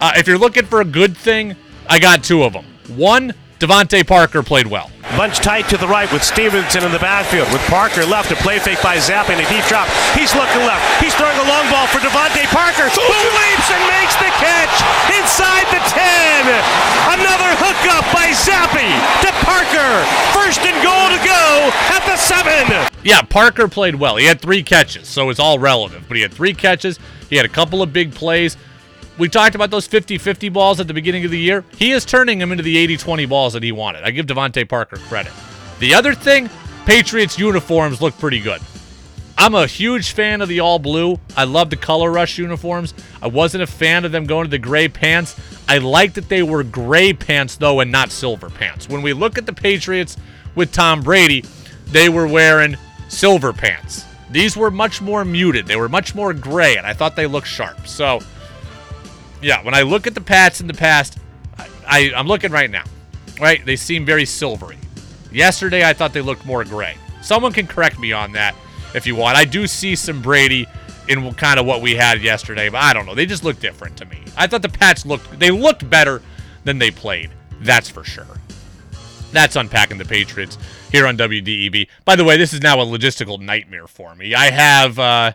Uh, 0.01 0.13
if 0.17 0.27
you're 0.27 0.39
looking 0.39 0.67
for 0.67 0.81
a 0.81 0.85
good 0.85 1.17
thing, 1.17 1.57
I 1.89 1.99
got 1.99 2.23
two 2.23 2.43
of 2.43 2.53
them. 2.53 2.65
One, 2.89 3.33
DeVante 3.61 4.07
Parker 4.07 4.43
played 4.43 4.67
well. 4.67 4.91
Bunch 5.15 5.39
tight 5.39 5.69
to 5.71 5.77
the 5.79 5.87
right 5.87 6.11
with 6.11 6.25
Stevenson 6.25 6.83
in 6.83 6.91
the 6.91 6.99
backfield. 6.99 7.47
With 7.55 7.63
Parker 7.71 8.05
left, 8.05 8.33
a 8.33 8.37
play 8.43 8.59
fake 8.59 8.83
by 8.83 8.97
Zappe 8.99 9.31
and 9.31 9.39
a 9.39 9.47
deep 9.47 9.63
drop. 9.71 9.87
He's 10.19 10.35
looking 10.35 10.67
left. 10.67 10.83
He's 10.99 11.15
throwing 11.15 11.39
a 11.39 11.47
long 11.47 11.63
ball 11.71 11.87
for 11.87 12.03
DeVante 12.03 12.51
Parker, 12.51 12.91
who 12.91 13.07
leaps 13.07 13.69
and 13.71 13.83
makes 13.95 14.19
the 14.19 14.27
catch 14.43 14.75
inside 15.15 15.71
the 15.71 15.79
10. 15.87 16.51
Another 17.15 17.51
hookup 17.63 18.03
by 18.11 18.35
Zappe 18.35 18.91
to 19.23 19.31
Parker. 19.47 20.03
First 20.35 20.67
and 20.67 20.75
goal 20.83 21.15
to 21.15 21.21
go 21.23 21.71
at 21.95 22.03
the 22.11 22.17
7. 22.19 22.91
Yeah, 23.05 23.23
Parker 23.23 23.69
played 23.69 23.95
well. 23.95 24.17
He 24.17 24.27
had 24.27 24.41
three 24.41 24.65
catches, 24.65 25.07
so 25.07 25.31
it's 25.31 25.39
all 25.39 25.61
relative. 25.61 26.05
But 26.09 26.17
he 26.17 26.23
had 26.23 26.35
three 26.35 26.55
catches. 26.55 26.99
He 27.31 27.37
had 27.37 27.47
a 27.47 27.51
couple 27.51 27.83
of 27.83 27.93
big 27.93 28.13
plays 28.15 28.57
we 29.19 29.29
talked 29.29 29.55
about 29.55 29.71
those 29.71 29.87
50-50 29.87 30.53
balls 30.53 30.81
at 30.81 30.89
the 30.89 30.95
beginning 30.95 31.25
of 31.25 31.31
the 31.31 31.39
year. 31.39 31.65
He 31.77 31.93
is 31.93 32.05
turning 32.05 32.39
them 32.39 32.51
into 32.53 32.65
the 32.65 32.77
80-20 32.87 33.29
balls 33.29 33.53
that 33.53 33.63
he 33.63 33.73
wanted. 33.73 34.05
I 34.05 34.11
give 34.11 34.27
DeVante 34.27 34.69
Parker 34.69 34.97
credit. 34.97 35.33
The 35.79 35.95
other 35.95 36.15
thing, 36.15 36.51
Patriots 36.87 37.39
uniforms 37.39 38.03
look 38.03 38.19
pretty 38.19 38.41
good. 38.41 38.61
I'm 39.37 39.55
a 39.55 39.67
huge 39.67 40.13
fan 40.13 40.41
of 40.43 40.49
the 40.49 40.61
all 40.61 40.79
blue. 40.79 41.19
I 41.37 41.45
love 41.45 41.71
the 41.71 41.77
color 41.77 42.11
rush 42.11 42.39
uniforms. 42.39 42.95
I 43.21 43.27
wasn't 43.27 43.65
a 43.65 43.67
fan 43.67 44.05
of 44.05 44.13
them 44.13 44.27
going 44.27 44.45
to 44.45 44.51
the 44.51 44.59
gray 44.59 44.89
pants. 44.89 45.39
I 45.69 45.79
like 45.79 46.15
that 46.15 46.29
they 46.29 46.43
were 46.43 46.63
gray 46.63 47.13
pants 47.13 47.57
though 47.57 47.81
and 47.81 47.91
not 47.91 48.13
silver 48.13 48.49
pants. 48.49 48.89
When 48.89 49.03
we 49.03 49.13
look 49.13 49.37
at 49.37 49.47
the 49.47 49.53
Patriots 49.53 50.17
with 50.55 50.73
Tom 50.73 51.03
Brady, 51.03 51.45
they 51.87 52.09
were 52.09 52.29
wearing 52.29 52.77
silver 53.09 53.53
pants. 53.53 54.05
These 54.31 54.57
were 54.57 54.71
much 54.71 55.01
more 55.01 55.25
muted. 55.25 55.67
They 55.67 55.77
were 55.77 55.89
much 55.89 56.15
more 56.15 56.33
gray 56.33 56.77
and 56.77 56.87
I 56.87 56.93
thought 56.93 57.17
they 57.17 57.27
looked 57.27 57.49
sharp. 57.49 57.87
So 57.89 58.21
yeah, 59.45 59.63
when 59.63 59.75
I 59.75 59.83
look 59.83 60.07
at 60.07 60.15
the 60.15 60.21
Pats 60.21 60.61
in 60.61 60.67
the 60.67 60.75
past, 60.75 61.19
I, 61.59 61.69
I, 61.87 61.99
am 62.19 62.27
looking 62.27 62.51
right 62.51 62.71
now. 62.71 62.85
Right? 63.41 63.65
They 63.65 63.77
seem 63.77 64.07
very 64.07 64.25
silvery. 64.25 64.79
Yesterday, 65.31 65.87
I 65.87 65.93
thought 65.93 66.13
they 66.13 66.23
looked 66.23 66.47
more 66.47 66.65
gray. 66.65 66.97
Someone 67.21 67.53
can 67.53 67.67
correct 67.67 67.99
me 67.99 68.13
on 68.13 68.33
that 68.33 68.55
if 68.95 69.07
you 69.07 69.17
want. 69.17 69.37
I 69.37 69.45
do 69.45 69.67
see 69.67 69.97
some 69.97 70.23
Brady 70.23 70.67
in 71.09 71.35
kind 71.35 71.61
of 71.61 71.67
what 71.67 71.83
we 71.83 71.95
had 71.95 72.23
yesterday, 72.23 72.71
but 72.71 72.83
I 72.83 72.95
don't 72.95 73.05
know. 73.05 73.15
They 73.15 73.27
just 73.27 73.45
look 73.45 73.61
different 73.61 73.97
to 73.99 74.07
me. 74.07 74.23
I 74.37 74.47
thought 74.47 74.63
the 74.63 74.69
Pats 74.69 75.05
looked 75.05 75.39
they 75.39 75.51
looked 75.51 75.89
better 75.91 76.23
than 76.65 76.79
they 76.79 76.91
played. 76.91 77.31
That's 77.61 77.91
for 77.91 78.05
sure. 78.05 78.27
That's 79.33 79.57
unpacking 79.57 79.99
the 79.99 80.05
Patriots 80.05 80.57
here 80.93 81.07
on 81.07 81.17
WDEV. 81.19 81.89
By 82.05 82.17
the 82.17 82.25
way, 82.25 82.37
this 82.37 82.53
is 82.53 82.63
now 82.63 82.81
a 82.81 82.87
logistical 82.87 83.41
nightmare 83.41 83.89
for 83.89 84.15
me. 84.15 84.35
I 84.35 84.51
have 84.51 84.99
uh, 84.99 85.33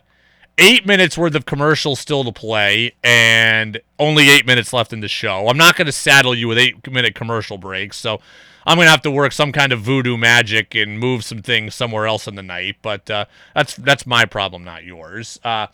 eight 0.59 0.85
minutes 0.85 1.17
worth 1.17 1.35
of 1.35 1.45
commercials 1.45 1.99
still 1.99 2.23
to 2.23 2.31
play 2.31 2.93
and 3.03 3.79
only 3.97 4.29
eight 4.29 4.45
minutes 4.45 4.73
left 4.73 4.93
in 4.93 4.99
the 4.99 5.07
show. 5.07 5.47
I'm 5.47 5.57
not 5.57 5.75
going 5.75 5.87
to 5.87 5.91
saddle 5.91 6.35
you 6.35 6.47
with 6.47 6.57
eight 6.57 6.91
minute 6.91 7.15
commercial 7.15 7.57
breaks, 7.57 7.97
so 7.97 8.19
I'm 8.65 8.75
going 8.75 8.85
to 8.85 8.91
have 8.91 9.01
to 9.03 9.11
work 9.11 9.31
some 9.31 9.51
kind 9.51 9.71
of 9.71 9.79
voodoo 9.81 10.17
magic 10.17 10.75
and 10.75 10.99
move 10.99 11.23
some 11.23 11.41
things 11.41 11.73
somewhere 11.73 12.05
else 12.05 12.27
in 12.27 12.35
the 12.35 12.43
night. 12.43 12.75
But 12.81 13.09
uh, 13.09 13.25
that's 13.55 13.75
that's 13.75 14.05
my 14.05 14.25
problem, 14.25 14.63
not 14.63 14.83
yours. 14.83 15.39
Uh, 15.43 15.67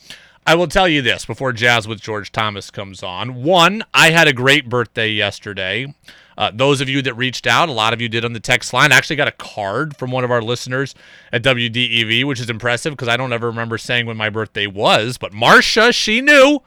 I 0.47 0.53
will 0.55 0.67
tell 0.67 0.87
you 0.87 1.01
this 1.01 1.25
before 1.25 1.51
Jazz 1.53 1.87
with 1.87 1.99
George 1.99 2.31
Thomas 2.31 2.69
comes 2.69 3.01
on. 3.01 3.43
One, 3.43 3.83
I 3.93 4.11
had 4.11 4.27
a 4.27 4.33
great 4.33 4.69
birthday 4.69 5.09
yesterday. 5.09 5.93
Uh, 6.37 6.51
those 6.53 6.81
of 6.81 6.89
you 6.89 7.01
that 7.01 7.13
reached 7.13 7.47
out, 7.47 7.69
a 7.69 7.71
lot 7.71 7.93
of 7.93 8.01
you 8.01 8.09
did 8.09 8.25
on 8.25 8.33
the 8.33 8.39
text 8.39 8.73
line. 8.73 8.91
I 8.91 8.97
actually 8.97 9.15
got 9.15 9.27
a 9.27 9.31
card 9.31 9.95
from 9.95 10.11
one 10.11 10.23
of 10.23 10.31
our 10.31 10.41
listeners 10.41 10.93
at 11.31 11.43
WDEV, 11.43 12.25
which 12.25 12.39
is 12.39 12.49
impressive 12.49 12.93
because 12.93 13.07
I 13.07 13.17
don't 13.17 13.33
ever 13.33 13.47
remember 13.47 13.77
saying 13.77 14.05
when 14.05 14.17
my 14.17 14.29
birthday 14.29 14.67
was. 14.67 15.17
But 15.17 15.33
Marcia, 15.33 15.93
she 15.93 16.21
knew 16.21 16.61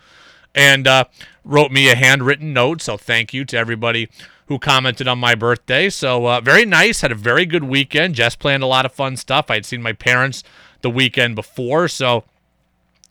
and 0.55 0.87
uh, 0.87 1.05
wrote 1.45 1.71
me 1.71 1.91
a 1.91 1.95
handwritten 1.95 2.53
note. 2.53 2.81
So 2.81 2.97
thank 2.97 3.35
you 3.35 3.45
to 3.47 3.59
everybody 3.59 4.09
who 4.47 4.59
commented 4.59 5.07
on 5.07 5.19
my 5.19 5.35
birthday. 5.35 5.91
So 5.91 6.27
uh, 6.27 6.41
very 6.41 6.65
nice. 6.65 7.03
Had 7.03 7.13
a 7.13 7.17
very 7.17 7.45
good 7.45 7.65
weekend. 7.65 8.15
Jess 8.15 8.35
planned 8.35 8.63
a 8.63 8.67
lot 8.67 8.87
of 8.87 8.93
fun 8.93 9.17
stuff. 9.17 9.51
I 9.51 9.55
had 9.55 9.67
seen 9.67 9.83
my 9.83 9.93
parents 9.93 10.43
the 10.81 10.91
weekend 10.91 11.35
before, 11.35 11.89
so 11.89 12.25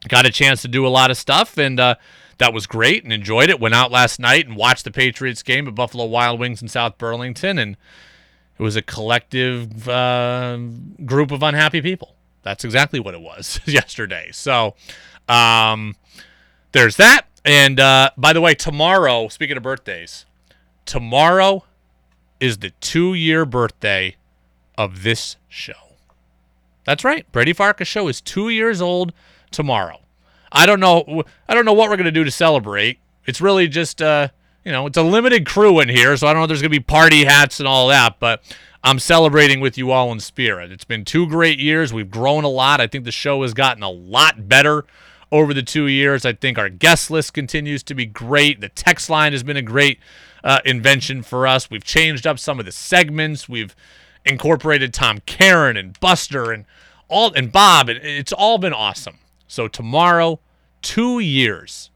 got 0.08 0.26
a 0.26 0.32
chance 0.32 0.62
to 0.62 0.68
do 0.68 0.86
a 0.86 0.90
lot 0.90 1.12
of 1.12 1.18
stuff 1.18 1.58
and 1.58 1.80
uh, 1.80 1.96
that 2.38 2.54
was 2.54 2.68
great 2.68 3.04
and 3.04 3.12
enjoyed 3.12 3.50
it. 3.50 3.60
Went 3.60 3.74
out 3.74 3.92
last 3.92 4.20
night 4.20 4.48
and 4.48 4.56
watched 4.56 4.84
the 4.84 4.92
Patriots 4.92 5.44
game 5.44 5.68
at 5.68 5.76
Buffalo 5.76 6.06
Wild 6.06 6.40
Wings 6.40 6.62
in 6.62 6.68
South 6.68 6.98
Burlington, 6.98 7.58
and 7.58 7.78
it 8.58 8.64
was 8.64 8.76
a 8.76 8.82
collective 8.82 9.88
uh, 9.88 10.58
group 11.06 11.32
of 11.32 11.44
unhappy 11.44 11.82
people. 11.82 12.16
That's 12.44 12.64
exactly 12.64 13.00
what 13.00 13.14
it 13.14 13.22
was 13.22 13.60
yesterday. 13.66 14.30
So 14.32 14.76
um, 15.28 15.96
there's 16.72 16.96
that. 16.98 17.28
And 17.44 17.80
uh, 17.80 18.12
by 18.18 18.34
the 18.34 18.42
way, 18.42 18.56
tomorrow, 18.56 19.28
speaking 19.30 19.58
of 19.58 19.64
birthdays, 19.64 20.26
tomorrow 20.86 21.64
is 22.40 22.60
the 22.60 22.72
two 22.82 23.14
year 23.14 23.46
birthday 23.46 24.16
of 24.78 25.04
this 25.04 25.38
show. 25.48 25.74
That's 26.86 27.04
right. 27.04 27.30
Brady 27.32 27.54
Farkas 27.54 27.88
show 27.88 28.08
is 28.08 28.22
two 28.22 28.50
years 28.50 28.82
old 28.82 29.12
tomorrow. 29.52 30.00
I 30.52 30.65
don't 30.65 30.80
know. 30.80 31.24
I 31.48 31.53
don't 31.53 31.65
know 31.65 31.74
what 31.74 31.90
we're 31.90 31.98
gonna 31.98 32.11
do 32.11 32.24
to 32.24 32.32
celebrate. 32.32 32.99
It's 33.26 33.41
really 33.41 33.68
just, 33.68 34.02
uh, 34.02 34.30
you 34.64 34.72
know, 34.72 34.88
it's 34.88 34.98
a 34.98 35.03
limited 35.03 35.45
crew 35.45 35.80
in 35.80 35.90
here, 35.90 36.15
so 36.18 36.28
I 36.28 36.34
don't 36.34 36.41
know 36.41 36.45
if 36.45 36.49
there's 36.49 36.61
gonna 36.61 36.69
be 36.69 36.80
party 36.80 37.26
hats 37.26 37.60
and 37.60 37.68
all 37.68 37.88
that. 37.90 38.19
But 38.19 38.44
I'm 38.84 38.99
celebrating 38.99 39.60
with 39.60 39.78
you 39.78 39.91
all 39.91 40.11
in 40.11 40.19
spirit. 40.19 40.72
It's 40.72 40.86
been 40.86 41.03
two 41.03 41.28
great 41.28 41.60
years. 41.60 41.91
We've 41.91 42.10
grown 42.10 42.44
a 42.44 42.49
lot. 42.49 42.80
I 42.80 42.88
think 42.88 43.03
the 43.03 43.11
show 43.11 43.41
has 43.41 43.53
gotten 43.53 43.84
a 43.84 43.90
lot 43.90 44.48
better 44.48 44.86
over 45.32 45.53
the 45.53 45.64
two 45.64 45.88
years. 45.88 46.26
I 46.26 46.34
think 46.34 46.57
our 46.57 46.69
guest 46.69 47.11
list 47.11 47.34
continues 47.34 47.84
to 47.84 47.95
be 47.95 48.06
great. 48.06 48.61
The 48.61 48.69
text 48.69 49.10
line 49.10 49.34
has 49.34 49.44
been 49.44 49.57
a 49.57 49.61
great 49.61 49.99
uh, 50.44 50.60
invention 50.65 51.22
for 51.24 51.45
us. 51.45 51.69
We've 51.69 51.84
changed 51.84 52.26
up 52.26 52.40
some 52.40 52.60
of 52.60 52.65
the 52.65 52.72
segments. 52.72 53.49
We've 53.49 53.76
incorporated 54.26 54.94
Tom 54.94 55.19
Caron 55.26 55.78
and 55.78 55.99
Buster 55.99 56.52
and 56.52 56.65
all 57.10 57.34
and 57.34 57.52
Bob, 57.52 57.90
and 57.90 57.99
it's 58.03 58.34
all 58.34 58.57
been 58.57 58.74
awesome. 58.74 59.18
So 59.48 59.68
tomorrow, 59.68 60.40
two 60.82 61.19
years, 61.19 61.90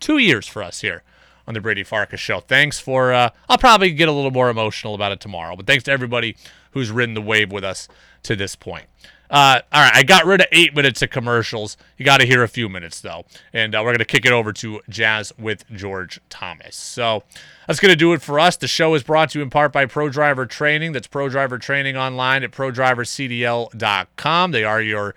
two 0.00 0.18
years 0.18 0.46
for 0.46 0.62
us 0.62 0.80
here 0.80 1.02
on 1.46 1.54
the 1.54 1.60
Brady 1.60 1.84
Farkas 1.84 2.20
show. 2.20 2.40
Thanks 2.40 2.78
for, 2.78 3.12
uh, 3.12 3.30
I'll 3.48 3.58
probably 3.58 3.90
get 3.92 4.08
a 4.08 4.12
little 4.12 4.30
more 4.30 4.50
emotional 4.50 4.94
about 4.94 5.12
it 5.12 5.20
tomorrow, 5.20 5.56
but 5.56 5.66
thanks 5.66 5.84
to 5.84 5.92
everybody 5.92 6.36
who's 6.72 6.90
ridden 6.90 7.14
the 7.14 7.22
wave 7.22 7.52
with 7.52 7.64
us 7.64 7.88
to 8.24 8.36
this 8.36 8.56
point. 8.56 8.86
Uh, 9.28 9.60
all 9.72 9.82
right, 9.82 9.94
I 9.94 10.04
got 10.04 10.24
rid 10.24 10.40
of 10.40 10.46
eight 10.52 10.72
minutes 10.74 11.02
of 11.02 11.10
commercials. 11.10 11.76
You 11.98 12.04
got 12.04 12.20
to 12.20 12.26
hear 12.26 12.44
a 12.44 12.48
few 12.48 12.68
minutes 12.68 13.00
though, 13.00 13.24
and 13.52 13.74
uh, 13.74 13.82
we're 13.84 13.90
gonna 13.92 14.04
kick 14.04 14.24
it 14.24 14.30
over 14.30 14.52
to 14.52 14.80
Jazz 14.88 15.32
with 15.36 15.68
George 15.72 16.20
Thomas. 16.28 16.76
So 16.76 17.24
that's 17.66 17.80
gonna 17.80 17.96
do 17.96 18.12
it 18.12 18.22
for 18.22 18.38
us. 18.38 18.56
The 18.56 18.68
show 18.68 18.94
is 18.94 19.02
brought 19.02 19.30
to 19.30 19.40
you 19.40 19.42
in 19.42 19.50
part 19.50 19.72
by 19.72 19.86
Pro 19.86 20.08
Driver 20.08 20.46
Training. 20.46 20.92
That's 20.92 21.08
Pro 21.08 21.28
Driver 21.28 21.58
Training 21.58 21.96
online 21.96 22.44
at 22.44 22.52
ProDriverCDL.com. 22.52 24.52
They 24.52 24.62
are 24.62 24.80
your 24.80 25.16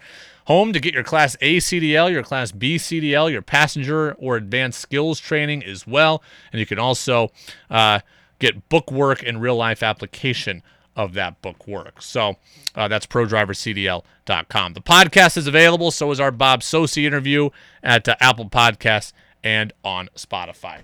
home 0.50 0.74
to 0.74 0.80
get 0.80 0.96
your 0.96 1.04
Class 1.04 1.38
A 1.42 1.58
CDL, 1.58 2.12
your 2.12 2.24
Class 2.24 2.52
B 2.52 2.78
CDL, 2.78 3.32
your 3.32 3.44
passenger 3.44 4.14
or 4.14 4.36
advanced 4.36 4.80
skills 4.80 5.20
training 5.20 5.64
as 5.64 5.86
well, 5.86 6.24
and 6.52 6.60
you 6.60 6.66
can 6.66 6.80
also 6.80 7.30
uh, 7.70 8.00
get 8.40 8.68
book 8.68 8.92
work 8.92 9.22
and 9.24 9.40
real 9.40 9.56
life 9.56 9.84
application 9.84 10.64
of 10.96 11.14
that 11.14 11.40
book 11.44 11.68
work. 11.68 12.02
So 12.02 12.38
uh, 12.74 12.88
that's 12.88 13.06
prodrivercdl.com. 13.06 14.74
The 14.74 14.82
podcast 14.82 15.38
is 15.38 15.46
available. 15.46 15.92
So 15.92 16.10
is 16.10 16.20
our 16.20 16.32
Bob 16.32 16.62
Socci 16.62 17.06
interview 17.06 17.52
at 17.84 18.10
uh, 18.10 18.16
Apple 18.20 18.50
Podcasts 18.50 19.14
and 19.44 19.72
on 19.84 20.10
Spotify. 20.16 20.80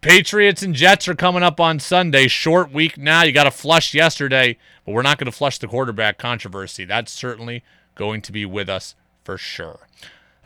Patriots 0.00 0.62
and 0.62 0.74
Jets 0.74 1.06
are 1.06 1.14
coming 1.14 1.44
up 1.44 1.60
on 1.60 1.78
Sunday. 1.78 2.26
Short 2.26 2.72
week 2.72 2.98
now. 2.98 3.22
You 3.22 3.30
got 3.30 3.44
to 3.44 3.52
flush 3.52 3.94
yesterday, 3.94 4.58
but 4.84 4.92
we're 4.92 5.02
not 5.02 5.16
going 5.16 5.30
to 5.30 5.32
flush 5.32 5.58
the 5.58 5.68
quarterback 5.68 6.18
controversy. 6.18 6.84
That's 6.84 7.12
certainly 7.12 7.62
going 7.94 8.20
to 8.22 8.32
be 8.32 8.44
with 8.44 8.68
us 8.68 8.94
for 9.22 9.38
sure. 9.38 9.80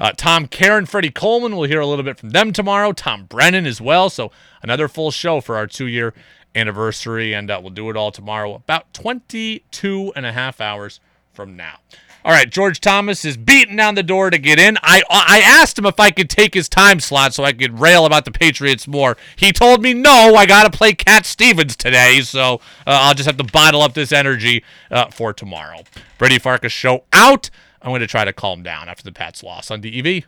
Uh, 0.01 0.13
Tom 0.17 0.47
Caron, 0.47 0.87
Freddie 0.87 1.11
Coleman, 1.11 1.57
we'll 1.57 1.69
hear 1.69 1.81
a 1.81 1.87
little 1.87 2.05
bit 2.05 2.19
from 2.19 2.31
them 2.31 2.53
tomorrow. 2.53 2.93
Tom 2.93 3.25
Brennan 3.25 3.67
as 3.67 3.81
well. 3.81 4.09
So 4.11 4.31
another 4.63 4.87
full 4.87 5.11
show 5.11 5.41
for 5.41 5.57
our 5.57 5.67
two 5.67 5.87
year 5.87 6.15
anniversary, 6.55 7.33
and 7.35 7.51
uh, 7.51 7.59
we'll 7.61 7.71
do 7.71 7.91
it 7.91 7.97
all 7.97 8.13
tomorrow, 8.13 8.55
about 8.55 8.93
22 8.95 10.13
and 10.15 10.25
a 10.25 10.33
half 10.33 10.61
hours 10.61 11.01
from 11.33 11.57
now. 11.57 11.79
All 12.25 12.33
right, 12.33 12.51
George 12.51 12.81
Thomas 12.81 13.25
is 13.25 13.37
beating 13.37 13.77
down 13.77 13.95
the 13.95 14.03
door 14.03 14.31
to 14.31 14.39
get 14.39 14.59
in. 14.59 14.77
I 14.83 15.03
I 15.09 15.41
asked 15.41 15.79
him 15.79 15.87
if 15.87 15.99
I 16.01 16.11
could 16.11 16.29
take 16.29 16.55
his 16.55 16.69
time 16.69 17.01
slot 17.01 17.33
so 17.33 17.45
I 17.45 17.53
could 17.53 17.79
rail 17.79 18.05
about 18.05 18.25
the 18.25 18.31
Patriots 18.31 18.89
more. 18.89 19.17
He 19.37 19.53
told 19.53 19.83
me 19.83 19.95
no. 19.95 20.35
I 20.35 20.45
got 20.47 20.71
to 20.71 20.77
play 20.77 20.93
Cat 20.93 21.25
Stevens 21.27 21.77
today, 21.77 22.21
so 22.21 22.55
uh, 22.87 22.99
I'll 23.03 23.15
just 23.15 23.27
have 23.27 23.37
to 23.39 23.45
bottle 23.45 23.83
up 23.83 23.95
this 23.95 24.13
energy 24.13 24.65
uh, 24.91 25.07
for 25.11 25.33
tomorrow. 25.33 25.83
Brady 26.19 26.39
Farkas 26.39 26.73
show 26.73 27.05
out. 27.13 27.51
I'm 27.81 27.91
going 27.91 28.01
to 28.01 28.07
try 28.07 28.25
to 28.25 28.33
calm 28.33 28.63
down 28.63 28.89
after 28.89 29.05
the 29.05 29.13
Pats 29.13 29.43
loss 29.43 29.71
on 29.71 29.81
DEV. 29.81 30.25